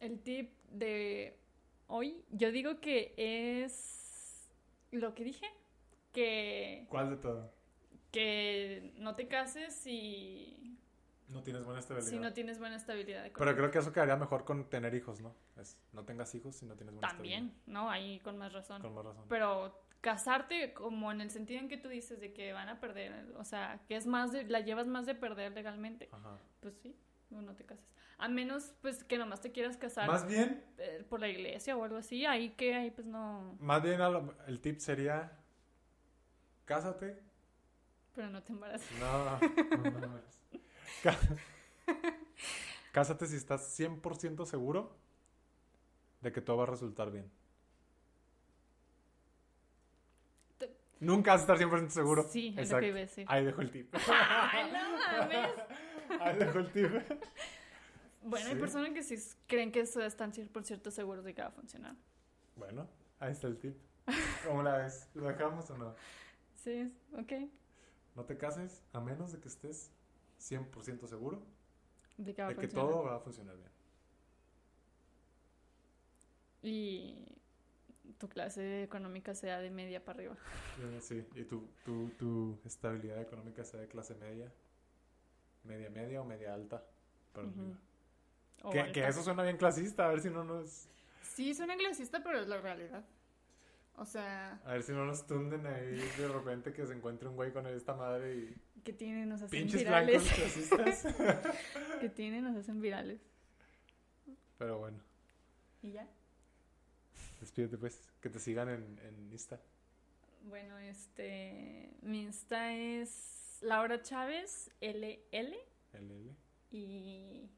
el 0.00 0.18
tip 0.20 0.50
de 0.70 1.38
hoy, 1.90 2.24
yo 2.30 2.50
digo 2.52 2.80
que 2.80 3.14
es 3.16 4.50
lo 4.92 5.14
que 5.14 5.24
dije, 5.24 5.46
que, 6.12 6.86
¿Cuál 6.88 7.10
de 7.10 7.16
todo? 7.16 7.52
que 8.10 8.92
no 8.96 9.14
te 9.14 9.28
cases 9.28 9.74
si, 9.74 10.76
No 11.28 11.42
tienes 11.42 11.64
buena 11.64 11.80
estabilidad. 11.80 12.10
si 12.10 12.18
no 12.18 12.32
tienes 12.32 12.58
buena 12.58 12.76
estabilidad 12.76 13.22
Pero 13.22 13.28
económica. 13.28 13.56
creo 13.56 13.70
que 13.70 13.78
eso 13.78 13.92
quedaría 13.92 14.16
mejor 14.16 14.44
con 14.44 14.68
tener 14.68 14.94
hijos, 14.94 15.20
¿no? 15.20 15.34
Es, 15.60 15.76
no 15.92 16.04
tengas 16.04 16.34
hijos 16.34 16.56
si 16.56 16.66
no 16.66 16.74
tienes 16.74 16.94
buena 16.94 17.08
También, 17.08 17.52
¿no? 17.66 17.90
Ahí 17.90 18.18
con 18.20 18.36
más 18.38 18.52
razón. 18.52 18.76
estabilidad. 18.78 18.82
Con 18.82 18.94
más 18.94 19.04
razón. 19.14 19.28
Pero 19.28 19.80
casarte 20.00 20.72
como 20.72 21.12
en 21.12 21.20
el 21.20 21.30
sentido 21.30 21.60
en 21.60 21.68
que 21.68 21.76
tú 21.76 21.88
dices 21.88 22.20
de 22.20 22.32
que 22.32 22.52
van 22.52 22.68
a 22.68 22.80
perder, 22.80 23.34
o 23.36 23.44
sea, 23.44 23.80
que 23.86 23.96
es 23.96 24.06
más 24.06 24.32
de, 24.32 24.44
la 24.44 24.60
llevas 24.60 24.86
más 24.86 25.06
de 25.06 25.14
perder 25.14 25.52
legalmente, 25.52 26.08
Ajá. 26.10 26.38
pues 26.60 26.74
sí, 26.82 26.96
no, 27.30 27.42
no 27.42 27.54
te 27.54 27.64
cases. 27.64 27.84
A 28.18 28.28
menos 28.28 28.74
pues 28.82 29.02
que 29.04 29.16
nomás 29.16 29.40
te 29.40 29.50
quieras 29.50 29.76
casar 29.78 30.06
Más 30.06 30.26
bien, 30.26 30.62
eh, 30.78 31.04
por 31.08 31.20
la 31.20 31.28
iglesia 31.28 31.76
o 31.76 31.84
algo 31.84 31.96
así, 31.96 32.26
ahí 32.26 32.50
que 32.50 32.74
ahí 32.74 32.90
pues 32.90 33.06
no, 33.06 33.56
más 33.60 33.82
bien 33.82 33.98
el 34.46 34.60
tip 34.60 34.78
sería 34.78 35.32
cásate. 36.66 37.18
pero 38.14 38.28
no 38.30 38.42
te 38.42 38.52
embaraces. 38.52 38.90
No, 39.00 39.24
no, 39.24 39.90
no, 39.90 40.06
no. 40.08 40.20
Cá- 41.02 41.16
Cásate 42.92 43.26
si 43.26 43.36
estás 43.36 43.78
100% 43.78 44.44
seguro 44.46 44.96
de 46.20 46.32
que 46.32 46.40
todo 46.40 46.58
va 46.58 46.64
a 46.64 46.66
resultar 46.66 47.10
bien. 47.10 47.30
Te- 50.58 50.76
Nunca 50.98 51.32
vas 51.32 51.40
a 51.40 51.44
estar 51.44 51.58
100% 51.58 51.88
seguro. 51.90 52.24
Sí, 52.24 52.54
es 52.58 52.70
lo 52.70 52.80
que 52.80 52.88
iba 52.88 52.96
a 52.98 53.00
decir. 53.00 53.24
Ahí 53.28 53.44
dejo 53.44 53.60
el 53.62 53.70
tip. 53.70 53.94
Ay, 54.12 54.70
no 54.72 55.18
mames. 55.20 55.50
Bueno, 58.22 58.48
hay 58.48 58.54
Sí. 58.54 58.60
personas 58.60 58.92
que 58.92 59.02
sí 59.02 59.16
creen 59.46 59.72
que 59.72 59.80
eso 59.80 60.02
están 60.02 60.30
por 60.52 60.62
cierto 60.64 60.90
seguros 60.90 61.24
de 61.24 61.32
que 61.34 61.40
va 61.40 61.48
a 61.48 61.52
funcionar. 61.52 61.96
Bueno, 62.56 62.86
ahí 63.18 63.32
está 63.32 63.46
el 63.46 63.56
tip. 63.58 63.74
¿Cómo 64.46 64.62
la 64.62 64.76
ves? 64.76 65.08
¿Lo 65.14 65.26
dejamos 65.28 65.70
o 65.70 65.78
no? 65.78 65.94
Sí, 66.54 66.92
ok. 67.14 67.32
No 68.14 68.24
te 68.24 68.36
cases 68.36 68.82
a 68.92 69.00
menos 69.00 69.32
de 69.32 69.38
que 69.40 69.48
estés 69.48 69.90
100% 70.38 71.06
seguro 71.06 71.42
De 72.18 72.34
que 72.34 72.42
va 72.42 72.48
de 72.48 72.56
que 72.56 72.68
todo 72.68 73.04
va 73.04 73.16
a 73.16 73.20
funcionar 73.20 73.56
bien. 73.56 73.70
y 76.62 77.16
tu 78.18 78.28
clase 78.28 78.82
económica 78.82 79.34
sea 79.34 79.60
de 79.60 79.70
media 79.70 80.04
para 80.04 80.18
arriba. 80.18 80.36
Eh, 80.82 80.98
Sí, 81.00 81.24
y 81.36 81.44
tu, 81.44 81.66
tu, 81.86 82.10
tu 82.18 82.58
estabilidad 82.66 83.18
económica 83.22 83.64
sea 83.64 83.80
de 83.80 83.88
clase 83.88 84.14
media, 84.16 84.52
media 85.64 85.90
media 85.90 86.20
o 86.20 86.24
media 86.24 86.54
alta. 86.54 86.84
para 87.32 87.48
arriba. 87.48 87.78
O 88.62 88.70
Que, 88.70 88.80
alta. 88.80 88.92
que 88.92 89.06
eso 89.06 89.22
suena 89.22 89.42
bien 89.42 89.56
clasista, 89.56 90.06
a 90.06 90.08
ver 90.10 90.20
si 90.20 90.30
no 90.30 90.44
nos, 90.44 90.88
Sí, 91.22 91.54
suena 91.54 91.76
clasista, 91.76 92.22
pero 92.22 92.40
es 92.40 92.48
la 92.48 92.60
realidad. 92.60 93.04
O 93.96 94.04
sea, 94.04 94.60
a 94.64 94.72
ver 94.72 94.82
si 94.82 94.92
no 94.92 95.04
nos 95.04 95.26
tunden 95.26 95.66
ahí 95.66 95.98
de 96.16 96.28
repente 96.28 96.72
que 96.72 96.86
se 96.86 96.94
encuentre 96.94 97.28
un 97.28 97.36
güey 97.36 97.52
con 97.52 97.66
esta 97.66 97.94
madre 97.94 98.34
y 98.34 98.56
que 98.82 98.92
tienen, 98.94 99.28
nos 99.28 99.42
hacen 99.42 99.50
pinches 99.50 99.80
virales. 99.80 100.22
que 102.00 102.08
tienen, 102.08 102.44
nos 102.44 102.56
hacen 102.56 102.80
virales. 102.80 103.20
Pero 104.58 104.78
bueno, 104.78 104.98
Y 105.82 105.92
ya. 105.92 106.06
despídete 107.40 107.76
pues, 107.78 108.10
que 108.20 108.30
te 108.30 108.38
sigan 108.38 108.68
en, 108.70 108.98
en 109.02 109.32
Insta. 109.32 109.60
Bueno, 110.44 110.78
este. 110.78 111.90
Mi 112.02 112.22
Insta 112.22 112.72
es 112.74 113.49
Laura 113.62 114.00
Chávez, 114.02 114.70
LL. 114.80 115.18
LL. 115.92 116.36
Y. 116.70 117.50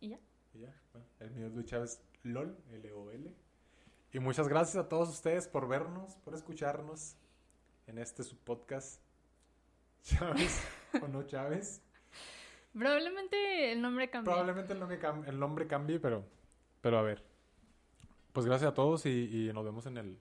Y 0.00 0.08
ya. 0.08 0.18
Y 0.54 0.60
ya, 0.60 0.80
bueno, 0.92 1.06
el 1.20 1.30
mío 1.32 1.46
es 1.46 1.52
Luis 1.54 1.66
Chávez 1.66 2.02
LOL, 2.22 2.56
L-O-L. 2.72 3.34
Y 4.12 4.18
muchas 4.20 4.48
gracias 4.48 4.76
a 4.84 4.88
todos 4.88 5.08
ustedes 5.10 5.48
por 5.48 5.66
vernos, 5.68 6.14
por 6.18 6.34
escucharnos 6.34 7.16
en 7.86 7.98
este 7.98 8.22
su 8.22 8.36
podcast. 8.38 9.00
Chávez 10.04 10.60
o 11.02 11.08
no 11.08 11.22
Chávez. 11.24 11.80
Probablemente 12.72 13.72
el 13.72 13.80
nombre 13.80 14.10
cambió. 14.10 14.32
Probablemente 14.32 14.72
el 14.74 14.80
nombre, 14.80 15.00
cam- 15.00 15.26
el 15.26 15.38
nombre 15.38 15.66
cambie, 15.66 15.98
pero, 16.00 16.24
pero 16.80 16.98
a 16.98 17.02
ver. 17.02 17.24
Pues 18.32 18.46
gracias 18.46 18.70
a 18.70 18.74
todos 18.74 19.06
y, 19.06 19.48
y 19.48 19.52
nos 19.52 19.64
vemos 19.64 19.86
en 19.86 19.96
el, 19.96 20.18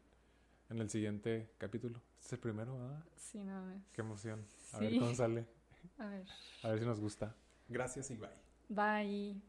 en 0.69 0.79
el 0.79 0.89
siguiente 0.89 1.49
capítulo. 1.57 1.99
Este 2.23 2.35
es 2.35 2.39
el 2.39 2.39
primero, 2.39 2.81
¿ah? 2.81 3.03
Sí, 3.17 3.43
no 3.43 3.69
es. 3.71 3.83
Qué 3.91 3.99
emoción. 3.99 4.47
A 4.71 4.77
Sí. 4.77 4.85
ver 4.85 4.97
cómo 4.97 5.13
sale. 5.13 5.45
A 5.97 6.07
ver. 6.07 6.25
A 6.63 6.69
ver 6.69 6.79
si 6.79 6.85
nos 6.85 7.01
gusta. 7.01 7.35
Gracias 7.67 8.09
y 8.11 8.15
bye. 8.15 8.29
Bye. 8.69 9.41